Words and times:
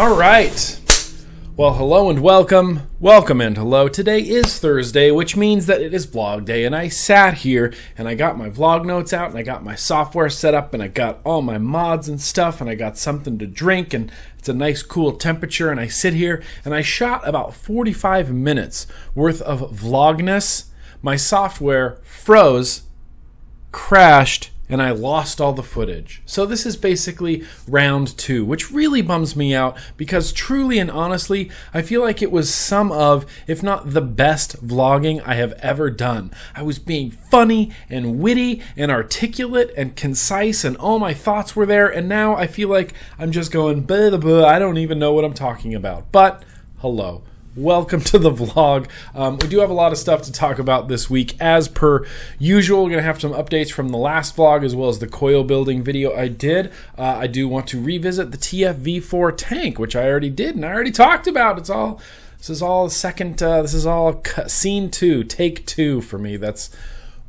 All 0.00 0.16
right. 0.16 0.80
Well, 1.58 1.74
hello 1.74 2.08
and 2.08 2.20
welcome. 2.20 2.88
Welcome 3.00 3.42
and 3.42 3.54
hello. 3.54 3.86
Today 3.86 4.20
is 4.20 4.58
Thursday, 4.58 5.10
which 5.10 5.36
means 5.36 5.66
that 5.66 5.82
it 5.82 5.92
is 5.92 6.06
vlog 6.06 6.46
day, 6.46 6.64
and 6.64 6.74
I 6.74 6.88
sat 6.88 7.34
here 7.34 7.74
and 7.98 8.08
I 8.08 8.14
got 8.14 8.38
my 8.38 8.48
vlog 8.48 8.86
notes 8.86 9.12
out 9.12 9.28
and 9.28 9.38
I 9.38 9.42
got 9.42 9.62
my 9.62 9.74
software 9.74 10.30
set 10.30 10.54
up 10.54 10.72
and 10.72 10.82
I 10.82 10.88
got 10.88 11.20
all 11.22 11.42
my 11.42 11.58
mods 11.58 12.08
and 12.08 12.18
stuff 12.18 12.62
and 12.62 12.70
I 12.70 12.76
got 12.76 12.96
something 12.96 13.36
to 13.40 13.46
drink 13.46 13.92
and 13.92 14.10
it's 14.38 14.48
a 14.48 14.54
nice 14.54 14.82
cool 14.82 15.18
temperature 15.18 15.70
and 15.70 15.78
I 15.78 15.88
sit 15.88 16.14
here 16.14 16.42
and 16.64 16.74
I 16.74 16.80
shot 16.80 17.28
about 17.28 17.52
45 17.52 18.32
minutes 18.32 18.86
worth 19.14 19.42
of 19.42 19.70
vlogness. 19.70 20.70
My 21.02 21.16
software 21.16 21.98
froze, 22.04 22.84
crashed, 23.70 24.50
and 24.70 24.80
I 24.80 24.92
lost 24.92 25.40
all 25.40 25.52
the 25.52 25.62
footage. 25.62 26.22
So 26.24 26.46
this 26.46 26.64
is 26.64 26.76
basically 26.76 27.44
round 27.68 28.16
two, 28.16 28.44
which 28.44 28.70
really 28.70 29.02
bums 29.02 29.34
me 29.34 29.54
out 29.54 29.76
because 29.96 30.32
truly 30.32 30.78
and 30.78 30.90
honestly, 30.90 31.50
I 31.74 31.82
feel 31.82 32.00
like 32.00 32.22
it 32.22 32.30
was 32.30 32.54
some 32.54 32.92
of, 32.92 33.26
if 33.46 33.62
not 33.62 33.90
the 33.92 34.00
best 34.00 34.64
vlogging 34.66 35.22
I 35.26 35.34
have 35.34 35.52
ever 35.54 35.90
done. 35.90 36.30
I 36.54 36.62
was 36.62 36.78
being 36.78 37.10
funny 37.10 37.72
and 37.88 38.20
witty 38.20 38.62
and 38.76 38.90
articulate 38.90 39.72
and 39.76 39.96
concise, 39.96 40.64
and 40.64 40.76
all 40.76 40.98
my 40.98 41.12
thoughts 41.12 41.56
were 41.56 41.66
there, 41.66 41.88
and 41.88 42.08
now 42.08 42.36
I 42.36 42.46
feel 42.46 42.68
like 42.68 42.94
I'm 43.18 43.32
just 43.32 43.50
going, 43.50 43.82
blah, 43.82 44.10
blah, 44.10 44.18
blah, 44.18 44.46
I 44.46 44.58
don't 44.58 44.78
even 44.78 44.98
know 44.98 45.12
what 45.12 45.24
I'm 45.24 45.34
talking 45.34 45.74
about. 45.74 46.12
But 46.12 46.44
hello 46.78 47.24
welcome 47.56 48.00
to 48.00 48.18
the 48.18 48.30
vlog. 48.30 48.88
Um, 49.14 49.36
we 49.38 49.48
do 49.48 49.58
have 49.58 49.70
a 49.70 49.74
lot 49.74 49.92
of 49.92 49.98
stuff 49.98 50.22
to 50.22 50.32
talk 50.32 50.58
about 50.58 50.88
this 50.88 51.10
week. 51.10 51.36
As 51.40 51.68
per 51.68 52.06
usual, 52.38 52.84
we're 52.84 52.90
going 52.90 53.02
to 53.02 53.06
have 53.06 53.20
some 53.20 53.32
updates 53.32 53.72
from 53.72 53.88
the 53.88 53.98
last 53.98 54.36
vlog 54.36 54.64
as 54.64 54.76
well 54.76 54.88
as 54.88 55.00
the 55.00 55.08
coil 55.08 55.42
building 55.42 55.82
video 55.82 56.14
I 56.14 56.28
did. 56.28 56.72
Uh, 56.96 57.02
I 57.02 57.26
do 57.26 57.48
want 57.48 57.66
to 57.68 57.82
revisit 57.82 58.30
the 58.30 58.38
TFV4 58.38 59.34
tank, 59.36 59.78
which 59.78 59.96
I 59.96 60.08
already 60.08 60.30
did 60.30 60.54
and 60.54 60.64
I 60.64 60.72
already 60.72 60.92
talked 60.92 61.26
about. 61.26 61.58
It's 61.58 61.70
all, 61.70 62.00
this 62.38 62.50
is 62.50 62.62
all 62.62 62.88
second, 62.88 63.42
uh, 63.42 63.62
this 63.62 63.74
is 63.74 63.86
all 63.86 64.22
scene 64.46 64.90
two, 64.90 65.24
take 65.24 65.66
two 65.66 66.00
for 66.00 66.18
me. 66.18 66.36
That's 66.36 66.70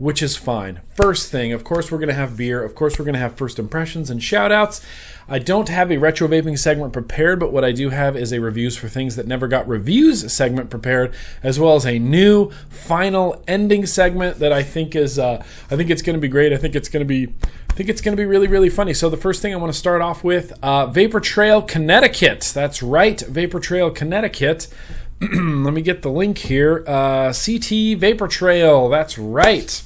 which 0.02 0.24
is 0.24 0.36
fine. 0.36 0.82
First 0.96 1.30
thing, 1.30 1.54
of 1.54 1.64
course, 1.64 1.92
we're 1.92 2.00
going 2.00 2.08
to 2.08 2.16
have 2.16 2.36
beer. 2.36 2.64
Of 2.64 2.74
course, 2.74 2.98
we're 2.98 3.06
going 3.06 3.14
to 3.14 3.20
have 3.20 3.36
first 3.36 3.60
impressions 3.60 4.10
and 4.10 4.22
shout 4.22 4.52
outs. 4.52 4.84
I 5.30 5.38
don't 5.38 5.70
have 5.70 5.92
a 5.92 5.98
retro 5.98 6.28
vaping 6.28 6.58
segment 6.58 6.92
prepared, 6.92 7.40
but 7.40 7.54
what 7.54 7.64
I 7.64 7.72
do 7.72 7.92
have 7.92 8.18
is 8.18 8.34
a 8.34 8.42
reviews 8.42 8.76
for 8.76 8.90
things 8.90 9.16
that 9.16 9.28
never 9.28 9.48
got 9.48 9.68
reviews 9.68 10.34
segment 10.34 10.72
prepared, 10.72 11.14
as 11.44 11.60
well 11.60 11.76
as 11.76 11.86
a 11.86 12.00
new 12.00 12.50
final 12.68 13.44
ending 13.48 13.86
segment 13.86 14.40
that 14.40 14.52
I 14.52 14.64
think 14.64 14.96
is, 14.96 15.20
uh, 15.20 15.44
I 15.70 15.76
think 15.76 15.92
it's 15.92 16.02
going 16.02 16.16
to 16.16 16.20
be 16.20 16.28
great. 16.28 16.52
I 16.52 16.58
think 16.58 16.74
it's 16.74 16.90
going 16.90 17.02
to 17.02 17.08
be, 17.08 17.36
I 17.70 17.74
think 17.74 17.88
it's 17.88 18.02
going 18.02 18.18
to 18.18 18.20
be 18.20 18.26
really, 18.26 18.48
really 18.48 18.72
funny. 18.72 18.96
So 18.96 19.08
the 19.08 19.18
first 19.18 19.40
thing 19.44 19.54
I 19.54 19.58
want 19.58 19.72
to 19.72 19.78
start 19.78 20.02
off 20.02 20.24
with, 20.24 20.52
uh, 20.64 20.88
Vapor 20.88 21.20
Trail, 21.20 21.62
Connecticut. 21.62 22.52
That's 22.56 22.82
right, 22.82 23.22
Vapor 23.22 23.60
Trail, 23.60 23.92
Connecticut. 23.92 24.68
Let 25.22 25.76
me 25.76 25.84
get 25.84 26.02
the 26.02 26.10
link 26.10 26.40
here. 26.40 26.84
Uh, 26.88 27.32
CT 27.32 28.00
Vapor 28.00 28.28
Trail. 28.28 28.90
That's 28.90 29.20
right. 29.20 29.84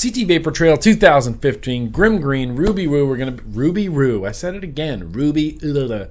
CT 0.00 0.28
Vapor 0.28 0.52
Trail 0.52 0.76
2015, 0.76 1.90
Grimm 1.90 2.20
Green, 2.20 2.54
Ruby 2.54 2.86
Roo. 2.86 3.08
We're 3.08 3.16
gonna 3.16 3.38
Ruby 3.44 3.88
Roo. 3.88 4.24
I 4.24 4.30
said 4.30 4.54
it 4.54 4.62
again. 4.62 5.10
Ruby. 5.10 5.58
Ugh. 5.64 6.08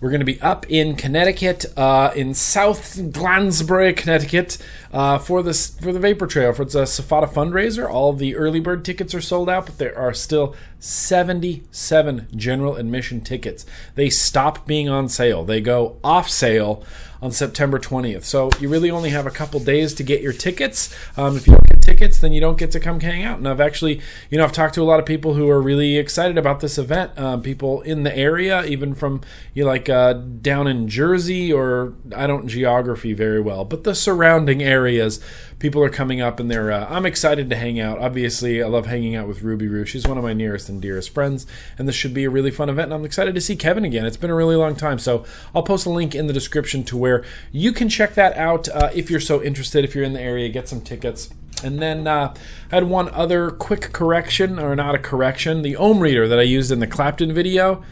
We're 0.00 0.10
going 0.10 0.20
to 0.20 0.24
be 0.24 0.40
up 0.40 0.64
in 0.70 0.94
Connecticut, 0.94 1.66
uh, 1.76 2.12
in 2.14 2.32
South 2.32 3.12
Glastonbury, 3.12 3.92
Connecticut, 3.92 4.56
uh, 4.92 5.18
for 5.18 5.42
this 5.42 5.76
for 5.76 5.92
the 5.92 5.98
Vapor 5.98 6.28
Trail 6.28 6.52
for 6.52 6.64
the 6.64 6.82
SFATA 6.82 7.28
fundraiser. 7.28 7.90
All 7.90 8.12
the 8.12 8.36
early 8.36 8.60
bird 8.60 8.84
tickets 8.84 9.12
are 9.12 9.20
sold 9.20 9.50
out, 9.50 9.66
but 9.66 9.78
there 9.78 9.98
are 9.98 10.14
still 10.14 10.54
77 10.78 12.28
general 12.36 12.76
admission 12.76 13.20
tickets. 13.20 13.66
They 13.96 14.08
stop 14.08 14.68
being 14.68 14.88
on 14.88 15.08
sale. 15.08 15.44
They 15.44 15.60
go 15.60 15.98
off 16.04 16.30
sale 16.30 16.84
on 17.20 17.32
September 17.32 17.80
20th. 17.80 18.22
So 18.22 18.50
you 18.60 18.68
really 18.68 18.92
only 18.92 19.10
have 19.10 19.26
a 19.26 19.32
couple 19.32 19.58
days 19.58 19.94
to 19.94 20.04
get 20.04 20.22
your 20.22 20.32
tickets. 20.32 20.94
Um, 21.16 21.36
if 21.36 21.48
you 21.48 21.58
tickets, 21.88 22.18
then 22.18 22.32
you 22.32 22.40
don't 22.40 22.58
get 22.58 22.70
to 22.72 22.80
come 22.80 23.00
hang 23.00 23.22
out. 23.22 23.38
And 23.38 23.48
I've 23.48 23.60
actually, 23.60 24.00
you 24.30 24.38
know, 24.38 24.44
I've 24.44 24.52
talked 24.52 24.74
to 24.74 24.82
a 24.82 24.84
lot 24.84 25.00
of 25.00 25.06
people 25.06 25.34
who 25.34 25.48
are 25.48 25.60
really 25.60 25.96
excited 25.96 26.36
about 26.36 26.60
this 26.60 26.78
event. 26.78 27.18
Um, 27.18 27.42
people 27.42 27.80
in 27.82 28.02
the 28.02 28.16
area, 28.16 28.64
even 28.64 28.94
from 28.94 29.22
you 29.54 29.64
know, 29.64 29.70
like 29.70 29.88
uh, 29.88 30.12
down 30.12 30.66
in 30.66 30.88
Jersey, 30.88 31.52
or 31.52 31.94
I 32.14 32.26
don't 32.26 32.48
geography 32.48 33.12
very 33.12 33.40
well, 33.40 33.64
but 33.64 33.84
the 33.84 33.94
surrounding 33.94 34.62
areas 34.62 35.20
people 35.58 35.82
are 35.82 35.90
coming 35.90 36.20
up 36.20 36.38
and 36.38 36.50
they're 36.50 36.70
uh, 36.70 36.86
i'm 36.88 37.04
excited 37.04 37.50
to 37.50 37.56
hang 37.56 37.80
out. 37.80 37.98
Obviously 37.98 38.62
i 38.62 38.66
love 38.66 38.86
hanging 38.86 39.16
out 39.16 39.26
with 39.26 39.42
ruby 39.42 39.66
roo. 39.66 39.84
She's 39.84 40.06
one 40.06 40.16
of 40.16 40.24
my 40.24 40.32
nearest 40.32 40.68
and 40.68 40.80
dearest 40.80 41.12
friends 41.12 41.46
and 41.76 41.88
this 41.88 41.94
should 41.94 42.14
be 42.14 42.24
a 42.24 42.30
really 42.30 42.50
fun 42.50 42.68
event 42.68 42.86
and 42.86 42.94
i'm 42.94 43.04
excited 43.04 43.34
to 43.34 43.40
see 43.40 43.56
kevin 43.56 43.84
again. 43.84 44.06
It's 44.06 44.16
been 44.16 44.30
a 44.30 44.34
really 44.34 44.56
long 44.56 44.76
time 44.76 44.98
so 44.98 45.24
i'll 45.54 45.62
post 45.62 45.86
a 45.86 45.90
link 45.90 46.14
in 46.14 46.26
the 46.26 46.32
description 46.32 46.84
to 46.84 46.96
where 46.96 47.24
you 47.50 47.72
can 47.72 47.88
check 47.88 48.14
that 48.14 48.36
out 48.36 48.68
uh, 48.68 48.90
if 48.94 49.10
you're 49.10 49.20
so 49.20 49.42
interested. 49.42 49.84
If 49.84 49.94
you're 49.94 50.04
in 50.04 50.12
the 50.12 50.20
area 50.20 50.48
get 50.48 50.68
some 50.68 50.80
tickets 50.80 51.30
and 51.62 51.80
then 51.80 52.06
uh, 52.06 52.34
I 52.70 52.74
had 52.74 52.84
one 52.84 53.08
other 53.10 53.50
quick 53.50 53.92
correction, 53.92 54.58
or 54.58 54.74
not 54.76 54.94
a 54.94 54.98
correction, 54.98 55.62
the 55.62 55.76
ohm 55.76 56.00
reader 56.00 56.28
that 56.28 56.38
I 56.38 56.42
used 56.42 56.70
in 56.70 56.80
the 56.80 56.86
Clapton 56.86 57.32
video. 57.32 57.84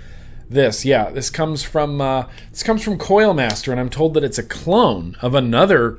This, 0.48 0.84
yeah, 0.84 1.10
this 1.10 1.28
comes 1.28 1.62
from 1.62 2.00
uh, 2.00 2.28
this 2.50 2.62
comes 2.62 2.82
from 2.82 2.98
Coilmaster, 2.98 3.72
and 3.72 3.80
I'm 3.80 3.90
told 3.90 4.14
that 4.14 4.24
it's 4.24 4.38
a 4.38 4.44
clone 4.44 5.16
of 5.20 5.34
another 5.34 5.98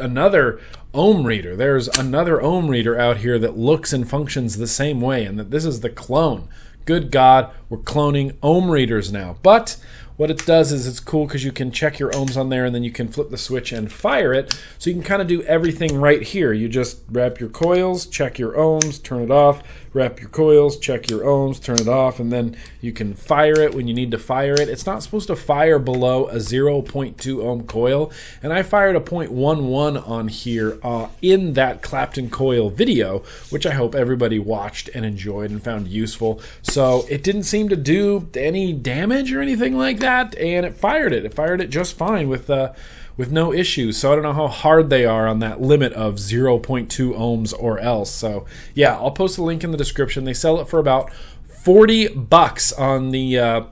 another 0.00 0.60
ohm 0.94 1.26
reader. 1.26 1.54
There's 1.54 1.88
another 1.88 2.40
ohm 2.40 2.68
reader 2.68 2.98
out 2.98 3.18
here 3.18 3.38
that 3.38 3.58
looks 3.58 3.92
and 3.92 4.08
functions 4.08 4.56
the 4.56 4.66
same 4.66 5.00
way, 5.00 5.24
and 5.24 5.38
that 5.38 5.50
this 5.50 5.64
is 5.64 5.80
the 5.80 5.90
clone. 5.90 6.48
Good 6.86 7.10
God, 7.10 7.50
we're 7.68 7.78
cloning 7.78 8.36
ohm 8.42 8.70
readers 8.70 9.12
now. 9.12 9.36
But 9.42 9.76
what 10.16 10.30
it 10.30 10.46
does 10.46 10.72
is 10.72 10.86
it's 10.86 11.00
cool 11.00 11.26
because 11.26 11.44
you 11.44 11.52
can 11.52 11.70
check 11.70 11.98
your 11.98 12.10
ohms 12.12 12.36
on 12.36 12.48
there 12.48 12.64
and 12.64 12.74
then 12.74 12.82
you 12.82 12.90
can 12.90 13.08
flip 13.08 13.30
the 13.30 13.38
switch 13.38 13.72
and 13.72 13.92
fire 13.92 14.32
it. 14.32 14.58
So 14.78 14.90
you 14.90 14.96
can 14.96 15.02
kind 15.02 15.20
of 15.20 15.28
do 15.28 15.42
everything 15.42 16.00
right 16.00 16.22
here. 16.22 16.52
You 16.52 16.68
just 16.68 17.02
wrap 17.10 17.38
your 17.38 17.48
coils, 17.48 18.06
check 18.06 18.38
your 18.38 18.52
ohms, 18.52 19.02
turn 19.02 19.22
it 19.22 19.30
off, 19.30 19.62
wrap 19.96 20.20
your 20.20 20.28
coils, 20.28 20.78
check 20.78 21.10
your 21.10 21.22
ohms, 21.22 21.62
turn 21.62 21.80
it 21.80 21.88
off, 21.88 22.20
and 22.20 22.30
then 22.30 22.56
you 22.80 22.92
can 22.92 23.14
fire 23.14 23.58
it 23.58 23.74
when 23.74 23.88
you 23.88 23.94
need 23.94 24.10
to 24.10 24.18
fire 24.18 24.54
it. 24.54 24.68
It's 24.68 24.86
not 24.86 25.02
supposed 25.02 25.26
to 25.28 25.36
fire 25.36 25.78
below 25.78 26.26
a 26.26 26.36
0.2 26.36 27.42
ohm 27.42 27.66
coil, 27.66 28.12
and 28.42 28.52
I 28.52 28.62
fired 28.62 28.94
a 28.94 29.00
0.11 29.00 30.06
on 30.08 30.28
here 30.28 30.78
uh, 30.82 31.08
in 31.22 31.54
that 31.54 31.82
Clapton 31.82 32.30
coil 32.30 32.70
video, 32.70 33.24
which 33.50 33.66
I 33.66 33.72
hope 33.72 33.94
everybody 33.94 34.38
watched 34.38 34.90
and 34.94 35.04
enjoyed 35.04 35.50
and 35.50 35.62
found 35.62 35.88
useful. 35.88 36.40
So 36.62 37.06
it 37.08 37.22
didn't 37.22 37.44
seem 37.44 37.68
to 37.70 37.76
do 37.76 38.28
any 38.34 38.72
damage 38.72 39.32
or 39.32 39.40
anything 39.40 39.76
like 39.76 39.98
that 40.00 40.36
and 40.38 40.66
it 40.66 40.76
fired 40.76 41.12
it. 41.12 41.24
It 41.24 41.34
fired 41.34 41.60
it 41.60 41.70
just 41.70 41.96
fine 41.96 42.28
with 42.28 42.50
uh, 42.50 42.72
with 43.16 43.32
no 43.32 43.52
issues. 43.52 43.96
So 43.96 44.12
I 44.12 44.14
don't 44.14 44.24
know 44.24 44.32
how 44.32 44.48
hard 44.48 44.90
they 44.90 45.04
are 45.04 45.26
on 45.26 45.38
that 45.40 45.60
limit 45.60 45.92
of 45.94 46.16
0.2 46.16 46.88
ohms 46.88 47.54
or 47.58 47.78
else. 47.78 48.10
So 48.10 48.44
yeah, 48.74 48.94
I'll 48.96 49.10
post 49.10 49.38
a 49.38 49.42
link 49.42 49.64
in 49.64 49.70
the 49.70 49.78
description. 49.78 50.24
They 50.24 50.34
sell 50.34 50.60
it 50.60 50.68
for 50.68 50.78
about 50.78 51.12
40 51.44 52.08
bucks 52.08 52.72
on 52.72 53.10
the 53.10 53.38
uh, 53.38 53.62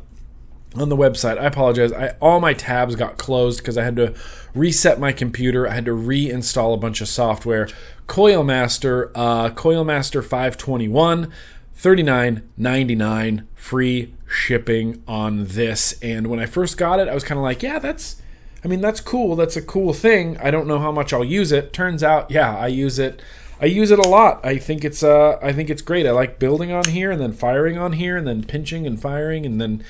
on 0.74 0.88
the 0.88 0.96
website. 0.96 1.38
I 1.38 1.44
apologize. 1.44 1.92
I 1.92 2.16
all 2.20 2.40
my 2.40 2.54
tabs 2.54 2.96
got 2.96 3.18
closed 3.18 3.58
because 3.58 3.78
I 3.78 3.84
had 3.84 3.96
to 3.96 4.14
reset 4.54 4.98
my 4.98 5.12
computer. 5.12 5.68
I 5.68 5.74
had 5.74 5.84
to 5.84 5.92
reinstall 5.92 6.74
a 6.74 6.78
bunch 6.78 7.00
of 7.00 7.08
software. 7.08 7.68
Coilmaster, 8.06 9.10
uh, 9.14 9.50
Coilmaster 9.50 10.22
521. 10.22 11.32
39.99 11.76 13.46
free 13.54 14.14
shipping 14.28 15.02
on 15.08 15.44
this 15.44 15.98
and 16.00 16.28
when 16.28 16.38
i 16.38 16.46
first 16.46 16.78
got 16.78 17.00
it 17.00 17.08
i 17.08 17.14
was 17.14 17.24
kind 17.24 17.36
of 17.36 17.42
like 17.42 17.62
yeah 17.62 17.78
that's 17.78 18.22
i 18.64 18.68
mean 18.68 18.80
that's 18.80 19.00
cool. 19.00 19.36
That's 19.36 19.56
a 19.56 19.62
cool 19.62 19.92
thing. 19.92 20.36
I 20.38 20.50
don't 20.50 20.66
know 20.66 20.78
how 20.78 20.90
much 20.90 21.12
i'll 21.12 21.24
use 21.24 21.52
it. 21.52 21.72
Turns 21.72 22.02
out 22.02 22.30
yeah 22.30 22.56
i 22.56 22.66
use 22.66 22.98
it. 22.98 23.20
I 23.60 23.66
use 23.66 23.90
it 23.90 23.98
a 23.98 24.08
lot. 24.08 24.44
I 24.44 24.58
think 24.58 24.84
it's 24.84 25.02
uh 25.02 25.38
i 25.42 25.52
think 25.52 25.70
it's 25.70 25.82
great. 25.82 26.06
I 26.06 26.10
like 26.10 26.38
building 26.38 26.72
on 26.72 26.84
here 26.86 27.10
and 27.10 27.20
then 27.20 27.32
firing 27.32 27.78
on 27.78 27.92
here 27.92 28.16
and 28.16 28.26
then 28.26 28.44
pinching 28.44 28.86
and 28.86 29.00
firing 29.00 29.46
and 29.46 29.60
then 29.60 29.84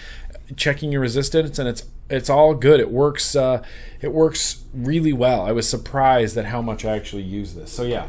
checking 0.56 0.92
your 0.92 1.00
resistance 1.00 1.58
and 1.58 1.68
it's 1.68 1.84
it's 2.10 2.28
all 2.28 2.54
good. 2.54 2.80
It 2.80 2.90
works 2.90 3.34
uh 3.34 3.62
it 4.00 4.12
works 4.12 4.64
really 4.74 5.12
well. 5.12 5.42
I 5.42 5.52
was 5.52 5.68
surprised 5.68 6.36
at 6.36 6.46
how 6.46 6.60
much 6.60 6.84
i 6.84 6.94
actually 6.96 7.22
use 7.22 7.54
this. 7.54 7.72
So 7.72 7.84
yeah 7.84 8.08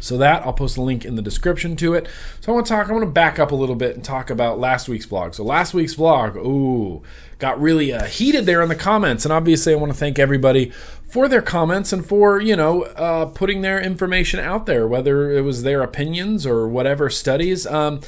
so 0.00 0.16
that 0.18 0.44
I'll 0.44 0.52
post 0.52 0.76
a 0.76 0.82
link 0.82 1.04
in 1.04 1.16
the 1.16 1.22
description 1.22 1.76
to 1.76 1.94
it. 1.94 2.06
So 2.40 2.52
I 2.52 2.54
want 2.54 2.66
to 2.66 2.72
talk. 2.72 2.88
I 2.88 2.92
want 2.92 3.04
to 3.04 3.10
back 3.10 3.38
up 3.38 3.52
a 3.52 3.56
little 3.56 3.74
bit 3.74 3.96
and 3.96 4.04
talk 4.04 4.30
about 4.30 4.58
last 4.58 4.88
week's 4.88 5.06
vlog. 5.06 5.34
So 5.34 5.44
last 5.44 5.74
week's 5.74 5.94
vlog, 5.94 6.36
ooh, 6.36 7.02
got 7.38 7.60
really 7.60 7.92
uh, 7.92 8.04
heated 8.04 8.46
there 8.46 8.62
in 8.62 8.68
the 8.68 8.74
comments, 8.74 9.24
and 9.24 9.32
obviously 9.32 9.72
I 9.72 9.76
want 9.76 9.92
to 9.92 9.98
thank 9.98 10.18
everybody 10.18 10.70
for 11.04 11.28
their 11.28 11.42
comments 11.42 11.92
and 11.92 12.04
for 12.04 12.40
you 12.40 12.56
know 12.56 12.82
uh, 12.82 13.26
putting 13.26 13.62
their 13.62 13.80
information 13.80 14.40
out 14.40 14.66
there, 14.66 14.86
whether 14.86 15.30
it 15.30 15.42
was 15.42 15.62
their 15.62 15.82
opinions 15.82 16.46
or 16.46 16.68
whatever 16.68 17.10
studies. 17.10 17.66
Um, 17.66 18.00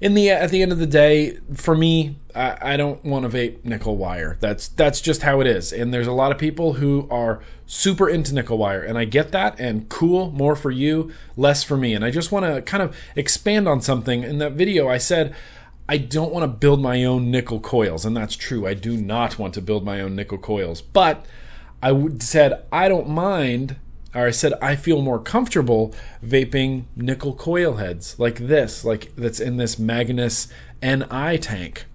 in 0.00 0.14
the 0.14 0.30
at 0.30 0.50
the 0.50 0.62
end 0.62 0.72
of 0.72 0.78
the 0.78 0.86
day, 0.86 1.38
for 1.54 1.76
me, 1.76 2.16
I, 2.34 2.74
I 2.74 2.76
don't 2.76 3.04
want 3.04 3.30
to 3.30 3.36
vape 3.36 3.64
nickel 3.64 3.96
wire. 3.96 4.38
That's 4.40 4.68
that's 4.68 5.00
just 5.00 5.22
how 5.22 5.40
it 5.40 5.46
is. 5.46 5.72
And 5.72 5.92
there's 5.92 6.06
a 6.06 6.12
lot 6.12 6.32
of 6.32 6.38
people 6.38 6.74
who 6.74 7.06
are 7.10 7.42
super 7.66 8.08
into 8.08 8.34
nickel 8.34 8.56
wire, 8.56 8.82
and 8.82 8.96
I 8.96 9.04
get 9.04 9.30
that. 9.32 9.60
And 9.60 9.88
cool, 9.88 10.30
more 10.30 10.56
for 10.56 10.70
you, 10.70 11.12
less 11.36 11.62
for 11.62 11.76
me. 11.76 11.94
And 11.94 12.04
I 12.04 12.10
just 12.10 12.32
want 12.32 12.46
to 12.46 12.62
kind 12.62 12.82
of 12.82 12.96
expand 13.14 13.68
on 13.68 13.82
something. 13.82 14.22
In 14.22 14.38
that 14.38 14.52
video, 14.52 14.88
I 14.88 14.98
said 14.98 15.34
I 15.86 15.98
don't 15.98 16.32
want 16.32 16.44
to 16.44 16.48
build 16.48 16.80
my 16.80 17.04
own 17.04 17.30
nickel 17.30 17.60
coils, 17.60 18.04
and 18.06 18.16
that's 18.16 18.36
true. 18.36 18.66
I 18.66 18.74
do 18.74 18.96
not 18.96 19.38
want 19.38 19.52
to 19.54 19.60
build 19.60 19.84
my 19.84 20.00
own 20.00 20.16
nickel 20.16 20.38
coils, 20.38 20.80
but 20.80 21.26
I 21.82 22.08
said 22.20 22.64
I 22.72 22.88
don't 22.88 23.08
mind, 23.08 23.76
or 24.14 24.26
I 24.26 24.30
said 24.30 24.54
I 24.60 24.76
feel 24.76 25.02
more 25.02 25.18
comfortable 25.18 25.94
vaping 26.24 26.84
nickel 26.96 27.34
coil 27.34 27.76
heads 27.76 28.18
like 28.18 28.38
this, 28.38 28.84
like 28.84 29.14
that's 29.16 29.40
in 29.40 29.56
this 29.56 29.78
Magnus 29.78 30.48
NI 30.82 31.38
tank. 31.38 31.86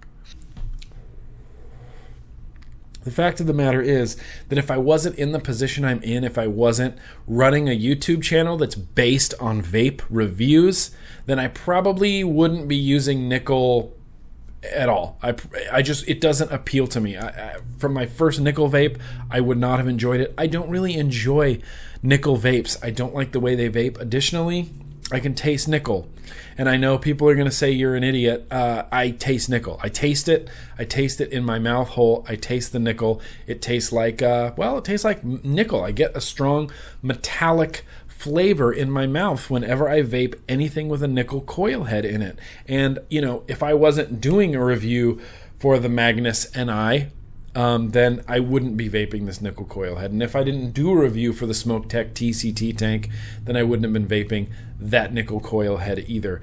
The 3.06 3.12
fact 3.12 3.38
of 3.38 3.46
the 3.46 3.54
matter 3.54 3.80
is 3.80 4.16
that 4.48 4.58
if 4.58 4.68
I 4.68 4.78
wasn't 4.78 5.16
in 5.16 5.30
the 5.30 5.38
position 5.38 5.84
I'm 5.84 6.02
in, 6.02 6.24
if 6.24 6.36
I 6.36 6.48
wasn't 6.48 6.98
running 7.28 7.68
a 7.68 7.78
YouTube 7.78 8.20
channel 8.20 8.56
that's 8.56 8.74
based 8.74 9.32
on 9.38 9.62
vape 9.62 10.02
reviews, 10.10 10.90
then 11.26 11.38
I 11.38 11.46
probably 11.46 12.24
wouldn't 12.24 12.66
be 12.66 12.74
using 12.74 13.28
nickel 13.28 13.95
at 14.62 14.88
all. 14.88 15.18
I, 15.22 15.34
I 15.70 15.82
just 15.82 16.08
it 16.08 16.20
doesn't 16.20 16.52
appeal 16.52 16.86
to 16.88 17.00
me. 17.00 17.16
I, 17.16 17.28
I, 17.28 17.56
from 17.78 17.92
my 17.92 18.06
first 18.06 18.40
nickel 18.40 18.70
vape, 18.70 18.98
I 19.30 19.40
would 19.40 19.58
not 19.58 19.78
have 19.78 19.88
enjoyed 19.88 20.20
it. 20.20 20.34
I 20.36 20.46
don't 20.46 20.68
really 20.68 20.94
enjoy 20.94 21.60
nickel 22.02 22.36
vapes. 22.38 22.76
I 22.82 22.90
don't 22.90 23.14
like 23.14 23.32
the 23.32 23.40
way 23.40 23.54
they 23.54 23.68
vape. 23.68 23.98
Additionally, 24.00 24.70
I 25.10 25.20
can 25.20 25.34
taste 25.34 25.68
nickel. 25.68 26.08
And 26.58 26.68
I 26.68 26.76
know 26.76 26.98
people 26.98 27.28
are 27.28 27.34
going 27.34 27.46
to 27.46 27.54
say 27.54 27.70
you're 27.70 27.94
an 27.94 28.02
idiot. 28.02 28.50
Uh, 28.50 28.84
I 28.90 29.10
taste 29.10 29.48
nickel. 29.48 29.78
I 29.82 29.88
taste 29.88 30.28
it. 30.28 30.48
I 30.78 30.84
taste 30.84 31.20
it 31.20 31.30
in 31.30 31.44
my 31.44 31.58
mouth 31.58 31.88
hole. 31.88 32.24
I 32.28 32.34
taste 32.34 32.72
the 32.72 32.78
nickel. 32.78 33.20
It 33.46 33.62
tastes 33.62 33.92
like, 33.92 34.22
uh, 34.22 34.52
well, 34.56 34.78
it 34.78 34.84
tastes 34.84 35.04
like 35.04 35.22
nickel. 35.22 35.84
I 35.84 35.92
get 35.92 36.16
a 36.16 36.20
strong 36.20 36.72
metallic 37.02 37.84
flavor 38.16 38.72
in 38.72 38.90
my 38.90 39.06
mouth 39.06 39.50
whenever 39.50 39.88
I 39.88 40.02
vape 40.02 40.40
anything 40.48 40.88
with 40.88 41.02
a 41.02 41.08
nickel 41.08 41.42
coil 41.42 41.84
head 41.84 42.04
in 42.04 42.22
it. 42.22 42.38
And, 42.66 42.98
you 43.10 43.20
know, 43.20 43.44
if 43.46 43.62
I 43.62 43.74
wasn't 43.74 44.20
doing 44.20 44.54
a 44.54 44.64
review 44.64 45.20
for 45.58 45.78
the 45.78 45.88
Magnus 45.88 46.54
NI, 46.56 47.08
um, 47.54 47.90
then 47.90 48.22
I 48.26 48.40
wouldn't 48.40 48.76
be 48.76 48.88
vaping 48.88 49.26
this 49.26 49.40
nickel 49.40 49.66
coil 49.66 49.96
head. 49.96 50.12
And 50.12 50.22
if 50.22 50.34
I 50.34 50.44
didn't 50.44 50.72
do 50.72 50.90
a 50.90 50.96
review 50.96 51.32
for 51.32 51.46
the 51.46 51.52
SMOKTech 51.52 52.12
TCT 52.12 52.76
tank, 52.76 53.10
then 53.44 53.56
I 53.56 53.62
wouldn't 53.62 53.84
have 53.84 53.92
been 53.92 54.06
vaping 54.06 54.48
that 54.80 55.12
nickel 55.12 55.40
coil 55.40 55.78
head 55.78 56.04
either. 56.06 56.40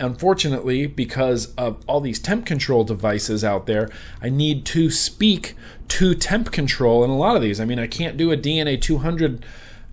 Unfortunately, 0.00 0.86
because 0.86 1.54
of 1.54 1.82
all 1.86 2.00
these 2.00 2.18
temp 2.18 2.46
control 2.46 2.82
devices 2.82 3.44
out 3.44 3.66
there, 3.66 3.88
I 4.20 4.28
need 4.28 4.64
to 4.66 4.90
speak 4.90 5.54
to 5.88 6.14
temp 6.14 6.50
control 6.50 7.04
in 7.04 7.10
a 7.10 7.16
lot 7.16 7.36
of 7.36 7.42
these. 7.42 7.60
I 7.60 7.64
mean, 7.64 7.78
I 7.78 7.86
can't 7.86 8.16
do 8.16 8.32
a 8.32 8.36
DNA 8.36 8.80
200, 8.80 9.44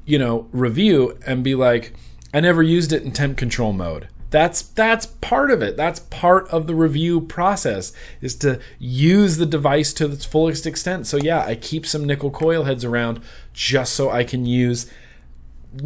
you 0.09 0.17
know, 0.17 0.47
review 0.51 1.17
and 1.25 1.43
be 1.43 1.53
like, 1.53 1.93
I 2.33 2.39
never 2.39 2.63
used 2.63 2.91
it 2.91 3.03
in 3.03 3.11
temp 3.11 3.37
control 3.37 3.73
mode. 3.73 4.07
That's 4.31 4.61
that's 4.61 5.05
part 5.05 5.51
of 5.51 5.61
it. 5.61 5.77
That's 5.77 5.99
part 5.99 6.47
of 6.49 6.67
the 6.67 6.75
review 6.75 7.21
process 7.21 7.93
is 8.21 8.35
to 8.37 8.59
use 8.77 9.37
the 9.37 9.45
device 9.45 9.93
to 9.93 10.11
its 10.11 10.25
fullest 10.25 10.65
extent. 10.65 11.07
So 11.07 11.17
yeah, 11.17 11.43
I 11.45 11.55
keep 11.55 11.85
some 11.85 12.05
nickel 12.05 12.31
coil 12.31 12.63
heads 12.63 12.83
around 12.83 13.21
just 13.53 13.93
so 13.93 14.09
I 14.09 14.23
can 14.23 14.45
use 14.45 14.91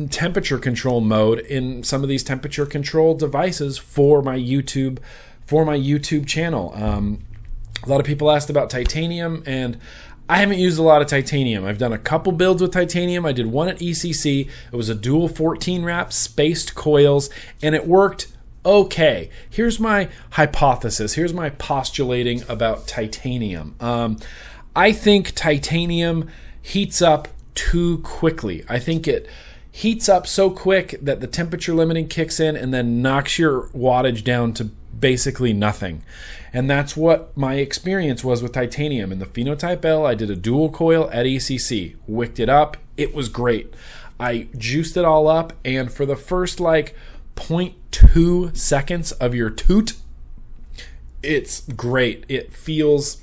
temperature 0.10 0.58
control 0.58 1.02
mode 1.02 1.40
in 1.40 1.84
some 1.84 2.04
of 2.04 2.10
these 2.10 2.24
temperature 2.24 2.66
control 2.66 3.16
devices 3.16 3.78
for 3.78 4.22
my 4.22 4.38
YouTube 4.38 5.00
for 5.46 5.66
my 5.66 5.78
YouTube 5.78 6.26
channel. 6.26 6.74
Um, 6.76 7.20
a 7.86 7.90
lot 7.90 8.00
of 8.00 8.06
people 8.06 8.32
asked 8.32 8.50
about 8.50 8.70
titanium 8.70 9.44
and 9.46 9.78
I 10.30 10.38
haven't 10.38 10.60
used 10.60 10.80
a 10.80 10.84
lot 10.84 11.02
of 11.02 11.08
titanium. 11.08 11.66
I've 11.66 11.78
done 11.78 11.94
a 11.94 11.98
couple 11.98 12.32
builds 12.32 12.62
with 12.62 12.72
titanium. 12.72 13.26
I 13.26 13.34
did 13.34 13.48
one 13.48 13.68
at 13.68 13.80
ECC. 13.80 14.50
It 14.72 14.76
was 14.76 14.90
a 14.90 14.96
dual 14.96 15.28
14 15.28 15.84
wrap 15.84 16.14
spaced 16.14 16.76
coils 16.76 17.30
and 17.62 17.76
it 17.76 17.88
worked 17.88 18.28
okay, 18.66 19.30
here's 19.50 19.80
my 19.80 20.08
hypothesis. 20.32 21.16
Here's 21.16 21.34
my 21.34 21.50
postulating 21.50 22.44
about 22.48 22.88
titanium. 22.88 23.76
Um, 23.80 24.20
I 24.76 24.92
think 24.92 25.36
titanium 25.36 26.30
heats 26.62 27.02
up 27.02 27.28
too 27.56 28.00
quickly. 28.00 28.64
I 28.70 28.80
think 28.80 29.08
it 29.08 29.28
heats 29.70 30.08
up 30.08 30.28
so 30.28 30.50
quick 30.50 30.98
that 31.02 31.20
the 31.20 31.28
temperature 31.28 31.74
limiting 31.74 32.08
kicks 32.08 32.40
in 32.40 32.56
and 32.56 32.74
then 32.74 33.02
knocks 33.02 33.38
your 33.38 33.68
wattage 33.70 34.24
down 34.24 34.54
to 34.54 34.66
basically 34.98 35.52
nothing. 35.52 36.04
And 36.54 36.70
that's 36.70 36.96
what 36.96 37.36
my 37.36 37.56
experience 37.56 38.24
was 38.24 38.44
with 38.44 38.52
titanium. 38.52 39.12
In 39.12 39.18
the 39.18 39.26
Phenotype 39.26 39.84
L, 39.84 40.06
I 40.06 40.14
did 40.14 40.30
a 40.30 40.36
dual 40.36 40.70
coil 40.70 41.10
at 41.12 41.26
ECC, 41.26 41.96
wicked 42.06 42.40
it 42.40 42.50
up. 42.50 42.78
It 42.96 43.16
was 43.16 43.28
great. 43.28 43.74
I 44.20 44.48
juiced 44.56 44.96
it 44.96 45.04
all 45.04 45.28
up, 45.28 45.54
and 45.66 45.92
for 45.92 46.06
the 46.06 46.16
first 46.16 46.60
like 46.60 46.96
0.2 47.36 48.56
seconds 48.56 49.12
of 49.14 49.34
your 49.34 49.50
toot, 49.50 49.94
it's 51.24 51.62
great. 51.62 52.24
It 52.30 52.54
feels 52.54 53.20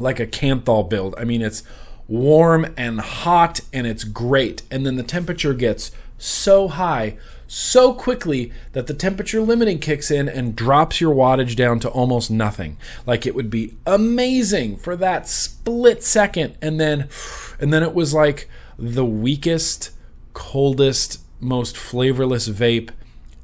like 0.00 0.18
a 0.18 0.26
Kanthal 0.26 0.88
build. 0.88 1.14
I 1.16 1.24
mean, 1.24 1.42
it's 1.42 1.62
warm 2.08 2.74
and 2.76 3.00
hot 3.00 3.60
and 3.72 3.86
it's 3.86 4.02
great. 4.02 4.62
And 4.70 4.84
then 4.84 4.96
the 4.96 5.02
temperature 5.04 5.54
gets 5.54 5.92
so 6.20 6.68
high 6.68 7.16
so 7.46 7.92
quickly 7.92 8.52
that 8.74 8.86
the 8.86 8.94
temperature 8.94 9.40
limiting 9.40 9.80
kicks 9.80 10.08
in 10.08 10.28
and 10.28 10.54
drops 10.54 11.00
your 11.00 11.12
wattage 11.12 11.56
down 11.56 11.80
to 11.80 11.88
almost 11.88 12.30
nothing. 12.30 12.76
Like 13.06 13.26
it 13.26 13.34
would 13.34 13.50
be 13.50 13.74
amazing 13.84 14.76
for 14.76 14.94
that 14.96 15.26
split 15.26 16.04
second 16.04 16.56
and 16.62 16.78
then 16.78 17.08
and 17.58 17.72
then 17.72 17.82
it 17.82 17.92
was 17.92 18.14
like 18.14 18.48
the 18.78 19.04
weakest, 19.04 19.90
coldest, 20.32 21.20
most 21.40 21.76
flavorless 21.76 22.48
vape 22.48 22.90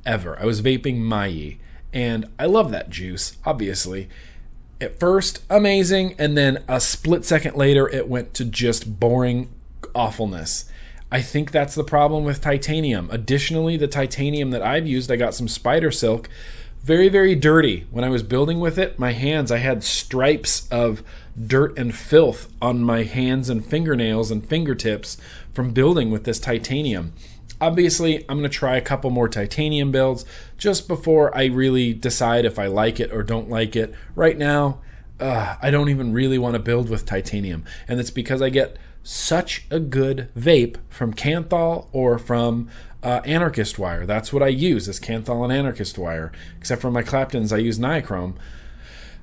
ever. 0.04 0.38
I 0.40 0.44
was 0.44 0.62
vaping 0.62 0.98
Mai, 0.98 1.58
and 1.92 2.26
I 2.38 2.46
love 2.46 2.70
that 2.70 2.88
juice, 2.88 3.36
obviously. 3.44 4.08
At 4.80 5.00
first, 5.00 5.42
amazing, 5.50 6.14
and 6.18 6.38
then 6.38 6.62
a 6.68 6.80
split 6.80 7.24
second 7.24 7.56
later, 7.56 7.88
it 7.88 8.08
went 8.08 8.34
to 8.34 8.44
just 8.44 9.00
boring 9.00 9.48
awfulness. 9.94 10.70
I 11.16 11.22
think 11.22 11.50
that's 11.50 11.74
the 11.74 11.82
problem 11.82 12.24
with 12.24 12.42
titanium. 12.42 13.08
Additionally, 13.10 13.78
the 13.78 13.88
titanium 13.88 14.50
that 14.50 14.60
I've 14.60 14.86
used, 14.86 15.10
I 15.10 15.16
got 15.16 15.32
some 15.32 15.48
spider 15.48 15.90
silk, 15.90 16.28
very, 16.84 17.08
very 17.08 17.34
dirty. 17.34 17.86
When 17.90 18.04
I 18.04 18.10
was 18.10 18.22
building 18.22 18.60
with 18.60 18.78
it, 18.78 18.98
my 18.98 19.12
hands, 19.12 19.50
I 19.50 19.56
had 19.56 19.82
stripes 19.82 20.68
of 20.70 21.02
dirt 21.34 21.78
and 21.78 21.94
filth 21.94 22.52
on 22.60 22.82
my 22.82 23.04
hands 23.04 23.48
and 23.48 23.64
fingernails 23.64 24.30
and 24.30 24.46
fingertips 24.46 25.16
from 25.54 25.70
building 25.70 26.10
with 26.10 26.24
this 26.24 26.38
titanium. 26.38 27.14
Obviously, 27.62 28.18
I'm 28.28 28.40
going 28.40 28.50
to 28.50 28.50
try 28.50 28.76
a 28.76 28.82
couple 28.82 29.08
more 29.08 29.30
titanium 29.30 29.90
builds 29.90 30.26
just 30.58 30.86
before 30.86 31.34
I 31.34 31.46
really 31.46 31.94
decide 31.94 32.44
if 32.44 32.58
I 32.58 32.66
like 32.66 33.00
it 33.00 33.10
or 33.10 33.22
don't 33.22 33.48
like 33.48 33.74
it. 33.74 33.94
Right 34.14 34.36
now, 34.36 34.80
uh, 35.18 35.56
I 35.62 35.70
don't 35.70 35.88
even 35.88 36.12
really 36.12 36.36
want 36.36 36.56
to 36.56 36.60
build 36.60 36.90
with 36.90 37.06
titanium, 37.06 37.64
and 37.88 37.98
it's 38.00 38.10
because 38.10 38.42
I 38.42 38.50
get 38.50 38.76
such 39.06 39.66
a 39.70 39.78
good 39.78 40.28
vape 40.36 40.76
from 40.88 41.14
Kanthal 41.14 41.86
or 41.92 42.18
from 42.18 42.68
uh, 43.04 43.20
Anarchist 43.24 43.78
Wire. 43.78 44.04
That's 44.04 44.32
what 44.32 44.42
I 44.42 44.48
use 44.48 44.88
is 44.88 44.98
Kanthal 44.98 45.44
and 45.44 45.52
Anarchist 45.52 45.96
Wire. 45.96 46.32
Except 46.58 46.82
for 46.82 46.90
my 46.90 47.02
Claptons, 47.02 47.52
I 47.52 47.58
use 47.58 47.78
Nichrome. 47.78 48.34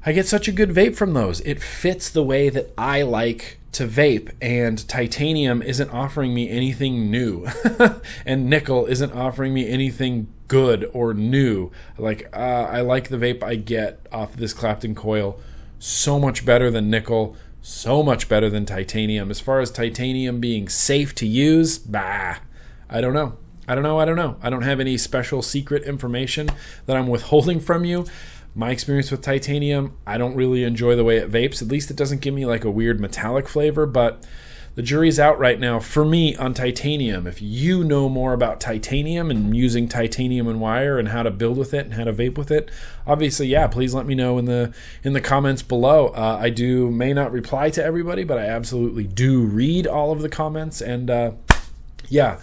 I 0.06 0.14
get 0.14 0.26
such 0.26 0.48
a 0.48 0.54
good 0.54 0.70
vape 0.70 0.96
from 0.96 1.14
those. 1.14 1.42
It 1.42 1.62
fits 1.62 2.10
the 2.10 2.24
way 2.24 2.48
that 2.50 2.74
I 2.78 3.02
like 3.02 3.60
to 3.74 3.86
vape, 3.86 4.32
and 4.42 4.88
titanium 4.88 5.62
isn't 5.62 5.90
offering 5.90 6.34
me 6.34 6.50
anything 6.50 7.10
new, 7.12 7.48
and 8.26 8.50
nickel 8.50 8.86
isn't 8.86 9.12
offering 9.12 9.54
me 9.54 9.68
anything 9.68 10.28
good 10.48 10.90
or 10.94 11.14
new. 11.14 11.72
Like, 11.98 12.30
uh, 12.34 12.68
I 12.70 12.82
like 12.82 13.10
the 13.10 13.18
vape 13.18 13.44
I 13.44 13.56
get 13.56 14.06
off 14.12 14.36
this 14.36 14.54
Clapton 14.54 14.96
coil 14.96 15.40
so 15.80 16.20
much 16.20 16.46
better 16.46 16.72
than 16.72 16.90
nickel, 16.90 17.36
so 17.64 18.04
much 18.04 18.30
better 18.30 18.48
than 18.48 18.66
titanium. 18.66 19.32
As 19.32 19.40
far 19.40 19.60
as 19.60 19.72
titanium 19.72 20.40
being 20.40 20.70
safe 20.70 21.16
to 21.16 21.26
use, 21.26 21.80
bah, 21.80 22.36
I 22.88 23.02
don't 23.02 23.14
know. 23.14 23.38
I 23.68 23.74
don't 23.74 23.84
know. 23.84 23.98
I 23.98 24.06
don't 24.06 24.18
know. 24.18 24.38
I 24.44 24.52
don't 24.52 24.62
have 24.62 24.80
any 24.80 24.98
special 24.98 25.42
secret 25.42 25.84
information 25.84 26.50
that 26.86 26.96
I'm 26.96 27.08
withholding 27.08 27.60
from 27.60 27.86
you 27.86 28.06
my 28.56 28.70
experience 28.70 29.10
with 29.10 29.22
titanium, 29.22 29.98
I 30.06 30.18
don't 30.18 30.36
really 30.36 30.64
enjoy 30.64 30.96
the 30.96 31.04
way 31.04 31.18
it 31.18 31.32
vapes. 31.32 31.62
At 31.62 31.70
least 31.70 31.90
it 31.90 31.98
doesn't 31.98 32.22
give 32.22 32.34
me 32.34 32.46
like 32.46 32.64
a 32.64 32.72
weird 32.72 33.00
metallic 33.00 33.48
flavor, 33.48 33.86
but 33.86 34.24
the 34.76 34.82
jury's 34.82 35.20
out 35.20 35.38
right 35.38 35.60
now 35.60 35.80
for 35.80 36.04
me 36.04 36.36
on 36.36 36.54
titanium. 36.54 37.28
If 37.28 37.42
you 37.42 37.84
know 37.84 38.10
more 38.10 38.34
about 38.34 38.60
titanium 38.60 39.30
and 39.30 39.56
using 39.56 39.88
titanium 39.88 40.48
and 40.48 40.60
wire 40.60 40.98
and 40.98 41.10
how 41.10 41.24
to 41.24 41.30
build 41.30 41.58
with 41.58 41.74
it 41.74 41.86
and 41.86 41.94
how 41.94 42.06
to 42.06 42.14
vape 42.14 42.38
with 42.38 42.50
it, 42.50 42.72
obviously, 43.06 43.48
yeah, 43.48 43.68
please 43.68 43.94
let 43.94 44.08
me 44.08 44.16
know 44.16 44.38
in 44.38 44.46
the 44.46 44.74
in 45.04 45.14
the 45.14 45.22
comments 45.22 45.62
below. 45.62 46.08
Uh, 46.08 46.40
I 46.42 46.50
do 46.50 46.90
may 46.90 47.14
not 47.14 47.32
reply 47.32 47.70
to 47.72 47.84
everybody, 47.84 48.24
but 48.24 48.40
I 48.40 48.46
absolutely 48.46 49.06
do 49.06 49.44
read 49.44 49.86
all 49.86 50.12
of 50.12 50.22
the 50.22 50.30
comments 50.30 50.82
and 50.82 51.10
uh, 51.10 51.32
yeah. 52.10 52.40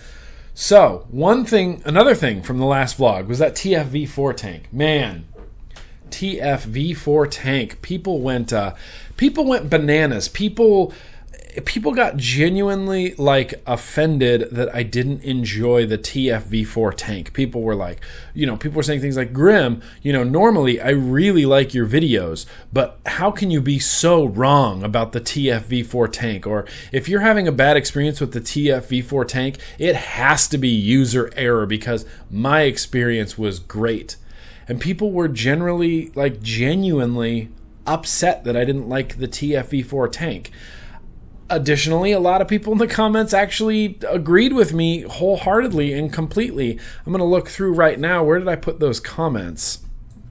So 0.54 1.06
one 1.10 1.44
thing, 1.44 1.82
another 1.84 2.14
thing 2.14 2.42
from 2.42 2.58
the 2.58 2.66
last 2.66 2.98
vlog 2.98 3.26
was 3.26 3.38
that 3.38 3.54
TFV4 3.54 4.36
tank. 4.36 4.72
Man, 4.72 5.26
TFV4 6.10 7.28
tank. 7.30 7.82
People 7.82 8.20
went 8.20 8.52
uh, 8.52 8.74
people 9.16 9.44
went 9.46 9.70
bananas. 9.70 10.28
People 10.28 10.92
people 11.64 11.92
got 11.92 12.16
genuinely 12.16 13.14
like 13.14 13.62
offended 13.66 14.48
that 14.50 14.74
I 14.74 14.82
didn't 14.82 15.22
enjoy 15.22 15.86
the 15.86 15.98
TFV4 15.98 16.94
tank. 16.96 17.32
People 17.32 17.62
were 17.62 17.74
like, 17.74 18.00
you 18.34 18.46
know, 18.46 18.56
people 18.56 18.76
were 18.76 18.82
saying 18.82 19.00
things 19.00 19.16
like, 19.16 19.32
Grimm, 19.32 19.82
you 20.02 20.12
know, 20.12 20.24
normally 20.24 20.80
I 20.80 20.90
really 20.90 21.46
like 21.46 21.74
your 21.74 21.86
videos, 21.86 22.46
but 22.72 23.00
how 23.06 23.30
can 23.30 23.50
you 23.50 23.60
be 23.60 23.78
so 23.78 24.24
wrong 24.24 24.82
about 24.82 25.12
the 25.12 25.20
TFV4 25.20 26.12
tank? 26.12 26.46
Or 26.46 26.66
if 26.92 27.08
you're 27.08 27.20
having 27.20 27.48
a 27.48 27.52
bad 27.52 27.76
experience 27.76 28.20
with 28.20 28.32
the 28.32 28.40
TFV4 28.40 29.26
tank, 29.26 29.58
it 29.78 29.96
has 29.96 30.48
to 30.48 30.58
be 30.58 30.68
user 30.68 31.30
error 31.36 31.66
because 31.66 32.06
my 32.30 32.62
experience 32.62 33.36
was 33.36 33.58
great. 33.58 34.16
And 34.68 34.80
people 34.80 35.10
were 35.10 35.28
generally, 35.28 36.12
like, 36.14 36.40
genuinely 36.42 37.48
upset 37.86 38.44
that 38.44 38.56
I 38.56 38.64
didn't 38.64 38.88
like 38.88 39.18
the 39.18 39.26
TFV4 39.26 40.12
tank. 40.12 40.50
Additionally, 41.50 42.12
a 42.12 42.20
lot 42.20 42.40
of 42.40 42.48
people 42.48 42.72
in 42.72 42.78
the 42.78 42.86
comments 42.86 43.34
actually 43.34 43.98
agreed 44.08 44.52
with 44.52 44.72
me 44.72 45.02
wholeheartedly 45.02 45.92
and 45.92 46.12
completely. 46.12 46.78
I'm 47.04 47.12
going 47.12 47.18
to 47.18 47.24
look 47.24 47.48
through 47.48 47.72
right 47.74 47.98
now. 47.98 48.22
Where 48.22 48.38
did 48.38 48.48
I 48.48 48.56
put 48.56 48.78
those 48.78 49.00
comments? 49.00 49.80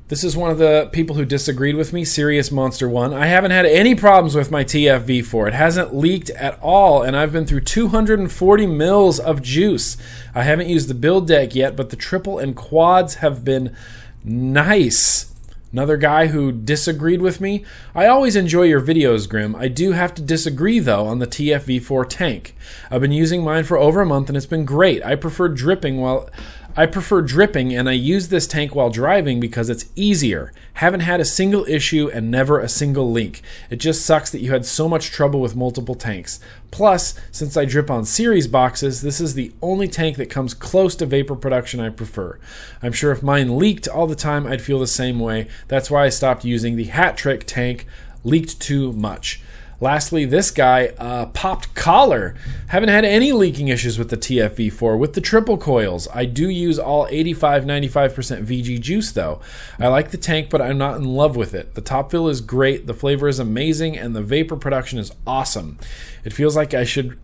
This 0.09 0.23
is 0.23 0.35
one 0.35 0.49
of 0.49 0.57
the 0.57 0.89
people 0.91 1.15
who 1.17 1.23
disagreed 1.23 1.75
with 1.75 1.93
me, 1.93 2.03
Serious 2.03 2.51
Monster 2.51 2.89
One. 2.89 3.13
I 3.13 3.27
haven't 3.27 3.51
had 3.51 3.67
any 3.67 3.93
problems 3.93 4.33
with 4.33 4.49
my 4.49 4.63
TFV4. 4.63 5.49
It 5.49 5.53
hasn't 5.53 5.93
leaked 5.93 6.31
at 6.31 6.57
all, 6.63 7.03
and 7.03 7.15
I've 7.15 7.31
been 7.31 7.45
through 7.45 7.61
240 7.61 8.65
mils 8.65 9.19
of 9.19 9.43
juice. 9.43 9.97
I 10.33 10.41
haven't 10.41 10.67
used 10.67 10.87
the 10.87 10.95
build 10.95 11.27
deck 11.27 11.53
yet, 11.53 11.75
but 11.75 11.91
the 11.91 11.95
triple 11.95 12.39
and 12.39 12.55
quads 12.55 13.15
have 13.15 13.45
been 13.45 13.75
nice. 14.23 15.28
Another 15.71 15.97
guy 15.97 16.27
who 16.27 16.51
disagreed 16.51 17.21
with 17.21 17.39
me. 17.39 17.63
I 17.93 18.07
always 18.07 18.35
enjoy 18.35 18.63
your 18.63 18.81
videos, 18.81 19.29
Grimm. 19.29 19.55
I 19.55 19.67
do 19.67 19.91
have 19.91 20.15
to 20.15 20.21
disagree, 20.21 20.79
though, 20.79 21.05
on 21.05 21.19
the 21.19 21.27
TFV4 21.27 22.09
tank. 22.09 22.55
I've 22.89 23.01
been 23.01 23.11
using 23.11 23.43
mine 23.43 23.65
for 23.65 23.77
over 23.77 24.01
a 24.01 24.05
month 24.05 24.29
and 24.29 24.37
it's 24.37 24.47
been 24.47 24.65
great. 24.65 25.05
I 25.05 25.15
prefer 25.15 25.47
dripping 25.47 26.01
while 26.01 26.27
I 26.75 26.85
prefer 26.85 27.21
dripping 27.21 27.75
and 27.75 27.89
I 27.89 27.93
use 27.93 28.27
this 28.27 28.45
tank 28.47 28.75
while 28.75 28.89
driving 28.89 29.39
because 29.39 29.69
it's 29.69 29.89
easier. 29.95 30.53
Haven't 30.75 31.01
had 31.01 31.19
a 31.19 31.25
single 31.25 31.65
issue 31.65 32.09
and 32.13 32.29
never 32.29 32.59
a 32.59 32.69
single 32.69 33.11
leak. 33.11 33.41
It 33.69 33.77
just 33.77 34.05
sucks 34.05 34.29
that 34.31 34.41
you 34.41 34.51
had 34.51 34.65
so 34.65 34.87
much 34.87 35.11
trouble 35.11 35.41
with 35.41 35.55
multiple 35.55 35.95
tanks. 35.95 36.39
Plus, 36.71 37.19
since 37.31 37.57
I 37.57 37.65
drip 37.65 37.89
on 37.89 38.05
series 38.05 38.47
boxes, 38.47 39.01
this 39.01 39.19
is 39.19 39.33
the 39.33 39.51
only 39.61 39.87
tank 39.87 40.15
that 40.17 40.29
comes 40.29 40.53
close 40.53 40.95
to 40.97 41.05
vapor 41.05 41.35
production 41.35 41.79
I 41.79 41.89
prefer. 41.89 42.39
I'm 42.81 42.93
sure 42.93 43.11
if 43.11 43.23
mine 43.23 43.57
leaked 43.57 43.87
all 43.87 44.07
the 44.07 44.15
time, 44.15 44.45
I'd 44.45 44.61
feel 44.61 44.79
the 44.79 44.87
same 44.87 45.19
way. 45.19 45.47
That's 45.67 45.89
why 45.89 46.05
I 46.05 46.09
stopped 46.09 46.45
using 46.45 46.75
the 46.75 46.85
hat 46.85 47.17
trick 47.17 47.45
tank. 47.45 47.87
Leaked 48.23 48.59
too 48.59 48.93
much. 48.93 49.41
Lastly, 49.81 50.25
this 50.25 50.51
guy 50.51 50.87
uh, 50.97 51.27
popped 51.27 51.73
collar. 51.73 52.35
Haven't 52.67 52.89
had 52.89 53.05
any 53.05 53.31
leaking 53.31 53.69
issues 53.69 53.97
with 53.97 54.09
the 54.09 54.17
TFV4 54.17 54.97
with 54.97 55.13
the 55.13 55.21
triple 55.21 55.57
coils. 55.57 56.07
I 56.13 56.25
do 56.25 56.49
use 56.49 56.77
all 56.77 57.07
85 57.09 57.63
95% 57.63 58.45
VG 58.45 58.79
juice 58.81 59.11
though. 59.11 59.39
I 59.79 59.87
like 59.87 60.11
the 60.11 60.17
tank, 60.17 60.49
but 60.49 60.61
I'm 60.61 60.77
not 60.77 60.97
in 60.97 61.05
love 61.05 61.35
with 61.35 61.53
it. 61.53 61.75
The 61.75 61.81
top 61.81 62.11
fill 62.11 62.27
is 62.27 62.41
great, 62.41 62.87
the 62.87 62.93
flavor 62.93 63.27
is 63.27 63.39
amazing, 63.39 63.97
and 63.97 64.15
the 64.15 64.21
vapor 64.21 64.57
production 64.57 64.99
is 64.99 65.13
awesome. 65.25 65.77
It 66.25 66.33
feels 66.33 66.55
like 66.55 66.73
I 66.73 66.83
should. 66.83 67.19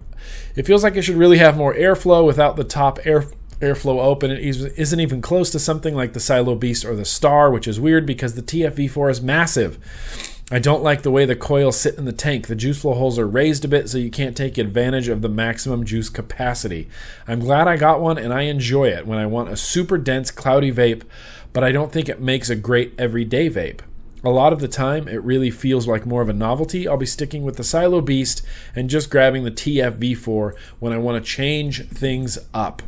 It 0.55 0.65
feels 0.65 0.83
like 0.83 0.95
it 0.95 1.03
should 1.03 1.17
really 1.17 1.37
have 1.37 1.57
more 1.57 1.73
airflow 1.73 2.25
without 2.25 2.55
the 2.55 2.63
top 2.63 2.99
air 3.05 3.25
airflow 3.59 3.99
open. 3.99 4.31
It 4.31 4.39
isn't 4.43 4.99
even 4.99 5.21
close 5.21 5.49
to 5.51 5.59
something 5.59 5.95
like 5.95 6.13
the 6.13 6.19
Silo 6.19 6.55
Beast 6.55 6.85
or 6.85 6.95
the 6.95 7.05
Star, 7.05 7.51
which 7.51 7.67
is 7.67 7.79
weird 7.79 8.05
because 8.05 8.35
the 8.35 8.41
TFV4 8.41 9.11
is 9.11 9.21
massive. 9.21 9.79
I 10.51 10.59
don't 10.59 10.83
like 10.83 11.01
the 11.01 11.09
way 11.09 11.25
the 11.25 11.35
coils 11.35 11.79
sit 11.79 11.97
in 11.97 12.05
the 12.05 12.11
tank. 12.11 12.45
The 12.45 12.55
juice 12.55 12.81
flow 12.81 12.93
holes 12.93 13.17
are 13.17 13.27
raised 13.27 13.65
a 13.65 13.67
bit 13.67 13.89
so 13.89 13.97
you 13.97 14.11
can't 14.11 14.37
take 14.37 14.59
advantage 14.59 15.07
of 15.07 15.23
the 15.23 15.29
maximum 15.29 15.85
juice 15.85 16.07
capacity. 16.07 16.87
I'm 17.27 17.39
glad 17.39 17.67
I 17.67 17.77
got 17.77 17.99
one 17.99 18.19
and 18.19 18.31
I 18.31 18.43
enjoy 18.43 18.89
it 18.89 19.07
when 19.07 19.17
I 19.17 19.25
want 19.25 19.49
a 19.49 19.57
super 19.57 19.97
dense 19.97 20.29
cloudy 20.29 20.71
vape, 20.71 21.01
but 21.51 21.63
I 21.63 21.71
don't 21.71 21.91
think 21.91 22.07
it 22.07 22.21
makes 22.21 22.51
a 22.51 22.55
great 22.55 22.93
everyday 22.99 23.49
vape. 23.49 23.79
A 24.23 24.29
lot 24.29 24.53
of 24.53 24.59
the 24.59 24.67
time, 24.67 25.07
it 25.07 25.23
really 25.23 25.49
feels 25.49 25.87
like 25.87 26.05
more 26.05 26.21
of 26.21 26.29
a 26.29 26.33
novelty. 26.33 26.87
I'll 26.87 26.95
be 26.95 27.07
sticking 27.07 27.43
with 27.43 27.57
the 27.57 27.63
Silo 27.63 28.01
Beast 28.01 28.43
and 28.75 28.87
just 28.87 29.09
grabbing 29.09 29.45
the 29.45 29.51
TFV4 29.51 30.53
when 30.79 30.93
I 30.93 30.99
want 30.99 31.23
to 31.23 31.27
change 31.27 31.87
things 31.87 32.37
up. 32.53 32.83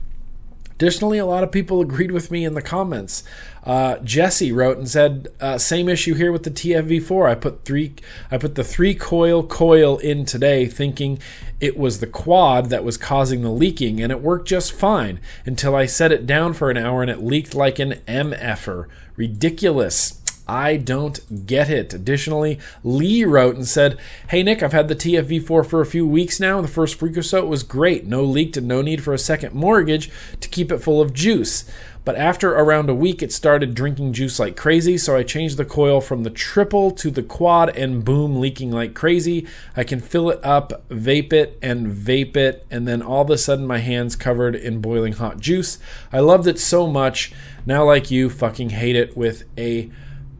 Additionally, 0.78 1.18
a 1.18 1.26
lot 1.26 1.44
of 1.44 1.52
people 1.52 1.82
agreed 1.82 2.12
with 2.12 2.30
me 2.30 2.46
in 2.46 2.54
the 2.54 2.62
comments. 2.62 3.24
Uh, 3.64 3.98
Jesse 3.98 4.52
wrote 4.52 4.78
and 4.78 4.88
said, 4.88 5.28
uh, 5.42 5.58
"Same 5.58 5.90
issue 5.90 6.14
here 6.14 6.32
with 6.32 6.44
the 6.44 6.52
TFV4. 6.52 7.28
I 7.28 7.34
put 7.34 7.66
three, 7.66 7.96
I 8.30 8.38
put 8.38 8.54
the 8.54 8.64
three 8.64 8.94
coil 8.94 9.42
coil 9.42 9.98
in 9.98 10.24
today, 10.24 10.68
thinking 10.68 11.18
it 11.60 11.78
was 11.78 12.00
the 12.00 12.06
quad 12.06 12.70
that 12.70 12.84
was 12.84 12.96
causing 12.96 13.42
the 13.42 13.50
leaking, 13.50 14.00
and 14.00 14.12
it 14.12 14.22
worked 14.22 14.48
just 14.48 14.72
fine 14.72 15.20
until 15.48 15.76
I 15.76 15.88
set 15.88 16.12
it 16.12 16.28
down 16.28 16.54
for 16.54 16.70
an 16.70 16.78
hour 16.78 17.02
and 17.02 17.10
it 17.10 17.24
leaked 17.24 17.56
like 17.56 17.80
an 17.80 17.96
MFer. 18.08 18.86
Ridiculous." 19.16 20.22
I 20.48 20.78
don't 20.78 21.46
get 21.46 21.70
it. 21.70 21.94
Additionally, 21.94 22.60
Lee 22.84 23.26
wrote 23.26 23.56
and 23.56 23.68
said, 23.68 23.98
Hey 24.30 24.44
Nick, 24.44 24.64
I've 24.64 24.74
had 24.74 24.88
the 24.88 24.96
TFV4 24.96 25.66
for 25.66 25.82
a 25.82 25.86
few 25.86 26.08
weeks 26.08 26.40
now. 26.40 26.62
The 26.62 26.68
first 26.68 26.96
freak 26.96 27.18
or 27.18 27.24
so 27.24 27.40
it 27.40 27.48
was 27.48 27.64
great. 27.64 28.06
No 28.06 28.24
leaked 28.24 28.58
and 28.58 28.68
no 28.68 28.82
need 28.82 29.04
for 29.04 29.14
a 29.14 29.20
second 29.20 29.54
mortgage 29.54 30.10
to 30.40 30.50
keep 30.50 30.72
it 30.72 30.80
full 30.80 31.02
of 31.02 31.14
juice. 31.14 31.66
But 32.08 32.16
after 32.16 32.54
around 32.54 32.90
a 32.90 32.96
week, 32.96 33.22
it 33.22 33.34
started 33.34 33.76
drinking 33.76 34.14
juice 34.14 34.40
like 34.40 34.56
crazy, 34.56 34.98
so 34.98 35.18
I 35.18 35.24
changed 35.24 35.58
the 35.58 35.66
coil 35.66 36.00
from 36.00 36.24
the 36.24 36.30
triple 36.30 36.92
to 36.92 37.12
the 37.12 37.22
quad, 37.22 37.76
and 37.76 38.06
boom, 38.06 38.40
leaking 38.40 38.72
like 38.72 38.94
crazy. 38.94 39.46
I 39.76 39.84
can 39.84 40.00
fill 40.00 40.30
it 40.30 40.40
up, 40.42 40.88
vape 40.88 41.34
it, 41.34 41.60
and 41.62 41.88
vape 41.88 42.38
it, 42.38 42.66
and 42.72 42.88
then 42.88 43.02
all 43.02 43.24
of 43.24 43.30
a 43.30 43.38
sudden, 43.38 43.68
my 43.68 43.80
hands 43.80 44.16
covered 44.16 44.56
in 44.56 44.80
boiling 44.80 45.12
hot 45.12 45.42
juice. 45.42 45.80
I 46.14 46.22
loved 46.22 46.48
it 46.48 46.60
so 46.60 46.88
much. 46.88 47.34
Now, 47.66 47.84
like 47.84 48.10
you, 48.10 48.30
fucking 48.30 48.70
hate 48.70 48.96
it 48.96 49.18
with 49.18 49.44
a 49.58 49.92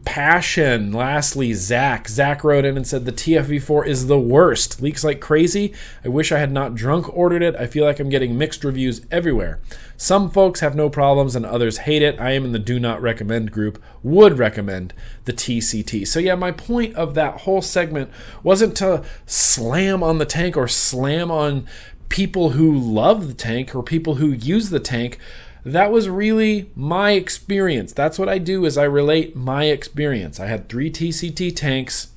passion. 0.04 0.92
Lastly, 0.92 1.52
Zach. 1.52 2.08
Zach 2.08 2.42
wrote 2.42 2.64
in 2.64 2.76
and 2.76 2.86
said 2.86 3.04
the 3.04 3.12
TFV4 3.12 3.86
is 3.86 4.06
the 4.06 4.18
worst. 4.18 4.80
Leaks 4.80 5.04
like 5.04 5.20
crazy. 5.20 5.74
I 6.04 6.08
wish 6.08 6.32
I 6.32 6.38
had 6.38 6.52
not 6.52 6.74
drunk 6.74 7.14
ordered 7.16 7.42
it. 7.42 7.54
I 7.56 7.66
feel 7.66 7.84
like 7.84 8.00
I'm 8.00 8.08
getting 8.08 8.38
mixed 8.38 8.64
reviews 8.64 9.02
everywhere. 9.10 9.60
Some 9.96 10.30
folks 10.30 10.60
have 10.60 10.74
no 10.74 10.88
problems 10.88 11.36
and 11.36 11.44
others 11.44 11.78
hate 11.78 12.02
it. 12.02 12.20
I 12.20 12.32
am 12.32 12.44
in 12.44 12.52
the 12.52 12.58
do 12.58 12.80
not 12.80 13.02
recommend 13.02 13.52
group. 13.52 13.82
Would 14.02 14.38
recommend 14.38 14.94
the 15.24 15.32
TCT. 15.32 16.06
So, 16.06 16.20
yeah, 16.20 16.34
my 16.34 16.52
point 16.52 16.94
of 16.94 17.14
that 17.14 17.42
whole 17.42 17.62
segment 17.62 18.10
wasn't 18.42 18.76
to 18.78 19.04
slam 19.26 20.02
on 20.02 20.18
the 20.18 20.26
tank 20.26 20.56
or 20.56 20.68
slam 20.68 21.30
on 21.30 21.66
people 22.08 22.50
who 22.50 22.76
love 22.76 23.28
the 23.28 23.34
tank 23.34 23.74
or 23.74 23.82
people 23.82 24.14
who 24.14 24.28
use 24.28 24.70
the 24.70 24.80
tank 24.80 25.18
that 25.64 25.90
was 25.90 26.08
really 26.08 26.70
my 26.74 27.12
experience. 27.12 27.92
That's 27.92 28.18
what 28.18 28.28
I 28.28 28.38
do 28.38 28.64
is 28.64 28.78
I 28.78 28.84
relate 28.84 29.36
my 29.36 29.64
experience. 29.64 30.40
I 30.40 30.46
had 30.46 30.68
three 30.68 30.90
TCT 30.90 31.54
tanks. 31.54 32.08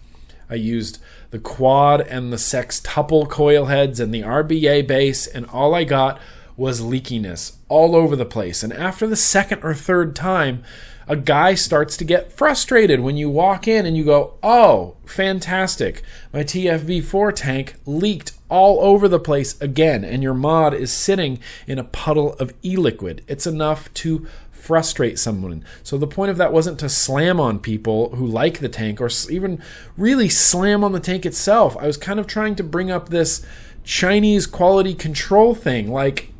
I 0.49 0.55
used 0.55 0.99
the 1.31 1.39
quad 1.39 2.01
and 2.01 2.31
the 2.31 2.37
sextuple 2.37 3.29
coil 3.29 3.65
heads 3.65 3.99
and 3.99 4.13
the 4.13 4.21
RBA 4.21 4.85
base, 4.85 5.25
and 5.27 5.45
all 5.47 5.73
I 5.73 5.85
got 5.85 6.19
was 6.57 6.81
leakiness 6.81 7.53
all 7.69 7.95
over 7.95 8.15
the 8.15 8.25
place. 8.25 8.63
And 8.63 8.73
after 8.73 9.07
the 9.07 9.15
second 9.15 9.63
or 9.63 9.73
third 9.73 10.15
time, 10.15 10.63
a 11.07 11.15
guy 11.15 11.55
starts 11.55 11.97
to 11.97 12.05
get 12.05 12.31
frustrated 12.31 12.99
when 12.99 13.17
you 13.17 13.29
walk 13.29 13.67
in 13.67 13.85
and 13.85 13.97
you 13.97 14.03
go, 14.03 14.35
Oh, 14.43 14.95
fantastic. 15.05 16.03
My 16.33 16.43
TFV4 16.43 17.35
tank 17.35 17.75
leaked 17.85 18.33
all 18.49 18.81
over 18.81 19.07
the 19.07 19.19
place 19.19 19.59
again, 19.61 20.03
and 20.03 20.21
your 20.21 20.33
mod 20.33 20.73
is 20.73 20.91
sitting 20.91 21.39
in 21.67 21.79
a 21.79 21.85
puddle 21.85 22.33
of 22.33 22.53
e 22.63 22.75
liquid. 22.75 23.23
It's 23.27 23.47
enough 23.47 23.93
to 23.95 24.27
frustrate 24.51 25.17
someone. 25.17 25.63
So 25.83 25.97
the 25.97 26.05
point 26.05 26.31
of 26.31 26.37
that 26.37 26.53
wasn't 26.53 26.79
to 26.79 26.89
slam 26.89 27.39
on 27.39 27.59
people 27.59 28.15
who 28.15 28.25
like 28.27 28.59
the 28.59 28.69
tank 28.69 29.01
or 29.01 29.09
even 29.29 29.61
really 29.97 30.29
slam 30.29 30.83
on 30.83 30.91
the 30.91 30.99
tank 30.99 31.25
itself. 31.25 31.75
I 31.77 31.87
was 31.87 31.97
kind 31.97 32.19
of 32.19 32.27
trying 32.27 32.55
to 32.55 32.63
bring 32.63 32.91
up 32.91 33.09
this 33.09 33.43
Chinese 33.83 34.45
quality 34.45 34.93
control 34.93 35.55
thing. 35.55 35.91
Like, 35.91 36.31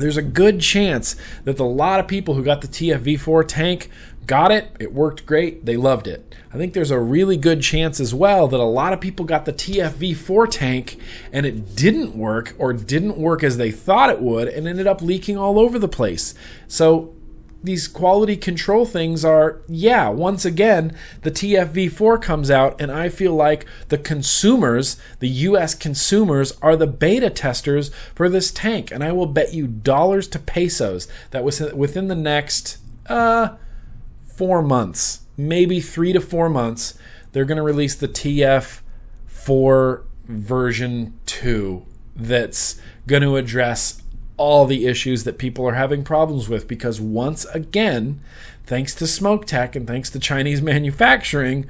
there's 0.00 0.16
a 0.16 0.22
good 0.22 0.60
chance 0.60 1.16
that 1.44 1.58
a 1.58 1.64
lot 1.64 2.00
of 2.00 2.08
people 2.08 2.34
who 2.34 2.42
got 2.42 2.60
the 2.60 2.68
TFV4 2.68 3.46
tank 3.46 3.90
got 4.26 4.52
it, 4.52 4.74
it 4.78 4.92
worked 4.92 5.26
great, 5.26 5.66
they 5.66 5.76
loved 5.76 6.06
it. 6.06 6.34
I 6.52 6.56
think 6.56 6.72
there's 6.72 6.90
a 6.90 7.00
really 7.00 7.36
good 7.36 7.62
chance 7.62 7.98
as 7.98 8.14
well 8.14 8.46
that 8.48 8.60
a 8.60 8.64
lot 8.64 8.92
of 8.92 9.00
people 9.00 9.24
got 9.24 9.44
the 9.44 9.52
TFV4 9.52 10.48
tank 10.50 10.98
and 11.32 11.46
it 11.46 11.74
didn't 11.74 12.16
work 12.16 12.54
or 12.58 12.72
didn't 12.72 13.16
work 13.16 13.42
as 13.42 13.56
they 13.56 13.70
thought 13.70 14.10
it 14.10 14.20
would 14.20 14.48
and 14.48 14.68
ended 14.68 14.86
up 14.86 15.02
leaking 15.02 15.36
all 15.36 15.58
over 15.58 15.78
the 15.78 15.88
place. 15.88 16.34
So 16.68 17.14
these 17.62 17.88
quality 17.88 18.36
control 18.36 18.86
things 18.86 19.24
are, 19.24 19.60
yeah, 19.68 20.08
once 20.08 20.44
again, 20.44 20.96
the 21.22 21.30
TFV4 21.30 22.20
comes 22.22 22.50
out, 22.50 22.80
and 22.80 22.90
I 22.90 23.08
feel 23.08 23.34
like 23.34 23.66
the 23.88 23.98
consumers, 23.98 24.96
the 25.18 25.28
US 25.28 25.74
consumers, 25.74 26.52
are 26.62 26.76
the 26.76 26.86
beta 26.86 27.28
testers 27.28 27.90
for 28.14 28.28
this 28.28 28.50
tank. 28.50 28.90
And 28.90 29.04
I 29.04 29.12
will 29.12 29.26
bet 29.26 29.52
you 29.52 29.66
dollars 29.66 30.26
to 30.28 30.38
pesos 30.38 31.06
that 31.32 31.44
within 31.44 32.08
the 32.08 32.14
next, 32.14 32.78
uh, 33.06 33.56
four 34.26 34.62
months, 34.62 35.20
maybe 35.36 35.80
three 35.80 36.14
to 36.14 36.20
four 36.20 36.48
months, 36.48 36.94
they're 37.32 37.44
going 37.44 37.56
to 37.56 37.62
release 37.62 37.94
the 37.94 38.08
TF4 38.08 40.02
version 40.24 41.18
2 41.26 41.84
that's 42.16 42.80
going 43.06 43.22
to 43.22 43.36
address 43.36 44.02
all 44.40 44.64
the 44.64 44.86
issues 44.86 45.24
that 45.24 45.36
people 45.36 45.68
are 45.68 45.74
having 45.74 46.02
problems 46.02 46.48
with 46.48 46.66
because 46.66 46.98
once 46.98 47.44
again, 47.52 48.18
thanks 48.64 48.94
to 48.94 49.04
SMOKTech 49.04 49.76
and 49.76 49.86
thanks 49.86 50.08
to 50.08 50.18
Chinese 50.18 50.62
manufacturing, 50.72 51.66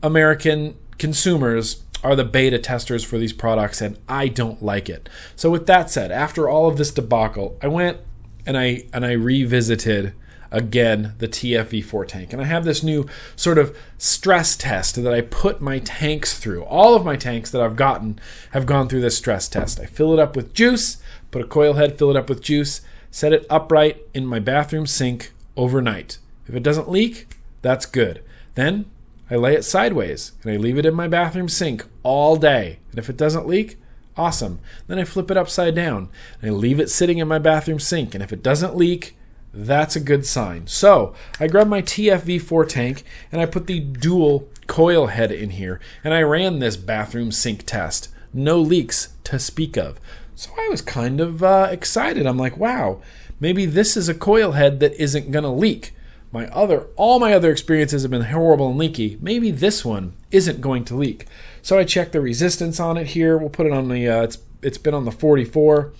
American 0.00 0.76
consumers 0.96 1.82
are 2.04 2.14
the 2.14 2.22
beta 2.22 2.60
testers 2.60 3.02
for 3.02 3.18
these 3.18 3.32
products 3.32 3.80
and 3.80 3.98
I 4.08 4.28
don't 4.28 4.62
like 4.62 4.88
it. 4.88 5.08
So 5.34 5.50
with 5.50 5.66
that 5.66 5.90
said, 5.90 6.12
after 6.12 6.48
all 6.48 6.68
of 6.68 6.76
this 6.76 6.92
debacle, 6.92 7.58
I 7.60 7.66
went 7.66 7.98
and 8.46 8.56
I 8.56 8.84
and 8.92 9.04
I 9.04 9.12
revisited 9.12 10.14
again 10.52 11.14
the 11.18 11.26
TFV4 11.26 12.06
tank. 12.06 12.32
And 12.32 12.40
I 12.40 12.44
have 12.44 12.64
this 12.64 12.84
new 12.84 13.08
sort 13.34 13.58
of 13.58 13.76
stress 13.98 14.56
test 14.56 15.02
that 15.02 15.12
I 15.12 15.20
put 15.20 15.60
my 15.60 15.80
tanks 15.80 16.38
through. 16.38 16.62
All 16.62 16.94
of 16.94 17.04
my 17.04 17.16
tanks 17.16 17.50
that 17.50 17.60
I've 17.60 17.74
gotten 17.74 18.20
have 18.52 18.66
gone 18.66 18.88
through 18.88 19.00
this 19.00 19.18
stress 19.18 19.48
test. 19.48 19.80
I 19.80 19.86
fill 19.86 20.12
it 20.12 20.20
up 20.20 20.36
with 20.36 20.54
juice, 20.54 20.98
put 21.34 21.42
a 21.42 21.48
coil 21.48 21.72
head, 21.72 21.98
fill 21.98 22.10
it 22.10 22.16
up 22.16 22.28
with 22.28 22.40
juice, 22.40 22.80
set 23.10 23.32
it 23.32 23.44
upright 23.50 24.00
in 24.14 24.24
my 24.24 24.38
bathroom 24.38 24.86
sink 24.86 25.32
overnight. 25.56 26.18
If 26.46 26.54
it 26.54 26.62
doesn't 26.62 26.88
leak, 26.88 27.26
that's 27.60 27.86
good. 27.86 28.22
Then 28.54 28.84
I 29.28 29.34
lay 29.34 29.54
it 29.54 29.64
sideways 29.64 30.30
and 30.44 30.52
I 30.52 30.56
leave 30.58 30.78
it 30.78 30.86
in 30.86 30.94
my 30.94 31.08
bathroom 31.08 31.48
sink 31.48 31.86
all 32.04 32.36
day. 32.36 32.78
And 32.90 33.00
if 33.00 33.10
it 33.10 33.16
doesn't 33.16 33.48
leak, 33.48 33.78
awesome. 34.16 34.60
Then 34.86 35.00
I 35.00 35.02
flip 35.02 35.28
it 35.28 35.36
upside 35.36 35.74
down 35.74 36.08
and 36.40 36.52
I 36.52 36.54
leave 36.54 36.78
it 36.78 36.88
sitting 36.88 37.18
in 37.18 37.26
my 37.26 37.40
bathroom 37.40 37.80
sink. 37.80 38.14
And 38.14 38.22
if 38.22 38.32
it 38.32 38.40
doesn't 38.40 38.76
leak, 38.76 39.16
that's 39.52 39.96
a 39.96 40.00
good 40.00 40.24
sign. 40.24 40.68
So 40.68 41.14
I 41.40 41.48
grabbed 41.48 41.68
my 41.68 41.82
TFV4 41.82 42.68
tank 42.68 43.02
and 43.32 43.40
I 43.40 43.46
put 43.46 43.66
the 43.66 43.80
dual 43.80 44.48
coil 44.68 45.08
head 45.08 45.32
in 45.32 45.50
here 45.50 45.80
and 46.04 46.14
I 46.14 46.22
ran 46.22 46.60
this 46.60 46.76
bathroom 46.76 47.32
sink 47.32 47.66
test. 47.66 48.08
No 48.32 48.60
leaks 48.60 49.14
to 49.24 49.40
speak 49.40 49.76
of. 49.76 49.98
So 50.34 50.50
I 50.58 50.68
was 50.68 50.82
kind 50.82 51.20
of 51.20 51.42
uh, 51.42 51.68
excited. 51.70 52.26
I'm 52.26 52.38
like, 52.38 52.56
wow, 52.56 53.00
maybe 53.40 53.66
this 53.66 53.96
is 53.96 54.08
a 54.08 54.14
coil 54.14 54.52
head 54.52 54.80
that 54.80 54.94
isn't 55.00 55.30
going 55.30 55.44
to 55.44 55.50
leak. 55.50 55.92
My 56.32 56.48
other, 56.48 56.88
all 56.96 57.20
my 57.20 57.32
other 57.32 57.52
experiences 57.52 58.02
have 58.02 58.10
been 58.10 58.22
horrible 58.22 58.70
and 58.70 58.78
leaky. 58.78 59.18
Maybe 59.20 59.52
this 59.52 59.84
one 59.84 60.14
isn't 60.32 60.60
going 60.60 60.84
to 60.86 60.96
leak. 60.96 61.26
So 61.62 61.78
I 61.78 61.84
checked 61.84 62.12
the 62.12 62.20
resistance 62.20 62.80
on 62.80 62.96
it 62.96 63.08
here. 63.08 63.38
We'll 63.38 63.50
put 63.50 63.66
it 63.66 63.72
on 63.72 63.88
the, 63.88 64.08
uh, 64.08 64.22
it's, 64.22 64.38
it's 64.60 64.78
been 64.78 64.94
on 64.94 65.04
the 65.04 65.12
44. 65.12 65.92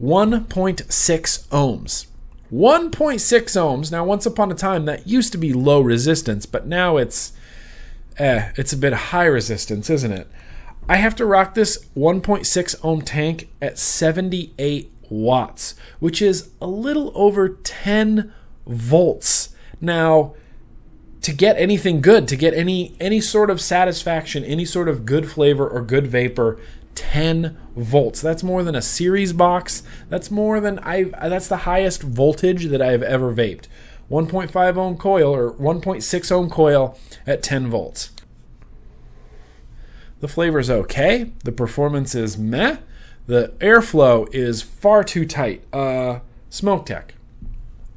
1.6 0.00 1.48
ohms. 1.48 2.06
1.6 2.52 2.90
ohms. 2.92 3.90
Now, 3.90 4.04
once 4.04 4.26
upon 4.26 4.52
a 4.52 4.54
time, 4.54 4.84
that 4.84 5.06
used 5.06 5.32
to 5.32 5.38
be 5.38 5.52
low 5.52 5.80
resistance, 5.80 6.46
but 6.46 6.66
now 6.66 6.96
it's 6.96 7.32
eh, 8.18 8.50
it's 8.56 8.72
a 8.72 8.76
bit 8.76 8.92
high 8.92 9.26
resistance, 9.26 9.90
isn't 9.90 10.12
it? 10.12 10.28
I 10.88 10.96
have 10.96 11.14
to 11.16 11.26
rock 11.26 11.54
this 11.54 11.84
1.6 11.96 12.76
ohm 12.82 13.02
tank 13.02 13.50
at 13.60 13.78
78 13.78 14.90
watts, 15.10 15.74
which 15.98 16.22
is 16.22 16.50
a 16.60 16.66
little 16.66 17.12
over 17.14 17.48
10 17.48 18.32
volts. 18.66 19.54
Now, 19.80 20.34
to 21.20 21.32
get 21.32 21.58
anything 21.58 22.00
good, 22.00 22.26
to 22.28 22.36
get 22.36 22.54
any 22.54 22.96
any 23.00 23.20
sort 23.20 23.50
of 23.50 23.60
satisfaction, 23.60 24.44
any 24.44 24.64
sort 24.64 24.88
of 24.88 25.04
good 25.04 25.30
flavor 25.30 25.68
or 25.68 25.82
good 25.82 26.06
vapor, 26.06 26.58
10 26.94 27.56
volts. 27.76 28.22
That's 28.22 28.42
more 28.42 28.62
than 28.62 28.74
a 28.74 28.82
series 28.82 29.32
box. 29.32 29.82
That's 30.08 30.30
more 30.30 30.58
than 30.58 30.78
I 30.80 31.04
that's 31.04 31.48
the 31.48 31.58
highest 31.58 32.02
voltage 32.02 32.66
that 32.66 32.80
I've 32.80 33.02
ever 33.02 33.34
vaped. 33.34 33.66
1.5 34.10 34.76
ohm 34.76 34.96
coil 34.96 35.34
or 35.34 35.52
1.6 35.52 36.32
ohm 36.32 36.48
coil 36.48 36.98
at 37.26 37.42
10 37.42 37.68
volts. 37.68 38.10
The 40.20 40.28
flavor's 40.28 40.70
okay. 40.70 41.32
The 41.44 41.52
performance 41.52 42.14
is 42.14 42.38
meh. 42.38 42.78
The 43.26 43.54
airflow 43.58 44.32
is 44.34 44.62
far 44.62 45.04
too 45.04 45.24
tight. 45.24 45.64
Uh, 45.72 46.20
SMOKTech. 46.50 47.10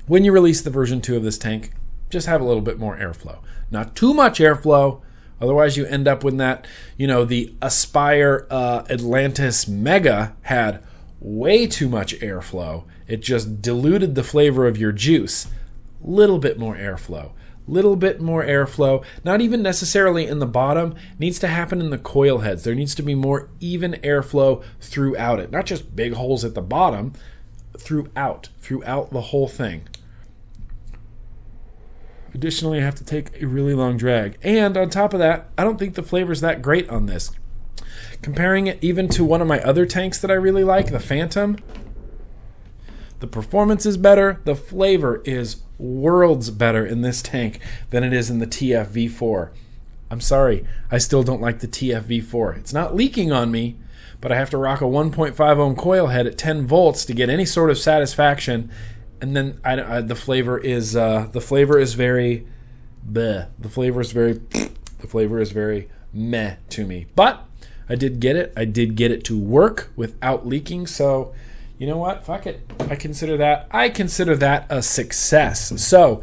When 0.07 0.23
you 0.23 0.31
release 0.31 0.61
the 0.61 0.69
version 0.69 1.01
2 1.01 1.15
of 1.15 1.23
this 1.23 1.37
tank, 1.37 1.71
just 2.09 2.27
have 2.27 2.41
a 2.41 2.43
little 2.43 2.61
bit 2.61 2.77
more 2.77 2.97
airflow. 2.97 3.39
Not 3.71 3.95
too 3.95 4.13
much 4.13 4.39
airflow, 4.39 5.01
Otherwise, 5.41 5.75
you 5.75 5.85
end 5.87 6.07
up 6.07 6.23
with 6.23 6.37
that, 6.37 6.67
you 6.97 7.07
know, 7.07 7.25
the 7.25 7.53
Aspire 7.61 8.45
uh, 8.51 8.83
Atlantis 8.89 9.67
Mega 9.67 10.35
had 10.43 10.83
way 11.19 11.65
too 11.65 11.89
much 11.89 12.15
airflow. 12.19 12.83
It 13.07 13.21
just 13.21 13.61
diluted 13.61 14.13
the 14.13 14.23
flavor 14.23 14.67
of 14.67 14.77
your 14.77 14.91
juice. 14.91 15.47
Little 15.99 16.37
bit 16.37 16.59
more 16.59 16.75
airflow. 16.75 17.31
Little 17.71 17.95
bit 17.95 18.19
more 18.19 18.43
airflow, 18.43 19.01
not 19.23 19.39
even 19.39 19.61
necessarily 19.61 20.27
in 20.27 20.39
the 20.39 20.45
bottom, 20.45 20.93
needs 21.17 21.39
to 21.39 21.47
happen 21.47 21.79
in 21.79 21.89
the 21.89 21.97
coil 21.97 22.39
heads. 22.39 22.65
There 22.65 22.75
needs 22.75 22.93
to 22.95 23.01
be 23.01 23.15
more 23.15 23.49
even 23.61 23.93
airflow 24.03 24.61
throughout 24.81 25.39
it, 25.39 25.51
not 25.51 25.67
just 25.67 25.95
big 25.95 26.15
holes 26.15 26.43
at 26.43 26.53
the 26.53 26.61
bottom, 26.61 27.13
throughout, 27.79 28.49
throughout 28.59 29.11
the 29.11 29.21
whole 29.21 29.47
thing. 29.47 29.87
Additionally, 32.33 32.79
I 32.79 32.83
have 32.83 32.95
to 32.95 33.05
take 33.05 33.41
a 33.41 33.47
really 33.47 33.73
long 33.73 33.95
drag. 33.95 34.37
And 34.43 34.75
on 34.75 34.89
top 34.89 35.13
of 35.13 35.19
that, 35.19 35.49
I 35.57 35.63
don't 35.63 35.79
think 35.79 35.95
the 35.95 36.03
flavor's 36.03 36.41
that 36.41 36.61
great 36.61 36.89
on 36.89 37.05
this. 37.05 37.31
Comparing 38.21 38.67
it 38.67 38.79
even 38.81 39.07
to 39.09 39.23
one 39.23 39.41
of 39.41 39.47
my 39.47 39.61
other 39.61 39.85
tanks 39.85 40.19
that 40.19 40.29
I 40.29 40.33
really 40.33 40.65
like, 40.65 40.91
the 40.91 40.99
Phantom, 40.99 41.57
the 43.21 43.27
performance 43.27 43.85
is 43.85 43.97
better, 43.97 44.41
the 44.43 44.55
flavor 44.55 45.21
is 45.23 45.61
worlds 45.77 46.49
better 46.49 46.85
in 46.85 47.01
this 47.01 47.21
tank 47.21 47.59
than 47.89 48.03
it 48.03 48.13
is 48.13 48.29
in 48.29 48.39
the 48.39 48.47
TFV4. 48.47 49.51
I'm 50.09 50.21
sorry, 50.21 50.65
I 50.91 50.97
still 50.97 51.23
don't 51.23 51.41
like 51.41 51.59
the 51.59 51.67
TFV4. 51.67 52.57
It's 52.57 52.73
not 52.73 52.95
leaking 52.95 53.31
on 53.31 53.49
me, 53.51 53.77
but 54.19 54.31
I 54.31 54.35
have 54.35 54.49
to 54.49 54.57
rock 54.57 54.81
a 54.81 54.85
1.5 54.85 55.39
ohm 55.57 55.75
coil 55.75 56.07
head 56.07 56.27
at 56.27 56.37
10 56.37 56.67
volts 56.67 57.05
to 57.05 57.13
get 57.13 57.29
any 57.29 57.45
sort 57.45 57.69
of 57.69 57.77
satisfaction, 57.77 58.69
and 59.21 59.35
then 59.35 59.59
I, 59.63 59.97
I, 59.97 60.01
the 60.01 60.15
flavor 60.15 60.57
is 60.57 60.95
uh, 60.95 61.29
the 61.31 61.41
flavor 61.41 61.79
is 61.79 61.93
very 61.93 62.45
bleh. 63.07 63.47
The 63.57 63.69
flavor 63.69 64.01
is 64.01 64.11
very 64.11 64.33
the 64.99 65.07
flavor 65.07 65.39
is 65.39 65.51
very 65.51 65.89
meh 66.11 66.55
to 66.69 66.85
me. 66.85 67.05
But 67.15 67.45
I 67.87 67.95
did 67.95 68.19
get 68.19 68.35
it. 68.35 68.51
I 68.57 68.65
did 68.65 68.95
get 68.95 69.11
it 69.11 69.23
to 69.25 69.39
work 69.39 69.91
without 69.95 70.47
leaking. 70.47 70.87
So 70.87 71.33
you 71.81 71.87
know 71.87 71.97
what? 71.97 72.23
Fuck 72.23 72.45
it. 72.45 72.61
I 72.91 72.95
consider 72.95 73.37
that 73.37 73.67
I 73.71 73.89
consider 73.89 74.35
that 74.35 74.67
a 74.69 74.83
success. 74.83 75.81
So 75.83 76.21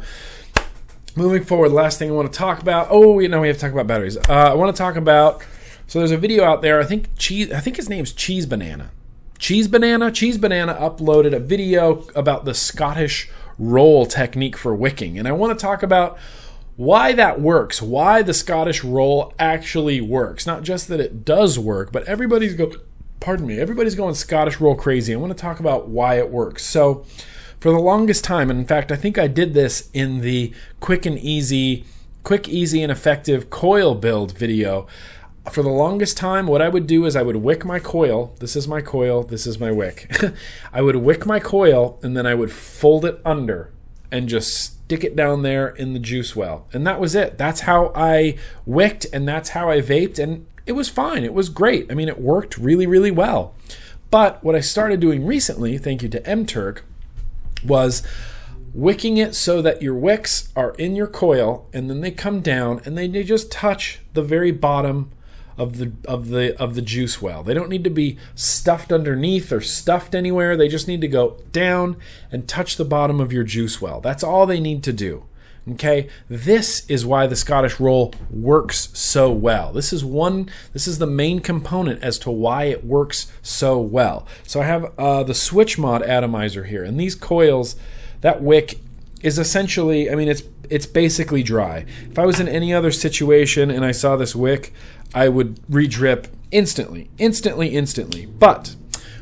moving 1.17 1.43
forward, 1.43 1.73
last 1.73 1.99
thing 1.99 2.09
I 2.09 2.13
want 2.13 2.31
to 2.31 2.37
talk 2.39 2.61
about. 2.61 2.87
Oh, 2.89 3.19
you 3.19 3.27
know 3.27 3.41
we 3.41 3.49
have 3.49 3.57
to 3.57 3.61
talk 3.61 3.73
about 3.73 3.85
batteries. 3.85 4.15
Uh, 4.15 4.51
I 4.51 4.53
want 4.53 4.73
to 4.73 4.79
talk 4.81 4.95
about. 4.95 5.43
So 5.87 5.99
there's 5.99 6.11
a 6.11 6.17
video 6.17 6.45
out 6.45 6.61
there. 6.61 6.79
I 6.79 6.85
think 6.85 7.09
cheese. 7.17 7.51
I 7.51 7.59
think 7.59 7.75
his 7.75 7.89
name's 7.89 8.13
Cheese 8.13 8.45
Banana 8.45 8.91
Cheese 9.37 9.67
Banana, 9.67 10.11
Cheese 10.11 10.37
Banana 10.37 10.75
uploaded 10.75 11.35
a 11.35 11.39
video 11.39 12.05
about 12.15 12.45
the 12.45 12.53
Scottish 12.53 13.29
roll 13.57 14.05
technique 14.05 14.55
for 14.55 14.73
wicking. 14.73 15.19
And 15.19 15.27
I 15.27 15.33
want 15.33 15.59
to 15.59 15.61
talk 15.61 15.83
about 15.83 16.17
why 16.77 17.11
that 17.11 17.41
works, 17.41 17.81
why 17.81 18.21
the 18.21 18.33
Scottish 18.33 18.81
roll 18.81 19.33
actually 19.37 19.99
works. 19.99 20.47
Not 20.47 20.63
just 20.63 20.87
that 20.87 21.01
it 21.01 21.25
does 21.25 21.59
work, 21.59 21.91
but 21.91 22.05
everybody's 22.05 22.53
go 22.53 22.71
pardon 23.19 23.47
me, 23.47 23.59
everybody's 23.59 23.95
going 23.95 24.15
Scottish 24.15 24.59
roll 24.59 24.75
crazy. 24.75 25.13
I 25.13 25.17
want 25.17 25.35
to 25.35 25.41
talk 25.41 25.59
about 25.59 25.89
why 25.89 26.17
it 26.17 26.29
works. 26.29 26.65
So, 26.65 27.05
for 27.59 27.71
the 27.71 27.79
longest 27.79 28.23
time, 28.23 28.49
and 28.49 28.59
in 28.59 28.65
fact, 28.65 28.91
I 28.91 28.95
think 28.95 29.17
I 29.17 29.27
did 29.27 29.53
this 29.53 29.89
in 29.93 30.21
the 30.21 30.53
quick 30.79 31.05
and 31.05 31.19
easy, 31.19 31.83
quick, 32.23 32.47
easy, 32.47 32.81
and 32.81 32.91
effective 32.91 33.49
coil 33.49 33.95
build 33.95 34.37
video 34.37 34.87
for 35.51 35.63
the 35.63 35.69
longest 35.69 36.17
time, 36.17 36.47
what 36.47 36.61
I 36.61 36.69
would 36.69 36.87
do 36.87 37.05
is 37.05 37.15
I 37.15 37.21
would 37.21 37.37
wick 37.37 37.65
my 37.65 37.79
coil. 37.79 38.35
This 38.39 38.55
is 38.55 38.67
my 38.67 38.81
coil. 38.81 39.23
This 39.23 39.47
is 39.47 39.59
my 39.59 39.71
wick. 39.71 40.11
I 40.73 40.81
would 40.81 40.97
wick 40.97 41.25
my 41.25 41.39
coil 41.39 41.99
and 42.01 42.15
then 42.15 42.25
I 42.25 42.35
would 42.35 42.51
fold 42.51 43.05
it 43.05 43.19
under 43.25 43.71
and 44.11 44.27
just 44.27 44.55
stick 44.55 45.03
it 45.03 45.15
down 45.15 45.43
there 45.43 45.69
in 45.69 45.93
the 45.93 45.99
juice 45.99 46.35
well. 46.35 46.67
And 46.73 46.85
that 46.85 46.99
was 46.99 47.15
it. 47.15 47.37
That's 47.37 47.61
how 47.61 47.91
I 47.95 48.37
wicked 48.65 49.07
and 49.13 49.27
that's 49.27 49.49
how 49.49 49.69
I 49.69 49.81
vaped. 49.81 50.19
And 50.19 50.45
it 50.69 50.73
was 50.73 50.87
fine. 50.87 51.23
It 51.23 51.33
was 51.33 51.49
great. 51.49 51.91
I 51.91 51.95
mean, 51.95 52.07
it 52.07 52.21
worked 52.21 52.59
really, 52.59 52.85
really 52.85 53.09
well. 53.09 53.55
But 54.11 54.43
what 54.43 54.55
I 54.55 54.59
started 54.59 54.99
doing 54.99 55.25
recently, 55.25 55.79
thank 55.79 56.03
you 56.03 56.09
to 56.09 56.21
MTurk, 56.21 56.81
was 57.65 58.03
wicking 58.71 59.17
it 59.17 59.33
so 59.33 59.63
that 59.63 59.81
your 59.81 59.95
wicks 59.95 60.53
are 60.55 60.75
in 60.75 60.95
your 60.95 61.07
coil 61.07 61.67
and 61.73 61.89
then 61.89 62.01
they 62.01 62.11
come 62.11 62.41
down 62.41 62.81
and 62.85 62.95
they, 62.95 63.07
they 63.07 63.23
just 63.23 63.51
touch 63.51 63.99
the 64.13 64.21
very 64.21 64.51
bottom 64.51 65.09
of 65.57 65.77
the 65.77 65.91
of 66.07 66.29
the 66.29 66.55
of 66.61 66.75
the 66.75 66.83
juice 66.83 67.19
well. 67.19 67.43
They 67.43 67.55
don't 67.55 67.69
need 67.69 67.83
to 67.83 67.89
be 67.89 68.17
stuffed 68.35 68.93
underneath 68.93 69.51
or 69.51 69.59
stuffed 69.59 70.13
anywhere. 70.13 70.55
They 70.55 70.69
just 70.69 70.87
need 70.87 71.01
to 71.01 71.07
go 71.07 71.37
down 71.51 71.97
and 72.31 72.47
touch 72.47 72.77
the 72.77 72.85
bottom 72.85 73.19
of 73.19 73.33
your 73.33 73.43
juice 73.43 73.81
well. 73.81 73.99
That's 74.01 74.23
all 74.23 74.45
they 74.45 74.59
need 74.59 74.83
to 74.83 74.93
do. 74.93 75.25
Okay, 75.71 76.09
this 76.27 76.85
is 76.89 77.05
why 77.05 77.27
the 77.27 77.35
Scottish 77.35 77.79
roll 77.79 78.13
works 78.31 78.89
so 78.97 79.31
well. 79.31 79.71
This 79.71 79.93
is 79.93 80.03
one. 80.03 80.49
This 80.73 80.87
is 80.87 80.97
the 80.97 81.05
main 81.05 81.39
component 81.39 82.01
as 82.01 82.17
to 82.19 82.31
why 82.31 82.65
it 82.65 82.85
works 82.85 83.31
so 83.41 83.79
well. 83.79 84.25
So 84.43 84.61
I 84.61 84.65
have 84.65 84.93
uh, 84.97 85.23
the 85.23 85.35
switch 85.35 85.77
mod 85.77 86.01
atomizer 86.01 86.63
here, 86.63 86.83
and 86.83 86.99
these 86.99 87.13
coils, 87.15 87.75
that 88.21 88.41
wick 88.41 88.79
is 89.21 89.37
essentially. 89.37 90.09
I 90.09 90.15
mean, 90.15 90.27
it's 90.27 90.43
it's 90.69 90.85
basically 90.85 91.43
dry. 91.43 91.85
If 92.09 92.17
I 92.17 92.25
was 92.25 92.39
in 92.39 92.47
any 92.47 92.73
other 92.73 92.91
situation 92.91 93.69
and 93.69 93.83
I 93.83 93.91
saw 93.91 94.15
this 94.15 94.35
wick, 94.35 94.73
I 95.13 95.29
would 95.29 95.59
re-drip 95.67 96.27
instantly, 96.51 97.09
instantly, 97.17 97.69
instantly. 97.69 98.25
But 98.25 98.75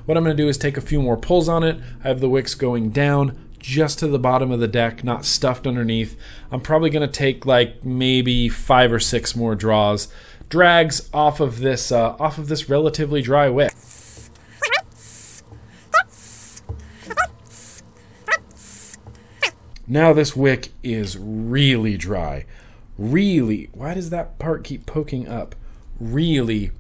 what 0.06 0.18
I'm 0.18 0.24
going 0.24 0.36
to 0.36 0.44
do 0.44 0.50
is 0.50 0.58
take 0.58 0.78
a 0.78 0.82
few 0.82 1.02
more 1.02 1.18
pulls 1.18 1.50
on 1.50 1.64
it. 1.64 1.80
I 2.04 2.10
have 2.10 2.20
the 2.20 2.30
wicks 2.30 2.54
going 2.56 2.92
down 2.92 3.38
just 3.60 4.00
to 4.00 4.08
the 4.08 4.20
bottom 4.20 4.52
of 4.52 4.60
the 4.60 4.68
deck, 4.68 5.04
not 5.04 5.26
stuffed 5.26 5.68
underneath. 5.68 6.18
I'm 6.52 6.62
probably 6.62 6.90
going 6.90 7.08
to 7.08 7.14
take 7.14 7.46
like 7.46 7.84
maybe 7.84 8.50
five 8.50 8.92
or 8.92 9.00
six 9.00 9.36
more 9.36 9.56
draws, 9.56 10.08
drags 10.50 11.10
off 11.14 11.40
of 11.40 11.60
this 11.60 11.92
uh, 11.92 12.16
off 12.20 12.38
of 12.38 12.48
this 12.48 12.70
relatively 12.70 13.22
dry 13.22 13.50
wick. 13.50 13.74
Now 19.90 20.12
this 20.12 20.36
wick 20.36 20.74
is 20.84 21.18
really 21.18 21.96
dry. 21.96 22.46
Really, 22.98 23.70
why 23.72 23.94
does 23.94 24.10
that 24.10 24.38
part 24.38 24.66
keep 24.66 24.86
poking 24.86 25.30
up? 25.30 25.56
Really, 25.98 26.72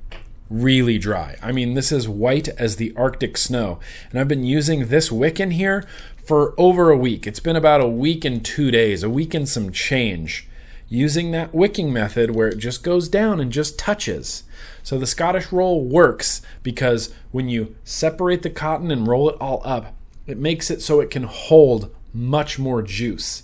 really 0.49 0.97
dry. 0.97 1.37
I 1.41 1.53
mean, 1.53 1.73
this 1.73 1.91
is 1.91 2.09
white 2.09 2.49
as 2.49 2.75
the 2.75 2.93
Arctic 2.97 3.37
snow. 3.37 3.79
And 4.11 4.19
I've 4.19 4.27
been 4.27 4.43
using 4.43 4.87
this 4.87 5.09
wick 5.09 5.39
in 5.39 5.51
here 5.51 5.85
for 6.27 6.53
over 6.57 6.91
a 6.91 6.97
week. 6.97 7.25
It's 7.25 7.39
been 7.39 7.55
about 7.55 7.79
a 7.79 7.87
week 7.87 8.25
and 8.25 8.43
two 8.43 8.69
days, 8.69 9.01
a 9.01 9.09
week 9.09 9.33
and 9.33 9.47
some 9.47 9.71
change, 9.71 10.45
using 10.89 11.31
that 11.31 11.55
wicking 11.55 11.93
method 11.93 12.35
where 12.35 12.49
it 12.49 12.57
just 12.57 12.83
goes 12.83 13.07
down 13.07 13.39
and 13.39 13.49
just 13.49 13.79
touches. 13.79 14.43
So 14.83 14.99
the 14.99 15.07
Scottish 15.07 15.53
roll 15.53 15.81
works 15.85 16.41
because 16.63 17.13
when 17.31 17.47
you 17.47 17.77
separate 17.85 18.41
the 18.41 18.49
cotton 18.49 18.91
and 18.91 19.07
roll 19.07 19.29
it 19.29 19.37
all 19.39 19.61
up, 19.63 19.95
it 20.25 20.37
makes 20.37 20.69
it 20.69 20.81
so 20.81 20.99
it 20.99 21.09
can 21.09 21.23
hold 21.23 21.95
much 22.13 22.59
more 22.59 22.81
juice. 22.81 23.43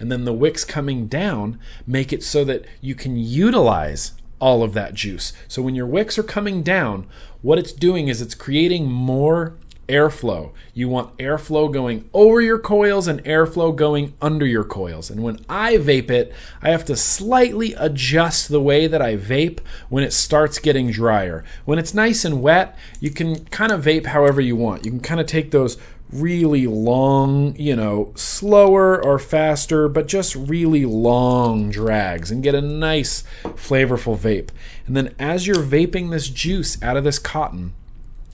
And 0.00 0.10
then 0.10 0.24
the 0.24 0.32
wicks 0.32 0.64
coming 0.64 1.08
down 1.08 1.58
make 1.86 2.14
it 2.14 2.22
so 2.22 2.44
that 2.46 2.64
you 2.80 2.94
can 2.94 3.18
utilize 3.18 4.12
all 4.38 4.62
of 4.62 4.72
that 4.72 4.94
juice. 4.94 5.34
So 5.48 5.60
when 5.60 5.74
your 5.74 5.86
wicks 5.86 6.18
are 6.18 6.22
coming 6.22 6.62
down, 6.62 7.06
what 7.42 7.58
it's 7.58 7.72
doing 7.72 8.08
is 8.08 8.22
it's 8.22 8.34
creating 8.34 8.90
more 8.90 9.58
airflow. 9.92 10.52
You 10.72 10.88
want 10.88 11.16
airflow 11.18 11.70
going 11.70 12.08
over 12.14 12.40
your 12.40 12.58
coils 12.58 13.06
and 13.06 13.22
airflow 13.24 13.76
going 13.76 14.14
under 14.22 14.46
your 14.46 14.64
coils. 14.64 15.10
And 15.10 15.22
when 15.22 15.38
I 15.50 15.76
vape 15.76 16.10
it, 16.10 16.32
I 16.62 16.70
have 16.70 16.86
to 16.86 16.96
slightly 16.96 17.74
adjust 17.74 18.48
the 18.48 18.60
way 18.60 18.86
that 18.86 19.02
I 19.02 19.16
vape 19.16 19.60
when 19.90 20.02
it 20.02 20.14
starts 20.14 20.58
getting 20.58 20.90
drier. 20.90 21.44
When 21.66 21.78
it's 21.78 21.92
nice 21.92 22.24
and 22.24 22.42
wet, 22.42 22.76
you 23.00 23.10
can 23.10 23.44
kind 23.46 23.70
of 23.70 23.84
vape 23.84 24.06
however 24.06 24.40
you 24.40 24.56
want. 24.56 24.86
You 24.86 24.90
can 24.92 25.00
kind 25.00 25.20
of 25.20 25.26
take 25.26 25.50
those 25.50 25.76
really 26.10 26.66
long, 26.66 27.54
you 27.56 27.76
know, 27.76 28.12
slower 28.14 29.02
or 29.02 29.18
faster, 29.18 29.88
but 29.88 30.08
just 30.08 30.34
really 30.34 30.86
long 30.86 31.70
drags 31.70 32.30
and 32.30 32.42
get 32.42 32.54
a 32.54 32.62
nice 32.62 33.24
flavorful 33.44 34.16
vape. 34.16 34.48
And 34.86 34.96
then 34.96 35.14
as 35.18 35.46
you're 35.46 35.56
vaping 35.56 36.10
this 36.10 36.28
juice 36.28 36.82
out 36.82 36.96
of 36.96 37.04
this 37.04 37.18
cotton, 37.18 37.74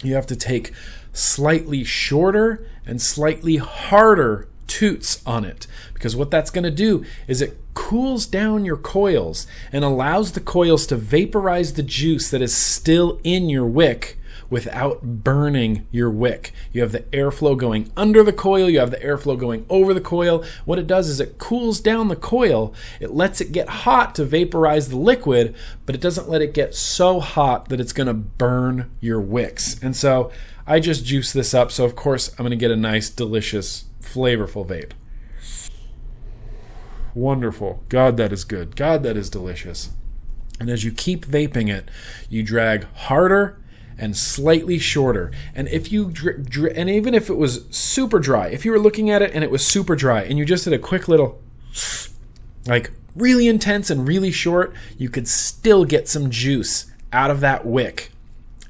you 0.03 0.15
have 0.15 0.27
to 0.27 0.37
take 0.37 0.73
slightly 1.19 1.85
shorter 1.85 2.67
and 2.87 3.03
slightly 3.03 3.57
harder 3.57 4.49
toots 4.67 5.23
on 5.27 5.45
it. 5.45 5.67
Because 5.95 6.15
what 6.15 6.31
that's 6.31 6.51
going 6.51 6.65
to 6.65 6.71
do 6.71 7.05
is 7.27 7.43
it 7.43 7.59
cools 7.75 8.27
down 8.27 8.65
your 8.65 8.77
coils 8.77 9.47
and 9.73 9.85
allows 9.85 10.33
the 10.33 10.41
coils 10.41 10.87
to 10.87 10.97
vaporize 10.97 11.75
the 11.75 11.83
juice 11.83 12.31
that 12.31 12.43
is 12.43 12.55
still 12.55 13.21
in 13.25 13.49
your 13.49 13.67
wick 13.67 14.18
without 14.51 15.03
burning 15.03 15.87
your 15.91 16.11
wick. 16.11 16.53
You 16.73 16.81
have 16.83 16.93
the 16.93 17.01
airflow 17.13 17.57
going 17.57 17.91
under 17.97 18.23
the 18.23 18.33
coil, 18.33 18.69
you 18.71 18.79
have 18.79 18.91
the 18.91 18.99
airflow 18.99 19.39
going 19.39 19.67
over 19.69 19.93
the 19.93 20.01
coil. 20.01 20.45
What 20.65 20.79
it 20.79 20.87
does 20.87 21.09
is 21.09 21.21
it 21.21 21.39
cools 21.39 21.81
down 21.81 22.09
the 22.09 22.17
coil, 22.17 22.75
it 23.01 23.11
lets 23.11 23.41
it 23.41 23.53
get 23.53 23.69
hot 23.69 24.15
to 24.17 24.25
vaporize 24.25 24.89
the 24.89 24.97
liquid, 24.97 25.55
but 25.87 25.95
it 25.95 26.01
doesn't 26.01 26.29
let 26.29 26.43
it 26.43 26.55
get 26.55 26.75
so 26.75 27.21
hot 27.21 27.69
that 27.69 27.81
it's 27.81 27.93
going 27.93 28.07
to 28.07 28.15
burn 28.15 28.91
your 29.01 29.21
wicks. 29.21 29.81
And 29.83 29.95
so 29.97 30.31
I 30.67 30.81
just 30.81 31.05
juice 31.05 31.33
this 31.33 31.55
up, 31.55 31.71
so 31.71 31.85
of 31.85 31.97
course 31.97 32.31
I'm 32.33 32.39
going 32.39 32.51
to 32.51 32.57
get 32.57 32.71
a 32.71 32.77
nice, 32.77 33.11
delicious, 33.11 33.85
flavorful 34.01 34.67
vape. 34.67 34.93
Wonderful. 37.15 37.83
God, 37.89 38.17
that 38.19 38.33
is 38.33 38.45
good. 38.45 38.77
God, 38.77 39.03
that 39.03 39.17
is 39.17 39.29
delicious. 39.29 39.91
And 40.61 40.69
as 40.69 40.85
you 40.85 40.93
keep 40.93 41.25
vaping 41.25 41.69
it, 41.69 41.89
you 42.29 42.43
drag 42.43 42.85
harder 42.95 43.59
and 43.99 44.17
slightly 44.17 44.79
shorter. 44.79 45.31
And 45.55 45.69
if 45.69 45.93
you 45.93 46.11
dr- 46.11 46.49
dr- 46.49 46.73
and 46.77 46.89
even 46.89 47.15
if 47.15 47.29
it 47.29 47.37
was 47.37 47.65
super 47.71 48.19
dry, 48.19 48.49
if 48.49 48.65
you 48.65 48.71
were 48.71 48.79
looking 48.79 49.11
at 49.11 49.23
it 49.23 49.33
and 49.35 49.43
it 49.43 49.51
was 49.51 49.67
super 49.67 49.97
dry 49.97 50.23
and 50.23 50.39
you 50.39 50.45
just 50.45 50.65
did 50.65 50.73
a 50.73 50.79
quick 50.79 51.09
little 51.09 51.43
like 52.67 52.93
really 53.17 53.49
intense 53.49 53.91
and 53.91 54.07
really 54.07 54.31
short, 54.31 54.73
you 54.97 55.09
could 55.09 55.27
still 55.27 55.85
get 55.85 56.09
some 56.09 56.31
juice 56.31 56.91
out 57.13 57.31
of 57.31 57.41
that 57.41 57.67
wick 57.67 58.13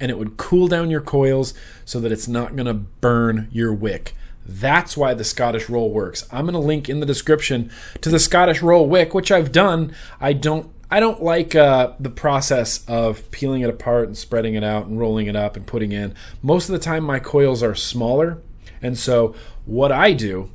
and 0.01 0.11
it 0.11 0.19
would 0.19 0.37
cool 0.37 0.69
down 0.69 0.91
your 0.91 1.01
coils 1.01 1.55
so 1.85 2.01
that 2.01 2.13
it's 2.13 2.29
not 2.29 2.57
going 2.57 2.67
to 2.67 2.75
burn 2.75 3.49
your 3.51 3.73
wick. 3.73 4.15
That's 4.47 4.97
why 4.97 5.13
the 5.13 5.25
Scottish 5.25 5.69
roll 5.69 5.91
works. 5.91 6.27
I'm 6.33 6.47
going 6.47 6.55
to 6.55 6.59
link 6.59 6.89
in 6.89 7.01
the 7.01 7.07
description 7.07 7.71
to 8.01 8.09
the 8.09 8.19
Scottish 8.19 8.63
roll 8.63 8.89
wick, 8.89 9.13
which 9.13 9.31
I've 9.31 9.53
done. 9.53 9.95
I 10.21 10.33
don't 10.33 10.71
I 10.91 11.01
don't 11.01 11.23
like 11.23 11.55
uh, 11.55 11.93
the 12.01 12.11
process 12.11 12.85
of 12.89 13.31
peeling 13.31 13.61
it 13.61 13.69
apart 13.69 14.07
and 14.07 14.17
spreading 14.17 14.55
it 14.55 14.65
out 14.65 14.87
and 14.87 14.99
rolling 14.99 15.27
it 15.27 15.37
up 15.37 15.57
and 15.57 15.67
putting 15.67 15.93
in. 15.93 16.15
Most 16.43 16.69
of 16.69 16.73
the 16.73 16.79
time, 16.79 17.05
my 17.05 17.19
coils 17.19 17.63
are 17.63 17.75
smaller. 17.75 18.41
And 18.81 18.97
so, 18.97 19.35
what 19.67 19.93
I 19.93 20.13
do 20.13 20.51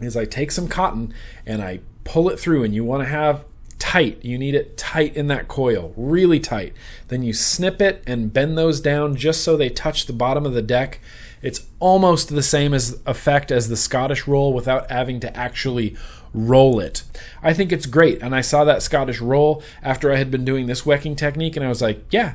is 0.00 0.16
I 0.16 0.24
take 0.24 0.52
some 0.52 0.68
cotton 0.68 1.12
and 1.44 1.60
I 1.60 1.80
pull 2.04 2.30
it 2.30 2.40
through, 2.40 2.64
and 2.64 2.74
you 2.74 2.84
want 2.84 3.02
to 3.02 3.08
have 3.08 3.44
tight. 3.78 4.24
You 4.24 4.38
need 4.38 4.54
it 4.54 4.76
tight 4.76 5.14
in 5.16 5.26
that 5.26 5.48
coil, 5.48 5.92
really 5.96 6.40
tight. 6.40 6.72
Then 7.08 7.22
you 7.22 7.32
snip 7.32 7.82
it 7.82 8.02
and 8.06 8.32
bend 8.32 8.56
those 8.56 8.80
down 8.80 9.16
just 9.16 9.42
so 9.42 9.56
they 9.56 9.68
touch 9.68 10.06
the 10.06 10.12
bottom 10.12 10.46
of 10.46 10.54
the 10.54 10.62
deck. 10.62 11.00
It's 11.42 11.66
almost 11.78 12.30
the 12.30 12.42
same 12.42 12.74
as 12.74 13.00
effect 13.06 13.50
as 13.50 13.68
the 13.68 13.76
Scottish 13.76 14.26
roll 14.26 14.52
without 14.52 14.90
having 14.90 15.20
to 15.20 15.36
actually 15.36 15.96
roll 16.34 16.80
it. 16.80 17.02
I 17.42 17.52
think 17.52 17.72
it's 17.72 17.86
great. 17.86 18.20
And 18.22 18.34
I 18.34 18.40
saw 18.40 18.64
that 18.64 18.82
Scottish 18.82 19.20
roll 19.20 19.62
after 19.82 20.12
I 20.12 20.16
had 20.16 20.30
been 20.30 20.44
doing 20.44 20.66
this 20.66 20.84
wecking 20.84 21.16
technique, 21.16 21.56
and 21.56 21.64
I 21.64 21.68
was 21.68 21.82
like, 21.82 22.04
yeah, 22.10 22.34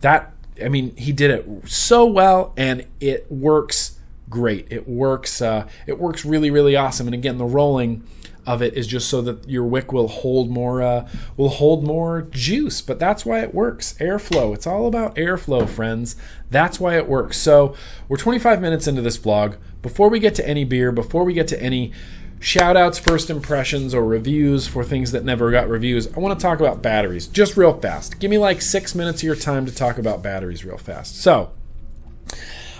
that, 0.00 0.32
I 0.62 0.68
mean, 0.68 0.94
he 0.96 1.12
did 1.12 1.30
it 1.30 1.68
so 1.68 2.06
well, 2.06 2.52
and 2.56 2.86
it 3.00 3.30
works 3.30 3.98
great. 4.28 4.66
It 4.70 4.88
works, 4.88 5.42
uh, 5.42 5.68
it 5.86 5.98
works 5.98 6.24
really, 6.24 6.50
really 6.50 6.76
awesome. 6.76 7.06
And 7.06 7.14
again, 7.14 7.38
the 7.38 7.44
rolling 7.44 8.04
of 8.46 8.60
it 8.60 8.74
is 8.74 8.86
just 8.86 9.08
so 9.08 9.22
that 9.22 9.48
your 9.48 9.64
wick 9.64 9.92
will 9.92 10.08
hold 10.08 10.50
more 10.50 10.82
uh, 10.82 11.08
will 11.36 11.48
hold 11.48 11.84
more 11.84 12.22
juice 12.22 12.80
but 12.80 12.98
that's 12.98 13.24
why 13.24 13.40
it 13.40 13.54
works 13.54 13.94
airflow 14.00 14.54
it's 14.54 14.66
all 14.66 14.86
about 14.86 15.14
airflow 15.14 15.68
friends 15.68 16.16
that's 16.50 16.80
why 16.80 16.96
it 16.96 17.08
works 17.08 17.36
so 17.36 17.74
we're 18.08 18.16
25 18.16 18.60
minutes 18.60 18.86
into 18.86 19.00
this 19.00 19.16
vlog 19.16 19.56
before 19.80 20.08
we 20.08 20.18
get 20.18 20.34
to 20.34 20.46
any 20.46 20.64
beer 20.64 20.90
before 20.90 21.24
we 21.24 21.32
get 21.32 21.46
to 21.46 21.60
any 21.62 21.92
shout 22.42 22.76
outs, 22.76 22.98
first 22.98 23.30
impressions, 23.30 23.94
or 23.94 24.04
reviews 24.04 24.66
for 24.66 24.82
things 24.82 25.12
that 25.12 25.24
never 25.24 25.50
got 25.52 25.68
reviews, 25.68 26.12
I 26.14 26.18
want 26.18 26.38
to 26.38 26.42
talk 26.42 26.58
about 26.58 26.82
batteries 26.82 27.28
just 27.28 27.56
real 27.56 27.78
fast. 27.80 28.18
Give 28.18 28.30
me 28.30 28.38
like 28.38 28.60
six 28.60 28.94
minutes 28.94 29.22
of 29.22 29.26
your 29.26 29.36
time 29.36 29.64
to 29.66 29.74
talk 29.74 29.96
about 29.96 30.22
batteries 30.22 30.64
real 30.64 30.76
fast. 30.76 31.20
So, 31.20 31.52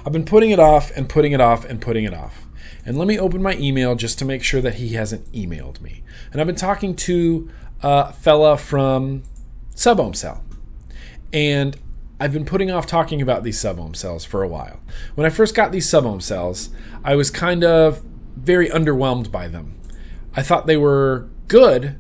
I've 0.05 0.13
been 0.13 0.25
putting 0.25 0.51
it 0.51 0.59
off 0.59 0.91
and 0.97 1.09
putting 1.09 1.31
it 1.31 1.41
off 1.41 1.65
and 1.65 1.81
putting 1.81 2.03
it 2.05 2.13
off. 2.13 2.47
And 2.85 2.99
let 2.99 3.07
me 3.07 3.19
open 3.19 3.41
my 3.41 3.55
email 3.55 3.95
just 3.95 4.19
to 4.19 4.25
make 4.25 4.43
sure 4.43 4.61
that 4.61 4.75
he 4.75 4.95
hasn't 4.95 5.31
emailed 5.31 5.81
me. 5.81 6.03
And 6.33 6.41
I've 6.41 6.49
been 6.49 6.57
talking 6.57 6.97
to 6.97 7.49
a 7.83 8.13
fella 8.13 8.59
from 8.59 9.23
Subohm 9.77 10.17
Cell. 10.17 10.45
And 11.33 11.77
I've 12.19 12.33
been 12.33 12.45
putting 12.45 12.73
off 12.73 12.87
talking 12.87 13.23
about 13.23 13.45
these 13.45 13.59
subohm 13.59 13.95
cells 13.95 14.25
for 14.25 14.43
a 14.43 14.49
while. 14.49 14.81
When 15.15 15.25
I 15.25 15.31
first 15.31 15.55
got 15.55 15.71
these 15.71 15.89
subohm 15.89 16.21
cells, 16.21 16.71
I 17.05 17.15
was 17.15 17.31
kind 17.31 17.63
of 17.63 18.03
very 18.43 18.69
underwhelmed 18.69 19.31
by 19.31 19.49
them. 19.49 19.79
I 20.35 20.43
thought 20.43 20.67
they 20.67 20.77
were 20.77 21.29
good, 21.49 21.99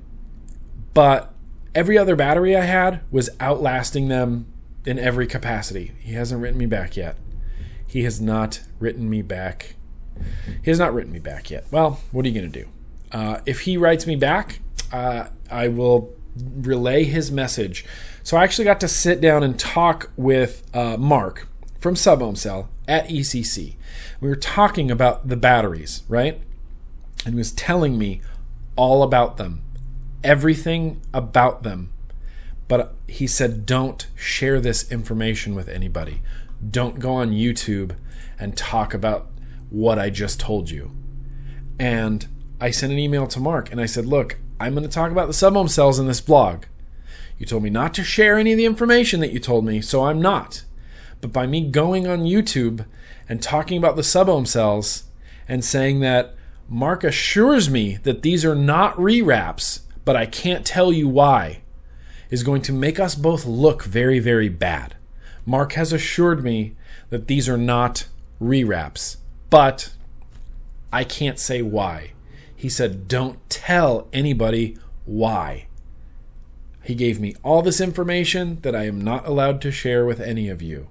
but 0.94 1.32
every 1.74 1.96
other 1.96 2.16
battery 2.16 2.56
I 2.56 2.64
had 2.64 3.00
was 3.10 3.30
outlasting 3.40 4.08
them 4.08 4.46
in 4.84 4.98
every 4.98 5.26
capacity. 5.26 5.92
He 6.00 6.14
hasn't 6.14 6.40
written 6.40 6.58
me 6.58 6.66
back 6.66 6.96
yet. 6.96 7.16
He 7.86 8.04
has 8.04 8.20
not 8.20 8.60
written 8.78 9.08
me 9.08 9.22
back. 9.22 9.74
He 10.62 10.70
has 10.70 10.78
not 10.78 10.94
written 10.94 11.12
me 11.12 11.18
back 11.18 11.50
yet. 11.50 11.66
Well, 11.70 12.00
what 12.10 12.24
are 12.24 12.28
you 12.28 12.34
going 12.38 12.50
to 12.50 12.62
do? 12.62 12.68
Uh, 13.12 13.40
if 13.44 13.60
he 13.60 13.76
writes 13.76 14.06
me 14.06 14.16
back, 14.16 14.60
uh, 14.92 15.28
I 15.50 15.68
will 15.68 16.14
relay 16.36 17.04
his 17.04 17.30
message. 17.30 17.84
So 18.22 18.36
I 18.36 18.44
actually 18.44 18.64
got 18.64 18.80
to 18.80 18.88
sit 18.88 19.20
down 19.20 19.42
and 19.42 19.58
talk 19.58 20.10
with 20.16 20.62
uh, 20.74 20.96
Mark 20.96 21.48
from 21.78 21.94
Subohm 21.94 22.36
Cell 22.36 22.70
at 22.92 23.08
ECC. 23.08 23.76
We 24.20 24.28
were 24.28 24.36
talking 24.36 24.90
about 24.90 25.26
the 25.26 25.36
batteries, 25.36 26.02
right? 26.08 26.42
And 27.24 27.34
he 27.34 27.38
was 27.38 27.50
telling 27.50 27.96
me 27.96 28.20
all 28.76 29.02
about 29.02 29.38
them, 29.38 29.62
everything 30.22 31.00
about 31.14 31.62
them. 31.62 31.90
But 32.68 32.94
he 33.08 33.26
said, 33.26 33.64
don't 33.64 34.06
share 34.14 34.60
this 34.60 34.92
information 34.92 35.54
with 35.54 35.70
anybody. 35.70 36.20
Don't 36.70 37.00
go 37.00 37.14
on 37.14 37.30
YouTube 37.30 37.96
and 38.38 38.58
talk 38.58 38.92
about 38.92 39.28
what 39.70 39.98
I 39.98 40.10
just 40.10 40.38
told 40.38 40.68
you. 40.68 40.90
And 41.78 42.26
I 42.60 42.70
sent 42.70 42.92
an 42.92 42.98
email 42.98 43.26
to 43.28 43.40
Mark 43.40 43.72
and 43.72 43.80
I 43.80 43.86
said, 43.86 44.04
look, 44.04 44.38
I'm 44.60 44.74
going 44.74 44.86
to 44.86 44.92
talk 44.92 45.10
about 45.10 45.28
the 45.28 45.32
Subohm 45.32 45.70
cells 45.70 45.98
in 45.98 46.06
this 46.06 46.20
blog. 46.20 46.64
You 47.38 47.46
told 47.46 47.62
me 47.62 47.70
not 47.70 47.94
to 47.94 48.04
share 48.04 48.36
any 48.36 48.52
of 48.52 48.58
the 48.58 48.66
information 48.66 49.20
that 49.20 49.32
you 49.32 49.40
told 49.40 49.64
me, 49.64 49.80
so 49.80 50.04
I'm 50.04 50.20
not. 50.20 50.64
But 51.22 51.32
by 51.32 51.46
me 51.46 51.62
going 51.62 52.06
on 52.06 52.24
YouTube 52.24 52.84
and 53.28 53.40
talking 53.40 53.78
about 53.78 53.96
the 53.96 54.02
subohm 54.02 54.46
cells 54.46 55.04
and 55.48 55.64
saying 55.64 56.00
that 56.00 56.34
Mark 56.68 57.04
assures 57.04 57.70
me 57.70 57.96
that 58.02 58.22
these 58.22 58.44
are 58.44 58.56
not 58.56 58.96
rewraps, 58.96 59.82
but 60.04 60.16
I 60.16 60.26
can't 60.26 60.66
tell 60.66 60.92
you 60.92 61.08
why, 61.08 61.62
is 62.28 62.42
going 62.42 62.60
to 62.62 62.72
make 62.72 62.98
us 62.98 63.14
both 63.14 63.46
look 63.46 63.84
very, 63.84 64.18
very 64.18 64.48
bad. 64.48 64.96
Mark 65.46 65.74
has 65.74 65.92
assured 65.92 66.42
me 66.42 66.74
that 67.10 67.28
these 67.28 67.48
are 67.48 67.58
not 67.58 68.06
rewraps, 68.40 69.18
but 69.48 69.92
I 70.92 71.04
can't 71.04 71.38
say 71.38 71.62
why. 71.62 72.14
He 72.54 72.68
said, 72.68 73.06
Don't 73.06 73.38
tell 73.48 74.08
anybody 74.12 74.76
why. 75.04 75.66
He 76.82 76.96
gave 76.96 77.20
me 77.20 77.36
all 77.44 77.62
this 77.62 77.80
information 77.80 78.58
that 78.62 78.74
I 78.74 78.86
am 78.86 79.00
not 79.00 79.24
allowed 79.24 79.60
to 79.62 79.70
share 79.70 80.04
with 80.04 80.20
any 80.20 80.48
of 80.48 80.60
you. 80.60 80.88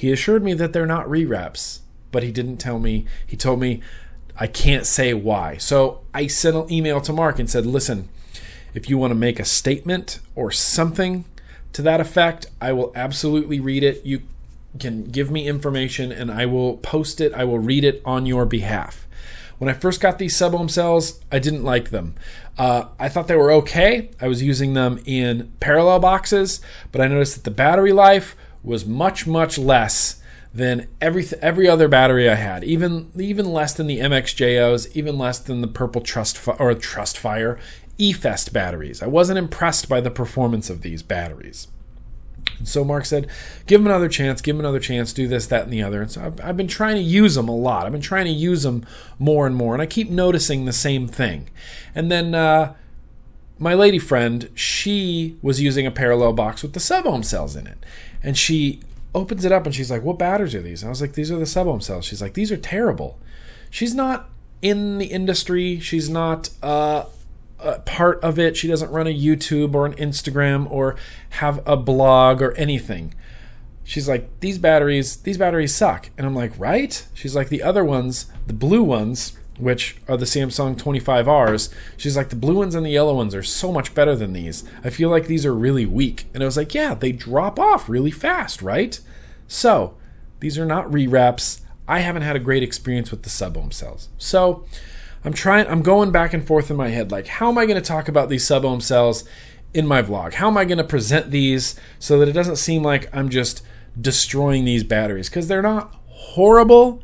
He 0.00 0.10
assured 0.10 0.42
me 0.42 0.54
that 0.54 0.72
they're 0.72 0.86
not 0.86 1.06
rewraps, 1.10 1.80
but 2.10 2.22
he 2.22 2.32
didn't 2.32 2.56
tell 2.56 2.78
me. 2.78 3.04
He 3.26 3.36
told 3.36 3.60
me 3.60 3.82
I 4.34 4.46
can't 4.46 4.86
say 4.86 5.12
why. 5.12 5.58
So 5.58 6.00
I 6.14 6.26
sent 6.26 6.56
an 6.56 6.72
email 6.72 7.02
to 7.02 7.12
Mark 7.12 7.38
and 7.38 7.50
said, 7.50 7.66
listen, 7.66 8.08
if 8.72 8.88
you 8.88 8.96
want 8.96 9.10
to 9.10 9.14
make 9.14 9.38
a 9.38 9.44
statement 9.44 10.20
or 10.34 10.50
something 10.50 11.26
to 11.74 11.82
that 11.82 12.00
effect, 12.00 12.46
I 12.62 12.72
will 12.72 12.92
absolutely 12.96 13.60
read 13.60 13.82
it. 13.82 14.02
You 14.06 14.22
can 14.78 15.04
give 15.04 15.30
me 15.30 15.46
information 15.46 16.12
and 16.12 16.30
I 16.30 16.46
will 16.46 16.78
post 16.78 17.20
it. 17.20 17.34
I 17.34 17.44
will 17.44 17.58
read 17.58 17.84
it 17.84 18.00
on 18.06 18.24
your 18.24 18.46
behalf. 18.46 19.06
When 19.58 19.68
I 19.68 19.74
first 19.74 20.00
got 20.00 20.18
these 20.18 20.34
subohm 20.34 20.70
cells, 20.70 21.20
I 21.30 21.38
didn't 21.38 21.62
like 21.62 21.90
them. 21.90 22.14
Uh, 22.56 22.86
I 22.98 23.10
thought 23.10 23.28
they 23.28 23.36
were 23.36 23.52
okay. 23.52 24.08
I 24.18 24.28
was 24.28 24.42
using 24.42 24.72
them 24.72 25.02
in 25.04 25.52
parallel 25.60 25.98
boxes, 25.98 26.62
but 26.90 27.02
I 27.02 27.06
noticed 27.06 27.34
that 27.34 27.44
the 27.44 27.50
battery 27.50 27.92
life 27.92 28.34
was 28.62 28.84
much, 28.86 29.26
much 29.26 29.58
less 29.58 30.20
than 30.52 30.88
every 31.00 31.24
every 31.40 31.68
other 31.68 31.86
battery 31.86 32.28
I 32.28 32.34
had, 32.34 32.64
even 32.64 33.10
even 33.16 33.52
less 33.52 33.72
than 33.72 33.86
the 33.86 34.00
MXJOs, 34.00 34.94
even 34.96 35.16
less 35.16 35.38
than 35.38 35.60
the 35.60 35.68
Purple 35.68 36.00
Trust 36.00 36.46
or 36.58 36.74
Trust 36.74 37.18
Fire 37.18 37.58
eFest 38.00 38.52
batteries. 38.52 39.02
I 39.02 39.06
wasn't 39.06 39.38
impressed 39.38 39.88
by 39.88 40.00
the 40.00 40.10
performance 40.10 40.70
of 40.70 40.80
these 40.80 41.02
batteries. 41.02 41.68
And 42.58 42.66
so 42.66 42.82
Mark 42.82 43.04
said, 43.04 43.28
give 43.66 43.80
them 43.80 43.86
another 43.86 44.08
chance, 44.08 44.40
give 44.40 44.56
them 44.56 44.64
another 44.64 44.80
chance, 44.80 45.12
do 45.12 45.28
this, 45.28 45.46
that, 45.48 45.64
and 45.64 45.72
the 45.72 45.82
other. 45.82 46.00
And 46.00 46.10
so 46.10 46.24
I've, 46.24 46.40
I've, 46.40 46.56
been 46.56 46.66
trying 46.66 46.96
to 46.96 47.02
use 47.02 47.34
them 47.34 47.48
a 47.48 47.54
lot. 47.54 47.84
I've 47.84 47.92
been 47.92 48.00
trying 48.00 48.24
to 48.24 48.32
use 48.32 48.62
them 48.62 48.86
more 49.18 49.46
and 49.46 49.54
more, 49.54 49.74
and 49.74 49.82
I 49.82 49.86
keep 49.86 50.10
noticing 50.10 50.64
the 50.64 50.72
same 50.72 51.06
thing. 51.06 51.50
And 51.94 52.10
then 52.10 52.34
uh, 52.34 52.74
my 53.60 53.74
lady 53.74 53.98
friend, 53.98 54.48
she 54.54 55.36
was 55.42 55.60
using 55.60 55.86
a 55.86 55.90
parallel 55.90 56.32
box 56.32 56.62
with 56.62 56.72
the 56.72 56.80
sub 56.80 57.06
ohm 57.06 57.22
cells 57.22 57.54
in 57.54 57.66
it. 57.66 57.78
And 58.22 58.36
she 58.36 58.80
opens 59.14 59.44
it 59.44 59.52
up 59.52 59.66
and 59.66 59.74
she's 59.74 59.90
like, 59.90 60.02
What 60.02 60.18
batteries 60.18 60.54
are 60.54 60.62
these? 60.62 60.82
And 60.82 60.88
I 60.88 60.90
was 60.90 61.00
like, 61.00 61.12
These 61.12 61.30
are 61.30 61.38
the 61.38 61.46
sub 61.46 61.68
ohm 61.68 61.80
cells. 61.80 62.06
She's 62.06 62.22
like, 62.22 62.34
These 62.34 62.50
are 62.50 62.56
terrible. 62.56 63.18
She's 63.68 63.94
not 63.94 64.30
in 64.62 64.98
the 64.98 65.06
industry. 65.06 65.78
She's 65.78 66.08
not 66.08 66.48
uh, 66.62 67.04
part 67.84 68.18
of 68.22 68.38
it. 68.38 68.56
She 68.56 68.66
doesn't 68.66 68.90
run 68.90 69.06
a 69.06 69.14
YouTube 69.14 69.74
or 69.74 69.86
an 69.86 69.94
Instagram 69.94 70.70
or 70.70 70.96
have 71.30 71.62
a 71.66 71.76
blog 71.76 72.42
or 72.42 72.52
anything. 72.52 73.14
She's 73.84 74.08
like, 74.08 74.28
these 74.40 74.58
batteries, 74.58 75.16
these 75.16 75.38
batteries 75.38 75.74
suck. 75.74 76.10
And 76.16 76.26
I'm 76.26 76.34
like, 76.34 76.52
right? 76.58 77.06
She's 77.14 77.34
like, 77.34 77.48
the 77.48 77.62
other 77.62 77.84
ones, 77.84 78.26
the 78.46 78.52
blue 78.52 78.84
ones, 78.84 79.36
which 79.60 79.96
are 80.08 80.16
the 80.16 80.24
Samsung 80.24 80.76
25Rs, 80.76 81.72
she's 81.96 82.16
like, 82.16 82.30
the 82.30 82.36
blue 82.36 82.56
ones 82.56 82.74
and 82.74 82.84
the 82.84 82.90
yellow 82.90 83.14
ones 83.14 83.34
are 83.34 83.42
so 83.42 83.72
much 83.72 83.94
better 83.94 84.16
than 84.16 84.32
these. 84.32 84.64
I 84.82 84.90
feel 84.90 85.10
like 85.10 85.26
these 85.26 85.46
are 85.46 85.54
really 85.54 85.86
weak. 85.86 86.26
And 86.34 86.42
I 86.42 86.46
was 86.46 86.56
like, 86.56 86.74
yeah, 86.74 86.94
they 86.94 87.12
drop 87.12 87.58
off 87.58 87.88
really 87.88 88.10
fast, 88.10 88.62
right? 88.62 88.98
So, 89.48 89.94
these 90.40 90.58
are 90.58 90.66
not 90.66 90.90
rewraps. 90.90 91.60
I 91.86 92.00
haven't 92.00 92.22
had 92.22 92.36
a 92.36 92.40
great 92.40 92.62
experience 92.62 93.10
with 93.10 93.22
the 93.22 93.30
sub 93.30 93.56
ohm 93.56 93.70
cells. 93.70 94.08
So, 94.16 94.64
I'm 95.24 95.32
trying 95.32 95.66
I'm 95.66 95.82
going 95.82 96.12
back 96.12 96.32
and 96.32 96.46
forth 96.46 96.70
in 96.70 96.76
my 96.76 96.88
head 96.88 97.12
like 97.12 97.26
how 97.26 97.50
am 97.50 97.58
I 97.58 97.66
going 97.66 97.80
to 97.80 97.86
talk 97.86 98.08
about 98.08 98.28
these 98.28 98.46
sub 98.46 98.64
ohm 98.64 98.80
cells 98.80 99.24
in 99.74 99.86
my 99.86 100.02
vlog? 100.02 100.34
How 100.34 100.48
am 100.48 100.56
I 100.56 100.64
going 100.64 100.78
to 100.78 100.84
present 100.84 101.30
these 101.30 101.78
so 101.98 102.18
that 102.18 102.28
it 102.28 102.32
doesn't 102.32 102.56
seem 102.56 102.82
like 102.82 103.14
I'm 103.14 103.28
just 103.28 103.62
destroying 104.00 104.64
these 104.64 104.84
batteries 104.84 105.28
cuz 105.28 105.46
they're 105.48 105.62
not 105.62 105.94
horrible, 106.06 107.02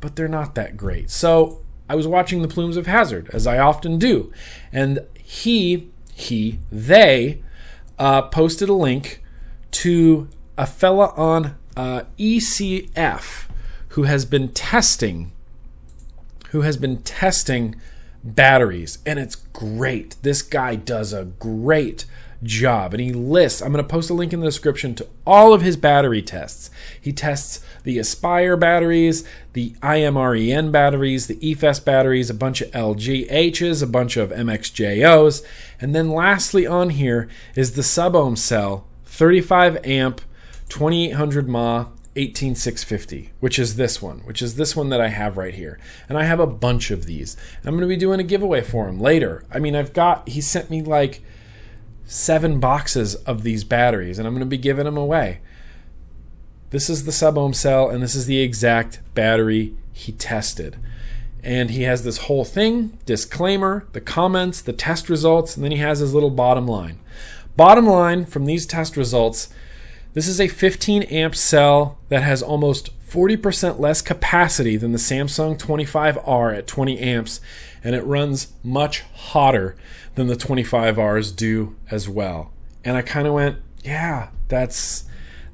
but 0.00 0.16
they're 0.16 0.28
not 0.28 0.54
that 0.54 0.76
great. 0.76 1.10
So, 1.10 1.60
I 1.88 1.94
was 1.94 2.06
watching 2.06 2.42
the 2.42 2.48
Plumes 2.48 2.76
of 2.76 2.86
Hazard 2.86 3.30
as 3.32 3.46
I 3.46 3.58
often 3.58 3.98
do, 3.98 4.32
and 4.72 5.00
he 5.22 5.90
he 6.14 6.58
they 6.70 7.42
uh, 7.98 8.22
posted 8.22 8.68
a 8.68 8.74
link 8.74 9.22
to 9.70 10.28
a 10.56 10.66
fella 10.66 11.12
on 11.16 11.56
uh, 11.76 12.02
ECF 12.18 13.46
who 13.90 14.02
has 14.04 14.24
been 14.24 14.48
testing 14.48 15.32
who 16.50 16.62
has 16.62 16.76
been 16.76 17.02
testing 17.02 17.76
batteries, 18.24 18.98
and 19.06 19.18
it's 19.18 19.36
great. 19.36 20.16
This 20.22 20.42
guy 20.42 20.76
does 20.76 21.12
a 21.12 21.24
great 21.24 22.04
job, 22.42 22.94
and 22.94 23.00
he 23.00 23.12
lists. 23.12 23.60
I'm 23.60 23.72
going 23.72 23.84
to 23.84 23.88
post 23.88 24.10
a 24.10 24.14
link 24.14 24.32
in 24.32 24.40
the 24.40 24.46
description 24.46 24.94
to 24.96 25.06
all 25.26 25.52
of 25.52 25.62
his 25.62 25.76
battery 25.76 26.22
tests. 26.22 26.70
He 27.00 27.12
tests 27.12 27.64
the 27.88 27.98
Aspire 27.98 28.54
batteries, 28.54 29.24
the 29.54 29.70
IMREN 29.82 30.70
batteries, 30.70 31.26
the 31.26 31.36
Efest 31.36 31.86
batteries, 31.86 32.28
a 32.28 32.34
bunch 32.34 32.60
of 32.60 32.70
LGHs, 32.72 33.82
a 33.82 33.86
bunch 33.86 34.18
of 34.18 34.28
MXJOs, 34.28 35.42
and 35.80 35.94
then 35.94 36.10
lastly 36.10 36.66
on 36.66 36.90
here 36.90 37.30
is 37.56 37.72
the 37.72 37.82
sub 37.82 38.14
ohm 38.14 38.36
cell, 38.36 38.86
35 39.06 39.78
amp, 39.86 40.20
2800 40.68 41.48
mAh 41.48 41.86
18650, 42.14 43.30
which 43.40 43.58
is 43.58 43.76
this 43.76 44.02
one, 44.02 44.18
which 44.18 44.42
is 44.42 44.56
this 44.56 44.76
one 44.76 44.90
that 44.90 45.00
I 45.00 45.08
have 45.08 45.38
right 45.38 45.54
here. 45.54 45.78
And 46.10 46.18
I 46.18 46.24
have 46.24 46.40
a 46.40 46.46
bunch 46.46 46.90
of 46.90 47.06
these. 47.06 47.38
I'm 47.64 47.70
going 47.70 47.80
to 47.80 47.86
be 47.86 47.96
doing 47.96 48.20
a 48.20 48.22
giveaway 48.22 48.60
for 48.60 48.86
him 48.86 49.00
later. 49.00 49.44
I 49.50 49.60
mean, 49.60 49.74
I've 49.74 49.94
got, 49.94 50.28
he 50.28 50.42
sent 50.42 50.68
me 50.68 50.82
like 50.82 51.22
seven 52.04 52.60
boxes 52.60 53.14
of 53.14 53.44
these 53.44 53.64
batteries, 53.64 54.18
and 54.18 54.28
I'm 54.28 54.34
going 54.34 54.40
to 54.40 54.46
be 54.46 54.58
giving 54.58 54.84
them 54.84 54.98
away. 54.98 55.40
This 56.70 56.90
is 56.90 57.04
the 57.04 57.12
sub 57.12 57.38
ohm 57.38 57.54
cell, 57.54 57.88
and 57.88 58.02
this 58.02 58.14
is 58.14 58.26
the 58.26 58.40
exact 58.40 59.00
battery 59.14 59.74
he 59.92 60.12
tested. 60.12 60.76
And 61.42 61.70
he 61.70 61.82
has 61.82 62.02
this 62.02 62.18
whole 62.18 62.44
thing 62.44 62.98
disclaimer, 63.06 63.86
the 63.92 64.00
comments, 64.00 64.60
the 64.60 64.72
test 64.72 65.08
results, 65.08 65.56
and 65.56 65.64
then 65.64 65.72
he 65.72 65.78
has 65.78 66.00
his 66.00 66.12
little 66.12 66.30
bottom 66.30 66.66
line. 66.66 66.98
Bottom 67.56 67.86
line 67.86 68.24
from 68.26 68.44
these 68.44 68.66
test 68.66 68.96
results 68.96 69.48
this 70.14 70.26
is 70.26 70.40
a 70.40 70.48
15 70.48 71.04
amp 71.04 71.34
cell 71.34 71.98
that 72.08 72.22
has 72.22 72.42
almost 72.42 72.90
40% 73.08 73.78
less 73.78 74.02
capacity 74.02 74.76
than 74.76 74.92
the 74.92 74.98
Samsung 74.98 75.58
25R 75.58 76.56
at 76.56 76.66
20 76.66 76.98
amps, 76.98 77.40
and 77.84 77.94
it 77.94 78.02
runs 78.04 78.48
much 78.64 79.02
hotter 79.14 79.76
than 80.14 80.26
the 80.26 80.34
25Rs 80.34 81.36
do 81.36 81.76
as 81.90 82.08
well. 82.08 82.52
And 82.84 82.96
I 82.96 83.02
kind 83.02 83.28
of 83.28 83.34
went, 83.34 83.58
yeah, 83.84 84.30
that's 84.48 85.04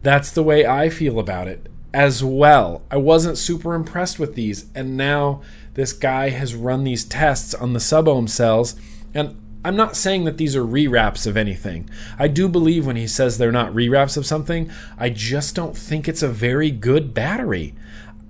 that's 0.04 0.30
the 0.30 0.42
way 0.42 0.66
I 0.66 0.90
feel 0.90 1.18
about 1.18 1.48
it 1.48 1.68
as 1.92 2.22
well. 2.22 2.82
I 2.90 2.98
wasn't 2.98 3.38
super 3.38 3.74
impressed 3.74 4.18
with 4.18 4.34
these, 4.34 4.66
and 4.74 4.96
now 4.96 5.42
this 5.74 5.92
guy 5.92 6.28
has 6.28 6.54
run 6.54 6.84
these 6.84 7.04
tests 7.04 7.54
on 7.54 7.72
the 7.72 7.80
sub 7.80 8.06
ohm 8.06 8.28
cells, 8.28 8.76
and 9.14 9.40
I'm 9.64 9.76
not 9.76 9.96
saying 9.96 10.24
that 10.24 10.36
these 10.36 10.54
are 10.54 10.64
rewraps 10.64 11.26
of 11.26 11.38
anything. 11.38 11.88
I 12.18 12.28
do 12.28 12.48
believe 12.48 12.86
when 12.86 12.96
he 12.96 13.06
says 13.06 13.38
they're 13.38 13.50
not 13.50 13.74
rewraps 13.74 14.18
of 14.18 14.26
something, 14.26 14.70
I 14.98 15.08
just 15.08 15.54
don't 15.54 15.76
think 15.76 16.06
it's 16.06 16.22
a 16.22 16.28
very 16.28 16.70
good 16.70 17.14
battery. 17.14 17.74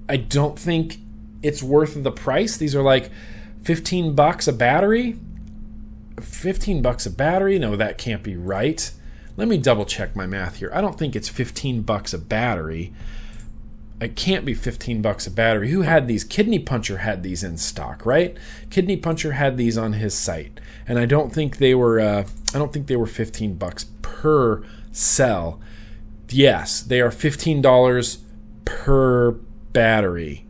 I 0.09 0.19
don't 0.19 0.57
think 0.57 0.99
it's 1.43 1.63
worth 1.63 2.01
the 2.01 2.13
price. 2.13 2.57
These 2.57 2.77
are 2.77 2.83
like 2.83 3.11
15 3.65 4.15
bucks 4.15 4.47
a 4.47 4.53
battery. 4.53 5.19
15 6.21 6.83
bucks 6.83 7.05
a 7.05 7.11
battery? 7.11 7.59
No, 7.59 7.75
that 7.75 7.99
can't 7.99 8.23
be 8.23 8.37
right. 8.37 8.93
Let 9.37 9.49
me 9.49 9.59
double 9.59 9.85
check 9.85 10.14
my 10.14 10.27
math 10.27 10.57
here. 10.57 10.70
I 10.73 10.81
don't 10.81 10.99
think 10.99 11.16
it's 11.16 11.29
15 11.29 11.83
bucks 11.83 12.12
a 12.14 12.18
battery 12.18 12.92
it 14.01 14.16
can't 14.16 14.44
be 14.44 14.55
15 14.55 15.03
bucks 15.03 15.27
a 15.27 15.31
battery. 15.31 15.70
Who 15.70 15.83
had 15.83 16.09
these? 16.09 16.25
Kidney 16.25 16.59
Puncher 16.59 16.99
had 16.99 17.23
these 17.23 17.44
in 17.44 17.57
stock, 17.57 18.05
right? 18.05 18.37
Kidney 18.70 18.97
Puncher 18.97 19.33
had 19.33 19.57
these 19.57 19.79
on 19.79 19.94
his 19.94 20.14
site, 20.14 20.61
and 20.87 20.99
I 20.99 21.07
don't 21.07 21.33
think 21.33 21.59
they 21.59 21.75
were. 21.75 22.01
Uh, 22.01 22.27
I 22.55 22.59
don't 22.59 22.73
think 22.73 22.87
they 22.87 22.97
were 22.97 23.07
15 23.07 23.55
bucks 23.55 23.87
per 24.03 24.64
cell. 24.92 25.61
Yes, 26.29 26.83
they 26.83 27.01
are 27.01 27.11
15 27.11 27.62
dollars 27.62 28.18
per 28.64 29.33
battery. 29.73 30.44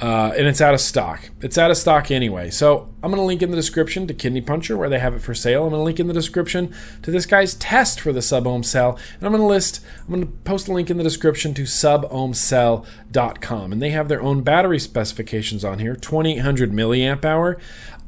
Uh, 0.00 0.32
and 0.36 0.46
it's 0.46 0.62
out 0.62 0.72
of 0.72 0.80
stock. 0.80 1.28
It's 1.42 1.58
out 1.58 1.70
of 1.70 1.76
stock 1.76 2.10
anyway. 2.10 2.48
So 2.48 2.89
I'm 3.02 3.10
going 3.10 3.20
to 3.20 3.26
link 3.26 3.42
in 3.42 3.50
the 3.50 3.56
description 3.56 4.06
to 4.06 4.14
Kidney 4.14 4.42
Puncher 4.42 4.76
where 4.76 4.90
they 4.90 4.98
have 4.98 5.14
it 5.14 5.22
for 5.22 5.32
sale. 5.34 5.64
I'm 5.64 5.70
going 5.70 5.80
to 5.80 5.84
link 5.84 5.98
in 5.98 6.06
the 6.06 6.12
description 6.12 6.74
to 7.02 7.10
this 7.10 7.24
guy's 7.24 7.54
test 7.54 7.98
for 8.00 8.12
the 8.12 8.20
sub-ohm 8.20 8.62
cell. 8.62 8.98
And 9.14 9.24
I'm 9.24 9.32
going 9.32 9.42
to 9.42 9.46
list, 9.46 9.82
I'm 10.00 10.08
going 10.14 10.26
to 10.26 10.32
post 10.44 10.68
a 10.68 10.72
link 10.72 10.90
in 10.90 10.98
the 10.98 11.02
description 11.02 11.54
to 11.54 11.62
subohmcell.com. 11.62 13.72
And 13.72 13.80
they 13.80 13.88
have 13.90 14.08
their 14.08 14.22
own 14.22 14.42
battery 14.42 14.78
specifications 14.78 15.64
on 15.64 15.78
here 15.78 15.96
2800 15.96 16.72
milliamp 16.72 17.24
hour, 17.24 17.58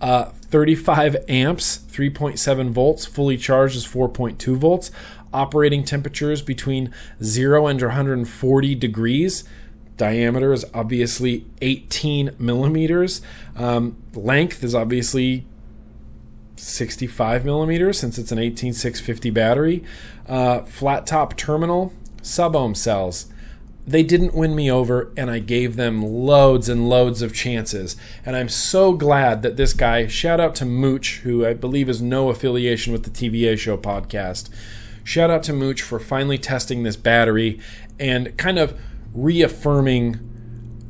uh, 0.03 0.27
35 0.27 1.17
amps, 1.29 1.79
3.7 1.91 2.71
volts, 2.71 3.07
fully 3.07 3.39
charged 3.39 3.77
is 3.77 3.87
4.2 3.87 4.57
volts, 4.57 4.91
operating 5.33 5.85
temperatures 5.85 6.43
between 6.43 6.93
0 7.23 7.67
and 7.67 7.81
140 7.81 8.75
degrees 8.75 9.45
diameter 10.03 10.53
is 10.53 10.65
obviously 10.75 11.47
18 11.61 12.35
millimeters. 12.37 13.23
Um, 13.55 14.03
length 14.15 14.65
is 14.65 14.75
obviously 14.75 15.47
65 16.57 17.45
millimeters 17.45 18.01
since 18.01 18.19
it's 18.19 18.33
an 18.33 18.38
18650 18.41 19.31
battery. 19.31 19.85
Uh, 20.27 20.62
flat 20.62 21.07
top 21.07 21.37
terminal, 21.37 21.93
sub 22.21 22.57
ohm 22.57 22.75
cells. 22.75 23.27
They 23.87 24.03
didn't 24.03 24.35
win 24.35 24.57
me 24.57 24.69
over, 24.69 25.12
and 25.17 25.31
I 25.31 25.38
gave 25.38 25.77
them 25.77 26.03
loads 26.03 26.69
and 26.69 26.88
loads 26.88 27.23
of 27.23 27.33
chances. 27.33 27.95
And 28.27 28.35
I'm 28.35 28.49
so 28.49 28.95
glad 28.95 29.43
that 29.43 29.57
this 29.57 29.73
guy, 29.73 30.09
shout 30.09 30.41
out 30.41 30.57
to 30.57 30.65
Mooch, 30.65 31.21
who 31.23 31.47
I 31.47 31.55
believe 31.55 31.88
is 31.88 32.03
no 32.03 32.29
affiliation 32.29 32.93
with 32.93 33.05
the 33.05 33.11
TVA 33.11 33.57
show 33.57 33.77
podcast. 33.77 34.49
Shout 35.05 35.31
out 35.31 35.45
to 35.45 35.53
Mooch 35.53 35.81
for 35.81 36.01
finally 36.01 36.38
testing 36.38 36.83
this 36.83 36.97
battery 36.97 37.61
and 38.01 38.37
kind 38.37 38.59
of 38.59 38.77
reaffirming 39.14 40.20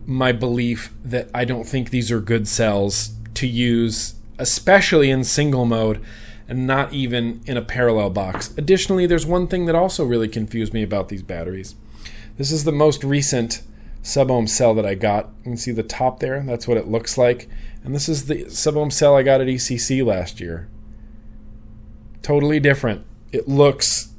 my 0.07 0.33
belief 0.33 0.93
that 1.05 1.29
I 1.35 1.45
don't 1.45 1.65
think 1.65 1.91
these 1.91 2.11
are 2.11 2.21
good 2.21 2.49
cells 2.49 3.15
to 3.35 3.47
use, 3.47 4.15
especially 4.39 5.11
in 5.11 5.25
single 5.25 5.65
mode 5.65 6.03
and 6.49 6.67
not 6.67 6.93
even 6.93 7.41
in 7.47 7.57
a 7.57 7.63
parallel 7.63 8.11
box. 8.11 8.53
Additionally, 8.59 9.07
there's 9.07 9.25
one 9.25 9.47
thing 9.47 9.67
that 9.67 9.75
also 9.75 10.05
really 10.05 10.29
confused 10.29 10.75
me 10.75 10.83
about 10.83 11.09
these 11.09 11.23
batteries. 11.23 11.75
This 12.37 12.51
is 12.51 12.65
the 12.65 12.73
most 12.73 13.05
recent 13.05 13.63
sub-ohm 14.03 14.47
cell 14.47 14.75
that 14.75 14.85
I 14.85 14.95
got. 14.95 15.31
You 15.39 15.45
can 15.45 15.57
see 15.57 15.73
the 15.73 15.83
top 15.83 16.21
there, 16.21 16.43
that's 16.43 16.67
what 16.67 16.77
it 16.77 16.89
looks 16.89 17.17
like. 17.17 17.49
And 17.85 17.95
this 17.95 18.09
is 18.09 18.27
the 18.27 18.49
sub-ohm 18.51 18.91
cell 18.91 19.17
I 19.17 19.23
got 19.23 19.41
at 19.41 19.47
ECC 19.47 20.05
last 20.05 20.41
year. 20.41 20.69
Totally 22.23 22.61
different. 22.61 23.05
It 23.33 23.49
looks 23.49 24.13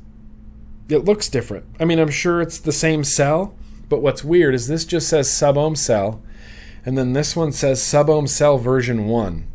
it 0.90 1.06
looks 1.06 1.30
different. 1.30 1.66
I 1.80 1.86
mean, 1.86 1.98
I'm 1.98 2.10
sure 2.10 2.42
it's 2.42 2.60
the 2.60 2.74
same 2.74 3.04
cell, 3.04 3.56
but 3.94 4.02
what's 4.02 4.24
weird 4.24 4.56
is 4.56 4.68
this 4.68 4.86
just 4.86 5.08
says 5.08 5.30
sub 5.30 5.56
ohm 5.56 5.76
cell, 5.76 6.20
and 6.84 6.98
then 6.98 7.14
this 7.14 7.36
one 7.36 7.52
says 7.52 7.80
sub 7.80 8.10
ohm 8.10 8.26
cell 8.26 8.58
version 8.58 9.06
1. 9.06 9.46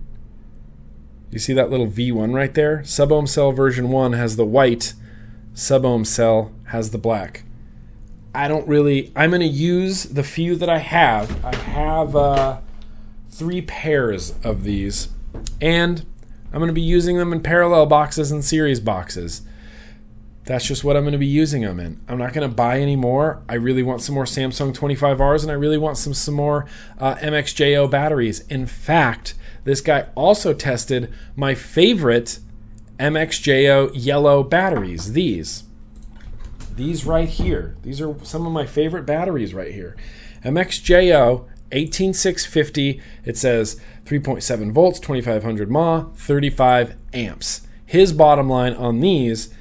You 1.33 1.41
see 1.41 1.53
that 1.55 1.71
little 1.71 1.89
V1 1.89 2.33
right 2.33 2.55
there? 2.55 2.85
Sub 2.85 3.11
ohm 3.11 3.27
cell 3.27 3.51
version 3.51 3.89
1 3.89 4.13
has 4.13 4.37
the 4.37 4.45
white, 4.47 4.95
sub 5.55 5.85
ohm 5.85 6.05
cell 6.05 6.53
has 6.67 6.93
the 6.93 6.99
black. 6.99 7.43
I 8.33 8.47
don't 8.47 8.69
really, 8.69 9.11
I'm 9.17 9.31
going 9.31 9.41
to 9.41 9.49
use 9.49 10.05
the 10.05 10.23
few 10.23 10.55
that 10.55 10.69
I 10.69 10.79
have. 10.79 11.45
I 11.45 11.57
have 11.57 12.15
uh, 12.15 12.61
three 13.29 13.63
pairs 13.63 14.37
of 14.45 14.63
these, 14.63 15.09
and 15.61 16.07
I'm 16.53 16.61
going 16.61 16.69
to 16.69 16.73
be 16.73 16.81
using 16.81 17.17
them 17.17 17.33
in 17.33 17.41
parallel 17.41 17.87
boxes 17.87 18.31
and 18.31 18.45
series 18.45 18.79
boxes 18.79 19.43
that's 20.49 20.65
just 20.65 20.83
what 20.83 20.97
I'm 20.97 21.03
going 21.03 21.13
to 21.13 21.19
be 21.19 21.27
using 21.27 21.61
them 21.61 21.79
in. 21.79 22.01
I'm 22.09 22.17
not 22.17 22.33
going 22.33 22.49
to 22.49 22.55
buy 22.55 22.81
any 22.81 22.97
more. 22.97 23.43
I 23.51 23.55
really 23.55 23.83
want 23.83 24.01
some 24.01 24.15
more 24.15 24.25
Samsung 24.25 24.75
25Rs 24.75 25.43
and 25.43 25.51
I 25.51 25.55
really 25.55 25.77
want 25.77 25.99
some 25.99 26.15
some 26.15 26.37
more 26.37 26.65
uh, 26.99 27.17
MXJO 27.17 27.91
batteries. 27.91 28.41
In 28.49 28.65
fact, 28.65 29.35
this 29.65 29.83
guy 29.83 30.07
also 30.15 30.55
tested 30.55 31.13
my 31.37 31.55
favorite 31.55 32.39
MXJO 32.99 33.91
yellow 33.93 34.43
batteries. 34.43 35.13
These. 35.13 35.65
These 36.75 37.05
right 37.05 37.29
here. 37.29 37.77
These 37.83 38.01
are 38.01 38.17
some 38.25 38.47
of 38.47 38.53
my 38.53 38.65
favorite 38.65 39.05
batteries 39.05 39.53
right 39.53 39.75
here. 39.75 39.99
MXJO 40.47 41.45
18650. 41.73 43.03
It 43.27 43.37
says 43.37 43.79
3.7 44.07 44.73
volts, 44.73 44.99
2500 44.99 45.71
mAh, 45.71 46.05
35 46.15 46.97
amps. 47.13 47.69
His 47.85 48.15
bottom 48.15 48.49
line 48.49 48.73
on 48.73 49.01
these 49.01 49.53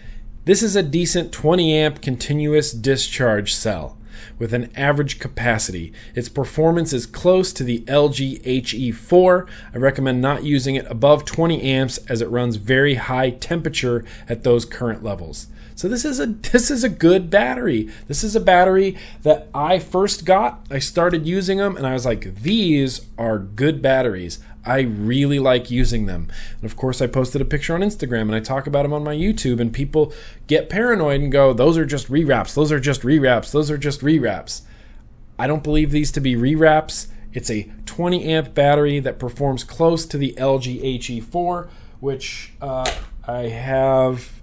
this 0.48 0.64
is 0.64 0.78
a 0.78 0.82
decent 0.82 1.34
20 1.34 1.74
amp 1.74 2.02
continuous 2.02 2.72
discharge 2.72 3.54
cell 3.54 3.98
with 4.40 4.54
an 4.54 4.72
average 4.78 5.20
capacity. 5.20 5.92
Its 6.16 6.30
performance 6.30 6.94
is 6.94 7.06
close 7.06 7.52
to 7.52 7.66
the 7.66 7.82
LG 7.82 8.42
HE4. 8.44 9.46
I 9.74 9.78
recommend 9.78 10.22
not 10.22 10.46
using 10.46 10.76
it 10.76 10.90
above 10.90 11.26
20 11.26 11.62
amps 11.62 11.98
as 12.10 12.22
it 12.22 12.30
runs 12.30 12.56
very 12.56 12.96
high 12.96 13.32
temperature 13.32 14.06
at 14.30 14.46
those 14.46 14.64
current 14.64 15.04
levels. 15.04 15.48
So 15.76 15.90
this 15.90 16.06
is 16.06 16.18
a 16.18 16.26
this 16.54 16.72
is 16.72 16.86
a 16.86 16.90
good 16.90 17.30
battery. 17.30 17.90
This 18.08 18.24
is 18.24 18.34
a 18.34 18.40
battery 18.40 18.98
that 19.24 19.50
I 19.54 19.80
first 19.80 20.24
got. 20.24 20.66
I 20.72 20.80
started 20.80 21.28
using 21.28 21.58
them 21.58 21.76
and 21.76 21.86
I 21.86 21.92
was 21.92 22.06
like 22.06 22.36
these 22.36 23.02
are 23.18 23.38
good 23.38 23.82
batteries. 23.82 24.40
I 24.68 24.82
really 24.82 25.40
like 25.40 25.72
using 25.72 26.06
them. 26.06 26.28
And 26.62 26.70
of 26.70 26.76
course, 26.76 27.02
I 27.02 27.08
posted 27.08 27.42
a 27.42 27.46
picture 27.46 27.74
on 27.74 27.82
Instagram 27.82 28.24
and 28.24 28.36
I 28.36 28.42
talk 28.42 28.68
about 28.68 28.84
them 28.84 28.94
on 28.94 29.04
my 29.04 29.16
YouTube, 29.16 29.60
and 29.62 29.72
people 29.72 30.14
get 30.48 30.70
paranoid 30.70 31.22
and 31.22 31.32
go, 31.32 31.54
Those 31.54 31.78
are 31.78 31.86
just 31.86 32.10
rewraps. 32.10 32.54
Those 32.54 32.72
are 32.72 32.80
just 32.80 33.02
rewraps. 33.02 33.52
Those 33.52 33.72
are 33.72 33.78
just 33.78 34.02
rewraps. 34.02 34.62
I 35.40 35.48
don't 35.48 35.64
believe 35.64 35.92
these 35.92 36.12
to 36.12 36.20
be 36.20 36.36
rewraps. 36.36 37.08
It's 37.34 37.50
a 37.50 37.72
20 37.86 38.24
amp 38.26 38.54
battery 38.54 39.00
that 39.00 39.20
performs 39.20 39.64
close 39.64 40.06
to 40.08 40.18
the 40.18 40.34
LG 40.38 41.00
HE4, 41.00 41.70
which 42.00 42.54
uh, 42.62 42.92
I 43.28 43.44
have 43.44 44.42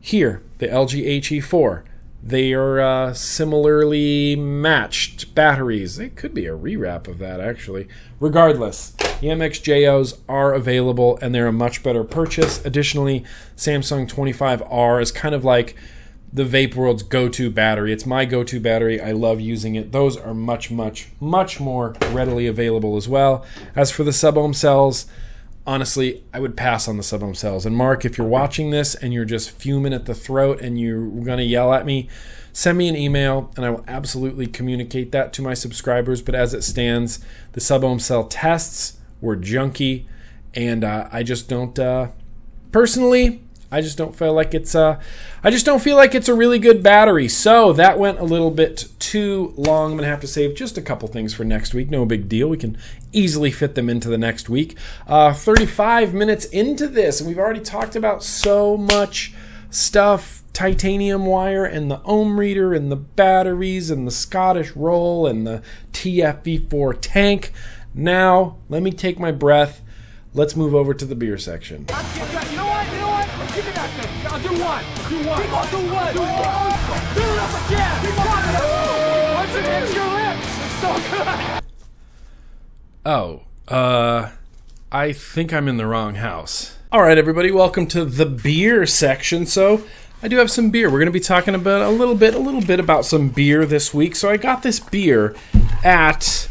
here, 0.00 0.42
the 0.58 0.68
LG 0.68 1.20
HE4. 1.20 1.82
They 2.22 2.52
are 2.52 2.80
uh, 2.80 3.14
similarly 3.14 4.34
matched 4.36 5.34
batteries. 5.34 5.98
It 5.98 6.16
could 6.16 6.34
be 6.34 6.46
a 6.46 6.56
rewrap 6.56 7.06
of 7.06 7.18
that, 7.18 7.40
actually. 7.40 7.88
Regardless, 8.18 8.90
the 8.90 9.28
MXJOs 9.28 10.18
are 10.28 10.52
available 10.52 11.18
and 11.22 11.34
they're 11.34 11.46
a 11.46 11.52
much 11.52 11.82
better 11.82 12.04
purchase. 12.04 12.64
Additionally, 12.64 13.24
Samsung 13.56 14.08
25R 14.08 15.00
is 15.00 15.12
kind 15.12 15.34
of 15.34 15.44
like 15.44 15.76
the 16.32 16.44
Vape 16.44 16.74
World's 16.74 17.02
go 17.02 17.28
to 17.28 17.50
battery. 17.50 17.92
It's 17.92 18.04
my 18.04 18.24
go 18.24 18.44
to 18.44 18.60
battery. 18.60 19.00
I 19.00 19.12
love 19.12 19.40
using 19.40 19.76
it. 19.76 19.92
Those 19.92 20.16
are 20.16 20.34
much, 20.34 20.70
much, 20.70 21.08
much 21.20 21.58
more 21.58 21.94
readily 22.10 22.46
available 22.46 22.96
as 22.96 23.08
well. 23.08 23.44
As 23.74 23.90
for 23.90 24.04
the 24.04 24.12
sub 24.12 24.36
ohm 24.36 24.52
cells, 24.52 25.06
honestly, 25.68 26.24
I 26.32 26.40
would 26.40 26.56
pass 26.56 26.88
on 26.88 26.96
the 26.96 27.02
sub 27.02 27.22
ohm 27.22 27.34
cells. 27.34 27.66
And 27.66 27.76
Mark, 27.76 28.06
if 28.06 28.16
you're 28.16 28.26
watching 28.26 28.70
this 28.70 28.94
and 28.94 29.12
you're 29.12 29.26
just 29.26 29.50
fuming 29.50 29.92
at 29.92 30.06
the 30.06 30.14
throat 30.14 30.62
and 30.62 30.80
you're 30.80 31.06
going 31.06 31.36
to 31.36 31.44
yell 31.44 31.74
at 31.74 31.84
me, 31.84 32.08
send 32.54 32.78
me 32.78 32.88
an 32.88 32.96
email 32.96 33.52
and 33.54 33.66
I 33.66 33.70
will 33.70 33.84
absolutely 33.86 34.46
communicate 34.46 35.12
that 35.12 35.34
to 35.34 35.42
my 35.42 35.52
subscribers. 35.52 36.22
But 36.22 36.34
as 36.34 36.54
it 36.54 36.64
stands, 36.64 37.20
the 37.52 37.60
sub 37.60 37.84
ohm 37.84 38.00
cell 38.00 38.24
tests 38.24 38.96
were 39.20 39.36
junky, 39.36 40.06
and 40.54 40.82
uh, 40.82 41.08
I 41.12 41.22
just 41.22 41.50
don't. 41.50 41.78
Uh, 41.78 42.08
personally, 42.72 43.42
I 43.70 43.82
just 43.82 43.98
don't 43.98 44.16
feel 44.16 44.32
like 44.32 44.54
it's 44.54 44.74
a, 44.74 44.98
I 45.44 45.50
just 45.50 45.66
don't 45.66 45.82
feel 45.82 45.96
like 45.96 46.14
it's 46.14 46.28
a 46.28 46.34
really 46.34 46.58
good 46.58 46.82
battery. 46.82 47.28
So 47.28 47.74
that 47.74 47.98
went 47.98 48.18
a 48.18 48.24
little 48.24 48.50
bit 48.50 48.88
too 48.98 49.52
long. 49.56 49.92
I'm 49.92 49.98
gonna 49.98 50.08
have 50.08 50.20
to 50.22 50.26
save 50.26 50.54
just 50.54 50.78
a 50.78 50.82
couple 50.82 51.08
things 51.08 51.34
for 51.34 51.44
next 51.44 51.74
week. 51.74 51.90
No 51.90 52.06
big 52.06 52.28
deal. 52.28 52.48
We 52.48 52.56
can 52.56 52.78
easily 53.12 53.50
fit 53.50 53.74
them 53.74 53.88
into 53.88 54.08
the 54.08 54.18
next 54.18 54.48
week. 54.48 54.76
Uh, 55.06 55.32
35 55.32 56.14
minutes 56.14 56.44
into 56.46 56.86
this, 56.86 57.20
and 57.20 57.28
we've 57.28 57.38
already 57.38 57.60
talked 57.60 57.96
about 57.96 58.22
so 58.22 58.76
much 58.76 59.34
stuff. 59.70 60.42
Titanium 60.52 61.24
wire 61.24 61.64
and 61.64 61.88
the 61.88 62.02
ohm 62.02 62.40
reader 62.40 62.74
and 62.74 62.90
the 62.90 62.96
batteries 62.96 63.90
and 63.90 64.06
the 64.08 64.10
Scottish 64.10 64.74
roll 64.74 65.24
and 65.24 65.46
the 65.46 65.62
TFV4 65.92 66.98
tank. 67.00 67.52
Now, 67.94 68.56
let 68.68 68.82
me 68.82 68.90
take 68.90 69.20
my 69.20 69.30
breath. 69.30 69.82
Let's 70.34 70.56
move 70.56 70.74
over 70.74 70.94
to 70.94 71.04
the 71.04 71.14
beer 71.14 71.38
section. 71.38 71.86
You 71.88 71.94
know 71.94 72.66
what? 72.66 72.90
You 72.90 72.98
know 72.98 73.08
what? 73.08 73.54
Give 73.54 73.66
me 73.66 73.72
that 73.72 73.90
thing. 73.90 74.08
I'll 74.26 74.40
do 74.40 74.48
one. 74.62 74.84
Do 75.08 75.28
one. 75.28 75.42
On 75.42 75.70
do 75.70 75.94
one. 75.94 76.14
Do 76.14 76.20
one. 76.20 76.68
Do 77.14 77.22
it 77.22 77.38
up 77.38 77.54
again. 77.66 77.94
Keep 78.04 78.18
on. 78.20 79.34
Once 79.34 79.54
it 79.54 79.64
hits 79.64 79.94
your 79.94 80.06
lips, 80.06 80.46
it's 80.64 80.78
so 80.80 81.54
good. 81.54 81.57
Oh, 83.10 83.40
uh, 83.68 84.32
I 84.92 85.12
think 85.14 85.50
I'm 85.50 85.66
in 85.66 85.78
the 85.78 85.86
wrong 85.86 86.16
house. 86.16 86.76
All 86.92 87.00
right, 87.00 87.16
everybody, 87.16 87.50
welcome 87.50 87.86
to 87.86 88.04
the 88.04 88.26
beer 88.26 88.84
section. 88.84 89.46
So, 89.46 89.82
I 90.22 90.28
do 90.28 90.36
have 90.36 90.50
some 90.50 90.68
beer. 90.68 90.90
We're 90.90 90.98
going 90.98 91.06
to 91.06 91.10
be 91.10 91.18
talking 91.18 91.54
about 91.54 91.80
a 91.80 91.88
little 91.88 92.14
bit, 92.14 92.34
a 92.34 92.38
little 92.38 92.60
bit 92.60 92.78
about 92.78 93.06
some 93.06 93.30
beer 93.30 93.64
this 93.64 93.94
week. 93.94 94.14
So, 94.14 94.28
I 94.28 94.36
got 94.36 94.62
this 94.62 94.78
beer 94.78 95.34
at 95.82 96.50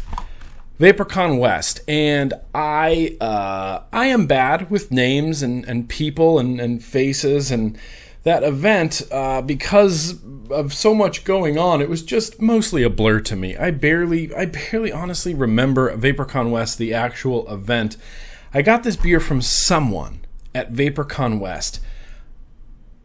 VaporCon 0.80 1.38
West, 1.38 1.80
and 1.86 2.34
I, 2.52 3.16
uh, 3.20 3.82
I 3.92 4.06
am 4.06 4.26
bad 4.26 4.68
with 4.68 4.90
names 4.90 5.44
and 5.44 5.64
and 5.64 5.88
people 5.88 6.40
and 6.40 6.60
and 6.60 6.82
faces 6.82 7.52
and 7.52 7.78
that 8.28 8.42
event, 8.42 9.00
uh, 9.10 9.40
because 9.40 10.22
of 10.50 10.74
so 10.74 10.94
much 10.94 11.24
going 11.24 11.56
on, 11.56 11.80
it 11.80 11.88
was 11.88 12.02
just 12.02 12.42
mostly 12.42 12.82
a 12.82 12.90
blur 12.90 13.20
to 13.20 13.34
me. 13.34 13.56
I 13.56 13.70
barely, 13.70 14.34
I 14.34 14.44
barely 14.44 14.92
honestly 14.92 15.34
remember 15.34 15.96
VaporCon 15.96 16.50
West, 16.50 16.76
the 16.76 16.92
actual 16.92 17.50
event. 17.50 17.96
I 18.52 18.60
got 18.60 18.82
this 18.82 18.96
beer 18.96 19.18
from 19.18 19.40
someone 19.40 20.20
at 20.54 20.70
VaporCon 20.70 21.40
West. 21.40 21.80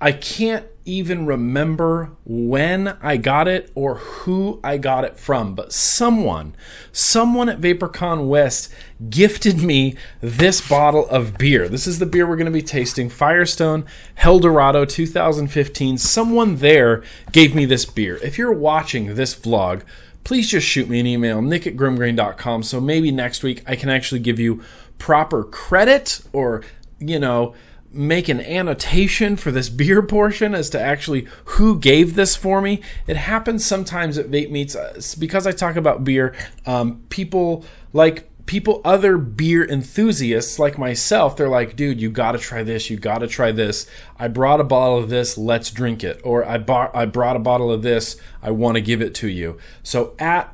I 0.04 0.12
can't 0.12 0.66
even 0.84 1.26
remember 1.26 2.12
when 2.26 2.90
I 3.02 3.16
got 3.16 3.48
it 3.48 3.72
or 3.74 3.96
who 3.96 4.60
I 4.62 4.78
got 4.78 5.06
it 5.06 5.18
from, 5.18 5.56
but 5.56 5.72
someone, 5.72 6.58
someone 6.92 7.48
at 7.48 7.62
VaporCon 7.62 8.28
West 8.28 8.70
gifted 9.10 9.64
me 9.64 9.96
this 10.20 10.60
bottle 10.60 11.08
of 11.08 11.38
beer. 11.38 11.70
This 11.70 11.88
is 11.88 12.00
the 12.00 12.06
beer 12.06 12.28
we're 12.28 12.36
going 12.36 12.48
to 12.48 12.52
be 12.52 12.62
tasting 12.62 13.08
Firestone 13.08 13.86
Helldorado 14.18 14.86
2015. 14.86 15.98
Someone 15.98 16.58
there 16.58 17.02
gave 17.32 17.56
me 17.56 17.64
this 17.64 17.86
beer. 17.86 18.18
If 18.18 18.38
you're 18.38 18.52
watching 18.52 19.16
this 19.16 19.34
vlog, 19.34 19.84
please 20.26 20.50
just 20.50 20.68
shoot 20.68 20.90
me 20.90 21.00
an 21.00 21.08
email, 21.08 21.42
nick 21.42 21.66
at 21.66 21.78
grimmgreen.com, 21.78 22.64
so 22.64 22.82
maybe 22.82 23.10
next 23.10 23.42
week 23.42 23.64
I 23.66 23.78
can 23.78 23.88
actually 23.88 24.20
give 24.20 24.38
you 24.38 24.62
proper 24.98 25.46
credit 25.46 26.20
or, 26.34 26.62
you 27.00 27.20
know, 27.20 27.56
make 27.94 28.28
an 28.28 28.42
annotation 28.42 29.36
for 29.36 29.52
this 29.52 29.70
beer 29.84 30.02
portion 30.02 30.54
as 30.56 30.70
to 30.72 30.80
actually 30.80 31.28
who 31.46 31.80
gave 31.80 32.16
this 32.16 32.36
for 32.36 32.62
me. 32.62 32.82
It 33.08 33.18
happens 33.18 33.66
sometimes 33.66 34.18
at 34.18 34.30
vape 34.30 34.52
meets 34.52 34.76
uh, 34.76 35.00
because 35.20 35.48
I 35.48 35.52
talk 35.52 35.76
about 35.76 36.04
beer. 36.04 36.36
Um, 36.66 37.04
people 37.10 37.66
like 37.94 38.30
people, 38.46 38.82
other 38.84 39.18
beer 39.18 39.64
enthusiasts 39.64 40.60
like 40.60 40.78
myself, 40.78 41.38
they're 41.38 41.50
like, 41.50 41.76
dude, 41.76 42.02
you 42.02 42.10
got 42.10 42.34
to 42.34 42.38
try 42.38 42.64
this. 42.64 42.90
You 42.90 42.98
got 42.98 43.20
to 43.20 43.28
try 43.28 43.52
this. 43.52 43.88
I 44.18 44.28
brought 44.28 44.60
a 44.60 44.66
bottle 44.66 44.98
of 44.98 45.10
this. 45.10 45.38
Let's 45.38 45.72
drink 45.72 46.04
it. 46.04 46.20
Or 46.24 46.46
I 46.46 46.58
bought, 46.58 46.96
I 46.96 47.06
brought 47.06 47.36
a 47.36 47.40
bottle 47.40 47.72
of 47.72 47.84
this. 47.84 48.18
I 48.42 48.52
want 48.52 48.76
to 48.76 48.82
give 48.82 49.02
it 49.02 49.16
to 49.16 49.28
you. 49.30 49.58
So 49.82 50.16
at 50.20 50.54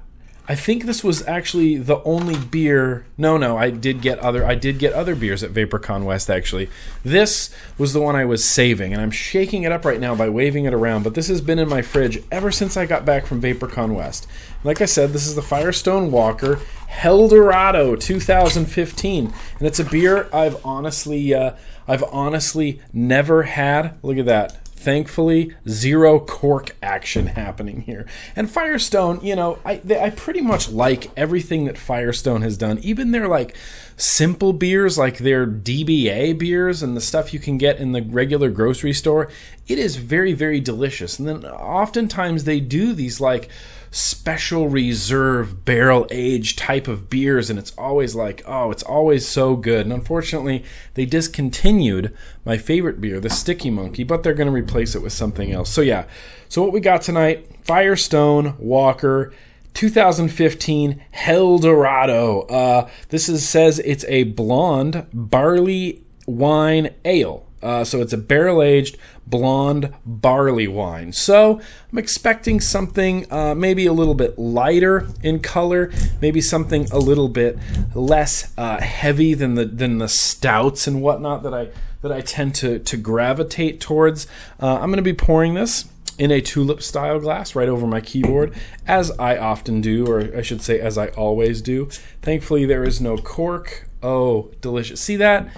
I 0.50 0.56
think 0.56 0.86
this 0.86 1.04
was 1.04 1.26
actually 1.28 1.78
the 1.78 2.02
only 2.02 2.36
beer. 2.36 3.06
No, 3.20 3.38
no, 3.38 3.56
I 3.56 3.70
did 3.70 4.02
get 4.02 4.18
other. 4.18 4.43
I 4.43 4.56
did 4.56 4.80
get 4.80 4.93
other 4.93 5.14
beers 5.14 5.43
at 5.43 5.52
VaporCon 5.52 6.06
West. 6.06 6.28
Actually, 6.28 6.72
this 7.04 7.54
was 7.78 7.93
the 7.93 8.02
one 8.02 8.16
I 8.16 8.26
was 8.26 8.43
saving, 8.43 8.91
and 8.91 9.00
I'm 9.00 9.12
shaking 9.12 9.62
it 9.62 9.72
up 9.72 9.86
right 9.86 10.00
now 10.00 10.16
by 10.16 10.28
waving 10.28 10.66
it 10.66 10.74
around. 10.74 11.04
But 11.04 11.14
this 11.14 11.28
has 11.28 11.39
been 11.39 11.60
in 11.60 11.70
my 11.70 11.84
fridge 11.84 12.24
ever 12.32 12.50
since 12.50 12.76
I 12.78 12.88
got 12.88 13.06
back 13.06 13.28
from 13.28 13.39
VaporCon 13.39 13.93
West. 13.93 14.26
Like 14.64 14.82
I 14.82 14.86
said, 14.86 15.12
this 15.12 15.28
is 15.28 15.36
the 15.36 15.43
Firestone 15.43 16.10
Walker 16.10 16.60
Helldorado 16.89 18.00
2015, 18.00 19.26
and 19.60 19.68
it's 19.68 19.80
a 19.80 19.86
beer 19.86 20.28
I've 20.34 20.66
honestly, 20.66 21.32
uh, 21.32 21.58
I've 21.88 22.04
honestly 22.06 22.82
never 22.91 23.43
had. 23.43 24.00
Look 24.02 24.18
at 24.18 24.26
that 24.26 24.68
thankfully 24.80 25.53
zero 25.67 26.19
cork 26.19 26.75
action 26.82 27.27
happening 27.41 27.82
here. 27.82 28.05
And 28.36 28.49
firestone 28.49 29.19
you 29.21 29.36
know 29.36 29.59
I, 29.65 29.77
they, 29.77 29.99
I 29.99 30.09
pretty 30.09 30.41
much 30.41 30.69
like 30.69 31.11
everything 31.17 31.65
that 31.65 31.77
firestone 31.77 32.41
has 32.41 32.57
done. 32.57 32.80
Even 32.80 33.11
their 33.11 33.27
like 33.27 33.55
simple 33.97 34.53
beers 34.53 34.97
like 34.97 35.17
their 35.17 35.45
dba 35.45 36.38
beers 36.38 36.82
and 36.82 36.95
the 36.95 37.01
stuff 37.01 37.34
you 37.34 37.39
can 37.39 37.57
get 37.57 37.77
in 37.77 37.91
the 37.91 38.01
regular 38.01 38.49
grocery 38.49 38.93
store 38.93 39.30
it 39.67 39.77
is 39.77 39.97
very 39.97 40.34
very 40.34 40.59
delicious. 40.59 41.19
And 41.19 41.27
then 41.27 41.45
oftentimes 41.45 42.45
they 42.45 42.59
do 42.59 42.93
these 42.93 43.19
like 43.19 43.49
special 43.92 44.70
reserve 44.70 45.66
barrel 45.66 46.08
age 46.12 46.56
type 46.56 46.88
of 46.88 47.10
beers 47.10 47.50
and 47.50 47.58
it's 47.58 47.72
always 47.78 48.14
like 48.16 48.42
oh 48.46 48.72
it's 48.72 48.84
always 48.84 49.28
so 49.28 49.56
good 49.56 49.82
and 49.82 49.94
unfortunately 49.94 50.64
they 50.94 51.06
discontinued 51.06 52.16
my 52.46 52.58
favorite 52.58 53.02
beer 53.02 53.20
the 53.20 53.30
Stickee 53.30 53.72
Monkee 53.72 54.04
but 54.04 54.24
they're 54.24 54.34
going 54.34 54.48
to 54.48 54.54
replace 54.54 54.96
it 54.96 55.02
with 55.02 55.14
something 55.14 55.52
else 55.52 55.70
so 55.70 55.82
yeah 55.82 56.06
so 56.48 56.62
what 56.62 56.72
we 56.72 56.80
got 56.80 57.02
tonight 57.02 57.50
firestone 57.64 58.56
walker 58.60 59.34
2015 59.74 61.02
Helldorado. 61.14 62.52
Uh, 62.52 62.90
this 63.10 63.30
is 63.30 63.48
says 63.48 63.80
it's 63.80 64.04
a 64.06 64.24
blonde 64.24 65.08
barley 65.14 66.04
wine 66.26 66.94
ale. 67.06 67.49
Uh, 67.62 67.84
so 67.84 68.01
it's 68.01 68.14
a 68.14 68.18
barrel 68.18 68.62
aged 68.62 68.97
blonde 69.28 69.93
barley 70.05 70.68
wine. 70.68 71.12
So 71.12 71.62
I'm 71.91 71.97
expecting 71.97 72.60
something 72.60 73.32
uh, 73.32 73.55
maybe 73.55 73.86
a 73.86 73.93
little 73.93 74.16
bit 74.16 74.39
lighter 74.39 75.07
in 75.22 75.39
color, 75.39 75.91
maybe 76.22 76.41
something 76.41 76.88
a 76.91 76.99
little 76.99 77.30
bit 77.30 77.57
less 77.93 78.53
uh, 78.57 78.82
heavy 78.82 79.34
than 79.34 79.55
the 79.55 79.66
than 79.66 79.97
the 79.97 80.07
stouts 80.07 80.88
and 80.88 81.01
whatnot 81.01 81.43
that 81.43 81.53
I 81.53 81.70
that 82.01 82.12
I 82.12 82.22
tend 82.22 82.55
to 82.55 82.80
to 82.80 82.97
gravitate 82.97 83.82
towards. 83.82 84.28
Uh, 84.60 84.76
I'm 84.76 84.89
going 84.89 84.97
to 84.97 85.01
be 85.01 85.14
pouring 85.14 85.53
this 85.53 85.86
in 86.18 86.32
a 86.32 86.41
tulip 86.41 86.84
style 86.84 87.20
glass 87.20 87.55
right 87.55 87.70
over 87.70 87.88
my 87.88 88.01
keyboard, 88.01 88.53
as 88.86 89.10
I 89.18 89.38
often 89.38 89.80
do, 89.80 90.05
or 90.05 90.36
I 90.38 90.41
should 90.41 90.62
say, 90.62 90.80
as 90.80 90.97
I 90.97 91.07
always 91.10 91.62
do. 91.62 91.86
Thankfully, 92.22 92.66
there 92.66 92.84
is 92.84 92.99
no 92.99 93.18
cork. 93.18 93.89
Oh, 94.02 94.52
delicious. 94.62 95.02
See 95.02 95.18
that? 95.18 95.50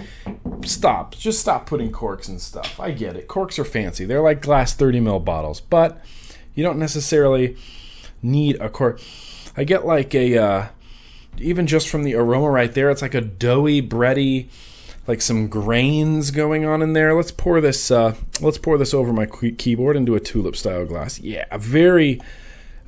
Stop. 0.64 1.14
Just 1.14 1.40
stop 1.40 1.66
putting 1.66 1.92
corks 1.92 2.28
and 2.28 2.40
stuff. 2.40 2.78
I 2.80 2.90
get 2.90 3.16
it. 3.16 3.28
Corks 3.28 3.58
are 3.58 3.64
fancy. 3.64 4.04
They're 4.04 4.22
like 4.22 4.40
glass 4.42 4.74
30 4.74 5.00
ml 5.00 5.24
bottles, 5.24 5.60
but 5.60 6.04
you 6.54 6.62
don't 6.64 6.78
necessarily 6.78 7.56
need 8.22 8.60
a 8.60 8.68
cork. 8.68 9.00
I 9.56 9.64
get 9.64 9.86
like 9.86 10.14
a, 10.14 10.38
uh, 10.38 10.66
even 11.38 11.66
just 11.66 11.88
from 11.88 12.04
the 12.04 12.14
aroma 12.14 12.50
right 12.50 12.72
there, 12.72 12.90
it's 12.90 13.02
like 13.02 13.14
a 13.14 13.20
doughy, 13.20 13.80
bready, 13.80 14.48
like 15.06 15.20
some 15.20 15.48
grains 15.48 16.30
going 16.30 16.64
on 16.64 16.82
in 16.82 16.92
there. 16.92 17.14
Let's 17.14 17.32
pour 17.32 17.60
this. 17.60 17.90
Uh, 17.90 18.14
let's 18.40 18.58
pour 18.58 18.78
this 18.78 18.94
over 18.94 19.12
my 19.12 19.26
keyboard 19.26 19.96
into 19.96 20.14
a 20.14 20.20
tulip 20.20 20.56
style 20.56 20.84
glass. 20.86 21.18
Yeah, 21.20 21.44
very, 21.56 22.20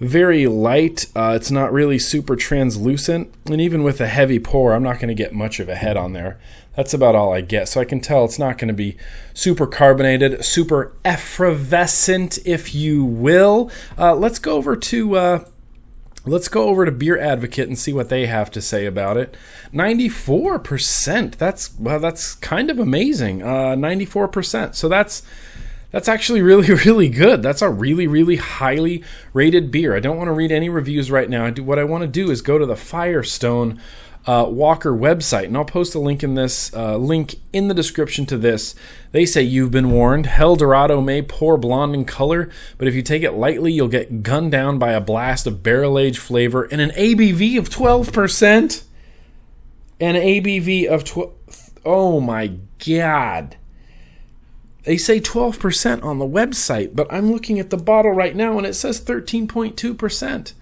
very 0.01 0.47
light. 0.47 1.07
Uh, 1.15 1.35
it's 1.37 1.51
not 1.51 1.73
really 1.73 1.99
super 1.99 2.37
translucent, 2.37 3.33
and 3.47 3.61
even 3.61 3.83
with 3.83 4.01
a 4.01 4.07
heavy 4.07 4.39
pour, 4.39 4.73
I'm 4.73 4.83
not 4.83 4.97
going 4.97 5.09
to 5.09 5.15
get 5.15 5.33
much 5.33 5.61
of 5.61 5.69
a 5.69 5.75
head 5.75 5.97
on 5.97 6.13
there. 6.13 6.39
That's 6.77 6.93
about 6.93 7.15
all 7.15 7.33
I 7.33 7.41
get. 7.41 7.69
So 7.69 7.81
I 7.81 7.85
can 7.85 8.01
tell 8.01 8.25
it's 8.25 8.39
not 8.39 8.59
going 8.59 8.69
to 8.69 8.75
be 8.75 8.97
super 9.33 9.67
carbonated, 9.67 10.45
super 10.45 10.93
effervescent, 11.05 12.39
if 12.45 12.75
you 12.75 13.05
will. 13.05 13.71
Uh, 13.97 14.17
let's 14.17 14.41
go 14.41 14.57
over 14.57 14.75
to 14.75 15.17
uh, 15.17 15.45
Let's 16.27 16.49
go 16.49 16.69
over 16.69 16.87
to 16.87 16.93
Beer 16.93 17.19
Advocate 17.19 17.69
and 17.69 17.79
see 17.79 17.93
what 17.93 18.09
they 18.09 18.27
have 18.27 18.51
to 18.53 18.63
say 18.63 18.87
about 18.87 19.19
it. 19.19 19.37
94%. 19.75 21.37
That's 21.37 21.79
well 21.79 22.01
that's 22.01 22.35
kind 22.37 22.71
of 22.71 22.79
amazing. 22.79 23.43
Uh 23.43 23.75
94%. 23.77 24.75
So 24.75 24.89
that's 24.89 25.23
that's 25.95 26.09
actually 26.09 26.43
really 26.43 26.75
really 26.85 27.09
good. 27.09 27.41
That's 27.41 27.63
a 27.63 27.71
really 27.71 28.09
really 28.09 28.35
highly 28.35 29.05
rated 29.33 29.71
beer. 29.71 29.95
I 29.95 30.01
don't 30.01 30.17
want 30.17 30.27
to 30.27 30.33
read 30.33 30.51
any 30.51 30.69
reviews 30.69 31.09
right 31.09 31.31
now. 31.31 31.47
I 31.47 31.51
do, 31.51 31.63
what 31.63 31.79
I 31.79 31.85
want 31.85 32.03
to 32.03 32.09
do 32.09 32.33
is 32.33 32.43
go 32.43 32.59
to 32.59 32.67
the 32.67 32.75
Firestone 32.75 33.81
uh, 34.27 34.47
Walker 34.49 34.91
website, 34.91 35.45
and 35.45 35.57
I'll 35.57 35.65
post 35.65 35.95
a 35.95 36.01
link 36.01 36.25
in 36.25 36.35
this 36.35 36.75
uh, 36.75 36.97
link 36.97 37.37
in 37.53 37.69
the 37.69 37.75
description 37.75 38.27
to 38.27 38.37
this. 38.37 38.75
They 39.13 39.25
say 39.25 39.43
you've 39.43 39.71
been 39.71 39.93
warned. 39.93 40.27
Helldorado 40.27 41.05
may 41.05 41.23
pour 41.23 41.57
blonde 41.57 41.95
in 41.95 42.05
color, 42.05 42.51
but 42.77 42.89
if 42.89 42.95
you 42.95 43.03
take 43.03 43.23
it 43.23 43.33
lightly, 43.33 43.73
you'll 43.73 43.87
get 43.87 44.25
gunned 44.25 44.51
down 44.51 44.81
by 44.81 44.93
a 44.93 45.01
blast 45.01 45.47
of 45.47 45.63
barrel 45.63 45.97
aged 45.97 46.19
flavor 46.19 46.65
and 46.65 46.81
an 46.81 46.91
ABV 46.91 47.57
of 47.57 47.71
twelve 47.71 48.13
percent. 48.13 48.83
An 50.01 50.17
ABV 50.17 50.89
of 50.89 51.05
twelve. 51.05 51.35
Oh 51.85 52.19
my 52.21 52.57
god. 52.85 53.59
They 54.85 54.97
say 54.97 55.21
12% 55.21 56.05
on 56.05 56.19
the 56.19 56.27
website, 56.27 56.95
but 56.95 57.13
I'm 57.13 57.33
looking 57.33 57.59
at 57.59 57.71
the 57.71 57.77
bottle 57.77 58.13
right 58.13 58.37
now 58.37 58.59
and 58.59 58.67
it 58.67 58.75
says 58.75 59.01
13.2%. 59.01 60.53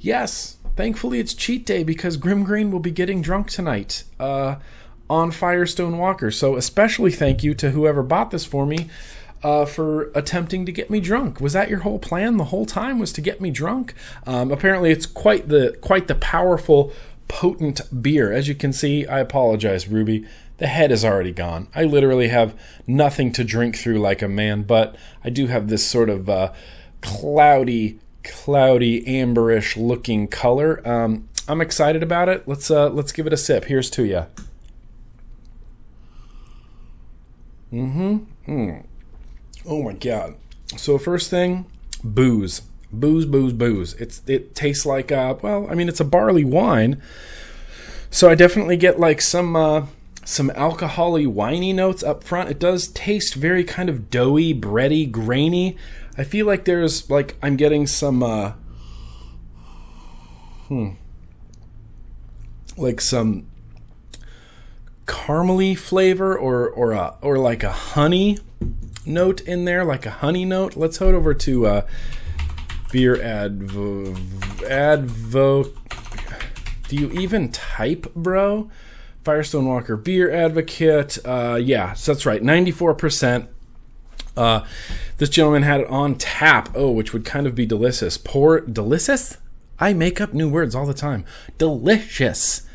Yes, 0.00 0.58
Thankfully, 0.78 1.18
it's 1.18 1.34
cheat 1.34 1.66
day 1.66 1.82
because 1.82 2.16
Grimm 2.16 2.44
Green 2.44 2.70
will 2.70 2.78
be 2.78 2.92
getting 2.92 3.20
drunk 3.20 3.50
tonight 3.50 4.04
uh, 4.20 4.58
on 5.10 5.32
Firestone 5.32 5.98
Walker. 5.98 6.30
So, 6.30 6.54
especially 6.54 7.10
thank 7.10 7.42
you 7.42 7.52
to 7.54 7.72
whoever 7.72 8.00
bought 8.04 8.30
this 8.30 8.44
for 8.44 8.64
me 8.64 8.88
uh, 9.42 9.64
for 9.64 10.12
attempting 10.14 10.64
to 10.66 10.70
get 10.70 10.88
me 10.88 11.00
drunk. 11.00 11.40
Was 11.40 11.52
that 11.54 11.68
your 11.68 11.80
whole 11.80 11.98
plan 11.98 12.36
the 12.36 12.44
whole 12.44 12.64
time? 12.64 13.00
Was 13.00 13.12
to 13.14 13.20
get 13.20 13.40
me 13.40 13.50
drunk? 13.50 13.92
Um, 14.24 14.52
apparently, 14.52 14.92
it's 14.92 15.04
quite 15.04 15.48
the 15.48 15.76
quite 15.80 16.06
the 16.06 16.14
powerful, 16.14 16.92
potent 17.26 17.80
beer. 18.00 18.32
As 18.32 18.46
you 18.46 18.54
can 18.54 18.72
see, 18.72 19.04
I 19.04 19.18
apologize, 19.18 19.88
Ruby. 19.88 20.28
The 20.58 20.66
head 20.66 20.90
is 20.92 21.04
already 21.04 21.32
gone. 21.32 21.68
I 21.74 21.84
literally 21.84 22.28
have 22.28 22.58
nothing 22.86 23.32
to 23.32 23.44
drink 23.44 23.76
through 23.76 24.00
like 24.00 24.22
a 24.22 24.28
man, 24.28 24.62
but 24.62 24.96
I 25.24 25.30
do 25.30 25.46
have 25.46 25.68
this 25.68 25.86
sort 25.86 26.10
of 26.10 26.28
uh, 26.28 26.52
cloudy 27.00 28.00
cloudy 28.24 29.02
amberish 29.04 29.76
looking 29.76 30.28
color. 30.28 30.86
Um, 30.86 31.28
I'm 31.46 31.60
excited 31.60 32.02
about 32.02 32.28
it. 32.28 32.46
Let's 32.46 32.70
uh, 32.70 32.90
let's 32.90 33.12
give 33.12 33.26
it 33.26 33.32
a 33.32 33.36
sip. 33.36 33.64
Here's 33.64 33.88
to 33.90 34.04
you. 34.04 34.26
Mm-hmm. 37.72 38.18
Mm. 38.46 38.84
Oh 39.66 39.82
my 39.82 39.92
god. 39.92 40.36
So 40.76 40.98
first 40.98 41.30
thing, 41.30 41.66
booze, 42.02 42.62
booze, 42.92 43.26
booze, 43.26 43.52
booze. 43.52 43.94
It's 43.94 44.22
it 44.26 44.54
tastes 44.54 44.84
like 44.84 45.12
uh, 45.12 45.36
well, 45.40 45.66
I 45.70 45.74
mean 45.74 45.88
it's 45.88 46.00
a 46.00 46.04
barley 46.04 46.44
wine, 46.44 47.00
so 48.10 48.28
I 48.28 48.34
definitely 48.34 48.76
get 48.76 48.98
like 48.98 49.20
some 49.20 49.56
uh, 49.56 49.86
some 50.28 50.50
alcoholy, 50.50 51.26
winey 51.26 51.72
notes 51.74 52.02
up 52.02 52.22
front. 52.22 52.50
It 52.50 52.58
does 52.58 52.88
taste 52.88 53.34
very 53.34 53.64
kind 53.64 53.88
of 53.88 54.10
doughy, 54.10 54.52
bready, 54.52 55.10
grainy. 55.10 55.74
I 56.18 56.24
feel 56.24 56.44
like 56.44 56.66
there's 56.66 57.08
like 57.08 57.36
I'm 57.42 57.56
getting 57.56 57.86
some 57.86 58.22
uh 58.22 58.52
hmm 60.68 60.90
like 62.76 63.00
some 63.00 63.46
caramely 65.06 65.76
flavor 65.76 66.36
or 66.36 66.68
or 66.68 66.92
a 66.92 67.16
or 67.22 67.38
like 67.38 67.62
a 67.62 67.72
honey 67.72 68.38
note 69.06 69.40
in 69.40 69.64
there, 69.64 69.82
like 69.82 70.04
a 70.04 70.10
honey 70.10 70.44
note. 70.44 70.76
Let's 70.76 70.98
head 70.98 71.14
over 71.14 71.32
to 71.32 71.66
uh, 71.66 71.86
beer 72.92 73.16
advo 73.16 74.14
advo. 74.58 75.74
Do 76.86 76.96
you 76.96 77.10
even 77.12 77.50
type, 77.50 78.14
bro? 78.14 78.70
Firestone 79.24 79.66
Walker 79.66 79.96
Beer 79.96 80.30
Advocate. 80.30 81.18
Uh, 81.24 81.58
yeah, 81.60 81.92
so 81.92 82.12
that's 82.12 82.26
right, 82.26 82.42
ninety 82.42 82.70
four 82.70 82.94
percent. 82.94 83.48
Uh, 84.36 84.64
this 85.16 85.28
gentleman 85.28 85.64
had 85.64 85.80
it 85.80 85.88
on 85.88 86.14
tap. 86.14 86.70
Oh, 86.74 86.90
which 86.90 87.12
would 87.12 87.24
kind 87.24 87.46
of 87.46 87.54
be 87.54 87.66
delicious. 87.66 88.16
Pour 88.16 88.60
delicious. 88.60 89.36
I 89.80 89.92
make 89.92 90.20
up 90.20 90.32
new 90.32 90.48
words 90.48 90.74
all 90.74 90.86
the 90.86 90.94
time. 90.94 91.24
Delicious 91.56 92.67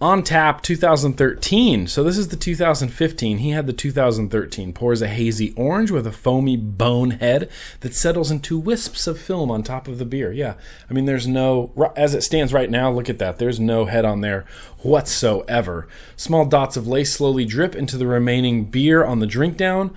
on 0.00 0.22
tap 0.22 0.62
2013. 0.62 1.86
So 1.86 2.04
this 2.04 2.18
is 2.18 2.28
the 2.28 2.36
2015. 2.36 3.38
He 3.38 3.50
had 3.50 3.66
the 3.66 3.72
2013. 3.72 4.72
Pours 4.72 5.00
a 5.00 5.08
hazy 5.08 5.54
orange 5.56 5.90
with 5.90 6.06
a 6.06 6.12
foamy 6.12 6.56
bone 6.56 7.12
head 7.12 7.48
that 7.80 7.94
settles 7.94 8.30
into 8.30 8.58
wisps 8.58 9.06
of 9.06 9.18
film 9.18 9.50
on 9.50 9.62
top 9.62 9.88
of 9.88 9.98
the 9.98 10.04
beer. 10.04 10.32
Yeah. 10.32 10.54
I 10.90 10.92
mean, 10.92 11.06
there's 11.06 11.26
no, 11.26 11.72
as 11.96 12.14
it 12.14 12.22
stands 12.22 12.52
right 12.52 12.70
now, 12.70 12.90
look 12.90 13.08
at 13.08 13.18
that. 13.18 13.38
There's 13.38 13.58
no 13.58 13.86
head 13.86 14.04
on 14.04 14.20
there 14.20 14.44
whatsoever. 14.80 15.88
Small 16.16 16.44
dots 16.44 16.76
of 16.76 16.86
lace 16.86 17.14
slowly 17.14 17.46
drip 17.46 17.74
into 17.74 17.96
the 17.96 18.06
remaining 18.06 18.66
beer 18.66 19.04
on 19.04 19.20
the 19.20 19.26
drink 19.26 19.56
down. 19.56 19.94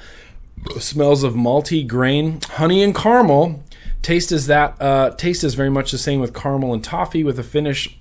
Smells 0.78 1.24
of 1.24 1.34
malty 1.34 1.88
grain, 1.88 2.39
honey, 2.52 2.84
and 2.84 2.95
caramel. 2.95 3.64
Taste 4.02 4.32
is 4.32 4.47
that. 4.47 4.76
Uh, 4.82 5.12
taste 5.12 5.43
is 5.43 5.56
very 5.56 5.70
much 5.70 5.91
the 5.91 5.97
same 5.97 6.20
with 6.20 6.34
caramel 6.34 6.74
and 6.74 6.84
toffee, 6.84 7.24
with 7.24 7.39
a 7.39 7.43
finish 7.43 7.99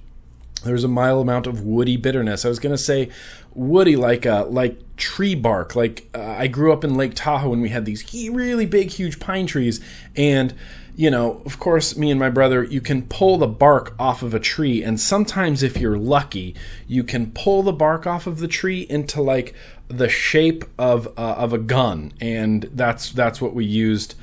there's 0.64 0.84
a 0.84 0.88
mild 0.88 1.22
amount 1.22 1.46
of 1.46 1.62
woody 1.62 1.96
bitterness. 1.96 2.44
I 2.44 2.48
was 2.48 2.58
gonna 2.58 2.78
say 2.78 3.10
woody, 3.54 3.96
like 3.96 4.26
uh, 4.26 4.46
like 4.46 4.96
tree 4.96 5.34
bark. 5.34 5.74
Like 5.76 6.08
uh, 6.14 6.20
I 6.20 6.46
grew 6.46 6.72
up 6.72 6.84
in 6.84 6.96
Lake 6.96 7.14
Tahoe 7.14 7.52
and 7.52 7.62
we 7.62 7.68
had 7.68 7.84
these 7.84 8.04
really 8.30 8.66
big, 8.66 8.90
huge 8.90 9.20
pine 9.20 9.46
trees, 9.46 9.80
and 10.16 10.54
you 10.98 11.12
know, 11.12 11.42
of 11.46 11.60
course, 11.60 11.96
me 11.96 12.10
and 12.10 12.18
my 12.18 12.28
brother, 12.28 12.64
you 12.64 12.80
can 12.80 13.02
pull 13.02 13.38
the 13.38 13.46
bark 13.46 13.94
off 14.00 14.20
of 14.22 14.34
a 14.34 14.40
tree, 14.40 14.82
and 14.82 15.00
sometimes 15.00 15.62
if 15.62 15.76
you're 15.76 15.96
lucky, 15.96 16.56
you 16.88 17.04
can 17.04 17.30
pull 17.30 17.62
the 17.62 17.72
bark 17.72 18.04
off 18.04 18.26
of 18.26 18.40
the 18.40 18.48
tree 18.48 18.80
into 18.90 19.22
like 19.22 19.54
the 19.86 20.08
shape 20.08 20.64
of 20.76 21.06
uh, 21.16 21.34
of 21.38 21.52
a 21.52 21.58
gun, 21.58 22.12
and 22.20 22.64
that's 22.74 23.12
that's 23.12 23.40
what 23.40 23.54
we 23.54 23.64
used 23.64 24.16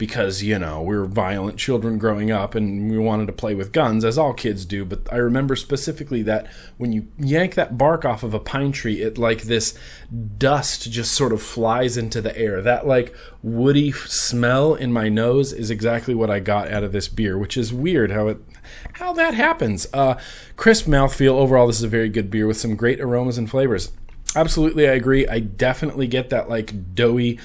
because 0.00 0.42
you 0.42 0.58
know 0.58 0.80
we 0.80 0.96
were 0.96 1.04
violent 1.04 1.58
children 1.58 1.98
growing 1.98 2.30
up 2.30 2.54
and 2.54 2.90
we 2.90 2.96
wanted 2.96 3.26
to 3.26 3.34
play 3.34 3.54
with 3.54 3.70
guns 3.70 4.02
as 4.02 4.16
all 4.16 4.32
kids 4.32 4.64
do. 4.64 4.82
But 4.82 5.00
i 5.12 5.16
remember 5.16 5.54
specifically 5.54 6.22
that 6.22 6.46
when 6.78 6.90
you 6.90 7.08
yank 7.18 7.54
that 7.56 7.76
bark 7.76 8.06
off 8.06 8.22
of 8.22 8.32
a 8.32 8.40
pine 8.40 8.72
tree 8.72 9.02
it 9.02 9.18
like 9.18 9.42
this 9.42 9.78
dust 10.38 10.90
just 10.90 11.12
sort 11.12 11.34
of 11.34 11.42
flies 11.42 11.98
into 11.98 12.22
the 12.22 12.36
air. 12.36 12.62
That 12.62 12.86
like 12.86 13.14
woody 13.42 13.92
smell 13.92 14.74
in 14.74 14.90
my 14.90 15.10
nose 15.10 15.52
is 15.52 15.70
exactly 15.70 16.14
what 16.14 16.30
i 16.30 16.40
got 16.40 16.68
out 16.70 16.82
of 16.82 16.92
this 16.92 17.06
beer 17.06 17.36
which 17.36 17.58
is 17.58 17.70
weird 17.70 18.10
how 18.10 18.28
it 18.28 18.38
how 18.94 19.12
that 19.12 19.34
happens. 19.34 19.86
Uh 19.92 20.18
crisp 20.56 20.86
mouthfeel. 20.86 21.32
Overall 21.32 21.66
this 21.66 21.76
is 21.76 21.82
a 21.82 21.88
very 21.88 22.08
good 22.08 22.30
beer 22.30 22.46
with 22.46 22.56
some 22.56 22.74
great 22.74 23.02
aromas 23.02 23.36
and 23.36 23.50
flavors. 23.50 23.92
Absolutely 24.34 24.88
i 24.88 24.92
agree. 24.92 25.28
I 25.28 25.40
definitely 25.40 26.06
get 26.06 26.30
that 26.30 26.48
like 26.48 26.94
doughy 26.94 27.38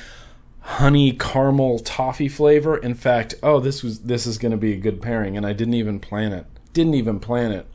honey 0.65 1.11
caramel 1.11 1.79
toffee 1.79 2.27
flavor. 2.27 2.75
In 2.75 2.95
fact, 2.95 3.35
oh, 3.43 3.59
this 3.59 3.83
was 3.83 4.01
this 4.01 4.25
is 4.25 4.37
going 4.37 4.51
to 4.51 4.57
be 4.57 4.73
a 4.73 4.77
good 4.77 5.01
pairing, 5.01 5.37
and 5.37 5.45
I 5.45 5.53
didn't 5.53 5.75
even 5.75 5.99
plan 5.99 6.33
it. 6.33 6.45
Didn't 6.73 6.95
even 6.95 7.19
plan 7.19 7.51
it. 7.51 7.67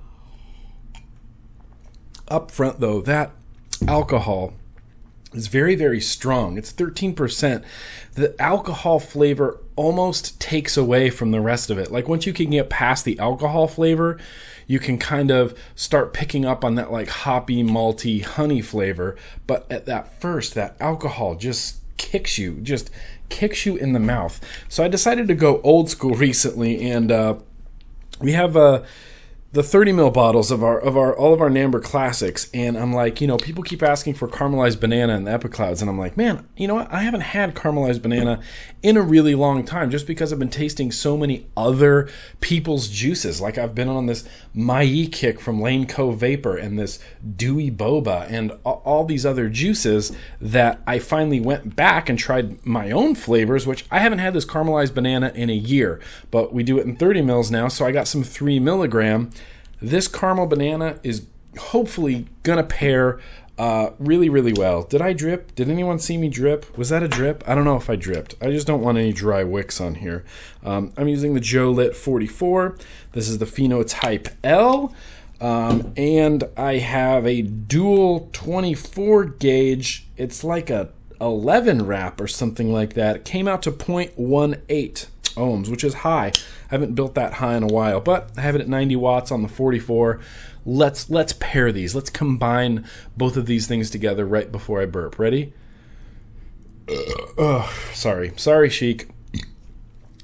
Up 2.29 2.51
front 2.51 2.81
though, 2.81 3.01
that 3.03 3.31
alcohol 3.87 4.55
is 5.33 5.47
very 5.47 5.77
very 5.77 6.01
strong. 6.01 6.59
It's 6.59 6.73
13%. 6.73 7.65
The 8.15 8.41
alcohol 8.43 8.99
flavor 8.99 9.61
almost 9.77 10.41
takes 10.41 10.77
away 10.77 11.11
from 11.11 11.31
the 11.31 11.41
rest 11.41 11.71
of 11.71 11.79
it. 11.79 11.93
Like 11.93 12.09
once 12.09 12.27
you 12.27 12.33
can 12.33 12.51
get 12.51 12.69
past 12.69 13.05
the 13.05 13.19
alcohol 13.21 13.69
flavor, 13.69 14.19
you 14.67 14.81
can 14.81 14.99
kind 14.99 15.31
of 15.31 15.57
start 15.77 16.13
picking 16.13 16.45
up 16.45 16.65
on 16.65 16.75
that 16.75 16.91
like 16.91 17.09
hoppy 17.09 17.63
malty 17.63 18.25
honey 18.25 18.61
flavor, 18.61 19.17
but 19.47 19.71
at 19.71 19.87
that 19.87 20.21
first 20.21 20.55
that 20.55 20.77
alcohol 20.81 21.37
just 21.37 21.77
kicks 22.01 22.39
you, 22.39 22.55
just 22.63 22.91
kicks 23.29 23.67
you 23.67 23.77
in 23.77 23.93
the 23.93 24.01
mouth. 24.01 24.41
So 24.71 24.83
I 24.83 24.89
decided 24.89 25.29
to 25.29 25.35
go 25.35 25.61
old 25.63 25.91
school 25.91 26.15
recently, 26.29 26.91
and 26.91 27.13
uh, 27.13 27.35
we 28.21 28.33
have 28.33 28.57
uh, 28.57 28.83
the 29.53 29.65
30 29.65 29.91
mil 29.91 30.13
bottles 30.13 30.53
of 30.53 30.63
our 30.63 30.79
of 30.79 30.97
our 30.97 31.17
all 31.17 31.35
of 31.35 31.41
our 31.41 31.51
Namber 31.51 31.83
classics, 31.83 32.49
and 32.55 32.79
I'm 32.79 32.93
like, 32.93 33.21
you 33.21 33.27
know, 33.27 33.37
people 33.37 33.65
keep 33.65 33.83
asking 33.83 34.15
for 34.15 34.29
caramelized 34.29 34.79
banana 34.79 35.17
and 35.17 35.27
the 35.27 35.33
Epiclouds, 35.33 35.81
and 35.81 35.91
I'm 35.91 35.99
like, 35.99 36.17
man, 36.17 36.47
you 36.57 36.69
know 36.69 36.77
what? 36.77 36.93
I 36.93 37.03
haven't 37.03 37.23
had 37.23 37.57
caramelized 37.57 38.01
banana 38.01 38.41
in 38.81 38.97
a 38.97 39.03
really 39.03 39.35
long 39.35 39.65
time, 39.65 39.91
just 39.91 40.07
because 40.07 40.33
I've 40.33 40.39
been 40.39 40.51
tasting 40.51 40.93
so 40.93 41.17
many 41.17 41.49
other 41.57 42.09
people's 42.41 42.89
juices. 42.89 43.41
Like 43.41 43.59
I've 43.59 43.75
been 43.75 43.89
on 43.89 44.07
this 44.07 44.25
Mai 44.55 45.09
kick 45.11 45.41
from 45.41 45.61
Lane 45.61 45.87
Cove 45.87 46.19
Vapor 46.19 46.57
and 46.57 46.79
this 46.79 47.01
Dewy 47.37 47.73
Boba 47.73 48.31
and 48.31 48.53
all 48.65 49.05
these 49.05 49.27
other 49.27 49.49
juices 49.49 50.13
that 50.41 50.81
I 50.87 51.01
finally 51.01 51.41
went 51.41 51.75
back 51.75 52.09
and 52.09 52.17
tried 52.17 52.65
my 52.65 52.93
own 52.93 53.17
flavors, 53.17 53.67
which 53.67 53.85
I 53.91 53.99
haven't 53.99 54.21
had 54.21 54.33
this 54.33 54.45
caramelized 54.45 54.95
banana 54.95 55.33
in 55.35 55.51
a 55.51 55.55
year, 55.55 56.01
but 56.31 56.53
we 56.53 56.63
do 56.63 56.79
it 56.79 56.87
in 56.87 56.95
30 56.95 57.23
mils 57.23 57.51
now, 57.51 57.67
so 57.67 57.85
I 57.85 57.91
got 57.91 58.07
some 58.07 58.23
three 58.23 58.61
milligram 58.61 59.31
this 59.81 60.09
caramel 60.09 60.47
banana 60.47 60.99
is 61.03 61.27
hopefully 61.59 62.27
gonna 62.43 62.63
pair 62.63 63.21
uh, 63.61 63.93
really, 63.99 64.31
really 64.31 64.55
well. 64.55 64.85
Did 64.85 65.03
I 65.03 65.13
drip? 65.13 65.55
Did 65.55 65.69
anyone 65.69 65.99
see 65.99 66.17
me 66.17 66.31
drip? 66.31 66.79
Was 66.79 66.89
that 66.89 67.03
a 67.03 67.09
drip? 67.09 67.45
I 67.47 67.55
don't 67.55 67.65
know 67.65 67.77
if 67.77 67.91
I 67.91 67.97
dripped. 67.97 68.35
I 68.41 68.51
just 68.51 68.67
don't 68.67 68.81
want 68.81 68.97
any 68.97 69.13
dry 69.13 69.45
wicks 69.45 69.83
on 69.83 69.97
here. 69.97 70.25
Um, 70.65 70.95
I'm 70.97 71.09
using 71.09 71.35
the 71.35 71.41
Joe 71.41 71.71
Lit 71.71 71.95
44. 71.95 72.79
This 73.13 73.29
is 73.29 73.37
the 73.37 73.45
Phenotype 73.45 74.33
L. 74.43 74.95
Um, 75.43 75.93
and 75.95 76.45
I 76.57 76.79
have 76.79 77.27
a 77.27 77.43
dual 77.43 78.31
24 78.33 79.25
gauge. 79.27 80.07
It's 80.17 80.43
like 80.43 80.71
a 80.71 80.89
11 81.21 81.87
wrap 81.87 82.19
or 82.19 82.27
something 82.27 82.73
like 82.73 82.95
that. 82.95 83.17
It 83.17 83.25
came 83.27 83.47
out 83.47 83.63
to 83.65 83.73
0.18 83.73 85.07
ohms, 85.35 85.69
which 85.69 85.85
is 85.85 85.95
high. 85.95 86.33
I 86.71 86.75
haven't 86.75 86.95
built 86.95 87.15
that 87.15 87.35
high 87.35 87.57
in 87.57 87.63
a 87.63 87.69
while, 87.69 88.01
but 88.01 88.31
I 88.37 88.43
have 88.43 88.55
it 88.55 88.61
at 88.61 88.69
90 88.69 88.97
watts 88.97 89.31
on 89.31 89.43
the 89.43 89.49
44. 89.49 90.21
Let's 90.67 91.09
let's 91.09 91.33
pair 91.33 91.73
these. 91.73 91.95
Let's 91.95 92.11
combine 92.11 92.85
both 93.17 93.37
of 93.37 93.47
these 93.47 93.67
things 93.67 93.91
together 93.91 94.27
right 94.27 94.53
before 94.53 94.81
I 94.83 94.87
burp. 94.87 95.19
Ready? 95.19 95.53
Uh, 97.39 97.69
sorry, 97.93 98.33
sorry, 98.37 98.69
Sheik. 98.69 99.11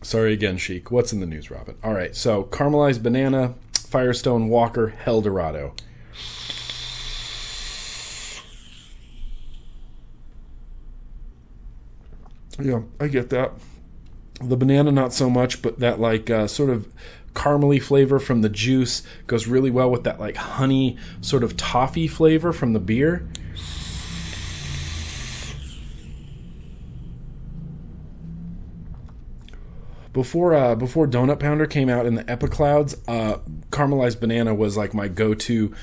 Sorry 0.03 0.33
again, 0.33 0.57
Sheik. 0.57 0.91
What's 0.91 1.13
in 1.13 1.21
the 1.21 1.27
news, 1.27 1.51
Robin? 1.51 1.77
All 1.83 1.95
right, 1.95 2.15
so 2.15 2.45
caramelized 2.45 3.03
banana, 3.03 3.55
Firestone 3.73 4.49
Walker, 4.49 4.95
Helldorado. 5.05 5.73
Yeah, 12.61 12.83
I 13.01 13.09
get 13.09 13.31
that. 13.31 13.53
The 14.41 14.57
banana, 14.57 14.93
not 14.93 15.13
so 15.15 15.31
much, 15.31 15.63
but 15.63 15.79
that 15.79 15.99
like 15.99 16.29
uh, 16.29 16.47
sort 16.47 16.71
of 16.71 16.93
caramely 17.35 17.83
flavor 17.83 18.19
from 18.19 18.43
the 18.43 18.49
juice 18.49 19.03
goes 19.27 19.47
really 19.47 19.71
well 19.71 19.91
with 19.91 20.05
that 20.05 20.19
like 20.19 20.37
honey 20.37 20.97
sort 21.21 21.45
of 21.45 21.57
toffee 21.57 22.09
flavor 22.09 22.53
from 22.53 22.73
the 22.73 22.81
beer. 22.81 23.29
Before 30.13 30.55
uh, 30.55 30.75
before 30.75 31.07
Donut 31.07 31.39
Pounder 31.39 31.67
came 31.67 31.91
out 31.91 32.07
in 32.07 32.15
the 32.15 32.25
Epiclouds, 32.25 32.99
uh, 33.07 33.39
caramelized 33.71 34.19
banana 34.19 34.55
was 34.55 34.75
like 34.75 34.95
my 34.95 35.09
go-to 35.09 35.75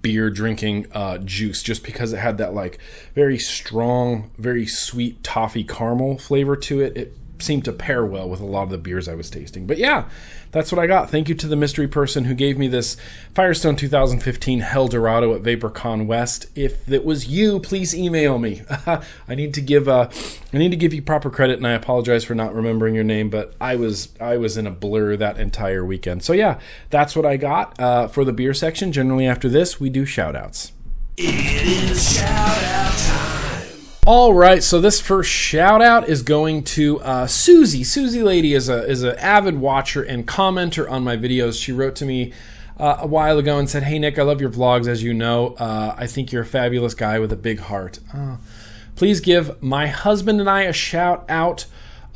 beer 0.00 0.30
drinking 0.30 0.86
uh, 0.92 1.18
juice, 1.18 1.60
just 1.60 1.82
because 1.82 2.12
it 2.12 2.18
had 2.18 2.38
that 2.38 2.54
like 2.54 2.78
very 3.16 3.36
strong, 3.36 4.30
very 4.38 4.64
sweet 4.64 5.24
toffee 5.24 5.64
caramel 5.64 6.18
flavor 6.18 6.54
to 6.54 6.80
it. 6.80 6.96
It 6.96 7.16
seemed 7.42 7.64
to 7.64 7.72
pair 7.72 8.04
well 8.04 8.28
with 8.28 8.40
a 8.40 8.46
lot 8.46 8.64
of 8.64 8.70
the 8.70 8.78
beers 8.78 9.08
I 9.08 9.14
was 9.14 9.30
tasting. 9.30 9.66
But 9.66 9.78
yeah, 9.78 10.08
that's 10.52 10.72
what 10.72 10.78
I 10.78 10.86
got. 10.86 11.10
Thank 11.10 11.28
you 11.28 11.34
to 11.36 11.46
the 11.46 11.56
mystery 11.56 11.86
person 11.86 12.24
who 12.24 12.34
gave 12.34 12.58
me 12.58 12.68
this 12.68 12.96
Firestone 13.34 13.76
2015 13.76 14.60
Helldorado 14.60 15.34
at 15.34 15.42
VaporCon 15.42 16.06
West. 16.06 16.46
If 16.54 16.90
it 16.90 17.04
was 17.04 17.28
you, 17.28 17.60
please 17.60 17.94
email 17.94 18.38
me. 18.38 18.62
I 19.28 19.34
need 19.34 19.54
to 19.54 19.60
give 19.60 19.88
uh, 19.88 20.10
I 20.52 20.58
need 20.58 20.70
to 20.70 20.76
give 20.76 20.92
you 20.92 21.02
proper 21.02 21.30
credit, 21.30 21.58
and 21.58 21.66
I 21.66 21.72
apologize 21.72 22.24
for 22.24 22.34
not 22.34 22.54
remembering 22.54 22.94
your 22.94 23.04
name. 23.04 23.30
But 23.30 23.54
I 23.60 23.76
was 23.76 24.08
I 24.20 24.36
was 24.36 24.56
in 24.56 24.66
a 24.66 24.70
blur 24.70 25.16
that 25.16 25.38
entire 25.38 25.84
weekend. 25.84 26.22
So 26.22 26.32
yeah, 26.32 26.58
that's 26.90 27.14
what 27.14 27.26
I 27.26 27.36
got 27.36 27.78
uh, 27.80 28.08
for 28.08 28.24
the 28.24 28.32
beer 28.32 28.54
section. 28.54 28.92
Generally, 28.92 29.26
after 29.26 29.48
this, 29.48 29.78
we 29.78 29.90
do 29.90 30.04
shout 30.04 30.34
outs. 30.34 30.72
It 31.16 31.66
is 31.66 32.16
shout 32.16 32.62
out 32.64 32.70
time. 32.98 33.09
All 34.12 34.34
right, 34.34 34.60
so 34.60 34.80
this 34.80 35.00
first 35.00 35.30
shout 35.30 35.80
out 35.80 36.08
is 36.08 36.22
going 36.22 36.64
to 36.64 36.98
uh, 36.98 37.28
Susie. 37.28 37.84
Susie 37.84 38.24
Lady 38.24 38.54
is 38.54 38.68
a 38.68 38.84
is 38.84 39.04
an 39.04 39.16
avid 39.18 39.60
watcher 39.60 40.02
and 40.02 40.26
commenter 40.26 40.90
on 40.90 41.04
my 41.04 41.16
videos. 41.16 41.62
She 41.62 41.70
wrote 41.70 41.94
to 41.94 42.04
me 42.04 42.32
uh, 42.76 42.96
a 42.98 43.06
while 43.06 43.38
ago 43.38 43.56
and 43.56 43.70
said, 43.70 43.84
"Hey 43.84 44.00
Nick, 44.00 44.18
I 44.18 44.22
love 44.22 44.40
your 44.40 44.50
vlogs. 44.50 44.88
As 44.88 45.04
you 45.04 45.14
know, 45.14 45.54
uh, 45.60 45.94
I 45.96 46.08
think 46.08 46.32
you're 46.32 46.42
a 46.42 46.44
fabulous 46.44 46.92
guy 46.92 47.20
with 47.20 47.32
a 47.32 47.36
big 47.36 47.60
heart. 47.60 48.00
Uh, 48.12 48.38
please 48.96 49.20
give 49.20 49.62
my 49.62 49.86
husband 49.86 50.40
and 50.40 50.50
I 50.50 50.62
a 50.62 50.72
shout 50.72 51.24
out." 51.28 51.66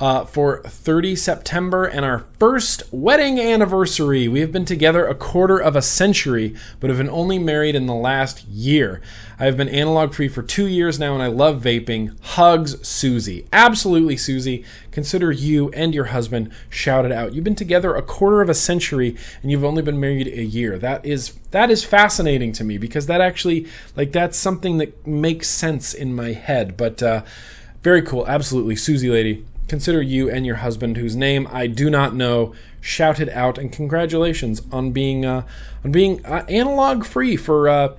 Uh, 0.01 0.25
for 0.25 0.61
30 0.63 1.15
September 1.15 1.85
and 1.85 2.05
our 2.05 2.21
first 2.39 2.83
wedding 2.91 3.39
anniversary. 3.39 4.27
We 4.27 4.41
have 4.41 4.51
been 4.51 4.65
together 4.65 5.07
a 5.07 5.15
quarter 5.15 5.59
of 5.59 5.77
a 5.77 5.83
century, 5.83 6.55
but 6.81 6.91
have 6.91 6.99
been 6.99 7.09
only 7.09 7.39
married 7.39 7.75
in 7.75 7.87
the 7.87 7.95
last 7.95 8.45
year. 8.49 9.01
I 9.39 9.47
have 9.47 9.57
been 9.57 9.69
analog 9.69 10.13
free 10.13 10.29
for 10.29 10.43
two 10.43 10.67
years 10.67 10.99
now 10.99 11.15
and 11.15 11.23
I 11.23 11.29
love 11.29 11.63
vaping. 11.63 12.17
Hugs, 12.21 12.87
Susie. 12.87 13.47
Absolutely, 13.53 14.17
Susie. 14.17 14.65
Consider 14.91 15.33
you 15.33 15.71
and 15.71 15.95
your 15.95 16.07
husband 16.07 16.53
shouted 16.69 17.13
out. 17.13 17.35
You've 17.35 17.45
been 17.45 17.55
together 17.55 17.95
a 17.95 18.03
quarter 18.03 18.41
of 18.41 18.49
a 18.49 18.55
century 18.55 19.17
and 19.43 19.51
you've 19.51 19.65
only 19.65 19.83
been 19.83 19.99
married 19.99 20.29
a 20.29 20.45
year. 20.45 20.79
That 20.79 21.05
is 21.05 21.35
that 21.51 21.71
is 21.71 21.85
fascinating 21.85 22.53
to 22.53 22.65
me 22.65 22.79
because 22.79 23.07
that 23.07 23.21
actually 23.21 23.67
like 23.97 24.13
that's 24.13 24.37
something 24.37 24.79
that 24.79 25.07
makes 25.07 25.49
sense 25.49 25.95
in 25.95 26.15
my 26.15 26.33
head. 26.33 26.77
But 26.77 27.03
uh, 27.03 27.23
very 27.83 28.03
cool. 28.03 28.27
Absolutely, 28.27 28.77
Susie 28.77 29.11
lady 29.11 29.45
consider 29.69 30.03
you 30.03 30.31
and 30.31 30.45
your 30.45 30.57
husband, 30.57 30.97
whose 30.97 31.17
name 31.17 31.49
I 31.51 31.67
do 31.67 31.91
not 31.91 32.15
know, 32.15 32.55
shouted 32.81 33.29
out, 33.31 33.59
and 33.59 33.73
congratulations 33.73 34.63
on 34.71 34.93
being 34.93 35.25
uh, 35.25 35.47
on 35.85 35.93
being 35.93 36.25
uh, 36.25 36.45
analog 36.49 37.05
free 37.05 37.37
for. 37.37 37.69
Uh, 37.69 37.97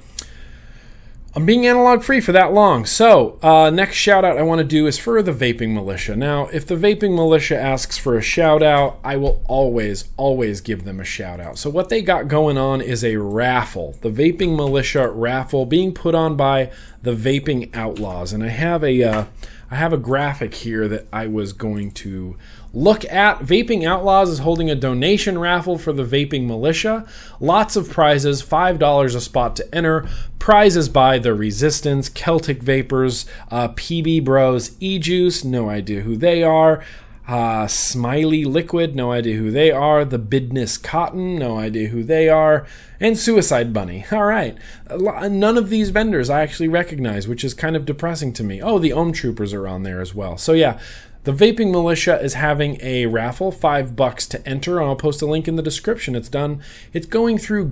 I'm 1.37 1.45
being 1.45 1.67
analog 1.67 2.01
free 2.01 2.21
for 2.21 2.31
that 2.31 2.53
long. 2.53 2.85
So, 2.85 3.37
uh, 3.43 3.69
next 3.69 3.97
shout 3.97 4.23
out 4.23 4.37
I 4.37 4.43
want 4.43 4.59
to 4.59 4.63
do 4.63 4.87
is 4.87 4.97
for 4.97 5.21
the 5.21 5.33
Vaping 5.33 5.73
Militia. 5.73 6.15
Now, 6.15 6.47
if 6.47 6.65
the 6.65 6.75
Vaping 6.75 7.13
Militia 7.13 7.59
asks 7.59 7.97
for 7.97 8.17
a 8.17 8.21
shout 8.21 8.63
out, 8.63 8.99
I 9.03 9.17
will 9.17 9.43
always, 9.45 10.07
always 10.15 10.61
give 10.61 10.85
them 10.85 10.97
a 11.01 11.03
shout 11.03 11.41
out. 11.41 11.57
So, 11.57 11.69
what 11.69 11.89
they 11.89 12.01
got 12.01 12.29
going 12.29 12.57
on 12.57 12.79
is 12.79 13.03
a 13.03 13.17
raffle, 13.17 13.97
the 13.99 14.09
Vaping 14.09 14.55
Militia 14.55 15.09
raffle 15.09 15.65
being 15.65 15.93
put 15.93 16.15
on 16.15 16.37
by 16.37 16.71
the 17.01 17.13
Vaping 17.13 17.75
Outlaws. 17.75 18.31
And 18.31 18.41
I 18.41 18.47
have 18.47 18.81
a. 18.81 19.27
I 19.71 19.75
have 19.75 19.93
a 19.93 19.97
graphic 19.97 20.53
here 20.53 20.87
that 20.87 21.07
I 21.11 21.27
was 21.27 21.51
going 21.51 21.91
to 21.91 22.37
look 22.73 23.03
at. 23.05 23.39
Vaping 23.39 23.83
Outlaws 23.83 24.29
is 24.29 24.39
holding 24.39 24.69
a 24.69 24.75
donation 24.75 25.39
raffle 25.39 25.77
for 25.77 25.91
the 25.91 26.03
Vaping 26.03 26.45
Militia. 26.45 27.07
Lots 27.39 27.75
of 27.75 27.89
prizes, 27.89 28.43
$5 28.43 29.15
a 29.15 29.21
spot 29.21 29.55
to 29.55 29.75
enter. 29.75 30.07
Prizes 30.37 30.89
by 30.89 31.17
The 31.17 31.33
Resistance, 31.33 32.09
Celtic 32.09 32.61
Vapors, 32.61 33.25
uh, 33.49 33.69
PB 33.69 34.23
Bros, 34.23 34.75
E 34.79 34.99
Juice, 34.99 35.43
no 35.43 35.69
idea 35.69 36.01
who 36.01 36.15
they 36.15 36.43
are. 36.43 36.83
Uh, 37.27 37.65
Smiley 37.65 38.45
Liquid, 38.45 38.95
no 38.95 39.11
idea 39.11 39.37
who 39.37 39.49
they 39.49 39.71
are. 39.71 40.05
The 40.05 40.19
Bidness 40.19 40.81
Cotton, 40.81 41.37
no 41.37 41.57
idea 41.57 41.87
who 41.87 42.03
they 42.03 42.29
are. 42.29 42.67
And 42.99 43.17
Suicide 43.17 43.73
Bunny. 43.73 44.05
All 44.11 44.25
right. 44.25 44.57
None 44.89 45.57
of 45.57 45.69
these 45.69 45.89
vendors 45.89 46.29
I 46.29 46.41
actually 46.41 46.67
recognize, 46.67 47.27
which 47.27 47.43
is 47.43 47.53
kind 47.53 47.75
of 47.75 47.85
depressing 47.85 48.31
to 48.33 48.43
me. 48.43 48.61
Oh, 48.61 48.77
the 48.77 48.93
Ohm 48.93 49.11
Troopers 49.11 49.53
are 49.53 49.67
on 49.67 49.83
there 49.83 50.01
as 50.01 50.13
well. 50.13 50.37
So, 50.37 50.53
yeah, 50.53 50.79
the 51.23 51.33
Vaping 51.33 51.71
Militia 51.71 52.21
is 52.21 52.35
having 52.35 52.77
a 52.81 53.07
raffle, 53.07 53.51
five 53.51 53.95
bucks 53.95 54.27
to 54.27 54.47
enter. 54.47 54.79
I'll 54.81 54.95
post 54.95 55.23
a 55.23 55.25
link 55.25 55.47
in 55.47 55.55
the 55.55 55.63
description. 55.63 56.15
It's 56.15 56.29
done. 56.29 56.61
It's 56.93 57.07
going 57.07 57.39
through 57.39 57.69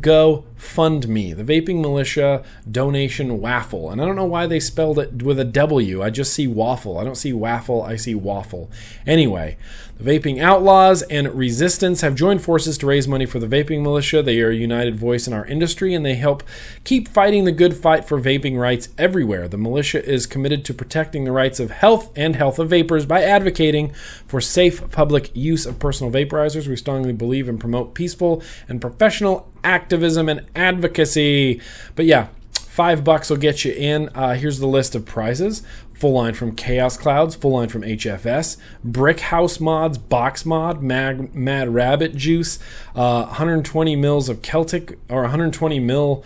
GoFundMe, 0.64 1.36
the 1.36 1.44
Vaping 1.44 1.82
Militia 1.82 2.44
donation 2.70 3.40
waffle. 3.40 3.92
And 3.92 4.02
I 4.02 4.06
don't 4.06 4.16
know 4.16 4.26
why 4.26 4.48
they 4.48 4.60
spelled 4.60 4.98
it 4.98 5.22
with 5.22 5.40
a 5.40 5.46
W. 5.46 6.02
I 6.02 6.10
just 6.10 6.34
see 6.34 6.48
waffle. 6.48 6.98
I 6.98 7.04
don't 7.04 7.16
see 7.16 7.34
waffle. 7.34 7.84
I 7.84 7.96
see 7.96 8.16
waffle. 8.16 8.72
Anyway, 9.06 9.58
the 9.98 10.04
Vaping 10.04 10.42
Outlaws 10.42 11.02
and 11.04 11.34
Resistance 11.36 12.02
have 12.02 12.16
joined 12.16 12.42
forces 12.42 12.78
to 12.80 12.88
raise 12.88 13.08
money 13.08 13.26
for 13.26 13.40
the 13.40 13.48
Vaping 13.48 13.82
Militia. 13.82 14.24
They 14.24 14.40
are 14.42 14.50
a 14.50 14.56
united 14.56 14.96
voice 14.96 15.28
in 15.28 15.34
our 15.34 15.46
industry 15.46 15.94
and 15.94 16.06
they 16.06 16.16
help 16.16 16.44
keep 16.84 17.08
fighting 17.08 17.44
the 17.44 17.52
good 17.52 17.76
fight 17.76 18.06
for 18.06 18.20
vaping 18.20 18.58
rights 18.58 18.90
everywhere. 18.98 19.48
The 19.48 19.58
militia 19.58 20.04
is 20.04 20.26
committed 20.26 20.66
to 20.66 20.74
protecting 20.74 21.26
the 21.26 21.32
rights 21.32 21.60
of 21.60 21.72
health 21.72 22.12
and 22.16 22.36
health 22.36 22.58
of 22.58 22.70
vapors 22.70 23.06
by 23.06 23.22
advocating 23.22 23.94
for 24.28 24.42
safe 24.42 24.90
public 24.92 25.36
use 25.36 25.66
of 25.66 25.80
personal 25.80 26.12
vaporizers. 26.12 26.68
We 26.68 26.76
strongly 26.76 27.14
believe 27.14 27.48
and 27.48 27.60
promote 27.60 27.94
peaceful 27.94 28.42
and 28.68 28.82
professional 28.82 29.53
activism 29.64 30.30
and 30.30 30.46
advocacy. 30.56 31.62
But 31.96 32.06
yeah, 32.06 32.28
Five 32.74 33.04
bucks 33.04 33.30
will 33.30 33.38
get 33.38 33.64
you 33.64 33.72
in. 33.72 34.10
Uh, 34.16 34.34
here's 34.34 34.58
the 34.58 34.66
list 34.66 34.96
of 34.96 35.06
prizes 35.06 35.62
full 35.94 36.14
line 36.14 36.34
from 36.34 36.56
Chaos 36.56 36.98
Clouds, 36.98 37.36
full 37.36 37.52
line 37.52 37.70
from 37.70 37.84
HFS, 37.84 38.58
Brick 38.84 39.20
House 39.20 39.60
Mods, 39.60 40.00
Box 40.00 40.44
Mod, 40.44 40.82
Mag, 40.82 41.36
Mad 41.36 41.72
Rabbit 41.72 42.16
Juice, 42.16 42.58
uh, 42.96 43.26
120 43.26 43.96
mils 43.96 44.28
of 44.28 44.42
Celtic, 44.42 44.98
or 45.08 45.22
120 45.22 45.78
mil. 45.78 46.26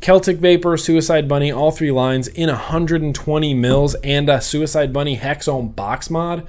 Celtic 0.00 0.36
Vapor, 0.36 0.76
Suicide 0.76 1.26
Bunny, 1.26 1.50
all 1.50 1.72
three 1.72 1.90
lines 1.90 2.28
in 2.28 2.48
120 2.48 3.52
mils, 3.54 3.96
and 3.96 4.28
a 4.28 4.40
Suicide 4.40 4.92
Bunny 4.92 5.16
Hexohm 5.16 5.74
box 5.74 6.08
mod. 6.10 6.46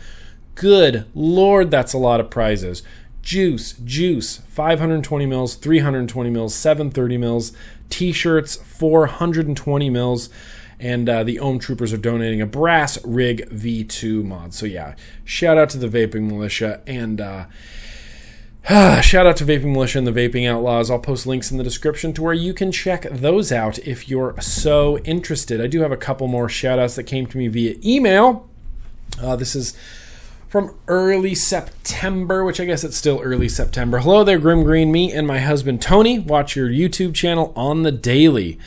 Good 0.54 1.06
lord, 1.16 1.72
that's 1.72 1.94
a 1.94 1.98
lot 1.98 2.20
of 2.20 2.30
prizes. 2.30 2.84
Juice, 3.30 3.74
Juice, 3.84 4.38
520 4.48 5.28
mils, 5.28 5.54
320 5.54 6.32
mils, 6.32 6.56
730 6.56 7.18
mils, 7.20 7.52
T-shirts, 7.92 8.56
420 8.56 9.88
mils, 9.92 10.32
and 10.80 11.08
uh, 11.08 11.24
the 11.24 11.38
Ohm 11.38 11.60
Troopers 11.60 11.94
are 11.94 11.98
donating 11.98 12.42
a 12.42 12.48
brass 12.48 12.98
rig 13.06 13.48
V2 13.52 14.24
mod. 14.24 14.56
So 14.56 14.66
yeah, 14.66 14.96
shout 15.26 15.60
out 15.60 15.70
to 15.70 15.78
the 15.78 15.88
Vaping 15.88 16.24
Militia 16.24 16.82
and. 16.88 17.22
Uh, 17.22 17.46
Shout 19.02 19.28
out 19.28 19.38
to 19.38 19.46
Vaping 19.46 19.74
Militia 19.74 20.00
and 20.00 20.08
the 20.08 20.12
Vaping 20.12 20.50
Outlaws. 20.50 20.90
I'll 20.90 20.98
post 20.98 21.28
links 21.28 21.52
in 21.52 21.58
the 21.58 21.64
description 21.64 22.14
to 22.14 22.24
where 22.24 22.34
you 22.34 22.54
can 22.54 22.72
check 22.72 23.04
those 23.12 23.52
out 23.52 23.78
if 23.80 24.10
you're 24.10 24.40
so 24.42 24.98
interested. 25.00 25.62
I 25.62 25.68
do 25.68 25.82
have 25.82 25.92
a 25.92 25.98
couple 25.98 26.28
more 26.28 26.50
shout 26.50 26.80
outs 26.80 26.96
that 26.96 27.04
came 27.04 27.28
to 27.28 27.38
me 27.38 27.48
via 27.48 27.76
email. 27.86 28.50
Uh, 29.22 29.36
this 29.36 29.56
is 29.56 29.76
from 30.50 30.74
early 30.88 31.36
September, 31.36 32.44
which 32.44 32.60
I 32.60 32.66
guess 32.66 32.84
it's 32.84 32.98
still 32.98 33.22
early 33.22 33.48
September. 33.48 34.00
Hello 34.00 34.24
there, 34.24 34.40
Grimm 34.40 34.64
Green. 34.64 34.92
Me 34.92 35.12
and 35.12 35.28
my 35.28 35.40
husband 35.40 35.80
Tony 35.80 36.18
watch 36.18 36.56
your 36.56 36.68
YouTube 36.68 37.14
channel 37.14 37.54
on 37.56 37.84
the 37.84 37.92
daily. 37.92 38.58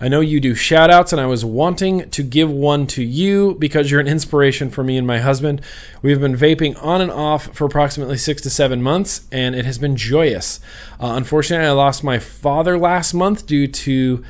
I 0.00 0.06
know 0.06 0.20
you 0.20 0.38
do 0.38 0.54
shout 0.54 0.88
outs, 0.88 1.12
and 1.12 1.20
I 1.20 1.26
was 1.26 1.44
wanting 1.44 2.08
to 2.10 2.22
give 2.22 2.48
one 2.48 2.86
to 2.88 3.02
you 3.02 3.56
because 3.58 3.90
you're 3.90 4.00
an 4.00 4.06
inspiration 4.06 4.70
for 4.70 4.84
me 4.84 4.96
and 4.96 5.06
my 5.06 5.18
husband. 5.18 5.62
We've 6.00 6.20
been 6.20 6.36
vaping 6.36 6.80
on 6.80 7.00
and 7.00 7.10
off 7.10 7.52
for 7.56 7.64
approximately 7.64 8.18
six 8.18 8.40
to 8.42 8.50
seven 8.50 8.80
months, 8.80 9.26
and 9.32 9.56
it 9.56 9.64
has 9.64 9.78
been 9.78 9.96
joyous. 9.96 10.60
Uh, 11.00 11.14
unfortunately, 11.16 11.66
I 11.66 11.72
lost 11.72 12.04
my 12.04 12.20
father 12.20 12.78
last 12.78 13.14
month 13.14 13.46
due 13.46 13.66
to 13.66 14.24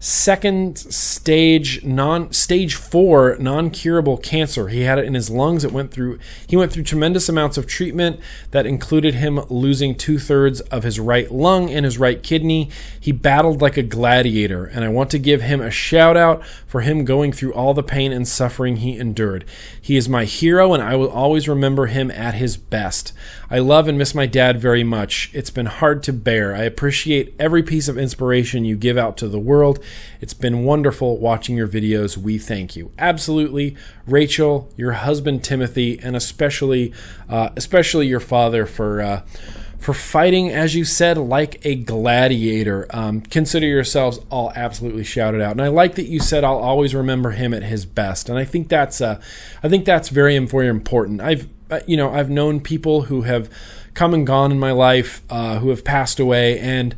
second 0.00 0.78
stage 0.78 1.82
non 1.82 2.32
stage 2.32 2.74
4 2.76 3.38
non-curable 3.40 4.16
cancer. 4.18 4.68
He 4.68 4.82
had 4.82 4.98
it 4.98 5.04
in 5.04 5.14
his 5.14 5.28
lungs. 5.28 5.64
It 5.64 5.72
went 5.72 5.90
through 5.90 6.18
he 6.46 6.56
went 6.56 6.72
through 6.72 6.84
tremendous 6.84 7.28
amounts 7.28 7.58
of 7.58 7.66
treatment 7.66 8.20
that 8.52 8.66
included 8.66 9.14
him 9.14 9.40
losing 9.48 9.96
two-thirds 9.96 10.60
of 10.62 10.84
his 10.84 11.00
right 11.00 11.30
lung 11.32 11.68
and 11.70 11.84
his 11.84 11.98
right 11.98 12.22
kidney. 12.22 12.70
He 13.00 13.10
battled 13.10 13.60
like 13.60 13.76
a 13.76 13.82
gladiator 13.82 14.64
and 14.64 14.84
i 14.84 14.88
want 14.88 15.10
to 15.10 15.18
give 15.18 15.42
him 15.42 15.60
a 15.60 15.70
shout 15.70 16.16
out 16.16 16.46
for 16.66 16.82
him 16.82 17.04
going 17.04 17.32
through 17.32 17.54
all 17.54 17.74
the 17.74 17.82
pain 17.82 18.12
and 18.12 18.28
suffering 18.28 18.76
he 18.76 18.96
endured. 18.96 19.44
He 19.80 19.96
is 19.96 20.08
my 20.08 20.24
hero 20.24 20.74
and 20.74 20.82
i 20.82 20.94
will 20.94 21.10
always 21.10 21.48
remember 21.48 21.86
him 21.86 22.10
at 22.12 22.34
his 22.34 22.56
best. 22.56 23.12
I 23.50 23.58
love 23.58 23.88
and 23.88 23.98
miss 23.98 24.14
my 24.14 24.26
dad 24.26 24.60
very 24.60 24.84
much. 24.84 25.30
It's 25.32 25.50
been 25.50 25.66
hard 25.66 26.02
to 26.04 26.12
bear. 26.12 26.54
I 26.54 26.62
appreciate 26.62 27.34
every 27.38 27.62
piece 27.62 27.88
of 27.88 27.98
inspiration 27.98 28.64
you 28.64 28.76
give 28.76 28.96
out 28.96 29.16
to 29.18 29.28
the 29.28 29.38
world 29.38 29.82
it's 30.20 30.34
been 30.34 30.64
wonderful 30.64 31.18
watching 31.18 31.56
your 31.56 31.68
videos. 31.68 32.16
We 32.16 32.38
thank 32.38 32.76
you. 32.76 32.92
Absolutely, 32.98 33.76
Rachel, 34.06 34.70
your 34.76 34.92
husband 34.92 35.44
Timothy, 35.44 35.98
and 36.00 36.16
especially, 36.16 36.92
uh, 37.28 37.50
especially 37.56 38.06
your 38.06 38.20
father 38.20 38.66
for. 38.66 39.00
Uh, 39.00 39.22
for 39.78 39.94
fighting, 39.94 40.50
as 40.50 40.74
you 40.74 40.84
said, 40.84 41.16
like 41.16 41.64
a 41.64 41.76
gladiator. 41.76 42.86
Um, 42.90 43.20
consider 43.20 43.66
yourselves 43.66 44.18
all 44.28 44.52
absolutely 44.56 45.04
shouted 45.04 45.40
out. 45.40 45.52
And 45.52 45.62
I 45.62 45.68
like 45.68 45.94
that 45.94 46.06
you 46.06 46.18
said 46.18 46.42
I'll 46.42 46.58
always 46.58 46.94
remember 46.96 47.30
him 47.30 47.54
at 47.54 47.62
his 47.62 47.86
best. 47.86 48.28
And 48.28 48.36
I 48.36 48.44
think 48.44 48.68
that's 48.68 49.00
uh, 49.00 49.20
I 49.62 49.68
think 49.68 49.84
that's 49.84 50.08
very 50.08 50.36
very 50.38 50.66
important. 50.66 51.20
I've 51.20 51.48
uh, 51.70 51.80
you 51.86 51.96
know 51.96 52.12
I've 52.12 52.28
known 52.28 52.60
people 52.60 53.02
who 53.02 53.22
have 53.22 53.48
come 53.94 54.14
and 54.14 54.26
gone 54.26 54.52
in 54.52 54.58
my 54.58 54.72
life, 54.72 55.22
uh, 55.30 55.58
who 55.58 55.70
have 55.70 55.84
passed 55.84 56.20
away, 56.20 56.58
and 56.58 56.94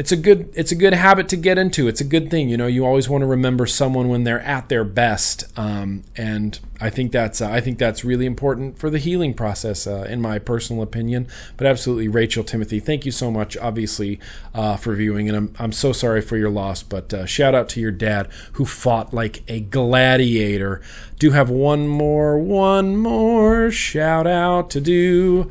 it's 0.00 0.12
a 0.12 0.16
good 0.16 0.50
it's 0.54 0.72
a 0.72 0.74
good 0.74 0.94
habit 0.94 1.28
to 1.28 1.36
get 1.36 1.58
into. 1.58 1.86
It's 1.86 2.00
a 2.00 2.04
good 2.04 2.30
thing, 2.30 2.48
you 2.48 2.56
know. 2.56 2.66
You 2.66 2.86
always 2.86 3.06
want 3.06 3.20
to 3.20 3.26
remember 3.26 3.66
someone 3.66 4.08
when 4.08 4.24
they're 4.24 4.40
at 4.40 4.70
their 4.70 4.82
best, 4.82 5.44
um, 5.58 6.04
and 6.16 6.58
I 6.80 6.88
think 6.88 7.12
that's 7.12 7.42
uh, 7.42 7.50
I 7.50 7.60
think 7.60 7.76
that's 7.76 8.02
really 8.02 8.24
important 8.24 8.78
for 8.78 8.88
the 8.88 8.96
healing 8.96 9.34
process, 9.34 9.86
uh, 9.86 10.06
in 10.08 10.22
my 10.22 10.38
personal 10.38 10.82
opinion. 10.82 11.28
But 11.58 11.66
absolutely, 11.66 12.08
Rachel 12.08 12.42
Timothy, 12.42 12.80
thank 12.80 13.04
you 13.04 13.12
so 13.12 13.30
much, 13.30 13.58
obviously, 13.58 14.18
uh, 14.54 14.78
for 14.78 14.94
viewing, 14.94 15.28
and 15.28 15.36
I'm 15.36 15.54
I'm 15.58 15.72
so 15.72 15.92
sorry 15.92 16.22
for 16.22 16.38
your 16.38 16.48
loss. 16.48 16.82
But 16.82 17.12
uh, 17.12 17.26
shout 17.26 17.54
out 17.54 17.68
to 17.70 17.80
your 17.80 17.92
dad 17.92 18.30
who 18.52 18.64
fought 18.64 19.12
like 19.12 19.42
a 19.48 19.60
gladiator. 19.60 20.80
Do 21.18 21.32
have 21.32 21.50
one 21.50 21.86
more 21.86 22.38
one 22.38 22.96
more 22.96 23.70
shout 23.70 24.26
out 24.26 24.70
to 24.70 24.80
do. 24.80 25.50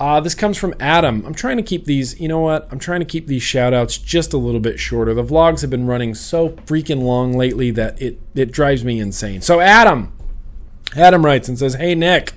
Uh, 0.00 0.18
this 0.18 0.34
comes 0.34 0.56
from 0.56 0.74
Adam. 0.80 1.22
I'm 1.26 1.34
trying 1.34 1.58
to 1.58 1.62
keep 1.62 1.84
these, 1.84 2.18
you 2.18 2.26
know 2.26 2.40
what? 2.40 2.66
I'm 2.72 2.78
trying 2.78 3.00
to 3.00 3.06
keep 3.06 3.26
these 3.26 3.42
shout 3.42 3.74
outs 3.74 3.98
just 3.98 4.32
a 4.32 4.38
little 4.38 4.58
bit 4.58 4.80
shorter. 4.80 5.12
The 5.12 5.22
vlogs 5.22 5.60
have 5.60 5.68
been 5.68 5.86
running 5.86 6.14
so 6.14 6.48
freaking 6.48 7.02
long 7.02 7.36
lately 7.36 7.70
that 7.72 8.00
it, 8.00 8.18
it 8.34 8.50
drives 8.50 8.82
me 8.82 8.98
insane. 8.98 9.42
So, 9.42 9.60
Adam, 9.60 10.14
Adam 10.96 11.22
writes 11.22 11.48
and 11.50 11.58
says, 11.58 11.74
Hey, 11.74 11.94
Nick, 11.94 12.32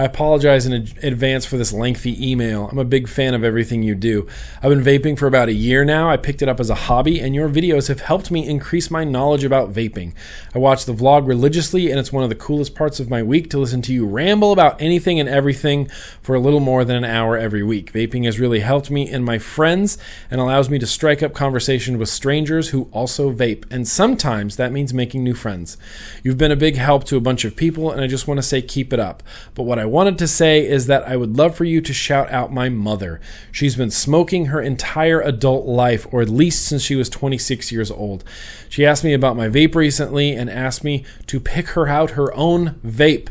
I 0.00 0.04
apologize 0.04 0.64
in 0.64 0.72
advance 1.02 1.44
for 1.44 1.58
this 1.58 1.74
lengthy 1.74 2.30
email. 2.30 2.70
I'm 2.72 2.78
a 2.78 2.86
big 2.86 3.06
fan 3.06 3.34
of 3.34 3.44
everything 3.44 3.82
you 3.82 3.94
do. 3.94 4.26
I've 4.62 4.70
been 4.70 4.82
vaping 4.82 5.18
for 5.18 5.26
about 5.26 5.50
a 5.50 5.52
year 5.52 5.84
now. 5.84 6.08
I 6.08 6.16
picked 6.16 6.40
it 6.40 6.48
up 6.48 6.58
as 6.58 6.70
a 6.70 6.74
hobby, 6.74 7.20
and 7.20 7.34
your 7.34 7.50
videos 7.50 7.88
have 7.88 8.00
helped 8.00 8.30
me 8.30 8.48
increase 8.48 8.90
my 8.90 9.04
knowledge 9.04 9.44
about 9.44 9.74
vaping. 9.74 10.14
I 10.54 10.58
watch 10.58 10.86
the 10.86 10.94
vlog 10.94 11.28
religiously, 11.28 11.90
and 11.90 12.00
it's 12.00 12.14
one 12.14 12.24
of 12.24 12.30
the 12.30 12.34
coolest 12.34 12.74
parts 12.74 12.98
of 12.98 13.10
my 13.10 13.22
week 13.22 13.50
to 13.50 13.58
listen 13.58 13.82
to 13.82 13.92
you 13.92 14.06
ramble 14.06 14.52
about 14.52 14.80
anything 14.80 15.20
and 15.20 15.28
everything 15.28 15.86
for 16.22 16.34
a 16.34 16.40
little 16.40 16.60
more 16.60 16.82
than 16.82 16.96
an 16.96 17.04
hour 17.04 17.36
every 17.36 17.62
week. 17.62 17.92
Vaping 17.92 18.24
has 18.24 18.40
really 18.40 18.60
helped 18.60 18.90
me 18.90 19.06
and 19.06 19.22
my 19.22 19.38
friends 19.38 19.98
and 20.30 20.40
allows 20.40 20.70
me 20.70 20.78
to 20.78 20.86
strike 20.86 21.22
up 21.22 21.34
conversation 21.34 21.98
with 21.98 22.08
strangers 22.08 22.70
who 22.70 22.88
also 22.90 23.30
vape, 23.30 23.70
and 23.70 23.86
sometimes 23.86 24.56
that 24.56 24.72
means 24.72 24.94
making 24.94 25.22
new 25.22 25.34
friends. 25.34 25.76
You've 26.22 26.38
been 26.38 26.52
a 26.52 26.56
big 26.56 26.76
help 26.76 27.04
to 27.04 27.18
a 27.18 27.20
bunch 27.20 27.44
of 27.44 27.54
people, 27.54 27.90
and 27.90 28.00
I 28.00 28.06
just 28.06 28.26
want 28.26 28.38
to 28.38 28.42
say 28.42 28.62
keep 28.62 28.94
it 28.94 28.98
up. 28.98 29.22
But 29.54 29.64
what 29.64 29.78
I 29.78 29.89
wanted 29.90 30.18
to 30.18 30.28
say 30.28 30.66
is 30.66 30.86
that 30.86 31.06
I 31.06 31.16
would 31.16 31.36
love 31.36 31.54
for 31.54 31.64
you 31.64 31.80
to 31.80 31.92
shout 31.92 32.30
out 32.30 32.52
my 32.52 32.68
mother. 32.68 33.20
She's 33.52 33.76
been 33.76 33.90
smoking 33.90 34.46
her 34.46 34.60
entire 34.60 35.20
adult 35.20 35.66
life, 35.66 36.06
or 36.10 36.22
at 36.22 36.28
least 36.28 36.66
since 36.66 36.82
she 36.82 36.94
was 36.94 37.08
26 37.08 37.70
years 37.70 37.90
old. 37.90 38.24
She 38.68 38.86
asked 38.86 39.04
me 39.04 39.12
about 39.12 39.36
my 39.36 39.48
vape 39.48 39.74
recently 39.74 40.32
and 40.32 40.48
asked 40.48 40.84
me 40.84 41.04
to 41.26 41.40
pick 41.40 41.68
her 41.70 41.88
out 41.88 42.12
her 42.12 42.34
own 42.34 42.80
vape. 42.86 43.28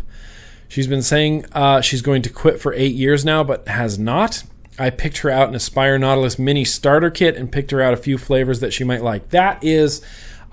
She's 0.67 0.87
been 0.87 1.01
saying 1.01 1.45
uh, 1.53 1.81
she's 1.81 2.01
going 2.01 2.21
to 2.21 2.29
quit 2.29 2.59
for 2.59 2.73
eight 2.73 2.93
years 2.93 3.25
now, 3.25 3.43
but 3.43 3.67
has 3.67 3.97
not. 3.97 4.43
I 4.77 4.89
picked 4.91 5.19
her 5.19 5.29
out 5.29 5.49
an 5.49 5.55
Aspire 5.55 5.97
Nautilus 5.97 6.39
mini 6.39 6.63
starter 6.63 7.09
kit 7.09 7.35
and 7.35 7.51
picked 7.51 7.71
her 7.71 7.81
out 7.81 7.93
a 7.93 7.97
few 7.97 8.17
flavors 8.17 8.59
that 8.59 8.71
she 8.71 8.83
might 8.83 9.01
like. 9.01 9.29
That 9.29 9.63
is, 9.63 10.01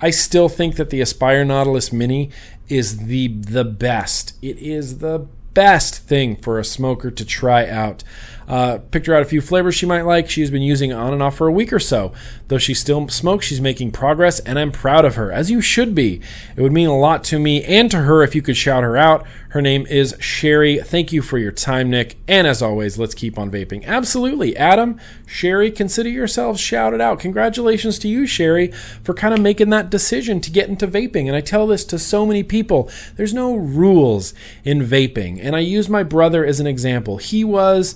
I 0.00 0.10
still 0.10 0.48
think 0.48 0.76
that 0.76 0.90
the 0.90 1.00
Aspire 1.00 1.44
Nautilus 1.44 1.92
mini 1.92 2.30
is 2.68 3.06
the 3.06 3.28
the 3.28 3.64
best. 3.64 4.34
It 4.42 4.58
is 4.58 4.98
the 4.98 5.28
best 5.56 5.96
thing 6.06 6.36
for 6.36 6.58
a 6.58 6.64
smoker 6.64 7.10
to 7.10 7.24
try 7.24 7.66
out. 7.66 8.04
Uh, 8.48 8.78
picked 8.90 9.06
her 9.06 9.14
out 9.14 9.22
a 9.22 9.26
few 9.26 9.40
flavors 9.40 9.74
she 9.74 9.86
might 9.86 10.02
like. 10.02 10.30
She's 10.30 10.50
been 10.50 10.62
using 10.62 10.92
on 10.92 11.12
and 11.12 11.22
off 11.22 11.36
for 11.36 11.46
a 11.46 11.52
week 11.52 11.72
or 11.72 11.78
so. 11.78 12.12
Though 12.48 12.58
she 12.58 12.74
still 12.74 13.08
smokes, 13.08 13.46
she's 13.46 13.60
making 13.60 13.92
progress, 13.92 14.40
and 14.40 14.58
I'm 14.58 14.70
proud 14.70 15.04
of 15.04 15.16
her, 15.16 15.32
as 15.32 15.50
you 15.50 15.60
should 15.60 15.94
be. 15.94 16.20
It 16.56 16.62
would 16.62 16.72
mean 16.72 16.88
a 16.88 16.96
lot 16.96 17.24
to 17.24 17.38
me 17.38 17.64
and 17.64 17.90
to 17.90 17.98
her 17.98 18.22
if 18.22 18.34
you 18.34 18.42
could 18.42 18.56
shout 18.56 18.82
her 18.82 18.96
out. 18.96 19.26
Her 19.50 19.62
name 19.62 19.86
is 19.86 20.14
Sherry. 20.20 20.78
Thank 20.78 21.12
you 21.12 21.22
for 21.22 21.38
your 21.38 21.50
time, 21.50 21.88
Nick. 21.90 22.16
And 22.28 22.46
as 22.46 22.60
always, 22.60 22.98
let's 22.98 23.14
keep 23.14 23.38
on 23.38 23.50
vaping. 23.50 23.84
Absolutely. 23.86 24.56
Adam, 24.56 25.00
Sherry, 25.26 25.70
consider 25.70 26.10
yourselves 26.10 26.60
shouted 26.60 27.00
out. 27.00 27.20
Congratulations 27.20 27.98
to 28.00 28.08
you, 28.08 28.26
Sherry, 28.26 28.70
for 29.02 29.14
kind 29.14 29.32
of 29.32 29.40
making 29.40 29.70
that 29.70 29.88
decision 29.88 30.40
to 30.42 30.50
get 30.50 30.68
into 30.68 30.86
vaping. 30.86 31.26
And 31.26 31.34
I 31.34 31.40
tell 31.40 31.66
this 31.66 31.84
to 31.86 31.98
so 31.98 32.26
many 32.26 32.42
people 32.42 32.90
there's 33.16 33.32
no 33.34 33.54
rules 33.54 34.34
in 34.62 34.80
vaping. 34.80 35.40
And 35.42 35.56
I 35.56 35.60
use 35.60 35.88
my 35.88 36.02
brother 36.02 36.44
as 36.44 36.60
an 36.60 36.66
example. 36.66 37.16
He 37.16 37.42
was 37.42 37.94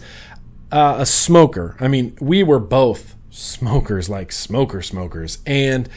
uh, 0.73 0.97
a 0.99 1.07
smoker. 1.07 1.77
I 1.81 1.89
mean, 1.89 2.17
we 2.21 2.43
were 2.43 2.61
both 2.61 3.17
smokers, 3.31 4.09
like 4.09 4.33
smoker 4.33 4.83
smokers. 4.83 5.39
And 5.47 5.89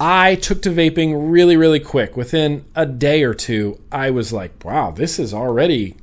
I 0.00 0.34
took 0.36 0.62
to 0.62 0.70
vaping 0.70 1.30
really, 1.30 1.56
really 1.56 1.80
quick. 1.80 2.16
Within 2.16 2.64
a 2.74 2.86
day 2.86 3.22
or 3.22 3.34
two, 3.34 3.80
I 3.90 4.10
was 4.10 4.32
like, 4.32 4.64
wow, 4.64 4.90
this 4.90 5.18
is 5.18 5.32
already 5.32 5.96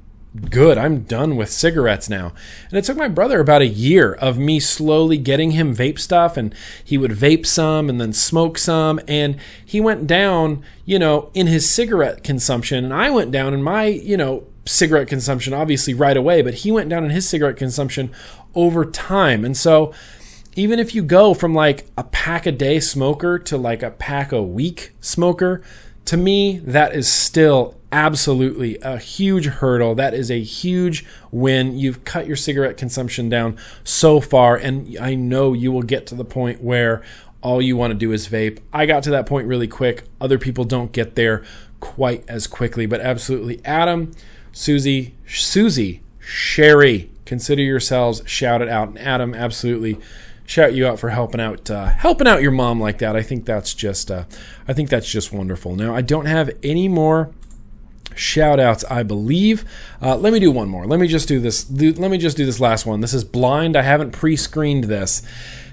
good. 0.51 0.77
I'm 0.77 1.01
done 1.01 1.35
with 1.35 1.49
cigarettes 1.49 2.09
now. 2.09 2.33
And 2.69 2.77
it 2.77 2.85
took 2.85 2.97
my 2.97 3.07
brother 3.07 3.39
about 3.39 3.61
a 3.61 3.67
year 3.67 4.13
of 4.13 4.37
me 4.37 4.59
slowly 4.59 5.17
getting 5.17 5.51
him 5.51 5.75
vape 5.75 5.99
stuff, 5.99 6.37
and 6.37 6.53
he 6.83 6.97
would 6.97 7.11
vape 7.11 7.45
some 7.45 7.89
and 7.89 7.99
then 7.99 8.13
smoke 8.13 8.57
some. 8.57 8.99
And 9.07 9.37
he 9.65 9.81
went 9.81 10.07
down, 10.07 10.63
you 10.85 10.99
know, 10.99 11.31
in 11.33 11.47
his 11.47 11.73
cigarette 11.73 12.23
consumption, 12.23 12.85
and 12.85 12.93
I 12.93 13.09
went 13.09 13.31
down 13.31 13.53
in 13.53 13.63
my, 13.63 13.85
you 13.85 14.17
know, 14.17 14.45
cigarette 14.69 15.07
consumption, 15.07 15.53
obviously 15.53 15.93
right 15.93 16.17
away, 16.17 16.41
but 16.41 16.55
he 16.55 16.71
went 16.71 16.89
down 16.89 17.03
in 17.03 17.09
his 17.09 17.27
cigarette 17.27 17.57
consumption 17.57 18.11
over 18.55 18.85
time. 18.85 19.43
And 19.43 19.57
so, 19.57 19.93
even 20.55 20.79
if 20.79 20.93
you 20.93 21.03
go 21.03 21.33
from 21.33 21.53
like 21.53 21.87
a 21.97 22.03
pack 22.03 22.45
a 22.45 22.51
day 22.51 22.79
smoker 22.79 23.39
to 23.39 23.57
like 23.57 23.83
a 23.83 23.91
pack 23.91 24.31
a 24.31 24.41
week 24.41 24.91
smoker, 24.99 25.61
to 26.05 26.17
me, 26.17 26.59
that 26.59 26.95
is 26.95 27.11
still 27.11 27.75
absolutely 27.91 28.77
a 28.81 28.97
huge 28.97 29.45
hurdle. 29.45 29.95
That 29.95 30.13
is 30.13 30.29
a 30.29 30.41
huge 30.41 31.05
win. 31.31 31.77
You've 31.77 32.03
cut 32.03 32.27
your 32.27 32.35
cigarette 32.35 32.77
consumption 32.77 33.29
down 33.29 33.57
so 33.83 34.19
far, 34.19 34.55
and 34.55 34.97
I 34.99 35.15
know 35.15 35.53
you 35.53 35.71
will 35.71 35.83
get 35.83 36.07
to 36.07 36.15
the 36.15 36.25
point 36.25 36.63
where 36.63 37.03
all 37.41 37.61
you 37.61 37.77
want 37.77 37.91
to 37.91 37.97
do 37.97 38.11
is 38.11 38.27
vape. 38.27 38.59
I 38.73 38.85
got 38.85 39.03
to 39.03 39.11
that 39.11 39.25
point 39.25 39.47
really 39.47 39.67
quick. 39.67 40.03
Other 40.19 40.37
people 40.37 40.65
don't 40.65 40.91
get 40.91 41.15
there 41.15 41.43
quite 41.79 42.23
as 42.27 42.47
quickly, 42.47 42.85
but 42.85 43.01
absolutely. 43.01 43.63
Adam, 43.63 44.11
Susie, 44.59 45.15
Susie, 45.25 46.03
Sherry, 46.19 47.09
consider 47.23 47.61
yourselves 47.61 48.21
shouted 48.25 48.67
out. 48.67 48.89
And 48.89 48.99
Adam, 48.99 49.33
absolutely 49.33 49.97
shout 50.45 50.73
you 50.73 50.85
out 50.85 50.99
for 50.99 51.11
helping 51.11 51.39
out 51.39 51.71
uh, 51.71 51.85
helping 51.85 52.27
out 52.27 52.41
your 52.41 52.51
mom 52.51 52.77
like 52.77 52.97
that. 52.97 53.15
I 53.15 53.23
think 53.23 53.45
that's 53.45 53.73
just 53.73 54.11
uh, 54.11 54.25
I 54.67 54.73
think 54.73 54.89
that's 54.89 55.09
just 55.09 55.31
wonderful. 55.31 55.77
Now 55.77 55.95
I 55.95 56.01
don't 56.01 56.25
have 56.25 56.49
any 56.61 56.89
more 56.89 57.31
shout 58.15 58.59
outs 58.59 58.83
i 58.89 59.01
believe. 59.01 59.63
Uh, 60.01 60.17
let 60.17 60.33
me 60.33 60.39
do 60.39 60.51
one 60.51 60.67
more. 60.67 60.85
Let 60.85 60.99
me 60.99 61.07
just 61.07 61.29
do 61.29 61.39
this 61.39 61.71
let 61.71 62.11
me 62.11 62.17
just 62.17 62.35
do 62.35 62.45
this 62.45 62.59
last 62.59 62.85
one. 62.85 62.99
This 62.99 63.13
is 63.13 63.23
blind. 63.23 63.77
I 63.77 63.83
haven't 63.83 64.11
pre-screened 64.11 64.83
this. 64.85 65.21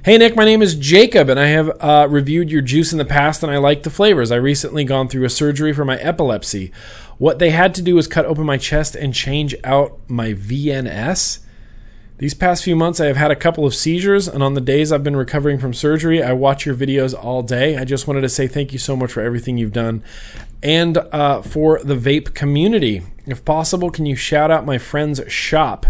Hey 0.05 0.17
nick 0.17 0.37
my 0.37 0.45
name 0.45 0.63
is 0.63 0.77
jacob 0.77 1.29
and 1.29 1.41
i 1.41 1.47
have 1.47 1.69
uh, 1.81 2.07
reviewed 2.09 2.49
your 2.49 2.63
juice 2.63 2.93
in 2.93 2.99
the 2.99 3.05
past 3.05 3.43
and 3.43 3.51
i 3.51 3.57
like 3.57 3.83
the 3.83 3.91
flavors. 3.91 4.31
I 4.31 4.37
recently 4.37 4.85
gone 4.85 5.09
through 5.09 5.25
a 5.25 5.29
surgery 5.29 5.73
for 5.73 5.85
my 5.85 5.97
epilepsy 5.97 6.71
what 7.19 7.39
they 7.39 7.51
had 7.51 7.75
to 7.75 7.83
do 7.83 7.95
was 7.95 8.07
cut 8.07 8.27
open 8.27 8.45
my 8.45 8.59
chest 8.59 8.95
and 8.95 9.15
change 9.15 9.55
out 9.65 9.99
my 10.09 10.33
vns 10.33 11.41
these 12.19 12.33
past 12.33 12.65
few 12.65 12.77
months, 12.77 12.99
I 12.99 13.07
have 13.07 13.19
had 13.19 13.31
a 13.31 13.37
couple 13.37 13.67
of 13.67 13.75
seizures, 13.75 14.27
and 14.27 14.43
on 14.43 14.55
the 14.55 14.61
days 14.63 14.91
I've 14.91 15.05
been 15.05 15.17
recovering 15.17 15.59
from 15.59 15.75
surgery, 15.75 16.23
I 16.23 16.33
watch 16.33 16.65
your 16.65 16.75
videos 16.75 17.15
all 17.15 17.43
day. 17.43 17.77
I 17.77 17.85
just 17.85 18.07
wanted 18.07 18.23
to 18.23 18.31
say 18.31 18.49
thank 18.49 18.73
you 18.73 18.79
so 18.79 18.97
much 18.97 19.13
for 19.13 19.21
everything 19.21 19.59
you've 19.59 19.75
done 19.75 20.03
and 20.63 20.97
uh, 20.97 21.43
for 21.43 21.79
the 21.85 21.95
vape 21.95 22.33
community. 22.33 23.03
If 23.27 23.45
possible, 23.45 23.91
can 23.91 24.07
you 24.07 24.17
shout 24.17 24.51
out 24.51 24.65
my 24.65 24.79
friend's 24.79 25.21
shop? 25.31 25.85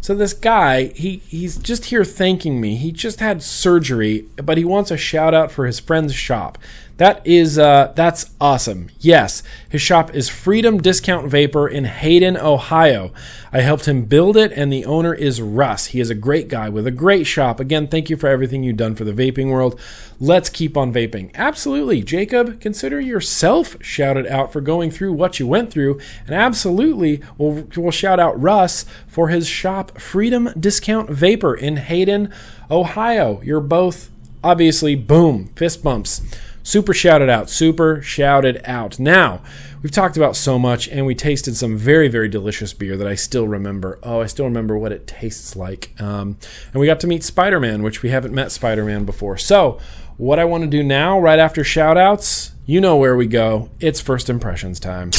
So 0.00 0.14
this 0.14 0.34
guy, 0.34 0.92
he 0.94 1.16
he's 1.26 1.56
just 1.56 1.86
here 1.86 2.04
thanking 2.04 2.60
me. 2.60 2.76
He 2.76 2.92
just 2.92 3.18
had 3.18 3.42
surgery, 3.42 4.26
but 4.36 4.58
he 4.58 4.64
wants 4.64 4.92
a 4.92 4.96
shout 4.96 5.34
out 5.34 5.50
for 5.50 5.66
his 5.66 5.80
friend's 5.80 6.14
shop. 6.14 6.58
That 6.98 7.26
is 7.26 7.58
uh, 7.58 7.92
that's 7.96 8.30
awesome. 8.40 8.90
Yes, 9.00 9.42
his 9.68 9.80
shop 9.80 10.14
is 10.14 10.28
Freedom 10.28 10.78
Discount 10.78 11.28
Vapor 11.28 11.66
in 11.66 11.84
Hayden, 11.84 12.36
Ohio. 12.36 13.12
I 13.52 13.60
helped 13.60 13.88
him 13.88 14.04
build 14.04 14.36
it, 14.36 14.52
and 14.52 14.72
the 14.72 14.84
owner 14.84 15.14
is 15.14 15.40
Russ. 15.40 15.86
He 15.86 16.00
is 16.00 16.10
a 16.10 16.14
great 16.14 16.48
guy 16.48 16.68
with 16.68 16.86
a 16.86 16.90
great 16.90 17.26
shop. 17.26 17.60
Again, 17.60 17.88
thank 17.88 18.10
you 18.10 18.16
for 18.16 18.28
everything 18.28 18.62
you've 18.62 18.76
done 18.76 18.94
for 18.94 19.04
the 19.04 19.12
vaping 19.12 19.50
world. 19.50 19.80
Let's 20.20 20.48
keep 20.48 20.76
on 20.76 20.92
vaping. 20.92 21.30
Absolutely, 21.34 22.02
Jacob. 22.02 22.60
Consider 22.60 23.00
yourself 23.00 23.76
shouted 23.82 24.26
out 24.26 24.52
for 24.52 24.60
going 24.60 24.90
through 24.90 25.14
what 25.14 25.40
you 25.40 25.46
went 25.46 25.72
through, 25.72 25.98
and 26.26 26.34
absolutely, 26.34 27.22
we'll, 27.38 27.66
we'll 27.76 27.90
shout 27.90 28.20
out 28.20 28.40
Russ 28.40 28.84
for 29.08 29.28
his 29.28 29.48
shop 29.48 29.98
Freedom 29.98 30.50
Discount 30.58 31.10
Vapor 31.10 31.54
in 31.54 31.76
Hayden, 31.76 32.32
Ohio. 32.70 33.40
You're 33.42 33.60
both 33.60 34.10
obviously 34.44 34.94
boom 34.94 35.46
fist 35.56 35.82
bumps. 35.82 36.20
Super 36.62 36.94
shouted 36.94 37.28
out, 37.28 37.50
super 37.50 38.00
shouted 38.02 38.60
out. 38.64 38.98
Now, 38.98 39.42
we've 39.82 39.90
talked 39.90 40.16
about 40.16 40.36
so 40.36 40.58
much 40.58 40.88
and 40.88 41.04
we 41.06 41.14
tasted 41.14 41.56
some 41.56 41.76
very, 41.76 42.08
very 42.08 42.28
delicious 42.28 42.72
beer 42.72 42.96
that 42.96 43.06
I 43.06 43.14
still 43.14 43.48
remember. 43.48 43.98
Oh, 44.02 44.20
I 44.20 44.26
still 44.26 44.44
remember 44.44 44.78
what 44.78 44.92
it 44.92 45.06
tastes 45.06 45.56
like. 45.56 45.92
Um, 46.00 46.38
and 46.72 46.80
we 46.80 46.86
got 46.86 47.00
to 47.00 47.06
meet 47.06 47.24
Spider 47.24 47.58
Man, 47.58 47.82
which 47.82 48.02
we 48.02 48.10
haven't 48.10 48.34
met 48.34 48.52
Spider 48.52 48.84
Man 48.84 49.04
before. 49.04 49.36
So, 49.36 49.80
what 50.16 50.38
I 50.38 50.44
want 50.44 50.62
to 50.62 50.70
do 50.70 50.82
now, 50.82 51.18
right 51.18 51.38
after 51.38 51.64
shout 51.64 51.98
outs, 51.98 52.52
you 52.64 52.80
know 52.80 52.96
where 52.96 53.16
we 53.16 53.26
go. 53.26 53.70
It's 53.80 54.00
first 54.00 54.30
impressions 54.30 54.78
time. 54.78 55.10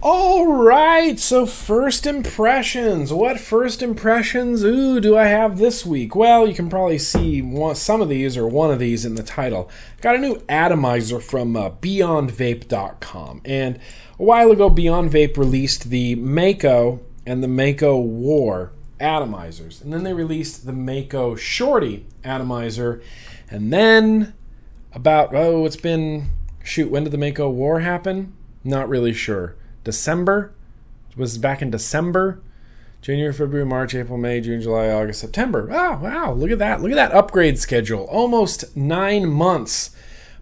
All 0.00 0.46
right, 0.46 1.18
so 1.18 1.44
first 1.44 2.06
impressions. 2.06 3.12
What 3.12 3.40
first 3.40 3.82
impressions, 3.82 4.62
ooh, 4.62 5.00
do 5.00 5.16
I 5.16 5.24
have 5.24 5.58
this 5.58 5.84
week? 5.84 6.14
Well, 6.14 6.46
you 6.46 6.54
can 6.54 6.70
probably 6.70 6.98
see 6.98 7.42
one, 7.42 7.74
some 7.74 8.00
of 8.00 8.08
these 8.08 8.36
or 8.36 8.46
one 8.46 8.70
of 8.70 8.78
these 8.78 9.04
in 9.04 9.16
the 9.16 9.24
title. 9.24 9.68
Got 10.00 10.14
a 10.14 10.20
new 10.20 10.40
atomizer 10.48 11.18
from 11.18 11.56
uh, 11.56 11.70
BeyondVape.com, 11.70 13.42
and 13.44 13.80
a 14.20 14.22
while 14.22 14.52
ago, 14.52 14.70
Beyond 14.70 15.10
Vape 15.10 15.36
released 15.36 15.90
the 15.90 16.14
Mako 16.14 17.00
and 17.26 17.42
the 17.42 17.48
Mako 17.48 17.98
War 17.98 18.70
atomizers, 19.00 19.82
and 19.82 19.92
then 19.92 20.04
they 20.04 20.14
released 20.14 20.64
the 20.64 20.72
Mako 20.72 21.34
Shorty 21.34 22.06
atomizer, 22.22 23.02
and 23.50 23.72
then 23.72 24.32
about 24.92 25.34
oh, 25.34 25.66
it's 25.66 25.74
been 25.74 26.30
shoot, 26.62 26.88
when 26.88 27.02
did 27.02 27.12
the 27.12 27.18
Mako 27.18 27.50
War 27.50 27.80
happen? 27.80 28.32
Not 28.62 28.88
really 28.88 29.12
sure. 29.12 29.56
December? 29.88 30.52
Was 31.16 31.38
back 31.38 31.62
in 31.62 31.70
December? 31.70 32.42
January, 33.00 33.32
February, 33.32 33.64
March, 33.64 33.94
April, 33.94 34.18
May, 34.18 34.38
June, 34.38 34.60
July, 34.60 34.90
August, 34.90 35.18
September. 35.18 35.66
Oh, 35.72 35.98
wow. 36.02 36.34
Look 36.34 36.50
at 36.50 36.58
that. 36.58 36.82
Look 36.82 36.90
at 36.90 36.96
that 36.96 37.12
upgrade 37.12 37.58
schedule. 37.58 38.04
Almost 38.04 38.76
nine 38.76 39.26
months. 39.26 39.96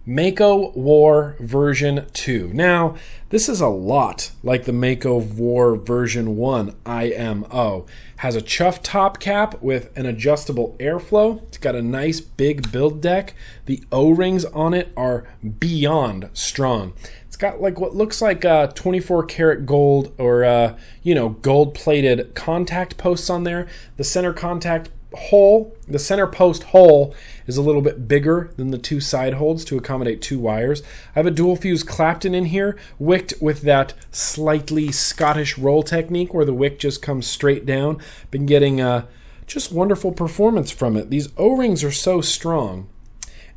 Mako 0.05 0.71
War 0.71 1.37
version 1.39 2.07
2. 2.11 2.51
Now, 2.53 2.97
this 3.29 3.47
is 3.47 3.61
a 3.61 3.67
lot 3.67 4.31
like 4.43 4.65
the 4.65 4.73
Mako 4.73 5.17
War 5.17 5.77
version 5.77 6.35
1 6.35 6.75
IMO. 6.85 7.85
Has 8.17 8.35
a 8.35 8.41
chuff 8.41 8.81
top 8.81 9.21
cap 9.21 9.61
with 9.61 9.95
an 9.97 10.05
adjustable 10.05 10.75
airflow. 10.79 11.41
It's 11.43 11.57
got 11.57 11.75
a 11.75 11.81
nice 11.81 12.19
big 12.19 12.69
build 12.71 13.01
deck. 13.01 13.33
The 13.65 13.81
O-rings 13.93 14.43
on 14.45 14.73
it 14.73 14.91
are 14.97 15.25
beyond 15.59 16.29
strong. 16.33 16.93
It's 17.37 17.41
got 17.43 17.61
like 17.61 17.79
what 17.79 17.95
looks 17.95 18.19
like 18.19 18.43
uh, 18.43 18.65
24 18.65 19.25
karat 19.25 19.67
gold 19.67 20.11
or 20.17 20.43
uh, 20.43 20.75
you 21.03 21.13
know 21.13 21.29
gold 21.29 21.75
plated 21.75 22.33
contact 22.33 22.97
posts 22.97 23.29
on 23.29 23.43
there. 23.43 23.67
The 23.95 24.03
center 24.03 24.33
contact 24.33 24.89
hole, 25.13 25.77
the 25.87 25.99
center 25.99 26.25
post 26.25 26.63
hole 26.63 27.13
is 27.45 27.55
a 27.55 27.61
little 27.61 27.83
bit 27.83 28.07
bigger 28.07 28.51
than 28.57 28.71
the 28.71 28.79
two 28.79 28.99
side 28.99 29.35
holes 29.35 29.63
to 29.65 29.77
accommodate 29.77 30.19
two 30.19 30.39
wires. 30.39 30.81
I 31.15 31.19
have 31.19 31.27
a 31.27 31.31
dual 31.31 31.55
fuse 31.55 31.83
Clapton 31.83 32.33
in 32.33 32.45
here, 32.45 32.75
wicked 32.97 33.39
with 33.39 33.61
that 33.61 33.93
slightly 34.09 34.91
Scottish 34.91 35.59
roll 35.59 35.83
technique 35.83 36.33
where 36.33 36.43
the 36.43 36.55
wick 36.55 36.79
just 36.79 37.03
comes 37.03 37.27
straight 37.27 37.67
down. 37.67 37.99
Been 38.31 38.47
getting 38.47 38.81
uh, 38.81 39.05
just 39.45 39.71
wonderful 39.71 40.11
performance 40.11 40.71
from 40.71 40.97
it. 40.97 41.11
These 41.11 41.29
O-rings 41.37 41.83
are 41.83 41.91
so 41.91 42.19
strong, 42.19 42.89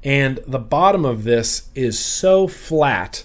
and 0.04 0.38
the 0.46 0.58
bottom 0.58 1.06
of 1.06 1.24
this 1.24 1.70
is 1.74 1.98
so 1.98 2.46
flat 2.46 3.24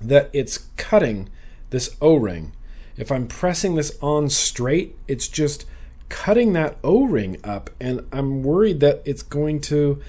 that 0.00 0.30
it's 0.32 0.66
cutting 0.76 1.28
this 1.70 1.96
O-ring. 2.00 2.52
If 2.96 3.12
I'm 3.12 3.26
pressing 3.26 3.74
this 3.74 3.96
on 4.00 4.30
straight, 4.30 4.96
it's 5.06 5.28
just 5.28 5.66
cutting 6.08 6.52
that 6.52 6.78
O-ring 6.84 7.38
up 7.44 7.70
and 7.80 8.06
I'm 8.12 8.42
worried 8.42 8.80
that 8.80 9.02
it's 9.04 9.22
going 9.22 9.60
to 9.62 10.00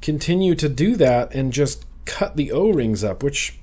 continue 0.00 0.54
to 0.54 0.68
do 0.68 0.96
that 0.96 1.34
and 1.34 1.52
just 1.52 1.84
cut 2.04 2.36
the 2.36 2.52
O-rings 2.52 3.04
up, 3.04 3.22
which 3.22 3.58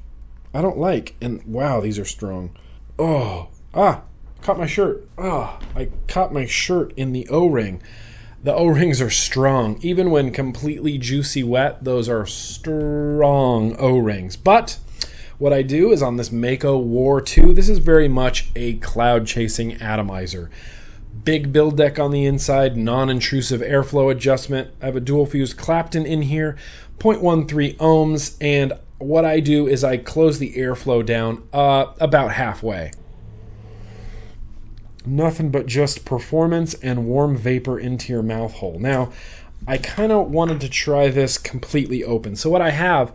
I 0.54 0.62
don't 0.62 0.78
like. 0.78 1.16
And 1.22 1.44
wow, 1.46 1.82
these 1.82 2.00
are 2.00 2.06
strong. 2.06 2.56
Oh, 3.00 3.50
ah, 3.74 4.02
caught 4.42 4.58
my 4.58 4.68
shirt. 4.68 5.08
Ah, 5.18 5.60
I 5.76 5.90
caught 6.08 6.34
my 6.34 6.46
shirt 6.46 6.94
in 6.96 7.14
the 7.14 7.28
O-ring. 7.30 7.82
The 8.44 8.54
O-rings 8.54 9.02
are 9.02 9.10
strong. 9.10 9.80
Even 9.82 10.12
when 10.12 10.32
completely 10.32 10.98
juicy 10.98 11.44
wet, 11.44 11.84
those 11.84 12.08
are 12.08 12.26
strong 12.26 13.76
O-rings. 13.78 14.38
But 14.38 14.78
what 15.38 15.54
I 15.54 15.62
do 15.62 15.92
is 15.92 16.02
on 16.02 16.18
this 16.18 16.32
Mako 16.32 16.78
War 16.78 17.22
2, 17.22 17.54
this 17.54 17.70
is 17.70 17.80
very 17.80 18.08
much 18.08 18.50
a 18.56 18.76
cloud 18.76 19.28
chasing 19.28 19.74
atomizer 19.82 20.50
big 21.24 21.52
build 21.52 21.78
deck 21.78 22.00
on 22.00 22.12
the 22.12 22.26
inside, 22.26 22.78
non-intrusive 22.78 23.62
airflow 23.62 24.12
adjustment. 24.12 24.72
I 24.82 24.86
have 24.86 24.96
a 24.96 25.02
dual 25.02 25.26
fuse 25.26 25.54
Clapton 25.54 26.06
in 26.06 26.22
here, 26.24 26.56
0.13 27.00 27.76
ohms, 27.78 28.38
and 28.40 28.72
what 28.98 29.26
I 29.26 29.40
do 29.40 29.68
is 29.68 29.84
I 29.84 29.98
close 29.98 30.40
the 30.40 30.54
airflow 30.54 31.06
down 31.06 31.48
uh, 31.54 31.88
about 32.00 32.34
halfway. 32.34 32.92
Nothing 35.06 35.52
but 35.52 35.66
just 35.66 36.06
performance 36.06 36.74
and 36.76 37.06
warm 37.06 37.38
vapor 37.38 37.80
into 37.80 38.12
your 38.12 38.24
mouth 38.24 38.54
hole. 38.54 38.80
Now, 38.80 39.12
I 39.68 39.78
kind 39.78 40.12
of 40.12 40.30
wanted 40.30 40.62
to 40.62 40.70
try 40.70 41.10
this 41.10 41.38
completely 41.38 42.04
open. 42.04 42.36
So 42.36 42.50
what 42.50 42.62
I 42.62 42.72
have, 42.72 43.14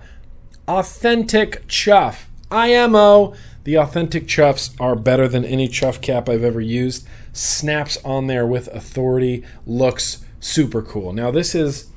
authentic 0.69 1.67
chuff, 1.69 2.31
IMO. 2.51 3.35
The 3.65 3.77
authentic 3.79 4.27
chuffs 4.27 4.75
are 4.81 4.97
better 4.97 5.29
than 5.29 5.45
any 5.45 5.69
chuff 5.69 6.01
cap 6.01 6.29
I've 6.29 6.43
ever 6.43 6.61
used 6.61 7.07
snaps 7.33 7.99
on 8.05 8.27
there 8.27 8.47
with 8.47 8.69
authority, 8.69 9.45
looks 9.67 10.25
super 10.41 10.83
cool. 10.83 11.13
Now 11.13 11.31
this 11.31 11.55
is 11.55 11.89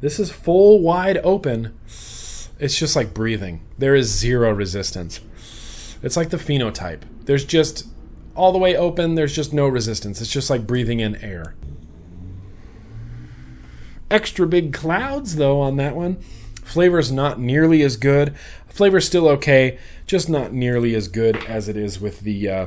this 0.00 0.18
is 0.18 0.30
full 0.30 0.80
wide 0.80 1.18
open. 1.18 1.74
It's 1.86 2.78
just 2.78 2.94
like 2.96 3.14
breathing. 3.14 3.62
There 3.78 3.94
is 3.94 4.08
zero 4.08 4.52
resistance. 4.52 5.20
It's 6.02 6.16
like 6.16 6.30
the 6.30 6.36
phenotype. 6.36 7.02
There's 7.24 7.44
just 7.44 7.86
all 8.34 8.52
the 8.52 8.58
way 8.58 8.76
open, 8.76 9.14
there's 9.14 9.34
just 9.34 9.52
no 9.52 9.68
resistance. 9.68 10.20
It's 10.20 10.32
just 10.32 10.50
like 10.50 10.66
breathing 10.66 11.00
in 11.00 11.16
air. 11.16 11.54
Extra 14.10 14.46
big 14.46 14.72
clouds 14.72 15.36
though 15.36 15.60
on 15.60 15.76
that 15.76 15.94
one. 15.94 16.18
Flavor's 16.72 17.12
not 17.12 17.38
nearly 17.38 17.82
as 17.82 17.96
good. 17.96 18.34
Flavor's 18.68 19.06
still 19.06 19.28
okay, 19.28 19.78
just 20.06 20.28
not 20.28 20.52
nearly 20.52 20.94
as 20.94 21.08
good 21.08 21.36
as 21.44 21.68
it 21.68 21.76
is 21.76 22.00
with 22.00 22.20
the 22.20 22.48
uh, 22.48 22.66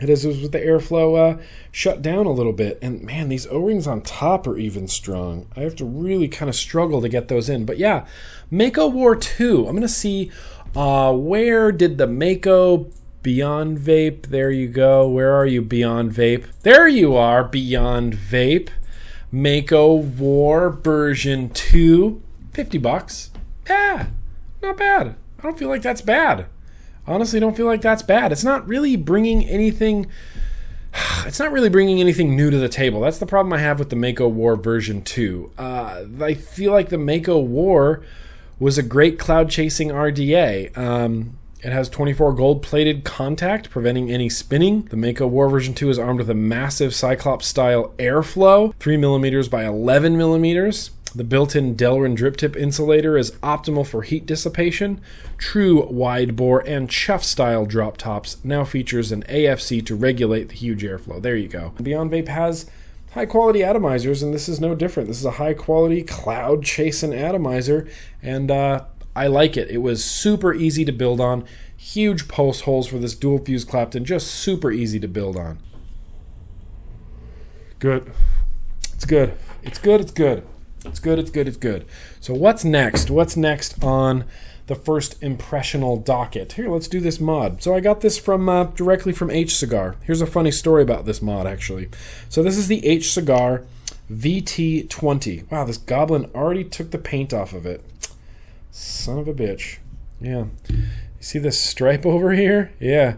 it 0.00 0.08
is 0.08 0.24
with 0.24 0.52
the 0.52 0.60
airflow 0.60 1.34
uh, 1.34 1.42
shut 1.72 2.02
down 2.02 2.24
a 2.24 2.32
little 2.32 2.52
bit. 2.52 2.78
And 2.80 3.02
man, 3.02 3.28
these 3.28 3.46
O 3.48 3.58
rings 3.58 3.86
on 3.86 4.00
top 4.00 4.46
are 4.46 4.56
even 4.56 4.86
strong. 4.86 5.48
I 5.56 5.60
have 5.60 5.74
to 5.76 5.84
really 5.84 6.28
kind 6.28 6.48
of 6.48 6.54
struggle 6.54 7.02
to 7.02 7.08
get 7.08 7.28
those 7.28 7.48
in. 7.48 7.64
But 7.64 7.78
yeah, 7.78 8.06
Mako 8.50 8.86
War 8.88 9.16
2. 9.16 9.66
I'm 9.66 9.80
to 9.80 9.88
see 9.88 10.30
uh, 10.76 11.12
where 11.12 11.72
did 11.72 11.98
the 11.98 12.06
Mako 12.06 12.90
Beyond 13.22 13.78
Vape? 13.78 14.26
There 14.26 14.50
you 14.50 14.68
go. 14.68 15.08
Where 15.08 15.34
are 15.34 15.46
you, 15.46 15.62
Beyond 15.62 16.12
Vape? 16.12 16.46
There 16.62 16.86
you 16.86 17.16
are, 17.16 17.42
Beyond 17.42 18.14
Vape. 18.14 18.70
Mako 19.32 19.94
War 19.94 20.70
version 20.70 21.50
2. 21.50 22.22
50 22.52 22.78
bucks. 22.78 23.30
Yeah, 23.68 24.06
not 24.62 24.76
bad. 24.76 25.16
I 25.38 25.42
don't 25.42 25.58
feel 25.58 25.68
like 25.68 25.82
that's 25.82 26.00
bad 26.00 26.46
honestly 27.08 27.40
don't 27.40 27.56
feel 27.56 27.66
like 27.66 27.80
that's 27.80 28.02
bad. 28.02 28.30
It's 28.30 28.44
not 28.44 28.68
really 28.68 28.94
bringing 28.96 29.44
anything. 29.44 30.06
It's 31.26 31.38
not 31.38 31.52
really 31.52 31.68
bringing 31.68 32.00
anything 32.00 32.34
new 32.34 32.50
to 32.50 32.56
the 32.56 32.68
table. 32.68 33.00
That's 33.00 33.18
the 33.18 33.26
problem 33.26 33.52
I 33.52 33.58
have 33.58 33.78
with 33.78 33.90
the 33.90 33.96
Mako 33.96 34.28
War 34.28 34.56
version 34.56 35.02
2. 35.02 35.52
Uh, 35.58 36.04
I 36.22 36.32
feel 36.32 36.72
like 36.72 36.88
the 36.88 36.96
Mako 36.96 37.40
War 37.40 38.02
was 38.58 38.78
a 38.78 38.82
great 38.82 39.18
cloud 39.18 39.50
chasing 39.50 39.88
RDA. 39.88 40.76
Um, 40.76 41.38
it 41.62 41.70
has 41.70 41.90
24 41.90 42.32
gold 42.32 42.62
plated 42.62 43.04
contact, 43.04 43.68
preventing 43.68 44.10
any 44.10 44.30
spinning. 44.30 44.84
The 44.84 44.96
Mako 44.96 45.26
War 45.26 45.50
version 45.50 45.74
2 45.74 45.90
is 45.90 45.98
armed 45.98 46.20
with 46.20 46.30
a 46.30 46.34
massive 46.34 46.94
Cyclops 46.94 47.46
style 47.46 47.92
airflow, 47.98 48.74
3 48.78 48.96
millimeters 48.96 49.48
by 49.48 49.66
11 49.66 50.16
millimeters. 50.16 50.92
The 51.14 51.24
built-in 51.24 51.74
Delrin 51.74 52.14
drip 52.14 52.36
tip 52.36 52.54
insulator 52.54 53.16
is 53.16 53.30
optimal 53.42 53.86
for 53.86 54.02
heat 54.02 54.26
dissipation. 54.26 55.00
True 55.38 55.86
wide 55.86 56.36
bore 56.36 56.60
and 56.60 56.90
chuff 56.90 57.24
style 57.24 57.64
drop 57.64 57.96
tops 57.96 58.36
now 58.44 58.64
features 58.64 59.10
an 59.10 59.22
AFC 59.24 59.84
to 59.86 59.96
regulate 59.96 60.50
the 60.50 60.54
huge 60.54 60.82
airflow. 60.82 61.20
There 61.20 61.36
you 61.36 61.48
go. 61.48 61.72
Beyond 61.82 62.10
Vape 62.10 62.28
has 62.28 62.70
high 63.12 63.26
quality 63.26 63.60
atomizers, 63.60 64.22
and 64.22 64.34
this 64.34 64.48
is 64.48 64.60
no 64.60 64.74
different. 64.74 65.08
This 65.08 65.18
is 65.18 65.24
a 65.24 65.32
high 65.32 65.54
quality 65.54 66.02
cloud 66.02 66.62
chasing 66.62 67.14
atomizer, 67.14 67.88
and 68.22 68.50
uh, 68.50 68.84
I 69.16 69.28
like 69.28 69.56
it. 69.56 69.70
It 69.70 69.78
was 69.78 70.04
super 70.04 70.52
easy 70.52 70.84
to 70.84 70.92
build 70.92 71.20
on. 71.20 71.44
Huge 71.76 72.28
pulse 72.28 72.62
holes 72.62 72.86
for 72.86 72.98
this 72.98 73.14
dual 73.14 73.38
fuse 73.38 73.64
Clapton, 73.64 74.04
just 74.04 74.28
super 74.28 74.70
easy 74.70 75.00
to 75.00 75.08
build 75.08 75.36
on. 75.36 75.58
Good. 77.78 78.12
It's 78.94 79.04
good. 79.04 79.34
It's 79.62 79.78
good. 79.78 80.00
It's 80.00 80.12
good. 80.12 80.44
It's 80.84 81.00
good, 81.00 81.18
it's 81.18 81.30
good, 81.30 81.48
it's 81.48 81.56
good. 81.56 81.84
So 82.20 82.34
what's 82.34 82.64
next? 82.64 83.10
What's 83.10 83.36
next 83.36 83.82
on 83.82 84.24
the 84.66 84.74
first 84.74 85.22
impressional 85.22 85.96
docket? 85.96 86.52
Here, 86.52 86.68
let's 86.68 86.88
do 86.88 87.00
this 87.00 87.20
mod. 87.20 87.62
So 87.62 87.74
I 87.74 87.80
got 87.80 88.00
this 88.00 88.18
from 88.18 88.48
uh, 88.48 88.64
directly 88.64 89.12
from 89.12 89.30
H 89.30 89.56
Cigar. 89.56 89.96
Here's 90.04 90.20
a 90.20 90.26
funny 90.26 90.50
story 90.50 90.82
about 90.82 91.04
this 91.04 91.20
mod 91.20 91.46
actually. 91.46 91.88
So 92.28 92.42
this 92.42 92.56
is 92.56 92.68
the 92.68 92.84
H 92.86 93.12
Cigar 93.12 93.64
VT20. 94.10 95.50
Wow, 95.50 95.64
this 95.64 95.78
goblin 95.78 96.30
already 96.34 96.64
took 96.64 96.90
the 96.90 96.98
paint 96.98 97.32
off 97.32 97.52
of 97.52 97.66
it. 97.66 97.84
Son 98.70 99.18
of 99.18 99.28
a 99.28 99.34
bitch. 99.34 99.78
Yeah. 100.20 100.46
You 100.68 100.86
see 101.20 101.38
this 101.38 101.60
stripe 101.62 102.06
over 102.06 102.32
here? 102.32 102.72
Yeah. 102.80 103.16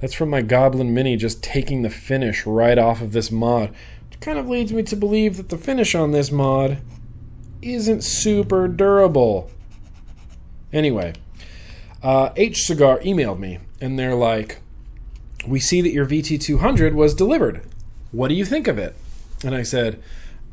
That's 0.00 0.14
from 0.14 0.30
my 0.30 0.42
Goblin 0.42 0.94
Mini 0.94 1.16
just 1.16 1.42
taking 1.42 1.82
the 1.82 1.90
finish 1.90 2.46
right 2.46 2.78
off 2.78 3.00
of 3.00 3.12
this 3.12 3.32
mod. 3.32 3.70
Which 4.08 4.20
kind 4.20 4.38
of 4.38 4.48
leads 4.48 4.72
me 4.72 4.82
to 4.84 4.96
believe 4.96 5.36
that 5.36 5.48
the 5.48 5.58
finish 5.58 5.94
on 5.94 6.12
this 6.12 6.30
mod 6.30 6.78
isn't 7.62 8.02
super 8.02 8.68
durable. 8.68 9.50
Anyway, 10.72 11.14
uh, 12.02 12.30
H 12.36 12.62
Cigar 12.62 12.98
emailed 13.00 13.38
me 13.38 13.58
and 13.80 13.98
they're 13.98 14.14
like, 14.14 14.60
we 15.46 15.60
see 15.60 15.80
that 15.80 15.92
your 15.92 16.06
VT200 16.06 16.94
was 16.94 17.14
delivered. 17.14 17.62
What 18.12 18.28
do 18.28 18.34
you 18.34 18.44
think 18.44 18.68
of 18.68 18.78
it? 18.78 18.96
And 19.44 19.54
I 19.54 19.62
said, 19.62 20.02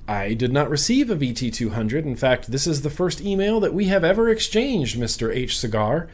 I 0.08 0.34
did 0.34 0.54
not 0.54 0.70
receive 0.70 1.10
a 1.10 1.16
VT200. 1.16 2.06
In 2.06 2.16
fact, 2.16 2.52
this 2.52 2.68
is 2.68 2.82
the 2.82 2.90
first 2.90 3.22
email 3.22 3.60
that 3.60 3.74
we 3.74 3.86
have 3.86 4.04
ever 4.04 4.30
exchanged, 4.30 4.98
Mr. 4.98 5.36
H. 5.36 5.58
Cigar. 5.58 6.08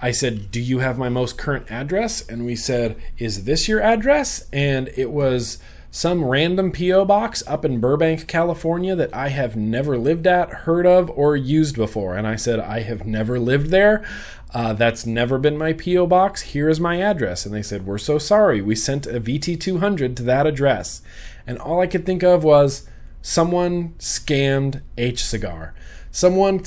I 0.00 0.10
said, 0.10 0.50
Do 0.50 0.60
you 0.60 0.78
have 0.78 0.96
my 0.96 1.10
most 1.10 1.36
current 1.36 1.70
address? 1.70 2.26
And 2.26 2.46
we 2.46 2.56
said, 2.56 2.96
Is 3.18 3.44
this 3.44 3.68
your 3.68 3.82
address? 3.82 4.48
And 4.52 4.88
it 4.96 5.10
was 5.10 5.58
some 5.90 6.24
random 6.24 6.70
P.O. 6.70 7.04
box 7.04 7.42
up 7.48 7.64
in 7.64 7.80
Burbank, 7.80 8.28
California 8.28 8.94
that 8.94 9.14
I 9.14 9.28
have 9.28 9.56
never 9.56 9.98
lived 9.98 10.26
at, 10.26 10.50
heard 10.50 10.86
of, 10.86 11.10
or 11.10 11.36
used 11.36 11.74
before. 11.74 12.16
And 12.16 12.26
I 12.26 12.36
said, 12.36 12.60
I 12.60 12.80
have 12.82 13.06
never 13.06 13.40
lived 13.40 13.70
there. 13.70 14.06
Uh, 14.54 14.72
that's 14.72 15.04
never 15.04 15.38
been 15.38 15.58
my 15.58 15.72
P.O. 15.72 16.06
box. 16.06 16.42
Here 16.42 16.68
is 16.68 16.78
my 16.78 17.00
address. 17.00 17.44
And 17.44 17.54
they 17.54 17.62
said, 17.62 17.86
We're 17.86 17.98
so 17.98 18.18
sorry. 18.18 18.62
We 18.62 18.76
sent 18.76 19.06
a 19.06 19.20
VT200 19.20 20.14
to 20.16 20.22
that 20.22 20.46
address. 20.46 21.02
And 21.46 21.58
all 21.58 21.80
I 21.80 21.86
could 21.86 22.06
think 22.06 22.22
of 22.22 22.44
was 22.44 22.88
someone 23.22 23.94
scammed 23.98 24.82
H 24.96 25.24
Cigar. 25.24 25.74
Someone 26.12 26.64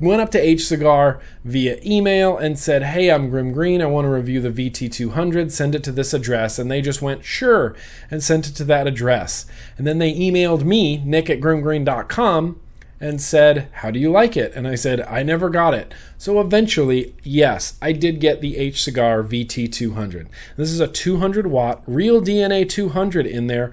went 0.00 0.20
up 0.20 0.30
to 0.32 0.40
H 0.40 0.66
Cigar 0.66 1.20
via 1.44 1.78
email 1.84 2.36
and 2.36 2.58
said, 2.58 2.82
Hey, 2.82 3.10
I'm 3.10 3.30
Grimm 3.30 3.52
Green. 3.52 3.80
I 3.80 3.86
want 3.86 4.04
to 4.04 4.10
review 4.10 4.40
the 4.40 4.50
VT200. 4.50 5.50
Send 5.50 5.74
it 5.74 5.84
to 5.84 5.92
this 5.92 6.12
address. 6.12 6.58
And 6.58 6.70
they 6.70 6.80
just 6.80 7.02
went, 7.02 7.24
Sure, 7.24 7.74
and 8.10 8.22
sent 8.22 8.48
it 8.48 8.54
to 8.56 8.64
that 8.64 8.86
address. 8.86 9.46
And 9.78 9.86
then 9.86 9.98
they 9.98 10.14
emailed 10.14 10.64
me, 10.64 10.98
nick 10.98 11.30
at 11.30 11.40
grimmgreen.com, 11.40 12.60
and 13.00 13.20
said, 13.20 13.68
How 13.72 13.90
do 13.90 13.98
you 13.98 14.10
like 14.10 14.36
it? 14.36 14.52
And 14.54 14.66
I 14.66 14.74
said, 14.74 15.00
I 15.02 15.22
never 15.22 15.50
got 15.50 15.74
it. 15.74 15.92
So 16.18 16.40
eventually, 16.40 17.14
yes, 17.22 17.78
I 17.80 17.92
did 17.92 18.20
get 18.20 18.40
the 18.40 18.56
H 18.56 18.82
Cigar 18.82 19.22
VT200. 19.22 20.28
This 20.56 20.70
is 20.70 20.80
a 20.80 20.88
200 20.88 21.46
watt, 21.46 21.82
real 21.86 22.20
DNA 22.20 22.68
200 22.68 23.26
in 23.26 23.46
there 23.46 23.72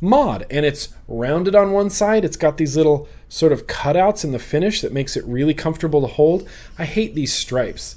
mod 0.00 0.46
and 0.50 0.66
it's 0.66 0.88
rounded 1.08 1.54
on 1.54 1.72
one 1.72 1.90
side. 1.90 2.24
It's 2.24 2.36
got 2.36 2.56
these 2.56 2.76
little 2.76 3.08
sort 3.28 3.52
of 3.52 3.66
cutouts 3.66 4.24
in 4.24 4.32
the 4.32 4.38
finish 4.38 4.80
that 4.80 4.92
makes 4.92 5.16
it 5.16 5.24
really 5.24 5.54
comfortable 5.54 6.00
to 6.02 6.06
hold. 6.06 6.48
I 6.78 6.84
hate 6.84 7.14
these 7.14 7.32
stripes. 7.32 7.96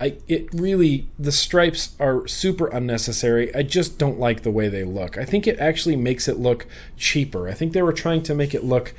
I 0.00 0.16
it 0.28 0.52
really 0.52 1.08
the 1.18 1.32
stripes 1.32 1.96
are 1.98 2.26
super 2.28 2.68
unnecessary. 2.68 3.54
I 3.54 3.62
just 3.62 3.98
don't 3.98 4.20
like 4.20 4.42
the 4.42 4.50
way 4.50 4.68
they 4.68 4.84
look. 4.84 5.18
I 5.18 5.24
think 5.24 5.46
it 5.46 5.58
actually 5.58 5.96
makes 5.96 6.28
it 6.28 6.38
look 6.38 6.66
cheaper. 6.96 7.48
I 7.48 7.54
think 7.54 7.72
they 7.72 7.82
were 7.82 7.92
trying 7.92 8.22
to 8.24 8.34
make 8.34 8.54
it 8.54 8.64
look 8.64 8.94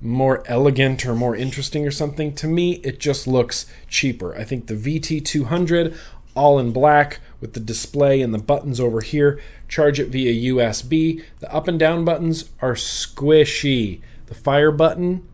more 0.00 0.42
elegant 0.46 1.06
or 1.06 1.14
more 1.14 1.36
interesting 1.36 1.86
or 1.86 1.90
something. 1.90 2.34
To 2.34 2.46
me 2.46 2.74
it 2.84 3.00
just 3.00 3.26
looks 3.26 3.66
cheaper. 3.88 4.34
I 4.34 4.44
think 4.44 4.66
the 4.66 4.74
vt200 4.74 5.96
all 6.34 6.58
in 6.58 6.72
black 6.72 7.20
with 7.42 7.52
the 7.52 7.60
display 7.60 8.22
and 8.22 8.32
the 8.32 8.38
buttons 8.38 8.80
over 8.80 9.02
here. 9.02 9.38
Charge 9.68 10.00
it 10.00 10.08
via 10.08 10.52
USB. 10.52 11.22
The 11.40 11.52
up 11.52 11.68
and 11.68 11.78
down 11.78 12.06
buttons 12.06 12.48
are 12.62 12.74
squishy. 12.74 14.00
The 14.26 14.34
fire 14.34 14.70
button 14.70 15.28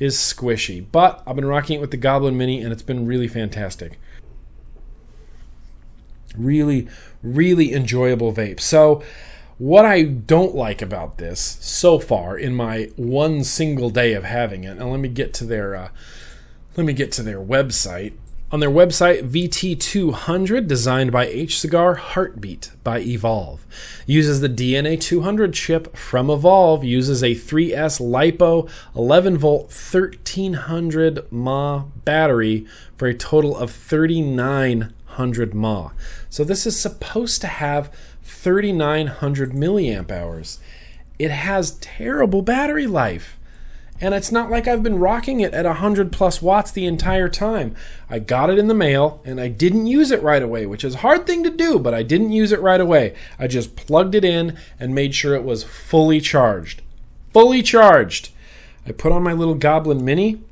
is 0.00 0.16
squishy, 0.16 0.84
but 0.90 1.22
I've 1.24 1.36
been 1.36 1.44
rocking 1.44 1.76
it 1.76 1.80
with 1.80 1.92
the 1.92 1.96
Goblin 1.96 2.36
Mini 2.36 2.60
and 2.60 2.72
it's 2.72 2.82
been 2.82 3.06
really 3.06 3.28
fantastic. 3.28 4.00
Really, 6.36 6.88
really 7.22 7.72
enjoyable 7.72 8.32
vape. 8.32 8.58
So, 8.58 9.02
what 9.58 9.84
I 9.84 10.02
don't 10.02 10.56
like 10.56 10.82
about 10.82 11.18
this 11.18 11.38
so 11.60 12.00
far 12.00 12.36
in 12.36 12.54
my 12.54 12.90
one 12.96 13.44
single 13.44 13.90
day 13.90 14.14
of 14.14 14.24
having 14.24 14.64
it, 14.64 14.78
and 14.78 14.90
let 14.90 14.98
me 14.98 15.08
get 15.08 15.32
to 15.34 15.44
their 15.44 15.76
uh, 15.76 15.88
let 16.76 16.84
me 16.84 16.94
get 16.94 17.12
to 17.12 17.22
their 17.22 17.38
website. 17.38 18.14
On 18.52 18.60
their 18.60 18.68
website, 18.68 19.26
VT200, 19.30 20.68
designed 20.68 21.10
by 21.10 21.24
H 21.24 21.58
Cigar 21.58 21.94
Heartbeat 21.94 22.72
by 22.84 23.02
Evolv, 23.02 23.60
uses 24.04 24.42
the 24.42 24.48
DNA 24.50 25.00
200 25.00 25.54
chip 25.54 25.96
from 25.96 26.26
Evolv, 26.26 26.86
uses 26.86 27.22
a 27.22 27.34
3S 27.34 27.98
LiPo 27.98 28.68
11 28.94 29.38
volt 29.38 29.62
1300 29.68 31.32
mAh 31.32 31.84
battery 32.04 32.66
for 32.94 33.08
a 33.08 33.14
total 33.14 33.56
of 33.56 33.70
3900 33.70 35.54
mAh. 35.54 35.92
So 36.28 36.44
this 36.44 36.66
is 36.66 36.78
supposed 36.78 37.40
to 37.40 37.46
have 37.46 37.90
3900 38.22 39.52
milliamp 39.52 40.10
hours. 40.10 40.60
It 41.18 41.30
has 41.30 41.78
terrible 41.80 42.42
battery 42.42 42.86
life. 42.86 43.38
And 44.02 44.14
it's 44.14 44.32
not 44.32 44.50
like 44.50 44.66
I've 44.66 44.82
been 44.82 44.98
rocking 44.98 45.38
it 45.38 45.54
at 45.54 45.64
100 45.64 46.10
plus 46.10 46.42
watts 46.42 46.72
the 46.72 46.86
entire 46.86 47.28
time. 47.28 47.76
I 48.10 48.18
got 48.18 48.50
it 48.50 48.58
in 48.58 48.66
the 48.66 48.74
mail 48.74 49.22
and 49.24 49.40
I 49.40 49.46
didn't 49.46 49.86
use 49.86 50.10
it 50.10 50.20
right 50.24 50.42
away, 50.42 50.66
which 50.66 50.82
is 50.82 50.96
a 50.96 50.98
hard 50.98 51.24
thing 51.24 51.44
to 51.44 51.50
do, 51.50 51.78
but 51.78 51.94
I 51.94 52.02
didn't 52.02 52.32
use 52.32 52.50
it 52.50 52.60
right 52.60 52.80
away. 52.80 53.14
I 53.38 53.46
just 53.46 53.76
plugged 53.76 54.16
it 54.16 54.24
in 54.24 54.58
and 54.80 54.92
made 54.92 55.14
sure 55.14 55.36
it 55.36 55.44
was 55.44 55.62
fully 55.62 56.20
charged. 56.20 56.82
Fully 57.32 57.62
charged. 57.62 58.30
I 58.84 58.90
put 58.90 59.12
on 59.12 59.22
my 59.22 59.32
little 59.32 59.54
Goblin 59.54 60.04
Mini, 60.04 60.42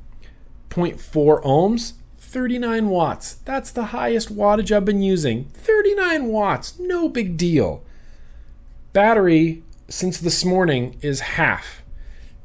0.4 0.69 1.43
ohms, 1.43 1.93
39 2.19 2.87
watts. 2.87 3.33
That's 3.43 3.71
the 3.71 3.87
highest 3.87 4.33
wattage 4.33 4.73
I've 4.73 4.85
been 4.85 5.03
using. 5.03 5.49
39 5.55 6.27
watts, 6.27 6.79
no 6.79 7.09
big 7.09 7.35
deal. 7.35 7.83
Battery 8.93 9.61
since 9.89 10.17
this 10.17 10.45
morning 10.45 10.95
is 11.01 11.19
half 11.19 11.80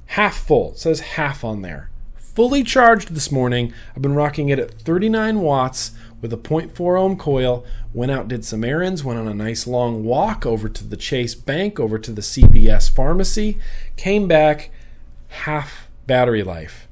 half 0.06 0.36
full. 0.36 0.72
It 0.72 0.78
says 0.78 1.00
half 1.00 1.44
on 1.44 1.62
there. 1.62 1.90
Fully 2.14 2.62
charged 2.62 3.14
this 3.14 3.32
morning. 3.32 3.72
I've 3.94 4.02
been 4.02 4.14
rocking 4.14 4.50
it 4.50 4.58
at 4.58 4.72
39 4.72 5.40
watts 5.40 5.92
with 6.20 6.32
a 6.32 6.36
0.4 6.36 7.00
ohm 7.00 7.16
coil. 7.16 7.64
Went 7.94 8.12
out, 8.12 8.28
did 8.28 8.44
some 8.44 8.64
errands, 8.64 9.02
went 9.02 9.18
on 9.18 9.28
a 9.28 9.34
nice 9.34 9.66
long 9.66 10.04
walk 10.04 10.44
over 10.44 10.68
to 10.68 10.84
the 10.84 10.96
Chase 10.96 11.34
Bank, 11.34 11.80
over 11.80 11.98
to 11.98 12.12
the 12.12 12.22
CVS 12.22 12.90
pharmacy, 12.90 13.58
came 13.96 14.28
back, 14.28 14.70
half 15.28 15.88
battery 16.06 16.42
life. 16.42 16.86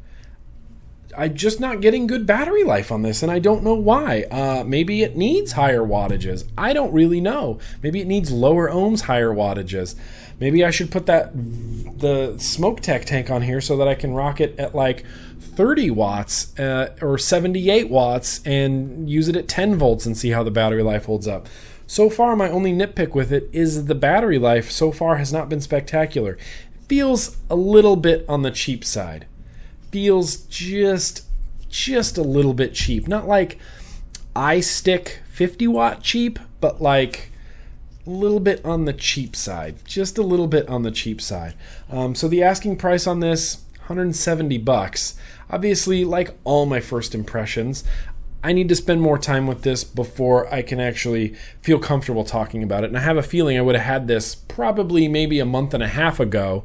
I'm 1.16 1.34
just 1.34 1.60
not 1.60 1.80
getting 1.80 2.06
good 2.06 2.26
battery 2.26 2.64
life 2.64 2.90
on 2.90 3.02
this, 3.02 3.22
and 3.22 3.30
I 3.30 3.38
don't 3.38 3.62
know 3.62 3.74
why. 3.74 4.24
Uh, 4.30 4.64
maybe 4.66 5.02
it 5.02 5.16
needs 5.16 5.52
higher 5.52 5.82
wattages. 5.82 6.44
I 6.58 6.72
don't 6.72 6.92
really 6.92 7.20
know. 7.20 7.58
Maybe 7.82 8.00
it 8.00 8.06
needs 8.06 8.32
lower 8.32 8.68
ohms, 8.68 9.02
higher 9.02 9.30
wattages. 9.30 9.94
Maybe 10.44 10.62
I 10.62 10.70
should 10.70 10.90
put 10.90 11.06
that 11.06 11.34
the 11.34 12.34
SMOKTech 12.36 13.06
tank 13.06 13.30
on 13.30 13.40
here 13.40 13.62
so 13.62 13.78
that 13.78 13.88
I 13.88 13.94
can 13.94 14.12
rock 14.12 14.42
it 14.42 14.54
at 14.58 14.74
like 14.74 15.02
30 15.40 15.90
watts 15.92 16.52
uh, 16.58 16.94
or 17.00 17.16
78 17.16 17.88
watts 17.88 18.42
and 18.44 19.08
use 19.08 19.26
it 19.26 19.36
at 19.36 19.48
10 19.48 19.76
volts 19.76 20.04
and 20.04 20.14
see 20.14 20.32
how 20.32 20.42
the 20.42 20.50
battery 20.50 20.82
life 20.82 21.06
holds 21.06 21.26
up. 21.26 21.48
So 21.86 22.10
far, 22.10 22.36
my 22.36 22.50
only 22.50 22.74
nitpick 22.74 23.14
with 23.14 23.32
it 23.32 23.48
is 23.54 23.86
the 23.86 23.94
battery 23.94 24.38
life 24.38 24.70
so 24.70 24.92
far 24.92 25.16
has 25.16 25.32
not 25.32 25.48
been 25.48 25.62
spectacular. 25.62 26.32
It 26.74 26.88
feels 26.88 27.38
a 27.48 27.56
little 27.56 27.96
bit 27.96 28.26
on 28.28 28.42
the 28.42 28.50
cheap 28.50 28.84
side. 28.84 29.24
Feels 29.92 30.36
just 30.36 31.24
just 31.70 32.18
a 32.18 32.22
little 32.22 32.52
bit 32.52 32.74
cheap. 32.74 33.08
Not 33.08 33.26
like 33.26 33.58
iStick 34.36 35.20
50 35.30 35.68
watt 35.68 36.02
cheap, 36.02 36.38
but 36.60 36.82
like 36.82 37.30
a 38.06 38.10
little 38.10 38.40
bit 38.40 38.64
on 38.64 38.84
the 38.84 38.92
cheap 38.92 39.34
side, 39.34 39.76
just 39.86 40.18
a 40.18 40.22
little 40.22 40.46
bit 40.46 40.68
on 40.68 40.82
the 40.82 40.90
cheap 40.90 41.20
side. 41.20 41.54
Um, 41.90 42.14
so 42.14 42.28
the 42.28 42.42
asking 42.42 42.76
price 42.76 43.06
on 43.06 43.20
this, 43.20 43.64
170 43.78 44.58
bucks. 44.58 45.14
Obviously, 45.50 46.04
like 46.04 46.36
all 46.44 46.66
my 46.66 46.80
first 46.80 47.14
impressions, 47.14 47.84
I 48.42 48.52
need 48.52 48.68
to 48.68 48.76
spend 48.76 49.00
more 49.00 49.18
time 49.18 49.46
with 49.46 49.62
this 49.62 49.84
before 49.84 50.52
I 50.52 50.60
can 50.60 50.78
actually 50.78 51.34
feel 51.60 51.78
comfortable 51.78 52.24
talking 52.24 52.62
about 52.62 52.84
it. 52.84 52.88
And 52.88 52.98
I 52.98 53.00
have 53.00 53.16
a 53.16 53.22
feeling 53.22 53.56
I 53.56 53.62
would 53.62 53.74
have 53.74 53.84
had 53.84 54.06
this 54.06 54.34
probably 54.34 55.08
maybe 55.08 55.38
a 55.40 55.46
month 55.46 55.72
and 55.72 55.82
a 55.82 55.88
half 55.88 56.20
ago 56.20 56.64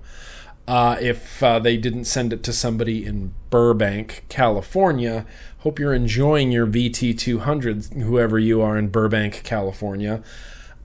uh, 0.68 0.98
if 1.00 1.42
uh, 1.42 1.58
they 1.58 1.78
didn't 1.78 2.06
send 2.06 2.34
it 2.34 2.44
to 2.44 2.54
somebody 2.54 3.06
in 3.06 3.34
Burbank, 3.50 4.26
California. 4.28 5.26
Hope 5.60 5.80
you're 5.80 5.94
enjoying 5.94 6.52
your 6.52 6.68
VT200, 6.68 8.02
whoever 8.02 8.38
you 8.38 8.62
are 8.62 8.78
in 8.78 8.90
Burbank, 8.90 9.42
California. 9.44 10.22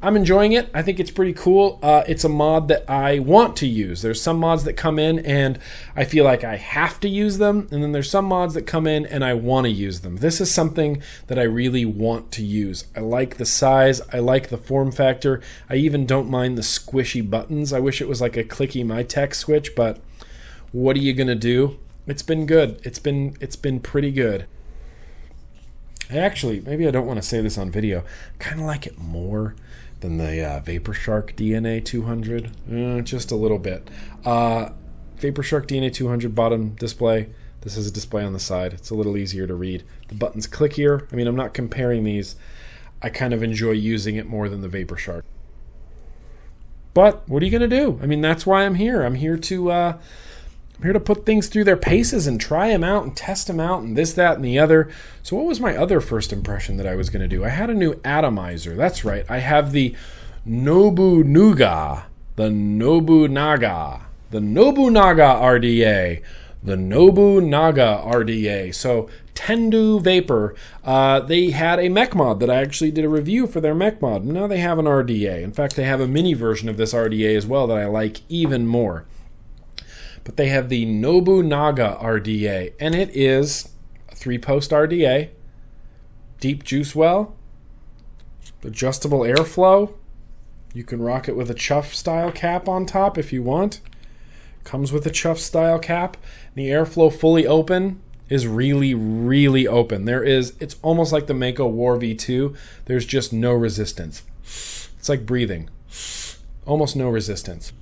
I'm 0.05 0.16
enjoying 0.16 0.52
it. 0.52 0.68
I 0.74 0.82
think 0.82 1.00
it's 1.00 1.11
pretty 1.11 1.32
cool. 1.32 1.78
Uh, 1.82 2.05
it's 2.07 2.24
a 2.24 2.28
mod 2.28 2.68
that 2.68 2.84
I 2.90 3.20
want 3.20 3.57
to 3.57 3.66
use. 3.66 4.02
There's 4.02 4.20
some 4.20 4.36
mods 4.36 4.64
that 4.64 4.74
come 4.74 4.98
in 4.98 5.20
and 5.20 5.59
I 5.96 6.05
feel 6.05 6.24
like 6.24 6.44
I 6.44 6.57
have 6.57 7.00
to 7.00 7.09
use 7.09 7.38
them, 7.38 7.68
and 7.70 7.82
then 7.82 7.92
there's 7.92 8.11
some 8.11 8.26
mods 8.26 8.52
that 8.52 8.66
come 8.66 8.86
in 8.86 9.07
and 9.07 9.24
I 9.24 9.32
want 9.32 9.64
to 9.64 9.70
use 9.70 10.02
them. 10.02 10.16
This 10.16 10.42
is 10.42 10.50
something 10.50 11.02
that 11.28 11.38
I 11.38 11.44
really 11.44 11.86
want 11.86 12.30
to 12.32 12.44
use. 12.44 12.84
I 12.94 13.00
like 13.00 13.38
the 13.38 13.46
size, 13.46 14.02
I 14.12 14.18
like 14.18 14.50
the 14.50 14.59
form 14.59 14.92
factor. 14.92 15.40
I 15.70 15.76
even 15.76 16.05
don't 16.05 16.28
mind 16.28 16.59
the 16.59 16.62
squishy 16.62 17.28
buttons. 17.28 17.72
I 17.72 17.80
wish 17.80 18.02
it 18.02 18.09
was 18.09 18.20
like 18.20 18.36
a 18.36 18.44
clicky 18.44 18.84
MyTech 18.84 19.34
switch, 19.34 19.74
but 19.74 20.00
what 20.70 20.96
are 20.96 21.00
you 21.00 21.14
gonna 21.14 21.34
do? 21.34 21.78
It's 22.07 22.22
been 22.22 22.44
good. 22.44 22.78
It's 22.84 22.98
been 22.98 23.38
it's 23.40 23.57
been 23.57 23.80
pretty 23.80 24.12
good. 24.12 24.44
I 26.11 26.18
actually 26.18 26.61
maybe 26.61 26.86
I 26.86 26.90
don't 26.90 27.07
want 27.07 27.22
to 27.22 27.26
say 27.26 27.40
this 27.40 27.57
on 27.57 27.70
video. 27.70 28.05
Kind 28.38 28.61
of 28.61 28.66
like 28.66 28.86
it 28.86 28.98
more 28.98 29.55
than 30.05 30.18
the 30.18 30.44
uh, 30.44 30.61
Vapor 30.61 30.92
Shark 30.92 31.34
DNA 31.34 31.82
200, 31.82 32.50
uh, 32.70 33.00
just 33.00 33.30
a 33.30 33.36
little 33.36 33.59
bit. 33.59 33.88
Uh, 34.24 34.68
Vapor 35.16 35.42
Shark 35.42 35.66
DNA 35.66 35.92
200 35.92 36.34
bottom 36.34 36.74
display. 36.74 37.30
This 37.62 37.78
is 37.78 37.88
a 37.88 37.90
display 37.90 38.22
on 38.22 38.34
the 38.34 38.38
side. 38.38 38.74
It's 38.74 38.90
a 38.90 38.94
little 38.94 39.16
easier 39.16 39.46
to 39.46 39.55
read. 39.55 39.82
The 40.09 40.14
button's 40.14 40.46
clickier. 40.46 41.11
I 41.11 41.16
mean, 41.16 41.26
I'm 41.26 41.36
not 41.36 41.55
comparing 41.55 42.05
these. 42.05 42.36
I 43.00 43.09
kind 43.09 43.32
of 43.32 43.42
enjoy 43.42 43.70
using 43.70 44.16
it 44.16 44.26
more 44.26 44.50
than 44.50 44.61
the 44.61 44.68
Vapor 44.68 44.98
Shark. 44.98 45.24
But 46.92 47.26
what 47.26 47.42
are 47.42 47.46
you 47.46 47.50
going 47.50 47.68
to 47.68 47.76
do? 47.76 47.98
I 48.02 48.07
mean, 48.07 48.20
that's 48.20 48.44
why 48.44 48.66
I'm 48.66 48.74
here. 48.74 49.02
I'm 49.02 49.14
here 49.14 49.38
to 49.38 49.70
uh, 49.70 49.98
Here 50.85 50.93
to 50.93 51.01
put 51.01 51.24
things 51.24 51.49
through 51.49 51.64
their 51.64 51.78
paces 51.78 52.26
and 52.26 52.39
try 52.39 52.68
them 52.68 52.85
out 52.85 53.05
and 53.05 53.16
test 53.16 53.47
them 53.47 53.59
out 53.59 53.80
and 53.80 53.97
this, 53.97 54.12
that, 54.12 54.37
and 54.37 54.45
the 54.45 54.59
other. 54.59 54.91
So, 55.22 55.35
what 55.35 55.47
was 55.47 55.59
my 55.59 55.74
other 55.74 55.99
first 55.99 56.30
impression 56.30 56.76
that 56.76 56.87
I 56.87 56.95
was 56.95 57.09
going 57.09 57.22
to 57.22 57.37
do? 57.37 57.43
I 57.43 57.49
had 57.49 57.70
a 57.70 57.74
new 57.74 57.99
atomizer. 58.05 58.76
That's 58.76 59.03
right. 59.03 59.24
I 59.26 59.39
have 59.39 59.72
the 59.72 59.97
Nobunaga, 60.45 62.05
the 62.37 62.51
Nobunaga, 62.51 64.03
the 64.30 64.43
Nobunaga 64.43 65.22
RDA, 65.22 66.22
the 66.62 66.76
Nobunaga 66.76 68.03
RDA. 68.05 68.74
So, 68.74 69.09
Tendu 69.35 70.03
Vapor, 70.03 70.55
uh, 70.85 71.20
they 71.20 71.53
had 71.53 71.80
a 71.80 71.89
mech 71.89 72.14
mod 72.14 72.41
that 72.41 72.51
I 72.51 72.57
actually 72.57 72.91
did 72.91 73.07
a 73.07 73.09
review 73.09 73.47
for 73.47 73.62
their 73.62 73.74
mech 73.74 74.03
mod. 74.03 74.26
Now 74.26 74.47
they 74.47 74.59
have 74.59 74.78
an 74.78 74.85
RDA. 74.85 75.43
In 75.43 75.53
fact, 75.55 75.76
they 75.76 75.85
have 75.85 76.03
a 76.03 76.07
mini 76.07 76.35
version 76.35 76.68
of 76.68 76.76
this 76.76 76.93
RDA 76.93 77.35
as 77.35 77.47
well 77.47 77.66
that 77.68 77.78
I 77.78 77.87
like 77.87 78.20
even 78.28 78.66
more 78.66 79.07
but 80.24 80.38
they 80.38 80.48
have 80.48 80.70
the 80.70 80.86
Nobunaga 80.86 81.98
RDA, 82.00 82.72
and 82.80 82.94
it 82.94 83.10
is 83.14 83.68
a 84.08 84.14
three 84.14 84.38
post 84.38 84.70
RDA, 84.70 85.28
deep 86.40 86.64
juice 86.64 86.94
well, 86.94 87.36
adjustable 88.64 89.20
airflow. 89.20 89.92
You 90.72 90.82
can 90.82 91.02
rock 91.02 91.28
it 91.28 91.36
with 91.36 91.50
a 91.50 91.54
chuff 91.54 91.94
style 91.94 92.32
cap 92.32 92.68
on 92.68 92.86
top 92.86 93.16
if 93.16 93.32
you 93.32 93.42
want. 93.42 93.80
Comes 94.64 94.90
with 94.90 95.06
a 95.06 95.10
chuff 95.10 95.38
style 95.38 95.78
cap. 95.78 96.16
The 96.54 96.70
airflow 96.70 97.12
fully 97.12 97.46
open 97.46 98.00
is 98.30 98.46
really, 98.46 98.94
really 98.94 99.68
open. 99.68 100.06
There 100.06 100.24
is, 100.24 100.54
it's 100.58 100.76
almost 100.80 101.12
like 101.12 101.26
the 101.26 101.34
Mako 101.34 101.68
War 101.68 101.98
V2. 101.98 102.56
There's 102.86 103.04
just 103.04 103.32
no 103.32 103.52
resistance. 103.52 104.22
It's 104.42 105.08
like 105.08 105.26
breathing. 105.26 105.68
Almost 106.66 106.96
no 106.96 107.10
resistance 107.10 107.74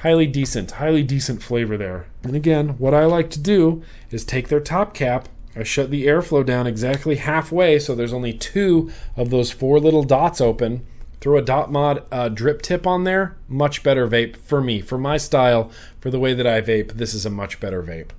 highly 0.00 0.26
decent, 0.26 0.72
highly 0.72 1.02
decent 1.02 1.42
flavor 1.42 1.76
there. 1.76 2.06
And 2.22 2.34
again, 2.34 2.70
what 2.78 2.94
I 2.94 3.04
like 3.04 3.30
to 3.30 3.40
do 3.40 3.82
is 4.10 4.24
take 4.24 4.48
their 4.48 4.60
top 4.60 4.94
cap, 4.94 5.28
I 5.56 5.64
shut 5.64 5.90
the 5.90 6.06
airflow 6.06 6.46
down 6.46 6.66
exactly 6.66 7.16
halfway 7.16 7.78
so 7.78 7.94
there's 7.94 8.12
only 8.12 8.32
two 8.32 8.90
of 9.16 9.30
those 9.30 9.50
four 9.50 9.80
little 9.80 10.04
dots 10.04 10.40
open. 10.40 10.86
Throw 11.20 11.36
a 11.36 11.42
dot 11.42 11.70
mod 11.70 12.04
uh, 12.10 12.30
drip 12.30 12.62
tip 12.62 12.86
on 12.86 13.04
there, 13.04 13.36
much 13.46 13.82
better 13.82 14.08
vape 14.08 14.36
for 14.36 14.62
me, 14.62 14.80
for 14.80 14.96
my 14.96 15.18
style, 15.18 15.70
for 15.98 16.10
the 16.10 16.18
way 16.18 16.32
that 16.32 16.46
I 16.46 16.62
vape. 16.62 16.92
This 16.92 17.12
is 17.12 17.26
a 17.26 17.30
much 17.30 17.60
better 17.60 17.82
vape. 17.82 18.10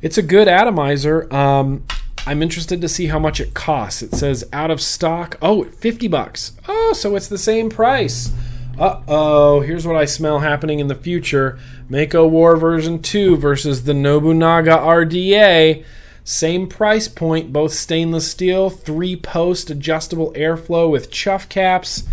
It's 0.00 0.18
a 0.18 0.22
good 0.22 0.46
atomizer. 0.46 1.32
Um, 1.34 1.84
I'm 2.28 2.42
interested 2.42 2.80
to 2.80 2.88
see 2.88 3.06
how 3.06 3.18
much 3.18 3.40
it 3.40 3.54
costs. 3.54 4.02
It 4.02 4.14
says 4.14 4.44
out 4.52 4.70
of 4.70 4.80
stock. 4.80 5.36
Oh, 5.42 5.64
50 5.64 6.06
bucks. 6.06 6.52
Oh, 6.68 6.92
so 6.92 7.16
it's 7.16 7.28
the 7.28 7.38
same 7.38 7.68
price. 7.68 8.30
Uh 8.78 9.02
oh, 9.06 9.60
here's 9.60 9.86
what 9.86 9.96
I 9.96 10.06
smell 10.06 10.38
happening 10.38 10.78
in 10.78 10.86
the 10.86 10.94
future 10.94 11.58
Mako 11.90 12.26
War 12.26 12.56
version 12.56 13.02
2 13.02 13.36
versus 13.36 13.84
the 13.84 13.92
Nobunaga 13.92 14.78
RDA. 14.78 15.84
Same 16.24 16.68
price 16.68 17.06
point, 17.06 17.52
both 17.52 17.72
stainless 17.72 18.30
steel, 18.30 18.70
three 18.70 19.14
post 19.14 19.68
adjustable 19.68 20.32
airflow 20.32 20.90
with 20.90 21.10
chuff 21.10 21.48
caps. 21.48 22.04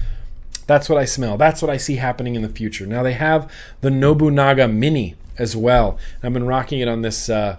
That's 0.67 0.89
what 0.89 0.99
I 0.99 1.05
smell. 1.05 1.37
That's 1.37 1.61
what 1.61 1.71
I 1.71 1.77
see 1.77 1.95
happening 1.95 2.35
in 2.35 2.41
the 2.41 2.49
future. 2.49 2.85
Now 2.85 3.03
they 3.03 3.13
have 3.13 3.49
the 3.81 3.89
Nobunaga 3.89 4.67
Mini 4.67 5.15
as 5.37 5.55
well. 5.55 5.97
I've 6.21 6.33
been 6.33 6.45
rocking 6.45 6.81
it 6.81 6.87
on 6.89 7.03
this 7.03 7.29
uh, 7.29 7.57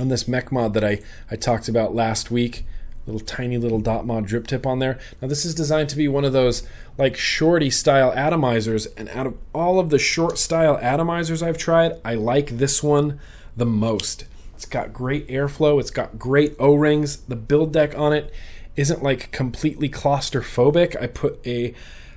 on 0.00 0.08
this 0.08 0.26
mech 0.26 0.50
mod 0.50 0.72
that 0.74 0.84
I, 0.84 1.00
I 1.30 1.36
talked 1.36 1.68
about 1.68 1.94
last 1.94 2.30
week 2.30 2.64
little 3.06 3.20
tiny 3.20 3.56
little 3.56 3.80
dot 3.80 4.04
mod 4.04 4.26
drip 4.26 4.46
tip 4.46 4.66
on 4.66 4.80
there. 4.80 4.98
Now 5.22 5.28
this 5.28 5.44
is 5.44 5.54
designed 5.54 5.88
to 5.90 5.96
be 5.96 6.08
one 6.08 6.24
of 6.24 6.32
those 6.32 6.66
like 6.98 7.16
shorty 7.16 7.70
style 7.70 8.12
atomizers 8.12 8.88
and 8.96 9.08
out 9.10 9.26
of 9.26 9.36
all 9.54 9.78
of 9.78 9.90
the 9.90 9.98
short 9.98 10.38
style 10.38 10.76
atomizers 10.78 11.42
I've 11.42 11.58
tried, 11.58 12.00
I 12.04 12.14
like 12.14 12.58
this 12.58 12.82
one 12.82 13.20
the 13.56 13.66
most. 13.66 14.24
It's 14.54 14.66
got 14.66 14.92
great 14.92 15.28
airflow, 15.28 15.78
it's 15.80 15.90
got 15.90 16.18
great 16.18 16.54
O-rings. 16.58 17.18
The 17.18 17.36
build 17.36 17.72
deck 17.72 17.96
on 17.96 18.12
it 18.12 18.32
isn't 18.74 19.02
like 19.02 19.30
completely 19.30 19.88
claustrophobic. 19.88 21.00
I 21.00 21.06
put 21.06 21.46
a 21.46 21.74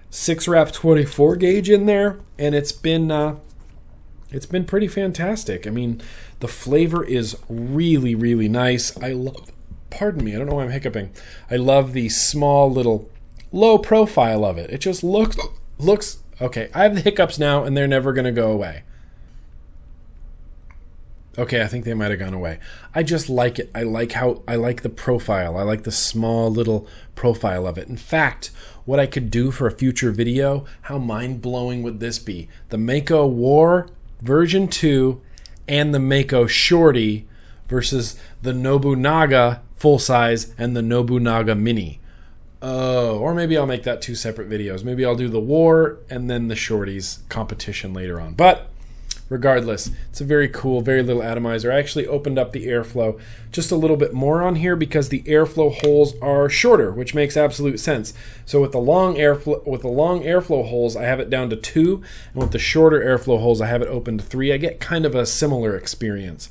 6 0.10 0.48
wrap 0.48 0.72
24 0.72 1.36
gauge 1.36 1.70
in 1.70 1.86
there 1.86 2.20
and 2.38 2.56
it's 2.56 2.72
been 2.72 3.12
uh, 3.12 3.36
it's 4.32 4.46
been 4.46 4.66
pretty 4.66 4.88
fantastic. 4.88 5.68
I 5.68 5.70
mean, 5.70 6.02
the 6.40 6.48
flavor 6.48 7.04
is 7.04 7.38
really 7.48 8.16
really 8.16 8.50
nice. 8.50 8.98
I 8.98 9.12
love 9.12 9.52
pardon 9.90 10.24
me, 10.24 10.36
I 10.36 10.38
don't 10.38 10.48
know 10.48 10.56
why 10.56 10.64
I'm 10.64 10.72
hiccuping. 10.72 11.12
I 11.50 11.56
love 11.56 11.94
the 11.94 12.10
small 12.10 12.72
little 12.72 13.10
low 13.52 13.78
profile 13.78 14.46
of 14.46 14.58
it. 14.58 14.70
It 14.70 14.80
just 14.80 15.04
looks 15.04 15.38
looks 15.78 16.20
okay. 16.42 16.70
I 16.74 16.84
have 16.84 16.96
the 16.96 17.02
hiccups 17.02 17.40
now 17.40 17.64
and 17.64 17.76
they're 17.76 17.88
never 17.88 18.14
going 18.14 18.26
to 18.26 18.32
go 18.32 18.52
away. 18.52 18.84
Okay, 21.38 21.62
I 21.62 21.68
think 21.68 21.86
they 21.86 21.94
might 21.94 22.12
have 22.12 22.20
gone 22.20 22.34
away. 22.34 22.60
I 22.94 23.02
just 23.04 23.30
like 23.30 23.60
it. 23.60 23.72
I 23.74 23.84
like 23.84 24.12
how 24.12 24.44
I 24.48 24.56
like 24.56 24.82
the 24.82 24.90
profile. 24.90 25.58
I 25.58 25.64
like 25.64 25.84
the 25.84 25.92
small 25.92 26.52
little 26.52 26.88
profile 27.16 27.66
of 27.66 27.78
it. 27.78 27.88
In 27.88 27.98
fact, 27.98 28.52
what 28.84 29.00
I 29.00 29.06
could 29.06 29.32
do 29.32 29.52
for 29.52 29.66
a 29.66 29.72
future 29.72 30.12
video, 30.12 30.66
how 30.84 30.98
mind-blowing 30.98 31.82
would 31.84 32.00
this 32.00 32.20
be? 32.20 32.50
The 32.70 32.78
Mako 32.78 33.28
War 33.28 33.88
version 34.22 34.68
2 34.68 35.22
and 35.68 35.94
the 35.94 36.00
Mako 36.00 36.48
Shorty 36.48 37.28
versus 37.68 38.20
the 38.42 38.54
Nobunaga 38.54 39.62
full 39.80 39.98
size 39.98 40.54
and 40.58 40.76
the 40.76 40.82
Nobunaga 40.82 41.56
Mini. 41.56 42.00
Oh, 42.62 43.18
or 43.20 43.34
maybe 43.34 43.58
I'll 43.58 43.66
make 43.66 43.84
that 43.84 44.02
two 44.02 44.16
separate 44.16 44.50
videos. 44.50 44.84
Maybe 44.84 45.06
I'll 45.06 45.16
do 45.16 45.30
the 45.30 45.40
war 45.40 46.00
and 46.10 46.30
then 46.30 46.50
the 46.50 46.56
shorties 46.56 47.20
competition 47.30 47.94
later 47.94 48.20
on. 48.20 48.34
But 48.34 48.70
regardless, 49.30 49.92
it's 50.10 50.20
a 50.20 50.26
very 50.26 50.50
cool, 50.50 50.82
very 50.82 51.02
little 51.02 51.24
atomizer. 51.24 51.72
I 51.72 51.80
actually 51.80 52.06
opened 52.06 52.38
up 52.38 52.52
the 52.52 52.68
airflow 52.68 53.18
just 53.54 53.72
a 53.72 53.78
little 53.78 53.96
bit 53.96 54.14
more 54.14 54.42
on 54.42 54.56
here 54.56 54.76
because 54.76 55.08
the 55.08 55.22
airflow 55.24 55.74
holes 55.82 56.20
are 56.22 56.50
shorter, 56.50 56.92
which 56.92 57.16
makes 57.16 57.38
absolute 57.38 57.80
sense. 57.80 58.14
So 58.46 58.60
with 58.60 58.74
the 58.74 58.80
long 58.80 59.16
airflow 59.16 59.66
with 59.66 59.82
the 59.82 59.88
long 59.88 60.24
airflow 60.24 60.68
holes, 60.68 60.98
I 60.98 61.04
have 61.04 61.22
it 61.22 61.30
down 61.30 61.50
to 61.52 61.56
2, 61.56 62.04
and 62.34 62.42
with 62.42 62.52
the 62.52 62.60
shorter 62.60 63.00
airflow 63.00 63.40
holes, 63.40 63.62
I 63.62 63.68
have 63.68 63.82
it 63.82 63.88
open 63.88 64.18
to 64.18 64.24
3. 64.26 64.52
I 64.52 64.58
get 64.58 64.82
kind 64.82 65.06
of 65.06 65.16
a 65.16 65.26
similar 65.26 65.78
experience. 65.78 66.50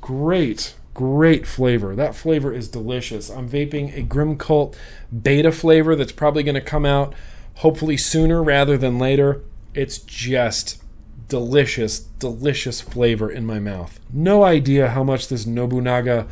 Great 0.00 0.74
great 1.00 1.46
flavor. 1.46 1.96
That 1.96 2.14
flavor 2.14 2.52
is 2.52 2.68
delicious. 2.68 3.30
I'm 3.30 3.48
vaping 3.48 3.96
a 3.96 4.02
Grimm 4.02 4.36
Cult 4.36 4.78
beta 5.10 5.50
flavor 5.50 5.96
that's 5.96 6.12
probably 6.12 6.42
going 6.42 6.56
to 6.56 6.60
come 6.60 6.84
out 6.84 7.14
hopefully 7.54 7.96
sooner 7.96 8.42
rather 8.42 8.76
than 8.76 8.98
later. 8.98 9.40
It's 9.72 9.96
just 9.96 10.82
delicious, 11.26 12.00
delicious 12.00 12.82
flavor 12.82 13.30
in 13.30 13.46
my 13.46 13.58
mouth. 13.58 13.98
No 14.12 14.44
idea 14.44 14.90
how 14.90 15.02
much 15.02 15.28
this 15.28 15.46
Nobunaga 15.46 16.28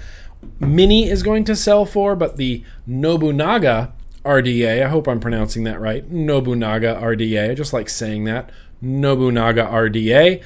Mini 0.61 1.09
is 1.09 1.23
going 1.23 1.45
to 1.45 1.57
sell 1.57 1.87
for, 1.87 2.15
but 2.15 2.37
the 2.37 2.63
Nobunaga 2.87 3.95
RDA, 4.23 4.85
I 4.85 4.89
hope 4.89 5.09
I'm 5.09 5.19
pronouncing 5.19 5.65
that 5.65 5.81
right. 5.81 6.07
Nobunaga 6.11 6.95
RDA, 7.01 7.53
I 7.53 7.55
just 7.55 7.73
like 7.73 7.89
saying 7.89 8.25
that. 8.25 8.51
Nobunaga 8.83 9.65
RDA 9.65 10.43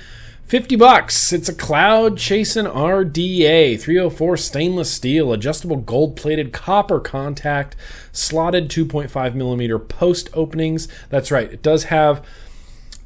50 0.53 0.77
bucks. 0.77 1.33
It's 1.33 1.49
a 1.49 1.55
Cloud 1.55 2.19
Chasin 2.19 2.67
RDA 2.67 3.81
304 3.81 4.37
stainless 4.37 4.93
steel, 4.93 5.33
adjustable 5.33 5.77
gold 5.77 6.15
plated 6.15 6.53
copper 6.53 7.01
contact, 7.01 7.75
slotted 8.13 8.69
2.5 8.69 9.35
millimeter 9.35 9.79
post 9.79 10.29
openings. 10.35 10.89
That's 11.09 11.31
right, 11.31 11.51
it 11.51 11.63
does 11.63 11.85
have 11.85 12.23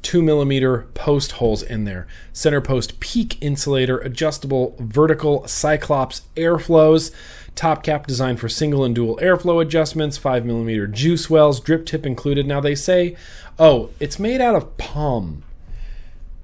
2 0.01 0.21
millimeter 0.21 0.87
post 0.93 1.31
holes 1.31 1.63
in 1.63 1.85
there. 1.85 2.05
Center 2.33 2.59
post 2.59 2.99
peak 2.99 3.41
insulator, 3.41 3.97
adjustable 3.99 4.75
vertical 4.77 5.47
Cyclops 5.47 6.23
airflows. 6.35 7.13
Top 7.55 7.81
cap 7.81 8.05
designed 8.07 8.41
for 8.41 8.49
single 8.49 8.83
and 8.83 8.93
dual 8.93 9.15
airflow 9.21 9.61
adjustments, 9.61 10.17
5 10.17 10.43
millimeter 10.43 10.85
juice 10.85 11.29
wells, 11.29 11.61
drip 11.61 11.85
tip 11.85 12.05
included. 12.05 12.45
Now 12.45 12.59
they 12.59 12.75
say, 12.75 13.15
oh, 13.57 13.91
it's 14.01 14.19
made 14.19 14.41
out 14.41 14.55
of 14.55 14.75
POM 14.75 15.43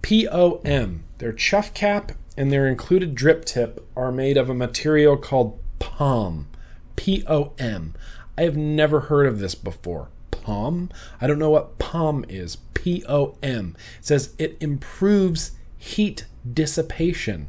POM. 0.04 1.04
Their 1.18 1.34
chuff 1.34 1.74
cap 1.74 2.12
and 2.38 2.52
their 2.52 2.68
included 2.68 3.16
drip 3.16 3.46
tip 3.46 3.88
are 3.96 4.12
made 4.12 4.38
of 4.38 4.50
a 4.50 4.54
material 4.54 5.18
called 5.18 5.60
POM. 5.80 6.48
P-O-M. 6.96 7.96
I 8.38 8.42
have 8.44 8.58
never 8.58 9.02
heard 9.02 9.26
of 9.26 9.40
this 9.40 9.56
before. 9.56 10.10
POM? 10.30 10.90
I 11.20 11.26
don't 11.26 11.40
know 11.40 11.50
what 11.50 11.80
POM 11.80 12.26
is. 12.30 12.58
P-O-M. 12.74 13.76
It 14.00 14.06
says 14.06 14.36
it 14.38 14.58
improves 14.60 15.52
heat 15.78 16.26
dissipation. 16.52 17.48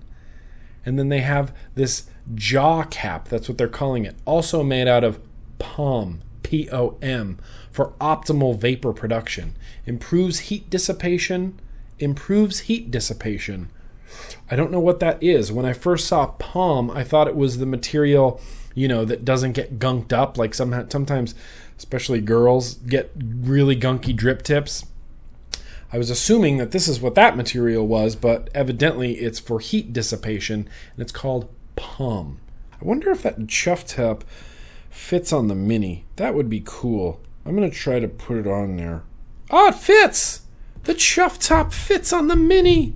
And 0.86 0.98
then 0.98 1.08
they 1.08 1.20
have 1.20 1.54
this 1.74 2.08
jaw 2.34 2.84
cap, 2.84 3.28
that's 3.28 3.48
what 3.48 3.58
they're 3.58 3.68
calling 3.68 4.04
it, 4.04 4.16
also 4.24 4.62
made 4.62 4.88
out 4.88 5.04
of 5.04 5.20
POM, 5.58 6.22
P 6.42 6.68
O 6.70 6.96
M, 7.00 7.38
for 7.70 7.92
optimal 8.00 8.56
vapor 8.58 8.92
production. 8.92 9.56
Improves 9.86 10.40
heat 10.40 10.68
dissipation 10.70 11.58
improves 12.04 12.60
heat 12.60 12.90
dissipation. 12.90 13.70
I 14.50 14.56
don't 14.56 14.70
know 14.70 14.80
what 14.80 15.00
that 15.00 15.22
is. 15.22 15.50
When 15.50 15.66
I 15.66 15.72
first 15.72 16.06
saw 16.06 16.26
POM, 16.26 16.90
I 16.90 17.02
thought 17.02 17.28
it 17.28 17.36
was 17.36 17.58
the 17.58 17.66
material, 17.66 18.40
you 18.74 18.86
know, 18.88 19.04
that 19.04 19.24
doesn't 19.24 19.52
get 19.52 19.78
gunked 19.78 20.12
up. 20.12 20.38
Like 20.38 20.54
some, 20.54 20.88
sometimes, 20.90 21.34
especially 21.78 22.20
girls, 22.20 22.74
get 22.74 23.10
really 23.16 23.74
gunky 23.74 24.14
drip 24.14 24.42
tips. 24.42 24.84
I 25.92 25.98
was 25.98 26.10
assuming 26.10 26.58
that 26.58 26.72
this 26.72 26.88
is 26.88 27.00
what 27.00 27.14
that 27.14 27.36
material 27.36 27.86
was, 27.86 28.16
but 28.16 28.50
evidently 28.54 29.12
it's 29.12 29.38
for 29.38 29.60
heat 29.60 29.92
dissipation, 29.92 30.68
and 30.94 31.02
it's 31.02 31.12
called 31.12 31.48
POM. 31.76 32.40
I 32.72 32.84
wonder 32.84 33.10
if 33.10 33.22
that 33.22 33.48
chuff 33.48 33.86
top 33.86 34.24
fits 34.90 35.32
on 35.32 35.48
the 35.48 35.54
mini. 35.54 36.04
That 36.16 36.34
would 36.34 36.50
be 36.50 36.62
cool. 36.64 37.20
I'm 37.46 37.54
gonna 37.54 37.70
try 37.70 38.00
to 38.00 38.08
put 38.08 38.38
it 38.38 38.46
on 38.46 38.76
there. 38.76 39.04
Oh, 39.50 39.68
it 39.68 39.74
fits! 39.76 40.43
The 40.84 40.94
chuff 40.94 41.38
top 41.38 41.72
fits 41.72 42.12
on 42.12 42.28
the 42.28 42.36
mini. 42.36 42.94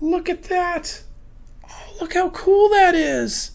Look 0.00 0.28
at 0.28 0.44
that. 0.44 1.02
Oh, 1.68 1.96
look 2.00 2.14
how 2.14 2.30
cool 2.30 2.68
that 2.70 2.94
is. 2.94 3.52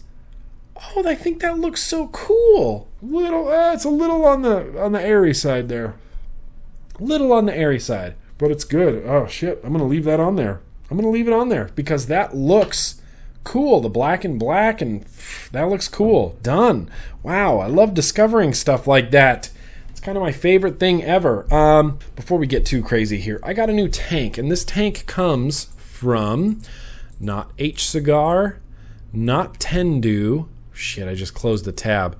Oh, 0.76 1.06
I 1.06 1.14
think 1.14 1.40
that 1.40 1.58
looks 1.58 1.82
so 1.82 2.08
cool. 2.08 2.88
Little, 3.00 3.48
uh, 3.48 3.72
it's 3.72 3.84
a 3.84 3.90
little 3.90 4.24
on 4.24 4.42
the 4.42 4.80
on 4.80 4.92
the 4.92 5.02
airy 5.02 5.34
side 5.34 5.68
there. 5.68 5.94
Little 6.98 7.32
on 7.32 7.46
the 7.46 7.56
airy 7.56 7.78
side, 7.78 8.14
but 8.38 8.50
it's 8.50 8.64
good. 8.64 9.04
Oh 9.06 9.26
shit, 9.26 9.60
I'm 9.64 9.72
gonna 9.72 9.86
leave 9.86 10.04
that 10.04 10.20
on 10.20 10.36
there. 10.36 10.60
I'm 10.90 10.96
gonna 10.96 11.10
leave 11.10 11.28
it 11.28 11.34
on 11.34 11.48
there 11.48 11.70
because 11.74 12.06
that 12.06 12.36
looks 12.36 13.00
cool. 13.44 13.80
The 13.80 13.88
black 13.88 14.24
and 14.24 14.38
black, 14.38 14.80
and 14.80 15.04
that 15.52 15.68
looks 15.68 15.88
cool. 15.88 16.36
Done. 16.42 16.90
Wow, 17.22 17.58
I 17.58 17.66
love 17.66 17.94
discovering 17.94 18.52
stuff 18.52 18.86
like 18.86 19.10
that. 19.12 19.50
Kind 20.02 20.18
of 20.18 20.22
my 20.22 20.32
favorite 20.32 20.80
thing 20.80 21.04
ever. 21.04 21.52
Um, 21.54 22.00
before 22.16 22.36
we 22.36 22.48
get 22.48 22.66
too 22.66 22.82
crazy 22.82 23.18
here, 23.18 23.38
I 23.44 23.52
got 23.52 23.70
a 23.70 23.72
new 23.72 23.88
tank, 23.88 24.36
and 24.36 24.50
this 24.50 24.64
tank 24.64 25.06
comes 25.06 25.66
from 25.76 26.60
not 27.20 27.52
H 27.56 27.88
Cigar, 27.88 28.58
not 29.12 29.60
Tendu. 29.60 30.48
Shit, 30.72 31.06
I 31.06 31.14
just 31.14 31.34
closed 31.34 31.64
the 31.64 31.70
tab. 31.70 32.18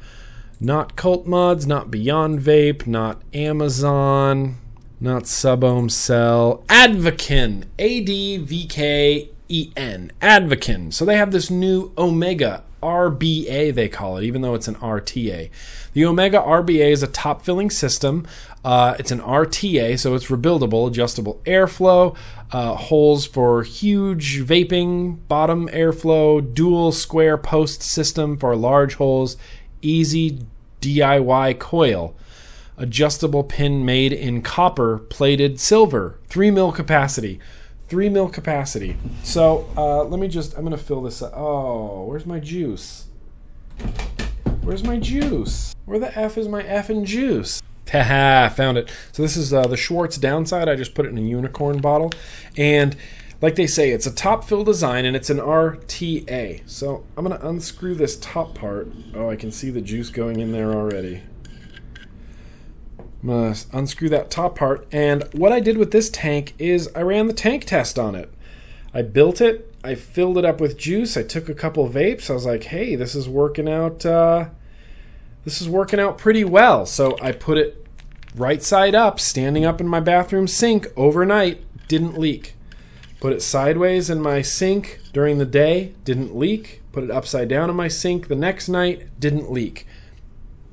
Not 0.60 0.94
Cult 0.94 1.26
Mods, 1.26 1.66
not 1.66 1.90
Beyond 1.90 2.38
Vape, 2.38 2.86
not 2.86 3.20
Amazon, 3.34 4.58
not 5.00 5.24
Subohm 5.24 5.90
Cell. 5.90 6.64
Advoken. 6.68 7.64
A 7.80 8.00
D 8.00 8.36
V 8.36 8.66
K 8.68 9.28
E 9.48 9.72
N. 9.76 10.12
Advoken. 10.22 10.92
So 10.92 11.04
they 11.04 11.16
have 11.16 11.32
this 11.32 11.50
new 11.50 11.92
Omega 11.98 12.62
RBA, 12.82 13.74
they 13.74 13.88
call 13.88 14.16
it, 14.16 14.24
even 14.24 14.42
though 14.42 14.54
it's 14.54 14.68
an 14.68 14.74
RTA. 14.76 15.50
The 15.92 16.04
Omega 16.04 16.38
RBA 16.38 16.92
is 16.92 17.02
a 17.02 17.06
top 17.06 17.42
filling 17.42 17.70
system. 17.70 18.26
Uh, 18.64 18.96
it's 18.98 19.10
an 19.10 19.20
RTA, 19.20 19.98
so 19.98 20.14
it's 20.14 20.26
rebuildable, 20.26 20.88
adjustable 20.88 21.40
airflow, 21.44 22.16
uh, 22.50 22.74
holes 22.74 23.26
for 23.26 23.62
huge 23.62 24.42
vaping, 24.42 25.18
bottom 25.28 25.68
airflow, 25.68 26.52
dual 26.54 26.92
square 26.92 27.38
post 27.38 27.82
system 27.82 28.36
for 28.36 28.54
large 28.56 28.94
holes, 28.94 29.36
easy 29.80 30.40
DIY 30.80 31.58
coil 31.58 32.16
adjustable 32.78 33.44
pin 33.44 33.84
made 33.84 34.12
in 34.12 34.42
copper 34.42 34.98
plated 34.98 35.60
silver 35.60 36.18
3 36.28 36.50
mil 36.50 36.72
capacity 36.72 37.38
3 37.92 38.08
mil 38.08 38.26
capacity 38.26 38.96
so 39.22 39.68
uh, 39.76 40.02
let 40.04 40.18
me 40.18 40.26
just 40.26 40.56
i'm 40.56 40.64
gonna 40.64 40.78
fill 40.78 41.02
this 41.02 41.20
up 41.20 41.30
oh 41.36 42.04
where's 42.04 42.24
my 42.24 42.40
juice 42.40 43.08
where's 44.62 44.82
my 44.82 44.98
juice 44.98 45.74
where 45.84 45.98
the 45.98 46.18
f 46.18 46.38
is 46.38 46.48
my 46.48 46.62
f 46.62 46.88
and 46.88 47.06
juice 47.06 47.60
Haha, 47.92 48.48
found 48.48 48.78
it. 48.78 48.90
So 49.12 49.20
this 49.20 49.36
is 49.36 49.52
uh, 49.52 49.66
the 49.66 49.76
Schwartz 49.76 50.16
downside. 50.16 50.66
I 50.66 50.76
just 50.76 50.94
put 50.94 51.04
it 51.04 51.10
in 51.10 51.18
a 51.18 51.20
unicorn 51.20 51.82
bottle, 51.82 52.10
and 52.56 52.96
like 53.42 53.56
they 53.56 53.66
say, 53.66 53.90
it's 53.90 54.06
a 54.06 54.14
top 54.14 54.44
fill 54.44 54.64
design 54.64 55.04
and 55.04 55.14
it's 55.14 55.28
an 55.28 55.36
RTA. 55.36 56.62
So 56.64 57.04
I'm 57.18 57.24
gonna 57.26 57.40
unscrew 57.42 57.94
this 57.94 58.16
top 58.16 58.54
part. 58.54 58.90
Oh, 59.14 59.28
I 59.28 59.36
can 59.36 59.50
see 59.50 59.68
the 59.68 59.82
juice 59.82 60.08
going 60.08 60.40
in 60.40 60.52
there 60.52 60.72
already. 60.72 61.20
I'm 63.22 63.28
gonna 63.28 63.56
unscrew 63.72 64.08
that 64.08 64.30
top 64.30 64.56
part. 64.56 64.86
And 64.90 65.24
what 65.32 65.52
I 65.52 65.60
did 65.60 65.78
with 65.78 65.92
this 65.92 66.10
tank 66.10 66.54
is 66.58 66.90
I 66.94 67.02
ran 67.02 67.28
the 67.28 67.32
tank 67.32 67.64
test 67.64 67.98
on 67.98 68.14
it. 68.14 68.32
I 68.92 69.02
built 69.02 69.40
it. 69.40 69.72
I 69.84 69.94
filled 69.94 70.38
it 70.38 70.44
up 70.44 70.60
with 70.60 70.76
juice. 70.76 71.16
I 71.16 71.22
took 71.22 71.48
a 71.48 71.54
couple 71.54 71.88
vapes. 71.88 72.28
I 72.28 72.34
was 72.34 72.46
like, 72.46 72.64
hey, 72.64 72.96
this 72.96 73.14
is 73.14 73.28
working 73.28 73.68
out. 73.68 74.04
Uh, 74.04 74.46
this 75.44 75.60
is 75.60 75.68
working 75.68 76.00
out 76.00 76.18
pretty 76.18 76.44
well. 76.44 76.84
So 76.84 77.16
I 77.22 77.32
put 77.32 77.58
it 77.58 77.86
right 78.34 78.62
side 78.62 78.94
up, 78.94 79.20
standing 79.20 79.64
up 79.64 79.80
in 79.80 79.86
my 79.86 80.00
bathroom 80.00 80.48
sink 80.48 80.88
overnight. 80.96 81.62
Didn't 81.88 82.18
leak. 82.18 82.54
Put 83.20 83.32
it 83.32 83.42
sideways 83.42 84.10
in 84.10 84.20
my 84.20 84.42
sink 84.42 84.98
during 85.12 85.38
the 85.38 85.46
day. 85.46 85.94
Didn't 86.04 86.36
leak. 86.36 86.82
Put 86.90 87.04
it 87.04 87.10
upside 87.10 87.48
down 87.48 87.70
in 87.70 87.76
my 87.76 87.88
sink 87.88 88.26
the 88.26 88.34
next 88.34 88.68
night. 88.68 89.08
Didn't 89.20 89.50
leak 89.50 89.86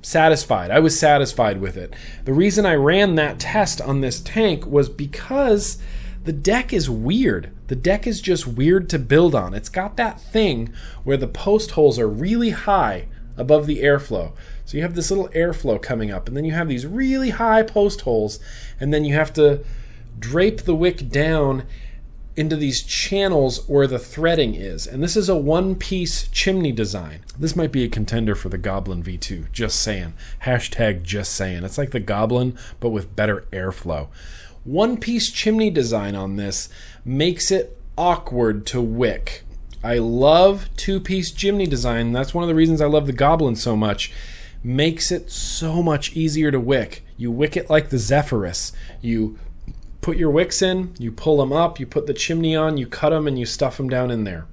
satisfied. 0.01 0.71
I 0.71 0.79
was 0.79 0.99
satisfied 0.99 1.61
with 1.61 1.77
it. 1.77 1.93
The 2.25 2.33
reason 2.33 2.65
I 2.65 2.75
ran 2.75 3.15
that 3.15 3.39
test 3.39 3.81
on 3.81 4.01
this 4.01 4.19
tank 4.19 4.65
was 4.65 4.89
because 4.89 5.77
the 6.23 6.33
deck 6.33 6.73
is 6.73 6.89
weird. 6.89 7.51
The 7.67 7.75
deck 7.75 8.05
is 8.05 8.21
just 8.21 8.47
weird 8.47 8.89
to 8.89 8.99
build 8.99 9.35
on. 9.35 9.53
It's 9.53 9.69
got 9.69 9.97
that 9.97 10.21
thing 10.21 10.73
where 11.03 11.17
the 11.17 11.27
post 11.27 11.71
holes 11.71 11.99
are 11.99 12.07
really 12.07 12.51
high 12.51 13.07
above 13.37 13.67
the 13.67 13.81
airflow. 13.81 14.33
So 14.65 14.77
you 14.77 14.83
have 14.83 14.95
this 14.95 15.09
little 15.09 15.29
airflow 15.29 15.81
coming 15.81 16.11
up, 16.11 16.27
and 16.27 16.35
then 16.35 16.45
you 16.45 16.51
have 16.53 16.67
these 16.67 16.85
really 16.85 17.31
high 17.31 17.63
post 17.63 18.01
holes, 18.01 18.39
and 18.79 18.93
then 18.93 19.05
you 19.05 19.15
have 19.15 19.33
to 19.33 19.63
drape 20.19 20.61
the 20.61 20.75
wick 20.75 21.09
down 21.09 21.63
into 22.39 22.55
these 22.55 22.81
channels 22.81 23.67
where 23.67 23.85
the 23.85 23.99
threading 23.99 24.55
is. 24.55 24.87
And 24.87 25.03
this 25.03 25.17
is 25.17 25.27
a 25.27 25.35
one 25.35 25.75
piece 25.75 26.29
chimney 26.29 26.71
design. 26.71 27.19
This 27.37 27.53
might 27.53 27.73
be 27.73 27.83
a 27.83 27.89
contender 27.89 28.33
for 28.33 28.47
the 28.47 28.57
Goblin 28.57 29.03
V2. 29.03 29.51
Just 29.51 29.81
saying. 29.81 30.13
Hashtag 30.45 31.03
just 31.03 31.33
saying. 31.33 31.65
It's 31.65 31.77
like 31.77 31.91
the 31.91 31.99
Goblin, 31.99 32.57
but 32.79 32.91
with 32.91 33.13
better 33.13 33.45
airflow. 33.51 34.07
One 34.63 34.95
piece 34.95 35.29
chimney 35.31 35.69
design 35.69 36.15
on 36.15 36.37
this 36.37 36.69
makes 37.03 37.51
it 37.51 37.77
awkward 37.97 38.65
to 38.67 38.79
wick. 38.79 39.43
I 39.83 39.97
love 39.97 40.69
two 40.77 41.01
piece 41.01 41.31
chimney 41.31 41.67
design. 41.67 42.13
That's 42.13 42.33
one 42.33 42.45
of 42.45 42.47
the 42.47 42.55
reasons 42.55 42.79
I 42.79 42.85
love 42.85 43.05
the 43.05 43.11
Goblin 43.11 43.57
so 43.57 43.75
much. 43.75 44.13
Makes 44.63 45.11
it 45.11 45.29
so 45.29 45.83
much 45.83 46.15
easier 46.15 46.51
to 46.51 46.59
wick. 46.59 47.03
You 47.17 47.31
wick 47.31 47.57
it 47.57 47.69
like 47.69 47.89
the 47.89 47.97
Zephyrus. 47.97 48.71
You 49.01 49.37
put 50.01 50.17
your 50.17 50.31
wicks 50.31 50.61
in, 50.61 50.93
you 50.97 51.11
pull 51.11 51.37
them 51.37 51.51
up, 51.51 51.79
you 51.79 51.85
put 51.85 52.07
the 52.07 52.13
chimney 52.13 52.55
on, 52.55 52.77
you 52.77 52.87
cut 52.87 53.09
them, 53.09 53.27
and 53.27 53.37
you 53.37 53.45
stuff 53.45 53.77
them 53.77 53.89
down 53.89 54.11
in 54.11 54.23
there. 54.23 54.45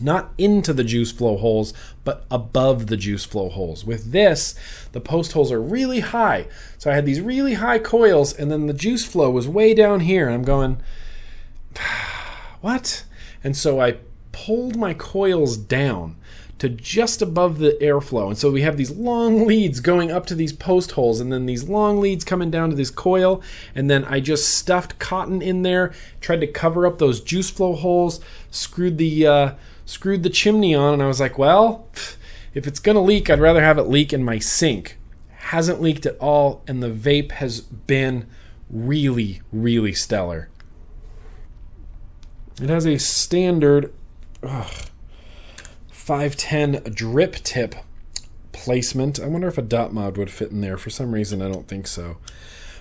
Not 0.00 0.32
into 0.38 0.72
the 0.72 0.84
juice 0.84 1.12
flow 1.12 1.36
holes, 1.36 1.74
but 2.04 2.24
above 2.30 2.86
the 2.86 2.96
juice 2.96 3.24
flow 3.24 3.50
holes. 3.50 3.84
With 3.84 4.12
this, 4.12 4.54
the 4.92 5.00
post 5.00 5.32
holes 5.32 5.52
are 5.52 5.60
really 5.60 6.00
high. 6.00 6.46
So 6.78 6.90
I 6.90 6.94
had 6.94 7.04
these 7.04 7.20
really 7.20 7.54
high 7.54 7.78
coils, 7.78 8.32
and 8.32 8.50
then 8.50 8.66
the 8.66 8.72
juice 8.72 9.04
flow 9.04 9.30
was 9.30 9.46
way 9.46 9.74
down 9.74 10.00
here. 10.00 10.26
And 10.26 10.34
I'm 10.34 10.42
going, 10.42 10.80
what? 12.60 13.04
And 13.44 13.56
so 13.56 13.80
I 13.80 13.98
pulled 14.32 14.76
my 14.76 14.94
coils 14.94 15.56
down 15.56 16.16
to 16.60 16.68
just 16.68 17.22
above 17.22 17.58
the 17.58 17.76
airflow. 17.80 18.28
And 18.28 18.38
so 18.38 18.50
we 18.50 18.60
have 18.60 18.76
these 18.76 18.90
long 18.90 19.46
leads 19.46 19.80
going 19.80 20.10
up 20.10 20.26
to 20.26 20.34
these 20.34 20.52
post 20.52 20.92
holes, 20.92 21.18
and 21.18 21.32
then 21.32 21.46
these 21.46 21.68
long 21.68 22.00
leads 22.00 22.22
coming 22.22 22.50
down 22.50 22.68
to 22.68 22.76
this 22.76 22.90
coil. 22.90 23.42
And 23.74 23.90
then 23.90 24.04
I 24.04 24.20
just 24.20 24.54
stuffed 24.54 24.98
cotton 24.98 25.40
in 25.40 25.62
there, 25.62 25.92
tried 26.20 26.42
to 26.42 26.46
cover 26.46 26.86
up 26.86 26.98
those 26.98 27.22
juice 27.22 27.50
flow 27.50 27.74
holes, 27.74 28.20
screwed 28.50 28.98
the 28.98 29.26
uh, 29.26 29.54
screwed 29.86 30.22
the 30.22 30.28
chimney 30.30 30.74
on, 30.74 30.92
and 30.94 31.02
I 31.02 31.06
was 31.06 31.18
like, 31.18 31.38
well, 31.38 31.88
if 32.52 32.66
it's 32.66 32.78
gonna 32.78 33.02
leak, 33.02 33.30
I'd 33.30 33.40
rather 33.40 33.62
have 33.62 33.78
it 33.78 33.84
leak 33.84 34.12
in 34.12 34.22
my 34.22 34.38
sink. 34.38 34.98
Hasn't 35.30 35.80
leaked 35.80 36.04
at 36.04 36.18
all, 36.18 36.62
and 36.68 36.82
the 36.82 36.90
vape 36.90 37.32
has 37.32 37.62
been 37.62 38.26
really, 38.68 39.40
really 39.50 39.94
stellar. 39.94 40.50
It 42.60 42.68
has 42.68 42.86
a 42.86 42.98
standard. 42.98 43.94
Ugh, 44.42 44.89
510 46.00 46.94
drip 46.94 47.36
tip 47.44 47.74
placement. 48.52 49.20
I 49.20 49.26
wonder 49.26 49.48
if 49.48 49.58
a 49.58 49.62
dot 49.62 49.92
mod 49.92 50.16
would 50.16 50.30
fit 50.30 50.50
in 50.50 50.62
there. 50.62 50.78
For 50.78 50.88
some 50.88 51.12
reason, 51.12 51.42
I 51.42 51.48
don't 51.48 51.68
think 51.68 51.86
so. 51.86 52.16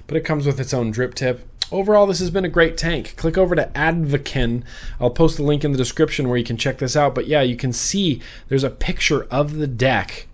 But 0.08 0.16
it 0.16 0.22
comes 0.22 0.48
with 0.48 0.60
its 0.60 0.74
own 0.74 0.90
drip 0.90 1.14
tip. 1.16 1.46
Overall, 1.70 2.08
this 2.08 2.20
has 2.20 2.32
been 2.32 2.46
a 2.46 2.50
great 2.50 2.78
tank. 2.78 3.16
Click 3.18 3.38
over 3.38 3.56
to 3.56 3.70
Advoken. 3.76 4.64
I'll 5.02 5.12
post 5.12 5.36
the 5.36 5.44
link 5.44 5.66
in 5.66 5.74
the 5.74 5.78
description 5.78 6.30
where 6.30 6.38
you 6.38 6.46
can 6.46 6.58
check 6.58 6.78
this 6.78 6.96
out. 6.96 7.14
But 7.14 7.28
yeah, 7.28 7.42
you 7.42 7.58
can 7.58 7.74
see 7.74 8.22
there's 8.48 8.64
a 8.64 8.70
picture 8.72 9.26
of 9.26 9.58
the 9.58 9.68
deck, 9.68 10.28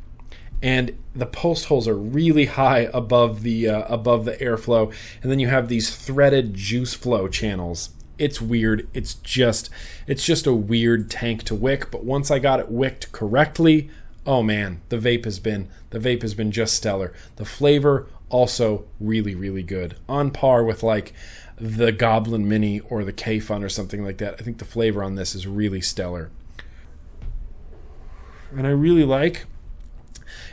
and 0.61 0.95
the 1.13 1.25
post 1.25 1.65
holes 1.65 1.87
are 1.87 1.97
really 1.97 2.45
high 2.45 2.87
above 2.93 3.41
the 3.41 3.67
uh, 3.67 3.93
above 3.93 4.25
the 4.25 4.37
airflow, 4.37 4.93
and 5.21 5.31
then 5.31 5.39
you 5.39 5.47
have 5.47 5.67
these 5.67 5.93
threaded 5.93 6.53
juice 6.53 6.93
flow 6.93 7.27
channels 7.27 7.89
it's 8.17 8.41
weird. 8.41 8.87
It's 8.93 9.15
just 9.15 9.69
it's 10.07 10.25
just 10.25 10.47
a 10.47 10.53
weird 10.53 11.09
tank 11.09 11.43
to 11.43 11.55
wick, 11.55 11.91
but 11.91 12.03
once 12.03 12.31
I 12.31 12.39
got 12.39 12.59
it 12.59 12.69
wicked 12.69 13.11
correctly, 13.11 13.89
oh 14.25 14.43
man, 14.43 14.81
the 14.89 14.97
vape 14.97 15.25
has 15.25 15.39
been 15.39 15.69
the 15.89 15.99
vape 15.99 16.21
has 16.21 16.33
been 16.33 16.51
just 16.51 16.75
stellar. 16.75 17.13
The 17.35 17.45
flavor 17.45 18.07
also 18.29 18.85
really 18.99 19.35
really 19.35 19.63
good. 19.63 19.97
On 20.09 20.31
par 20.31 20.63
with 20.63 20.83
like 20.83 21.13
the 21.57 21.91
Goblin 21.91 22.47
Mini 22.47 22.81
or 22.81 23.03
the 23.03 23.13
Kayfun 23.13 23.63
or 23.63 23.69
something 23.69 24.03
like 24.03 24.17
that. 24.17 24.35
I 24.39 24.43
think 24.43 24.57
the 24.57 24.65
flavor 24.65 25.03
on 25.03 25.15
this 25.15 25.35
is 25.35 25.47
really 25.47 25.81
stellar. 25.81 26.31
And 28.51 28.67
I 28.67 28.71
really 28.71 29.03
like 29.03 29.45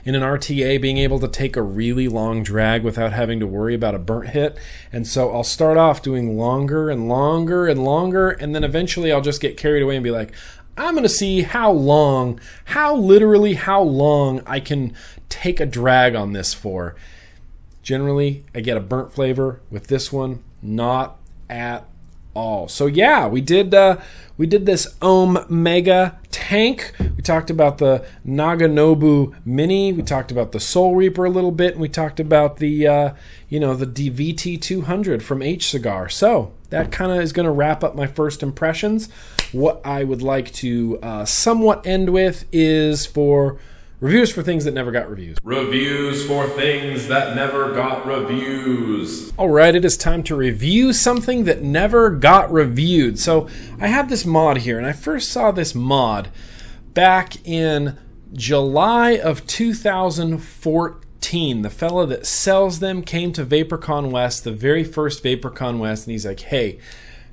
in 0.04 0.14
an 0.14 0.22
RTA 0.22 0.80
being 0.80 0.98
able 0.98 1.18
to 1.20 1.28
take 1.28 1.56
a 1.56 1.62
really 1.62 2.09
long 2.09 2.42
drag 2.42 2.82
without 2.82 3.12
having 3.12 3.40
to 3.40 3.46
worry 3.46 3.74
about 3.74 3.94
a 3.94 3.98
burnt 3.98 4.30
hit. 4.30 4.59
And 4.92 5.06
so 5.06 5.32
I'll 5.32 5.44
start 5.44 5.76
off 5.76 6.02
doing 6.02 6.36
longer 6.36 6.90
and 6.90 7.09
longer 7.09 7.66
and 7.66 7.84
longer, 7.84 8.30
and 8.30 8.54
then 8.54 8.64
eventually 8.64 9.12
I'll 9.12 9.20
just 9.20 9.40
get 9.40 9.56
carried 9.56 9.82
away 9.82 9.96
and 9.96 10.04
be 10.04 10.10
like, 10.10 10.32
I'm 10.76 10.94
going 10.94 11.02
to 11.02 11.09
see 11.09 11.42
how 11.42 11.70
long, 11.70 12.40
how 12.66 12.96
literally 12.96 13.54
how 13.54 13.82
long 13.82 14.40
I 14.46 14.59
can 14.59 14.94
take 15.28 15.60
a 15.60 15.66
drag 15.66 16.14
on 16.14 16.32
this 16.32 16.54
for. 16.54 16.96
Generally, 17.82 18.44
I 18.54 18.60
get 18.60 18.76
a 18.76 18.80
burnt 18.80 19.12
flavor 19.12 19.60
with 19.70 19.88
this 19.88 20.12
one, 20.12 20.42
not 20.62 21.18
at 21.50 21.86
all. 22.34 22.68
So 22.68 22.86
yeah, 22.86 23.26
we 23.26 23.40
did 23.40 23.74
uh, 23.74 23.98
we 24.36 24.46
did 24.46 24.66
this 24.66 24.96
Omega 25.02 26.18
tank. 26.30 26.92
We 26.98 27.22
talked 27.22 27.50
about 27.50 27.78
the 27.78 28.04
Naganobu 28.26 29.34
Mini. 29.44 29.92
We 29.92 30.02
talked 30.02 30.30
about 30.30 30.52
the 30.52 30.60
Soul 30.60 30.94
Reaper 30.96 31.24
a 31.24 31.30
little 31.30 31.52
bit, 31.52 31.72
and 31.72 31.80
we 31.80 31.88
talked 31.88 32.18
about 32.18 32.56
the 32.56 32.86
uh, 32.86 33.14
you 33.48 33.60
know 33.60 33.74
the 33.74 33.86
DVT 33.86 34.60
200 34.60 35.22
from 35.22 35.42
H 35.42 35.68
Cigar. 35.68 36.09
So 36.09 36.52
that 36.70 36.90
kind 36.90 37.12
of 37.12 37.20
is 37.20 37.32
going 37.32 37.46
to 37.46 37.52
wrap 37.52 37.84
up 37.84 37.94
my 37.94 38.06
first 38.06 38.42
impressions. 38.42 39.10
What 39.52 39.80
I 39.84 40.04
would 40.04 40.22
like 40.22 40.52
to 40.54 40.98
uh, 41.02 41.24
somewhat 41.26 41.86
end 41.86 42.10
with 42.10 42.46
is 42.50 43.04
for 43.04 43.59
Reviews 44.02 44.30
for 44.32 44.42
things 44.42 44.64
that 44.64 44.74
never 44.74 44.90
got 44.90 45.08
reviews. 45.08 45.38
Reviews 45.44 46.26
for 46.26 46.48
things 46.48 47.06
that 47.06 47.36
never 47.36 47.72
got 47.72 48.04
reviews. 48.04 49.32
All 49.36 49.48
right, 49.48 49.76
it 49.76 49.84
is 49.84 49.96
time 49.96 50.24
to 50.24 50.34
review 50.34 50.92
something 50.92 51.44
that 51.44 51.62
never 51.62 52.10
got 52.10 52.52
reviewed. 52.52 53.20
So 53.20 53.48
I 53.80 53.86
have 53.86 54.10
this 54.10 54.26
mod 54.26 54.56
here, 54.56 54.76
and 54.76 54.88
I 54.88 54.92
first 54.92 55.30
saw 55.30 55.52
this 55.52 55.72
mod 55.72 56.30
back 56.94 57.46
in 57.46 57.96
July 58.32 59.12
of 59.12 59.46
2014. 59.46 61.62
The 61.62 61.70
fella 61.70 62.04
that 62.08 62.26
sells 62.26 62.80
them 62.80 63.02
came 63.02 63.32
to 63.34 63.46
VaporCon 63.46 64.10
West, 64.10 64.42
the 64.42 64.50
very 64.50 64.82
first 64.82 65.22
VaporCon 65.22 65.78
West, 65.78 66.08
and 66.08 66.10
he's 66.10 66.26
like, 66.26 66.40
hey, 66.40 66.80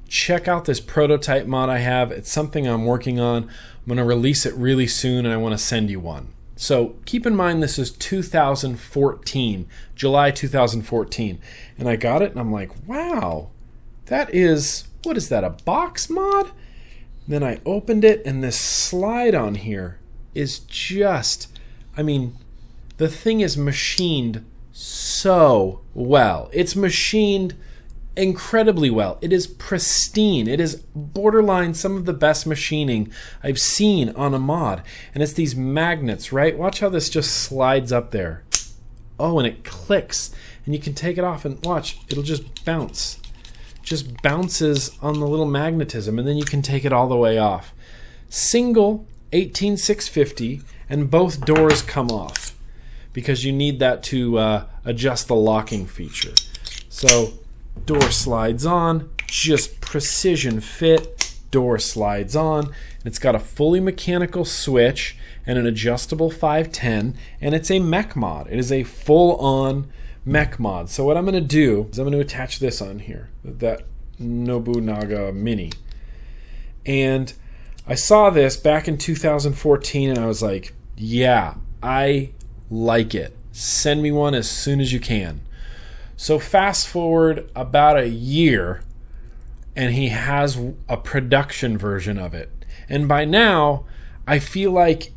check 0.08 0.48
out 0.48 0.66
this 0.66 0.80
prototype 0.80 1.48
mod 1.48 1.70
I 1.70 1.80
have. 1.80 2.12
It's 2.12 2.32
something 2.32 2.68
I'm 2.68 2.86
working 2.86 3.20
on. 3.20 3.46
I'm 3.46 3.88
going 3.88 3.98
to 3.98 4.04
release 4.04 4.46
it 4.46 4.54
really 4.54 4.86
soon, 4.86 5.26
and 5.26 5.34
I 5.34 5.38
want 5.38 5.54
to 5.54 5.58
send 5.58 5.90
you 5.90 6.00
one. 6.00 6.34
So 6.62 6.98
keep 7.06 7.26
in 7.26 7.38
mind 7.38 7.64
this 7.64 7.80
is 7.80 7.90
2014, 7.90 9.66
July 9.96 10.30
2014. 10.30 11.40
And 11.78 11.88
I 11.88 11.96
got 11.96 12.22
it 12.22 12.32
and 12.32 12.40
I'm 12.40 12.52
like, 12.52 12.72
wow, 12.86 13.52
that 14.08 14.36
is, 14.36 14.84
what 15.04 15.16
is 15.16 15.30
that, 15.30 15.46
a 15.46 15.52
box 15.52 16.10
mod? 16.10 16.52
Then 17.26 17.44
I 17.44 17.62
opened 17.66 18.04
it 18.04 18.22
and 18.26 18.44
this 18.44 18.60
slide 18.60 19.34
on 19.34 19.56
here 19.56 20.00
is 20.36 20.60
just, 20.60 21.48
I 21.96 22.04
mean, 22.04 22.36
the 22.98 23.08
thing 23.08 23.40
is 23.40 23.56
machined 23.56 24.44
so 24.74 25.80
well. 25.94 26.50
It's 26.52 26.76
machined 26.76 27.56
incredibly 28.16 28.90
well. 28.90 29.18
It 29.22 29.32
is 29.32 29.48
pristine. 29.48 30.48
It 30.48 30.60
is 30.60 30.76
borderline 30.96 31.74
some 31.74 31.96
of 31.96 32.06
the 32.06 32.14
best 32.14 32.46
machining 32.46 33.12
I've 33.44 33.60
seen 33.60 34.10
on 34.10 34.34
a 34.34 34.40
mod. 34.40 34.84
And 35.14 35.24
it's 35.24 35.34
these 35.34 35.56
magnets, 35.56 36.32
right? 36.32 36.58
Watch 36.58 36.80
how 36.80 36.90
this 36.90 37.10
just 37.10 37.32
slides 37.32 37.92
up 37.92 38.12
there. 38.12 38.44
Oh, 39.20 39.40
and 39.40 39.48
it 39.48 39.64
clicks. 39.64 40.34
And 40.66 40.74
you 40.74 40.82
can 40.82 40.94
take 40.94 41.18
it 41.18 41.24
off 41.24 41.46
and 41.46 41.64
watch, 41.66 42.00
it'll 42.10 42.24
just 42.24 42.66
bounce. 42.66 43.20
Just 43.82 44.22
bounces 44.22 44.98
on 45.02 45.20
the 45.20 45.28
little 45.28 45.48
magnetism, 45.48 46.20
and 46.20 46.28
then 46.28 46.38
you 46.38 46.46
can 46.46 46.62
take 46.62 46.86
it 46.86 46.94
all 46.94 47.08
the 47.08 47.18
way 47.18 47.38
off. 47.38 47.74
Single 48.30 49.08
18650, 49.32 50.62
and 50.90 51.10
both 51.10 51.44
doors 51.46 51.82
come 51.82 52.10
off 52.10 52.56
because 53.14 53.44
you 53.44 53.52
need 53.52 53.80
that 53.80 54.04
to 54.04 54.38
uh, 54.38 54.66
adjust 54.86 55.28
the 55.28 55.36
locking 55.36 55.86
feature. 55.86 56.34
So 56.90 57.34
door 57.86 58.12
slides 58.12 58.66
on, 58.66 59.10
just 59.28 59.82
precision 59.82 60.60
fit, 60.60 61.34
door 61.52 61.80
slides 61.80 62.36
on, 62.36 62.66
and 62.66 63.06
it's 63.06 63.20
got 63.20 63.36
a 63.36 63.40
fully 63.40 63.80
mechanical 63.80 64.46
switch 64.46 65.18
and 65.46 65.58
an 65.58 65.66
adjustable 65.66 66.30
510, 66.30 67.16
and 67.42 67.56
it's 67.56 67.72
a 67.72 67.80
mech 67.80 68.16
mod. 68.16 68.48
It 68.52 68.60
is 68.60 68.72
a 68.72 68.84
full 68.84 69.36
on 69.38 69.92
mech 70.26 70.60
mod. 70.60 70.90
So 70.90 71.06
what 71.06 71.18
I'm 71.18 71.26
going 71.26 71.34
to 71.34 71.42
do 71.42 71.88
is 71.92 71.98
I'm 71.98 72.06
going 72.06 72.14
to 72.14 72.20
attach 72.20 72.60
this 72.60 72.82
on 72.82 73.00
here, 73.00 73.30
that 73.44 73.84
Nobunaga 74.20 75.32
Mini. 75.34 75.72
And 76.86 77.34
I 77.88 77.96
saw 77.96 78.30
this 78.30 78.56
back 78.58 78.88
in 78.88 78.98
2014 78.98 80.10
and 80.10 80.20
I 80.20 80.28
was 80.28 80.44
like, 80.44 80.74
yeah, 80.96 81.56
I 81.82 82.32
like 82.70 83.16
it. 83.16 83.36
Send 83.52 84.04
me 84.04 84.12
one 84.12 84.36
as 84.36 84.50
soon 84.50 84.80
as 84.80 84.94
you 84.94 85.00
can. 85.00 85.42
So 86.22 86.38
fast 86.38 86.90
forward 86.90 87.50
about 87.56 87.98
a 87.98 88.10
year, 88.10 88.82
and 89.74 89.94
he 89.94 90.10
has 90.10 90.60
a 90.90 90.98
production 90.98 91.78
version 91.78 92.18
of 92.18 92.34
it. 92.34 92.52
And 92.90 93.08
by 93.08 93.24
now, 93.24 93.86
I 94.28 94.40
feel 94.40 94.72
like 94.74 95.14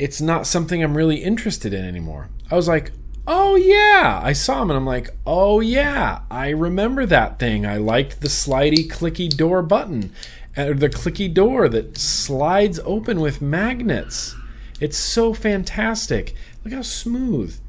it's 0.00 0.20
not 0.20 0.44
something 0.48 0.82
I'm 0.82 0.96
really 0.96 1.22
interested 1.22 1.72
in 1.72 1.84
anymore. 1.84 2.28
I 2.50 2.56
was 2.56 2.66
like, 2.66 2.90
oh 3.28 3.54
yeah, 3.54 4.20
I 4.20 4.32
saw 4.32 4.62
him 4.62 4.70
and 4.70 4.76
I'm 4.76 4.84
like, 4.84 5.10
oh 5.24 5.60
yeah, 5.60 6.22
I 6.28 6.48
remember 6.48 7.06
that 7.06 7.38
thing. 7.38 7.64
I 7.64 7.76
liked 7.76 8.20
the 8.20 8.26
slidey, 8.26 8.90
clicky 8.90 9.28
door 9.28 9.62
button, 9.62 10.12
or 10.58 10.74
the 10.74 10.90
clicky 10.90 11.32
door 11.32 11.68
that 11.68 11.96
slides 11.96 12.80
open 12.84 13.20
with 13.20 13.40
magnets. 13.40 14.34
It's 14.80 14.98
so 14.98 15.32
fantastic. 15.32 16.34
Look 16.64 16.74
how 16.74 16.82
smooth 16.82 17.60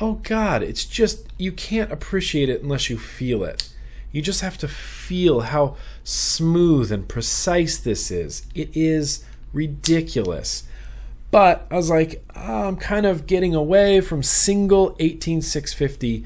oh 0.00 0.14
God, 0.22 0.62
it's 0.62 0.84
just, 0.84 1.26
you 1.38 1.52
can't 1.52 1.92
appreciate 1.92 2.48
it 2.48 2.62
unless 2.62 2.90
you 2.90 2.98
feel 2.98 3.44
it. 3.44 3.68
You 4.12 4.22
just 4.22 4.40
have 4.40 4.58
to 4.58 4.68
feel 4.68 5.40
how 5.40 5.76
smooth 6.04 6.90
and 6.90 7.06
precise 7.08 7.78
this 7.78 8.10
is. 8.10 8.46
It 8.54 8.74
is 8.74 9.24
ridiculous. 9.52 10.64
But 11.30 11.66
I 11.70 11.76
was 11.76 11.90
like, 11.90 12.24
oh, 12.34 12.68
I'm 12.68 12.76
kind 12.76 13.04
of 13.04 13.26
getting 13.26 13.54
away 13.54 14.00
from 14.00 14.22
single 14.22 14.96
18650 14.98 16.24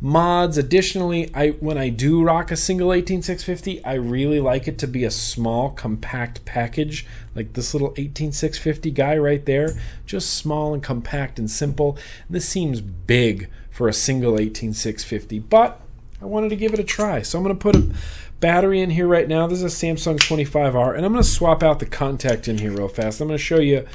mods. 0.00 0.58
Additionally, 0.58 1.30
I 1.34 1.50
when 1.50 1.78
I 1.78 1.88
do 1.88 2.22
rock 2.22 2.50
a 2.50 2.56
single 2.56 2.92
18650, 2.92 3.84
I 3.84 3.94
really 3.94 4.40
like 4.40 4.68
it 4.68 4.78
to 4.78 4.86
be 4.86 5.04
a 5.04 5.10
small, 5.10 5.70
compact 5.70 6.44
package, 6.44 7.06
like 7.34 7.54
this 7.54 7.74
little 7.74 7.92
18650 7.96 8.90
guy 8.90 9.16
right 9.16 9.44
there, 9.44 9.70
just 10.06 10.34
small 10.34 10.74
and 10.74 10.82
compact 10.82 11.38
and 11.38 11.50
simple. 11.50 11.98
This 12.28 12.48
seems 12.48 12.80
big 12.80 13.48
for 13.70 13.88
a 13.88 13.92
single 13.92 14.38
18650, 14.38 15.38
but 15.40 15.80
I 16.20 16.24
wanted 16.24 16.48
to 16.50 16.56
give 16.56 16.72
it 16.74 16.80
a 16.80 16.84
try. 16.84 17.22
So 17.22 17.38
I'm 17.38 17.44
going 17.44 17.56
to 17.56 17.62
put 17.62 17.76
a 17.76 17.94
battery 18.40 18.80
in 18.80 18.90
here 18.90 19.06
right 19.06 19.28
now. 19.28 19.46
This 19.46 19.62
is 19.62 19.72
a 19.82 19.86
Samsung 19.86 20.16
25R, 20.16 20.96
and 20.96 21.04
I'm 21.04 21.12
going 21.12 21.22
to 21.22 21.28
swap 21.28 21.62
out 21.62 21.78
the 21.78 21.86
contact 21.86 22.48
in 22.48 22.58
here 22.58 22.72
real 22.72 22.88
fast. 22.88 23.20
I'm 23.20 23.28
going 23.28 23.38
to 23.38 23.44
show 23.44 23.60
you 23.60 23.86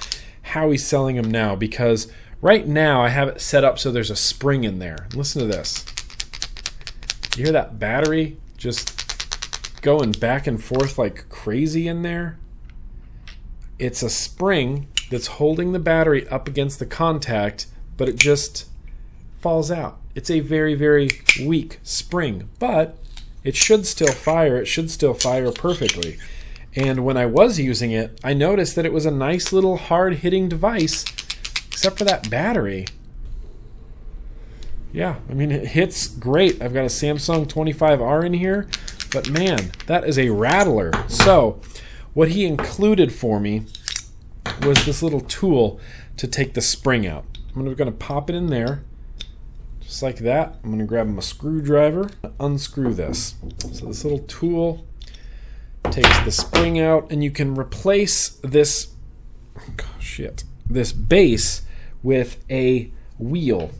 how 0.43 0.71
he's 0.71 0.85
selling 0.85 1.15
them 1.15 1.31
now 1.31 1.55
because 1.55 2.11
right 2.43 2.67
now 2.67 3.01
I 3.01 3.07
have 3.07 3.29
it 3.29 3.41
set 3.41 3.63
up 3.63 3.79
so 3.79 3.89
there's 3.89 4.11
a 4.11 4.15
spring 4.15 4.65
in 4.65 4.77
there. 4.77 5.07
Listen 5.15 5.41
to 5.41 5.47
this. 5.47 5.85
You 7.35 7.45
hear 7.45 7.53
that 7.53 7.79
battery 7.79 8.37
just 8.57 9.81
going 9.81 10.11
back 10.11 10.45
and 10.45 10.63
forth 10.63 10.99
like 10.99 11.29
crazy 11.29 11.87
in 11.87 12.01
there? 12.01 12.37
It's 13.79 14.03
a 14.03 14.09
spring 14.09 14.87
that's 15.09 15.27
holding 15.27 15.71
the 15.71 15.79
battery 15.79 16.27
up 16.27 16.47
against 16.47 16.79
the 16.79 16.85
contact, 16.85 17.67
but 17.97 18.09
it 18.09 18.17
just 18.17 18.67
falls 19.39 19.71
out. 19.71 19.99
It's 20.13 20.29
a 20.29 20.41
very, 20.41 20.75
very 20.75 21.09
weak 21.43 21.79
spring, 21.81 22.49
but 22.59 22.97
it 23.43 23.55
should 23.55 23.87
still 23.87 24.11
fire. 24.11 24.57
It 24.57 24.65
should 24.65 24.91
still 24.91 25.13
fire 25.13 25.51
perfectly. 25.51 26.17
And 26.75 27.05
when 27.05 27.17
I 27.17 27.25
was 27.25 27.59
using 27.59 27.91
it, 27.91 28.19
I 28.23 28.33
noticed 28.33 28.75
that 28.75 28.85
it 28.85 28.93
was 28.93 29.05
a 29.05 29.11
nice 29.11 29.53
little 29.53 29.77
hard 29.77 30.15
hitting 30.15 30.49
device, 30.49 31.05
except 31.73 31.97
for 31.97 32.05
that 32.05 32.29
battery. 32.29 32.85
Yeah, 34.93 35.15
I 35.27 35.33
mean, 35.33 35.51
it 35.51 35.69
hits 35.69 36.07
great. 36.07 36.61
I've 36.61 36.73
got 36.73 36.83
a 36.83 36.85
Samsung 36.85 37.47
25R 37.47 38.23
in 38.23 38.33
here, 38.33 38.67
but 39.11 39.27
man, 39.27 39.71
that 39.87 40.05
is 40.05 40.19
a 40.19 40.29
rattler. 40.29 40.91
So, 41.09 41.59
what 42.13 42.29
he 42.29 42.45
included 42.45 43.11
for 43.11 43.39
me 43.39 43.65
was 44.61 44.85
this 44.85 45.01
little 45.01 45.21
tool 45.21 45.79
to 46.17 46.27
take 46.27 46.53
the 46.53 46.61
spring 46.61 47.07
out. 47.07 47.25
I'm 47.55 47.63
going 47.63 47.75
to 47.75 47.91
pop 47.91 48.29
it 48.29 48.35
in 48.35 48.47
there, 48.47 48.83
just 49.81 50.03
like 50.03 50.19
that. 50.19 50.59
I'm 50.63 50.69
going 50.69 50.77
to 50.77 50.85
grab 50.85 51.07
my 51.07 51.21
screwdriver, 51.21 52.11
unscrew 52.39 52.93
this. 52.93 53.33
So, 53.57 53.87
this 53.87 54.03
little 54.03 54.19
tool 54.19 54.85
takes 55.89 56.19
the 56.19 56.31
spring 56.31 56.79
out, 56.79 57.11
and 57.11 57.23
you 57.23 57.31
can 57.31 57.55
replace 57.55 58.39
this, 58.43 58.93
oh, 59.57 59.95
shit, 59.99 60.43
this 60.69 60.93
base 60.93 61.62
with 62.03 62.43
a 62.49 62.91
wheel 63.17 63.71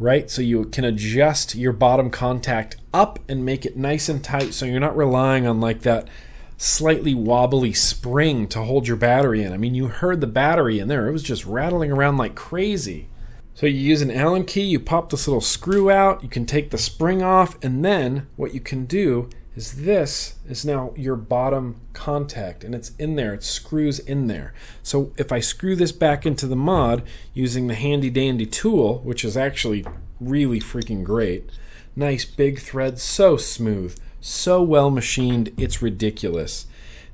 right? 0.00 0.30
So 0.30 0.40
you 0.40 0.64
can 0.64 0.84
adjust 0.84 1.54
your 1.54 1.72
bottom 1.74 2.10
contact 2.10 2.78
up 2.92 3.18
and 3.28 3.44
make 3.44 3.66
it 3.66 3.76
nice 3.76 4.08
and 4.08 4.24
tight 4.24 4.54
so 4.54 4.64
you're 4.64 4.80
not 4.80 4.96
relying 4.96 5.46
on 5.46 5.60
like 5.60 5.82
that 5.82 6.08
slightly 6.56 7.14
wobbly 7.14 7.72
spring 7.72 8.48
to 8.48 8.62
hold 8.62 8.88
your 8.88 8.96
battery 8.96 9.42
in. 9.42 9.52
I 9.52 9.58
mean, 9.58 9.74
you 9.74 9.88
heard 9.88 10.20
the 10.20 10.26
battery 10.26 10.78
in 10.78 10.88
there, 10.88 11.06
it 11.06 11.12
was 11.12 11.22
just 11.22 11.44
rattling 11.44 11.92
around 11.92 12.16
like 12.16 12.34
crazy. 12.34 13.08
So 13.54 13.66
you 13.66 13.78
use 13.78 14.00
an 14.00 14.10
Allen 14.10 14.46
key, 14.46 14.62
you 14.62 14.80
pop 14.80 15.10
this 15.10 15.28
little 15.28 15.42
screw 15.42 15.90
out, 15.90 16.22
you 16.22 16.30
can 16.30 16.46
take 16.46 16.70
the 16.70 16.78
spring 16.78 17.22
off, 17.22 17.62
and 17.62 17.84
then 17.84 18.26
what 18.36 18.54
you 18.54 18.60
can 18.60 18.86
do 18.86 19.28
is 19.56 19.84
this 19.84 20.36
is 20.48 20.64
now 20.64 20.92
your 20.96 21.16
bottom 21.16 21.80
contact 21.92 22.62
and 22.62 22.74
it's 22.74 22.92
in 22.98 23.16
there, 23.16 23.34
it 23.34 23.42
screws 23.42 23.98
in 23.98 24.26
there. 24.26 24.54
So 24.82 25.12
if 25.16 25.32
I 25.32 25.40
screw 25.40 25.74
this 25.74 25.92
back 25.92 26.24
into 26.24 26.46
the 26.46 26.56
mod 26.56 27.02
using 27.34 27.66
the 27.66 27.74
handy 27.74 28.10
dandy 28.10 28.46
tool, 28.46 28.98
which 28.98 29.24
is 29.24 29.36
actually 29.36 29.84
really 30.20 30.60
freaking 30.60 31.02
great, 31.02 31.50
nice 31.96 32.24
big 32.24 32.60
thread, 32.60 32.98
so 32.98 33.36
smooth, 33.36 33.98
so 34.20 34.62
well 34.62 34.90
machined, 34.90 35.52
it's 35.56 35.82
ridiculous. 35.82 36.66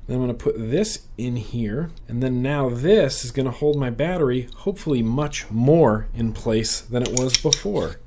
Then 0.05 0.17
I'm 0.17 0.25
going 0.25 0.37
to 0.37 0.43
put 0.43 0.55
this 0.57 1.05
in 1.17 1.35
here, 1.35 1.91
and 2.07 2.23
then 2.23 2.41
now 2.41 2.69
this 2.69 3.25
is 3.25 3.31
going 3.31 3.45
to 3.45 3.51
hold 3.51 3.77
my 3.77 3.89
battery 3.89 4.47
hopefully 4.57 5.01
much 5.01 5.51
more 5.51 6.07
in 6.13 6.31
place 6.31 6.79
than 6.79 7.03
it 7.03 7.19
was 7.19 7.37
before. 7.37 7.97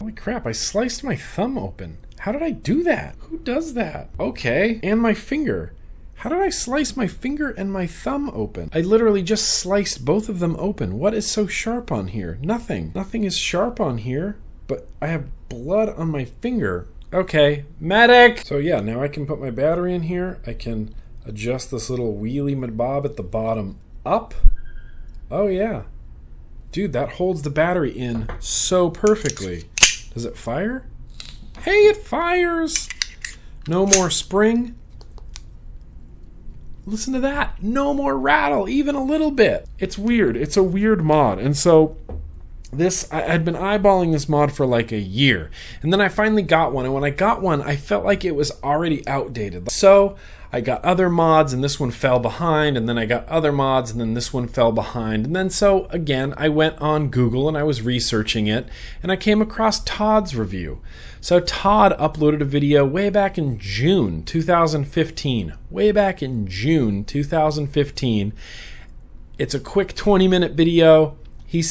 Holy 0.00 0.12
crap, 0.12 0.46
I 0.46 0.52
sliced 0.52 1.04
my 1.04 1.14
thumb 1.14 1.56
open. 1.56 1.98
How 2.24 2.32
did 2.32 2.42
I 2.42 2.52
do 2.52 2.82
that? 2.84 3.16
Who 3.28 3.36
does 3.36 3.74
that? 3.74 4.08
Okay, 4.18 4.80
and 4.82 4.98
my 4.98 5.12
finger. 5.12 5.74
How 6.14 6.30
did 6.30 6.38
I 6.38 6.48
slice 6.48 6.96
my 6.96 7.06
finger 7.06 7.50
and 7.50 7.70
my 7.70 7.86
thumb 7.86 8.30
open? 8.30 8.70
I 8.72 8.80
literally 8.80 9.22
just 9.22 9.46
sliced 9.46 10.06
both 10.06 10.30
of 10.30 10.38
them 10.38 10.56
open. 10.58 10.98
What 10.98 11.12
is 11.12 11.30
so 11.30 11.46
sharp 11.46 11.92
on 11.92 12.08
here? 12.08 12.38
Nothing. 12.40 12.92
Nothing 12.94 13.24
is 13.24 13.36
sharp 13.36 13.78
on 13.78 13.98
here, 13.98 14.38
but 14.66 14.88
I 15.02 15.08
have 15.08 15.28
blood 15.50 15.90
on 15.90 16.08
my 16.08 16.24
finger. 16.24 16.88
Okay, 17.12 17.66
medic! 17.78 18.38
So 18.38 18.56
yeah, 18.56 18.80
now 18.80 19.02
I 19.02 19.08
can 19.08 19.26
put 19.26 19.38
my 19.38 19.50
battery 19.50 19.94
in 19.94 20.04
here. 20.04 20.40
I 20.46 20.54
can 20.54 20.94
adjust 21.26 21.70
this 21.70 21.90
little 21.90 22.14
wheelie 22.14 22.74
bob 22.74 23.04
at 23.04 23.18
the 23.18 23.22
bottom 23.22 23.78
up. 24.06 24.32
Oh 25.30 25.48
yeah. 25.48 25.82
Dude, 26.72 26.94
that 26.94 27.10
holds 27.10 27.42
the 27.42 27.50
battery 27.50 27.90
in 27.90 28.30
so 28.40 28.88
perfectly. 28.88 29.64
Does 30.14 30.24
it 30.24 30.38
fire? 30.38 30.86
Hey, 31.64 31.86
it 31.86 31.96
fires! 31.96 32.90
No 33.66 33.86
more 33.86 34.10
spring. 34.10 34.74
Listen 36.84 37.14
to 37.14 37.20
that. 37.20 37.62
No 37.62 37.94
more 37.94 38.18
rattle, 38.18 38.68
even 38.68 38.94
a 38.94 39.02
little 39.02 39.30
bit. 39.30 39.66
It's 39.78 39.96
weird. 39.96 40.36
It's 40.36 40.58
a 40.58 40.62
weird 40.62 41.02
mod. 41.02 41.38
And 41.38 41.56
so 41.56 41.96
this 42.78 43.10
I 43.12 43.22
had 43.22 43.44
been 43.44 43.54
eyeballing 43.54 44.12
this 44.12 44.28
mod 44.28 44.52
for 44.52 44.66
like 44.66 44.92
a 44.92 44.98
year. 44.98 45.50
And 45.82 45.92
then 45.92 46.00
I 46.00 46.08
finally 46.08 46.42
got 46.42 46.72
one. 46.72 46.84
And 46.84 46.94
when 46.94 47.04
I 47.04 47.10
got 47.10 47.42
one, 47.42 47.62
I 47.62 47.76
felt 47.76 48.04
like 48.04 48.24
it 48.24 48.34
was 48.34 48.52
already 48.62 49.06
outdated. 49.06 49.70
So 49.70 50.16
I 50.54 50.60
got 50.60 50.84
other 50.84 51.10
mods 51.10 51.52
and 51.52 51.64
this 51.64 51.80
one 51.80 51.90
fell 51.90 52.20
behind, 52.20 52.76
and 52.76 52.88
then 52.88 52.96
I 52.96 53.06
got 53.06 53.28
other 53.28 53.50
mods 53.50 53.90
and 53.90 54.00
then 54.00 54.14
this 54.14 54.32
one 54.32 54.46
fell 54.46 54.70
behind. 54.70 55.26
And 55.26 55.34
then 55.34 55.50
so 55.50 55.86
again, 55.86 56.32
I 56.36 56.48
went 56.48 56.80
on 56.80 57.08
Google 57.08 57.48
and 57.48 57.58
I 57.58 57.64
was 57.64 57.82
researching 57.82 58.46
it 58.46 58.68
and 59.02 59.10
I 59.10 59.16
came 59.16 59.42
across 59.42 59.82
Todd's 59.82 60.36
review. 60.36 60.80
So 61.20 61.40
Todd 61.40 61.98
uploaded 61.98 62.40
a 62.40 62.44
video 62.44 62.86
way 62.86 63.10
back 63.10 63.36
in 63.36 63.58
June 63.58 64.22
2015. 64.22 65.54
Way 65.70 65.90
back 65.90 66.22
in 66.22 66.46
June 66.46 67.02
2015. 67.02 68.32
It's 69.36 69.54
a 69.54 69.60
quick 69.60 69.96
20 69.96 70.28
minute 70.28 70.52
video. 70.52 71.16
He 71.44 71.64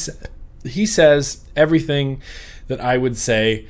he 0.64 0.86
says 0.86 1.44
everything 1.54 2.20
that 2.68 2.80
I 2.80 2.96
would 2.96 3.16
say 3.16 3.66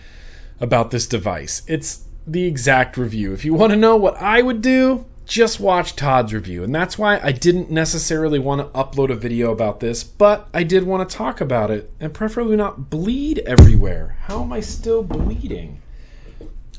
about 0.61 0.91
this 0.91 1.07
device. 1.07 1.63
It's 1.67 2.05
the 2.27 2.45
exact 2.45 2.97
review. 2.97 3.33
If 3.33 3.45
you 3.45 3.55
want 3.55 3.73
to 3.73 3.77
know 3.77 3.97
what 3.97 4.17
I 4.17 4.41
would 4.41 4.63
do, 4.63 5.05
just 5.27 5.59
watch 5.59 5.97
Todd's 5.97 6.33
review. 6.33 6.63
And 6.63 6.75
that's 6.75 6.99
why 6.99 7.19
I 7.23 7.33
didn't 7.33 7.71
necessarily 7.71 8.39
want 8.39 8.61
to 8.61 8.79
upload 8.79 9.11
a 9.11 9.17
video 9.17 9.51
about 9.51 9.81
this, 9.81 10.05
but 10.05 10.49
I 10.53 10.63
did 10.63 10.85
want 10.85 11.09
to 11.09 11.17
talk 11.17 11.41
about 11.41 11.71
it 11.71 11.91
and 11.99 12.13
preferably 12.13 12.57
not 12.57 12.91
bleed 12.91 13.41
everywhere. 13.41 14.19
How 14.23 14.43
am 14.43 14.53
I 14.53 14.61
still 14.61 15.03
bleeding? 15.03 15.81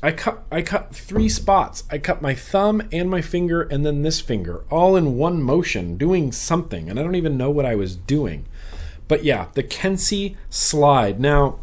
I 0.02 0.12
cut 0.12 0.44
I 0.52 0.62
cut 0.62 0.94
three 0.94 1.28
spots. 1.28 1.84
I 1.90 1.98
cut 1.98 2.20
my 2.20 2.34
thumb 2.34 2.82
and 2.92 3.10
my 3.10 3.22
finger 3.22 3.62
and 3.62 3.84
then 3.84 4.02
this 4.02 4.20
finger 4.20 4.62
all 4.70 4.94
in 4.94 5.16
one 5.16 5.42
motion 5.42 5.96
doing 5.96 6.32
something 6.32 6.90
and 6.90 7.00
I 7.00 7.02
don't 7.02 7.14
even 7.14 7.38
know 7.38 7.50
what 7.50 7.64
I 7.64 7.74
was 7.74 7.96
doing. 7.96 8.46
But 9.08 9.24
yeah, 9.24 9.46
the 9.54 9.62
Kensei 9.62 10.36
slide. 10.50 11.20
Now, 11.20 11.60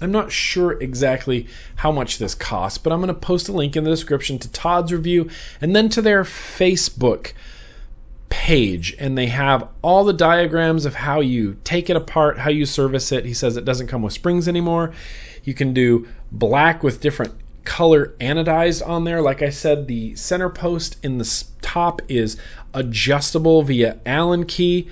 I'm 0.00 0.12
not 0.12 0.32
sure 0.32 0.72
exactly 0.82 1.46
how 1.76 1.92
much 1.92 2.18
this 2.18 2.34
costs, 2.34 2.78
but 2.78 2.92
I'm 2.92 3.00
going 3.00 3.08
to 3.08 3.14
post 3.14 3.48
a 3.48 3.52
link 3.52 3.76
in 3.76 3.84
the 3.84 3.90
description 3.90 4.38
to 4.40 4.50
Todd's 4.50 4.92
review 4.92 5.30
and 5.60 5.74
then 5.74 5.88
to 5.90 6.02
their 6.02 6.24
Facebook 6.24 7.32
page. 8.28 8.94
And 8.98 9.16
they 9.16 9.26
have 9.26 9.68
all 9.82 10.04
the 10.04 10.12
diagrams 10.12 10.84
of 10.84 10.96
how 10.96 11.20
you 11.20 11.58
take 11.64 11.88
it 11.88 11.96
apart, 11.96 12.40
how 12.40 12.50
you 12.50 12.66
service 12.66 13.12
it. 13.12 13.24
He 13.24 13.34
says 13.34 13.56
it 13.56 13.64
doesn't 13.64 13.86
come 13.86 14.02
with 14.02 14.12
springs 14.12 14.48
anymore. 14.48 14.92
You 15.44 15.54
can 15.54 15.72
do 15.72 16.08
black 16.32 16.82
with 16.82 17.00
different 17.00 17.34
color 17.64 18.14
anodized 18.20 18.86
on 18.86 19.04
there. 19.04 19.22
Like 19.22 19.40
I 19.40 19.50
said, 19.50 19.86
the 19.86 20.14
center 20.16 20.50
post 20.50 20.98
in 21.02 21.18
the 21.18 21.44
top 21.62 22.02
is 22.08 22.36
adjustable 22.74 23.62
via 23.62 23.98
Allen 24.04 24.44
key. 24.44 24.88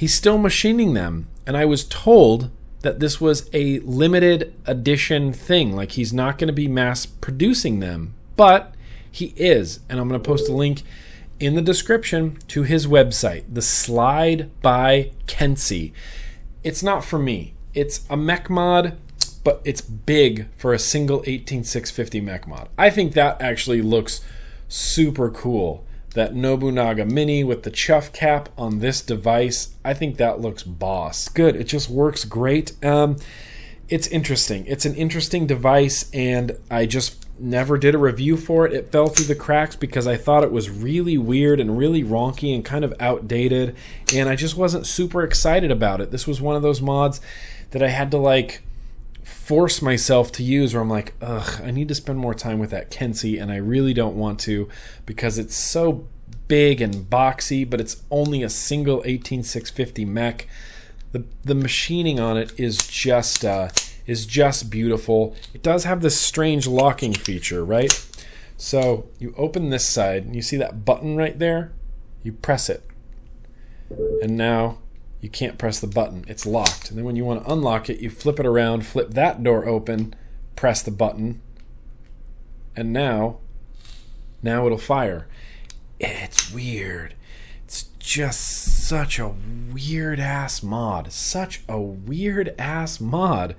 He's 0.00 0.14
still 0.14 0.38
machining 0.38 0.94
them. 0.94 1.28
And 1.46 1.58
I 1.58 1.66
was 1.66 1.84
told 1.84 2.50
that 2.80 3.00
this 3.00 3.20
was 3.20 3.50
a 3.52 3.80
limited 3.80 4.54
edition 4.64 5.30
thing. 5.34 5.76
Like 5.76 5.92
he's 5.92 6.10
not 6.10 6.38
going 6.38 6.46
to 6.46 6.54
be 6.54 6.68
mass 6.68 7.04
producing 7.04 7.80
them, 7.80 8.14
but 8.34 8.74
he 9.12 9.34
is. 9.36 9.80
And 9.90 10.00
I'm 10.00 10.08
going 10.08 10.18
to 10.18 10.26
post 10.26 10.48
a 10.48 10.54
link 10.54 10.84
in 11.38 11.54
the 11.54 11.60
description 11.60 12.38
to 12.48 12.62
his 12.62 12.86
website, 12.86 13.44
The 13.52 13.60
Slide 13.60 14.48
by 14.62 15.10
Kensei. 15.26 15.92
It's 16.64 16.82
not 16.82 17.04
for 17.04 17.18
me. 17.18 17.52
It's 17.74 18.06
a 18.08 18.16
mech 18.16 18.48
mod, 18.48 18.96
but 19.44 19.60
it's 19.66 19.82
big 19.82 20.48
for 20.56 20.72
a 20.72 20.78
single 20.78 21.22
18650 21.26 22.22
mech 22.22 22.48
mod. 22.48 22.70
I 22.78 22.88
think 22.88 23.12
that 23.12 23.42
actually 23.42 23.82
looks 23.82 24.22
super 24.66 25.28
cool 25.28 25.84
that 26.14 26.34
Nobunaga 26.34 27.04
Mini 27.04 27.44
with 27.44 27.62
the 27.62 27.70
chuff 27.70 28.12
cap 28.12 28.48
on 28.58 28.80
this 28.80 29.00
device. 29.00 29.74
I 29.84 29.94
think 29.94 30.16
that 30.16 30.40
looks 30.40 30.62
boss. 30.62 31.28
Good. 31.28 31.56
It 31.56 31.64
just 31.64 31.88
works 31.88 32.24
great. 32.24 32.72
Um, 32.84 33.16
it's 33.88 34.06
interesting. 34.08 34.66
It's 34.66 34.84
an 34.84 34.94
interesting 34.94 35.46
device, 35.46 36.10
and 36.12 36.58
I 36.70 36.86
just 36.86 37.26
never 37.40 37.78
did 37.78 37.94
a 37.94 37.98
review 37.98 38.36
for 38.36 38.66
it. 38.66 38.72
It 38.72 38.92
fell 38.92 39.08
through 39.08 39.24
the 39.24 39.34
cracks 39.34 39.74
because 39.74 40.06
I 40.06 40.16
thought 40.16 40.44
it 40.44 40.52
was 40.52 40.70
really 40.70 41.18
weird 41.18 41.58
and 41.58 41.76
really 41.76 42.04
ronky 42.04 42.54
and 42.54 42.64
kind 42.64 42.84
of 42.84 42.94
outdated, 43.00 43.74
and 44.14 44.28
I 44.28 44.36
just 44.36 44.56
wasn't 44.56 44.86
super 44.86 45.22
excited 45.22 45.70
about 45.70 46.00
it. 46.00 46.10
This 46.10 46.26
was 46.26 46.40
one 46.40 46.54
of 46.54 46.62
those 46.62 46.80
mods 46.80 47.20
that 47.70 47.82
I 47.82 47.88
had 47.88 48.10
to 48.12 48.18
like 48.18 48.62
force 49.30 49.80
myself 49.80 50.32
to 50.32 50.42
use 50.42 50.74
where 50.74 50.82
I'm 50.82 50.90
like, 50.90 51.14
ugh, 51.22 51.60
I 51.62 51.70
need 51.70 51.88
to 51.88 51.94
spend 51.94 52.18
more 52.18 52.34
time 52.34 52.58
with 52.58 52.70
that 52.70 52.90
Kensei, 52.90 53.40
and 53.40 53.50
I 53.50 53.56
really 53.56 53.94
don't 53.94 54.16
want 54.16 54.40
to 54.40 54.68
because 55.06 55.38
it's 55.38 55.54
so 55.54 56.06
big 56.48 56.80
and 56.80 57.08
boxy, 57.08 57.68
but 57.68 57.80
it's 57.80 58.02
only 58.10 58.42
a 58.42 58.50
single 58.50 59.02
18650 59.04 60.04
mech. 60.04 60.48
The 61.12 61.24
the 61.44 61.54
machining 61.54 62.20
on 62.20 62.36
it 62.36 62.58
is 62.58 62.86
just 62.86 63.44
uh, 63.44 63.70
is 64.06 64.26
just 64.26 64.68
beautiful. 64.68 65.36
It 65.54 65.62
does 65.62 65.84
have 65.84 66.02
this 66.02 66.20
strange 66.20 66.66
locking 66.66 67.14
feature, 67.14 67.64
right? 67.64 68.06
So 68.56 69.08
you 69.18 69.32
open 69.36 69.70
this 69.70 69.88
side, 69.88 70.24
and 70.24 70.36
you 70.36 70.42
see 70.42 70.56
that 70.56 70.84
button 70.84 71.16
right 71.16 71.38
there. 71.38 71.72
You 72.22 72.32
press 72.32 72.68
it, 72.68 72.84
and 74.20 74.36
now 74.36 74.78
you 75.20 75.28
can't 75.28 75.58
press 75.58 75.80
the 75.80 75.86
button. 75.86 76.24
It's 76.28 76.46
locked. 76.46 76.90
And 76.90 76.98
then 76.98 77.04
when 77.04 77.16
you 77.16 77.24
want 77.24 77.44
to 77.44 77.52
unlock 77.52 77.90
it, 77.90 78.00
you 78.00 78.10
flip 78.10 78.40
it 78.40 78.46
around, 78.46 78.86
flip 78.86 79.10
that 79.10 79.42
door 79.42 79.66
open, 79.66 80.14
press 80.56 80.82
the 80.82 80.90
button, 80.90 81.40
and 82.74 82.92
now, 82.92 83.38
now 84.42 84.66
it'll 84.66 84.78
fire. 84.78 85.26
It's 85.98 86.52
weird. 86.52 87.14
It's 87.64 87.84
just 87.98 88.40
such 88.88 89.18
a 89.18 89.34
weird 89.72 90.18
ass 90.18 90.62
mod. 90.62 91.12
Such 91.12 91.62
a 91.68 91.78
weird 91.78 92.54
ass 92.58 93.00
mod. 93.00 93.54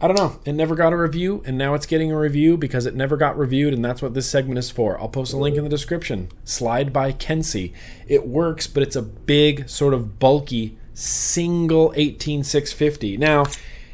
I 0.00 0.08
don't 0.08 0.18
know. 0.18 0.40
It 0.44 0.52
never 0.54 0.74
got 0.74 0.92
a 0.92 0.96
review, 0.96 1.42
and 1.46 1.56
now 1.56 1.74
it's 1.74 1.86
getting 1.86 2.10
a 2.10 2.18
review 2.18 2.56
because 2.56 2.86
it 2.86 2.94
never 2.94 3.16
got 3.16 3.38
reviewed, 3.38 3.72
and 3.72 3.84
that's 3.84 4.02
what 4.02 4.14
this 4.14 4.28
segment 4.28 4.58
is 4.58 4.68
for. 4.68 5.00
I'll 5.00 5.08
post 5.08 5.32
a 5.32 5.36
link 5.36 5.56
in 5.56 5.62
the 5.62 5.70
description. 5.70 6.28
Slide 6.44 6.92
by 6.92 7.12
Kensei. 7.12 7.72
It 8.08 8.26
works, 8.26 8.66
but 8.66 8.82
it's 8.82 8.96
a 8.96 9.02
big, 9.02 9.68
sort 9.68 9.94
of 9.94 10.18
bulky 10.18 10.76
single 10.94 11.92
18650. 11.96 13.16
Now, 13.16 13.46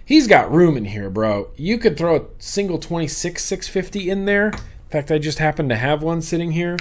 he's 0.05 0.27
got 0.27 0.51
room 0.51 0.77
in 0.77 0.87
here, 0.87 1.11
bro. 1.11 1.51
You 1.57 1.79
could 1.79 1.97
throw 1.97 2.17
a 2.17 2.25
single 2.39 2.79
26650 2.79 4.11
in 4.11 4.25
there. 4.25 4.49
In 4.49 4.91
fact, 4.91 5.11
I 5.11 5.19
just 5.19 5.39
happen 5.39 5.69
to 5.69 5.77
have 5.77 6.03
one 6.03 6.23
sitting 6.23 6.53
here. 6.53 6.79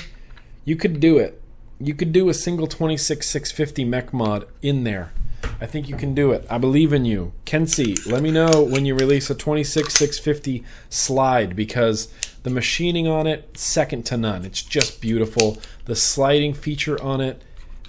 You 0.66 0.76
could 0.76 1.00
do 1.00 1.18
it. 1.18 1.42
You 1.80 1.94
could 1.94 2.12
do 2.12 2.30
a 2.30 2.34
single 2.34 2.68
26650 2.68 3.86
mech 3.86 4.14
mod 4.14 4.48
in 4.62 4.84
there. 4.84 5.12
I 5.60 5.66
think 5.66 5.90
you 5.90 5.96
can 5.96 6.14
do 6.14 6.32
it. 6.32 6.46
I 6.50 6.58
believe 6.58 6.94
in 6.94 7.06
you. 7.06 7.34
Kensei, 7.46 8.06
let 8.10 8.22
me 8.22 8.32
know 8.32 8.64
when 8.64 8.86
you 8.86 8.96
release 8.96 9.30
a 9.30 9.36
26650 9.36 10.64
slide 10.90 11.56
because 11.56 12.12
the 12.44 12.50
machining 12.50 13.08
on 13.08 13.28
it, 13.28 13.58
second 13.58 14.06
to 14.08 14.18
none. 14.18 14.46
It's 14.46 14.62
just 14.62 15.02
beautiful. 15.02 15.58
The 15.86 15.96
sliding 15.96 16.54
feature 16.54 17.02
on 17.02 17.22
it, 17.22 17.42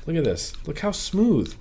look 0.07 0.17
at 0.17 0.25
this. 0.25 0.53
Look 0.67 0.81
how 0.81 0.93
smooth. 0.93 1.55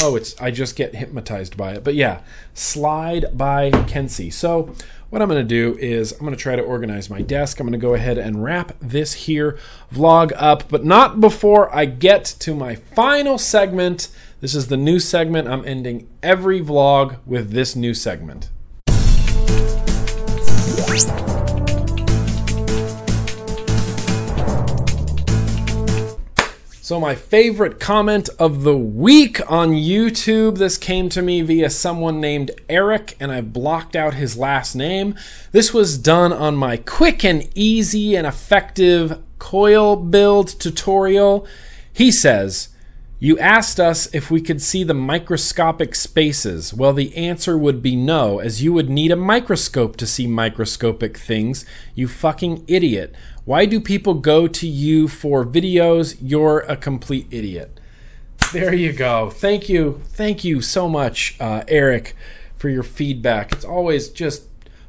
Oh, 0.00 0.14
it's 0.16 0.40
I 0.40 0.50
just 0.50 0.76
get 0.76 0.94
hypnotized 0.94 1.56
by 1.56 1.72
it. 1.72 1.82
But 1.82 1.94
yeah, 1.94 2.20
slide 2.54 3.26
by 3.36 3.70
Kensei. 3.70 4.32
So 4.32 4.74
what 5.10 5.22
I'm 5.22 5.28
going 5.28 5.40
to 5.40 5.48
do 5.48 5.76
is 5.78 6.12
I'm 6.12 6.20
going 6.20 6.32
to 6.32 6.36
try 6.36 6.54
to 6.54 6.62
organize 6.62 7.10
my 7.10 7.22
desk. 7.22 7.58
I'm 7.58 7.66
going 7.66 7.72
to 7.72 7.84
go 7.84 7.94
ahead 7.94 8.18
and 8.18 8.44
wrap 8.44 8.78
this 8.78 9.14
here 9.14 9.58
vlog 9.92 10.32
up, 10.36 10.68
but 10.68 10.84
not 10.84 11.20
before 11.20 11.74
I 11.74 11.86
get 11.86 12.24
to 12.40 12.54
my 12.54 12.74
final 12.74 13.38
segment. 13.38 14.08
This 14.40 14.54
is 14.54 14.68
the 14.68 14.76
new 14.76 15.00
segment. 15.00 15.48
I'm 15.48 15.64
ending 15.64 16.08
every 16.22 16.60
vlog 16.60 17.18
with 17.26 17.50
this 17.50 17.74
new 17.74 17.94
segment. 17.94 18.50
So, 26.88 26.98
my 26.98 27.14
favorite 27.16 27.78
comment 27.80 28.30
of 28.38 28.62
the 28.62 28.74
week 28.74 29.42
on 29.46 29.72
YouTube, 29.72 30.56
this 30.56 30.78
came 30.78 31.10
to 31.10 31.20
me 31.20 31.42
via 31.42 31.68
someone 31.68 32.18
named 32.18 32.50
Eric, 32.66 33.14
and 33.20 33.30
I 33.30 33.42
blocked 33.42 33.94
out 33.94 34.14
his 34.14 34.38
last 34.38 34.74
name. 34.74 35.14
This 35.52 35.74
was 35.74 35.98
done 35.98 36.32
on 36.32 36.56
my 36.56 36.78
quick 36.78 37.26
and 37.26 37.46
easy 37.54 38.16
and 38.16 38.26
effective 38.26 39.22
coil 39.38 39.96
build 39.96 40.48
tutorial. 40.58 41.46
He 41.92 42.10
says, 42.10 42.70
You 43.20 43.36
asked 43.40 43.80
us 43.80 44.08
if 44.14 44.30
we 44.30 44.40
could 44.40 44.62
see 44.62 44.84
the 44.84 44.94
microscopic 44.94 45.96
spaces. 45.96 46.72
Well, 46.72 46.92
the 46.92 47.16
answer 47.16 47.58
would 47.58 47.82
be 47.82 47.96
no, 47.96 48.38
as 48.38 48.62
you 48.62 48.72
would 48.72 48.88
need 48.88 49.10
a 49.10 49.16
microscope 49.16 49.96
to 49.96 50.06
see 50.06 50.28
microscopic 50.28 51.16
things, 51.16 51.64
you 51.96 52.06
fucking 52.06 52.64
idiot. 52.68 53.12
Why 53.44 53.66
do 53.66 53.80
people 53.80 54.14
go 54.14 54.46
to 54.46 54.68
you 54.68 55.08
for 55.08 55.44
videos? 55.44 56.16
You're 56.22 56.60
a 56.60 56.76
complete 56.76 57.26
idiot. 57.32 57.80
There 58.52 58.72
you 58.72 58.92
go. 58.92 59.30
Thank 59.30 59.68
you. 59.68 60.00
Thank 60.10 60.44
you 60.44 60.60
so 60.60 60.88
much, 60.88 61.36
uh, 61.40 61.64
Eric, 61.66 62.14
for 62.54 62.68
your 62.68 62.84
feedback. 62.84 63.50
It's 63.50 63.64
always 63.64 64.10
just 64.10 64.47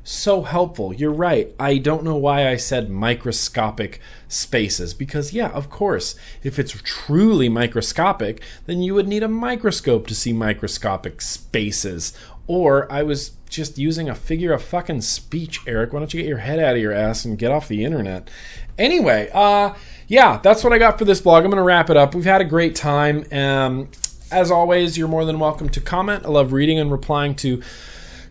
so 0.10 0.42
helpful. 0.42 0.92
You're 0.92 1.12
right. 1.12 1.54
I 1.60 1.78
don't 1.78 2.04
know 2.04 2.16
why 2.16 2.48
I 2.48 2.56
said 2.56 2.90
microscopic 2.90 4.02
spaces 4.28 4.96
because, 4.96 5.34
yeah, 5.34 5.50
of 5.50 5.70
course, 5.70 6.16
if 6.42 6.58
it's 6.58 6.72
truly 6.84 7.48
microscopic, 7.48 8.42
then 8.66 8.82
you 8.82 8.96
would 8.96 9.08
need 9.08 9.22
a 9.22 9.28
microscope 9.28 10.08
to 10.08 10.16
see 10.16 10.34
microscopic 10.34 11.22
spaces. 11.22 12.12
Or 12.48 12.92
I 12.92 13.04
was 13.04 13.34
just 13.50 13.78
using 13.78 14.10
a 14.10 14.16
figure 14.16 14.52
of 14.52 14.64
fucking 14.64 15.02
speech, 15.02 15.62
Eric. 15.68 15.94
Why 15.94 16.00
don't 16.00 16.12
you 16.12 16.22
get 16.22 16.28
your 16.28 16.40
head 16.40 16.58
out 16.58 16.76
of 16.76 16.82
your 16.82 16.94
ass 16.94 17.24
and 17.24 17.38
get 17.38 17.52
off 17.52 17.68
the 17.68 17.86
internet? 17.86 18.32
Anyway, 18.80 19.30
uh, 19.32 19.76
yeah, 20.08 20.40
that's 20.42 20.64
what 20.64 20.74
I 20.74 20.80
got 20.80 20.98
for 20.98 21.06
this 21.06 21.22
vlog. 21.22 21.44
I'm 21.44 21.52
going 21.52 21.58
to 21.58 21.62
wrap 21.62 21.92
it 21.92 21.98
up. 21.98 22.16
We've 22.16 22.26
had 22.26 22.42
a 22.42 22.46
great 22.46 22.76
time. 22.76 23.26
Um, 23.32 23.90
as 24.32 24.50
always, 24.50 24.98
you're 24.98 25.08
more 25.08 25.26
than 25.26 25.38
welcome 25.38 25.70
to 25.70 25.80
comment. 25.80 26.26
I 26.26 26.30
love 26.30 26.52
reading 26.52 26.80
and 26.80 26.92
replying 26.92 27.36
to 27.36 27.62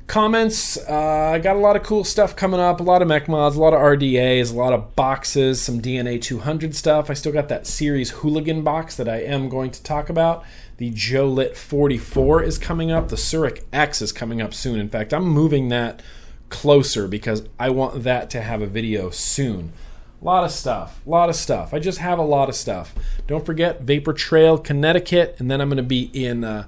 comments. 0.08 0.78
Uh, 0.78 1.32
I 1.34 1.38
got 1.38 1.54
a 1.54 1.60
lot 1.60 1.76
of 1.76 1.84
cool 1.84 2.02
stuff 2.02 2.34
coming 2.34 2.58
up. 2.58 2.80
A 2.80 2.82
lot 2.82 3.02
of 3.02 3.08
mech 3.08 3.28
mods, 3.28 3.54
a 3.54 3.60
lot 3.60 3.74
of 3.74 3.80
RDAs, 3.80 4.52
a 4.52 4.56
lot 4.56 4.72
of 4.72 4.96
boxes, 4.96 5.62
some 5.62 5.80
DNA 5.80 6.20
200 6.20 6.74
stuff. 6.74 7.10
I 7.10 7.14
still 7.14 7.30
got 7.30 7.48
that 7.50 7.66
series 7.66 8.10
hooligan 8.10 8.64
box 8.64 8.96
that 8.96 9.08
I 9.08 9.18
am 9.18 9.48
going 9.48 9.70
to 9.70 9.82
talk 9.82 10.08
about. 10.08 10.44
The 10.78 10.90
Joe 10.90 11.28
Lit 11.28 11.56
44 11.56 12.42
is 12.42 12.58
coming 12.58 12.90
up. 12.90 13.08
The 13.08 13.16
Surik 13.16 13.64
X 13.72 14.02
is 14.02 14.10
coming 14.10 14.40
up 14.40 14.54
soon. 14.54 14.80
In 14.80 14.88
fact, 14.88 15.12
I'm 15.12 15.24
moving 15.24 15.68
that 15.68 16.02
closer 16.48 17.06
because 17.06 17.46
I 17.58 17.70
want 17.70 18.02
that 18.02 18.30
to 18.30 18.40
have 18.40 18.62
a 18.62 18.66
video 18.66 19.10
soon. 19.10 19.72
A 20.20 20.24
lot 20.24 20.42
of 20.42 20.50
stuff. 20.50 21.00
A 21.06 21.10
lot 21.10 21.28
of 21.28 21.36
stuff. 21.36 21.74
I 21.74 21.78
just 21.78 21.98
have 21.98 22.18
a 22.18 22.22
lot 22.22 22.48
of 22.48 22.56
stuff. 22.56 22.94
Don't 23.26 23.44
forget 23.44 23.82
Vapor 23.82 24.14
Trail, 24.14 24.56
Connecticut, 24.58 25.36
and 25.38 25.50
then 25.50 25.60
I'm 25.60 25.68
going 25.68 25.76
to 25.76 25.82
be 25.82 26.10
in 26.14 26.44
uh, 26.44 26.66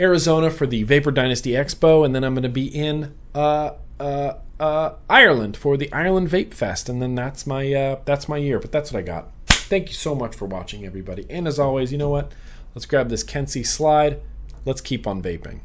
Arizona 0.00 0.50
for 0.50 0.66
the 0.66 0.82
Vapor 0.82 1.10
Dynasty 1.10 1.52
Expo, 1.52 2.04
and 2.04 2.14
then 2.14 2.24
I'm 2.24 2.34
going 2.34 2.42
to 2.42 2.48
be 2.48 2.66
in 2.66 3.14
uh, 3.34 3.72
uh, 3.98 4.34
uh, 4.60 4.94
Ireland 5.08 5.56
for 5.56 5.76
the 5.76 5.92
Ireland 5.92 6.28
Vape 6.28 6.54
Fest, 6.54 6.88
and 6.88 7.02
then 7.02 7.14
that's 7.14 7.46
my 7.46 7.72
uh, 7.72 8.00
that's 8.04 8.28
my 8.28 8.36
year. 8.36 8.58
But 8.58 8.72
that's 8.72 8.92
what 8.92 8.98
I 9.00 9.02
got. 9.02 9.30
Thank 9.46 9.88
you 9.88 9.94
so 9.94 10.14
much 10.14 10.34
for 10.34 10.46
watching, 10.46 10.84
everybody. 10.84 11.26
And 11.28 11.46
as 11.46 11.58
always, 11.58 11.92
you 11.92 11.98
know 11.98 12.08
what? 12.08 12.32
Let's 12.74 12.86
grab 12.86 13.08
this 13.08 13.24
Kensei 13.24 13.66
slide. 13.66 14.20
Let's 14.64 14.80
keep 14.80 15.06
on 15.06 15.22
vaping. 15.22 15.60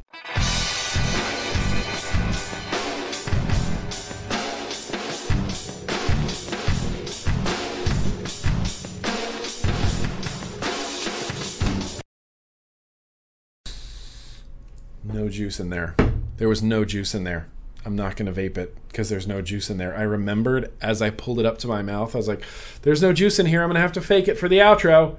No 15.14 15.28
juice 15.28 15.60
in 15.60 15.70
there. 15.70 15.94
There 16.38 16.48
was 16.48 16.62
no 16.62 16.84
juice 16.84 17.14
in 17.14 17.24
there. 17.24 17.48
I'm 17.86 17.94
not 17.94 18.16
going 18.16 18.32
to 18.32 18.40
vape 18.40 18.58
it 18.58 18.76
because 18.88 19.08
there's 19.08 19.26
no 19.26 19.42
juice 19.42 19.70
in 19.70 19.76
there. 19.76 19.96
I 19.96 20.02
remembered 20.02 20.72
as 20.80 21.00
I 21.00 21.10
pulled 21.10 21.38
it 21.38 21.46
up 21.46 21.58
to 21.58 21.68
my 21.68 21.82
mouth, 21.82 22.14
I 22.14 22.18
was 22.18 22.28
like, 22.28 22.42
there's 22.82 23.02
no 23.02 23.12
juice 23.12 23.38
in 23.38 23.46
here. 23.46 23.62
I'm 23.62 23.68
going 23.68 23.76
to 23.76 23.80
have 23.80 23.92
to 23.92 24.00
fake 24.00 24.26
it 24.26 24.38
for 24.38 24.48
the 24.48 24.58
outro 24.58 25.18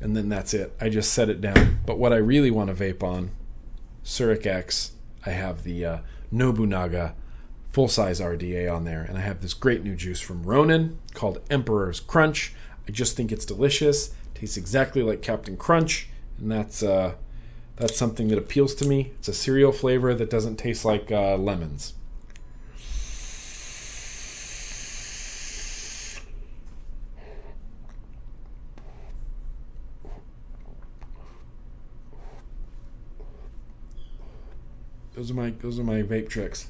and 0.00 0.16
then 0.16 0.28
that's 0.28 0.54
it. 0.54 0.74
I 0.80 0.88
just 0.88 1.12
set 1.12 1.28
it 1.28 1.40
down. 1.40 1.80
But 1.84 1.98
what 1.98 2.12
I 2.12 2.16
really 2.16 2.50
want 2.50 2.68
to 2.68 2.74
vape 2.74 3.02
on, 3.02 3.30
Surik 4.04 4.46
X, 4.46 4.92
I 5.26 5.30
have 5.30 5.64
the 5.64 5.84
uh, 5.84 5.98
Nobunaga 6.30 7.14
full 7.70 7.88
size 7.88 8.20
RDA 8.20 8.72
on 8.72 8.84
there, 8.84 9.02
and 9.02 9.18
I 9.18 9.20
have 9.20 9.42
this 9.42 9.54
great 9.54 9.82
new 9.82 9.94
juice 9.94 10.20
from 10.20 10.44
Ronin 10.44 10.98
called 11.14 11.40
Emperor's 11.50 12.00
Crunch. 12.00 12.54
I 12.86 12.92
just 12.92 13.16
think 13.16 13.32
it's 13.32 13.44
delicious. 13.44 14.14
tastes 14.34 14.56
exactly 14.56 15.02
like 15.02 15.20
Captain 15.20 15.56
Crunch, 15.56 16.08
and 16.38 16.50
that's 16.50 16.82
uh, 16.82 17.14
that's 17.78 17.96
something 17.96 18.28
that 18.28 18.38
appeals 18.38 18.74
to 18.76 18.86
me. 18.86 19.12
It's 19.18 19.28
a 19.28 19.32
cereal 19.34 19.72
flavor 19.72 20.12
that 20.12 20.28
doesn't 20.28 20.56
taste 20.56 20.84
like 20.84 21.12
uh, 21.12 21.36
lemons. 21.36 21.94
Those 35.14 35.32
are 35.32 35.34
my 35.34 35.50
those 35.50 35.80
are 35.80 35.84
my 35.84 36.02
vape 36.02 36.28
tricks. 36.28 36.68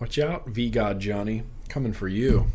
Watch 0.00 0.18
out, 0.18 0.48
V 0.48 0.70
God 0.70 0.98
Johnny, 0.98 1.42
coming 1.68 1.92
for 1.92 2.08
you. 2.08 2.46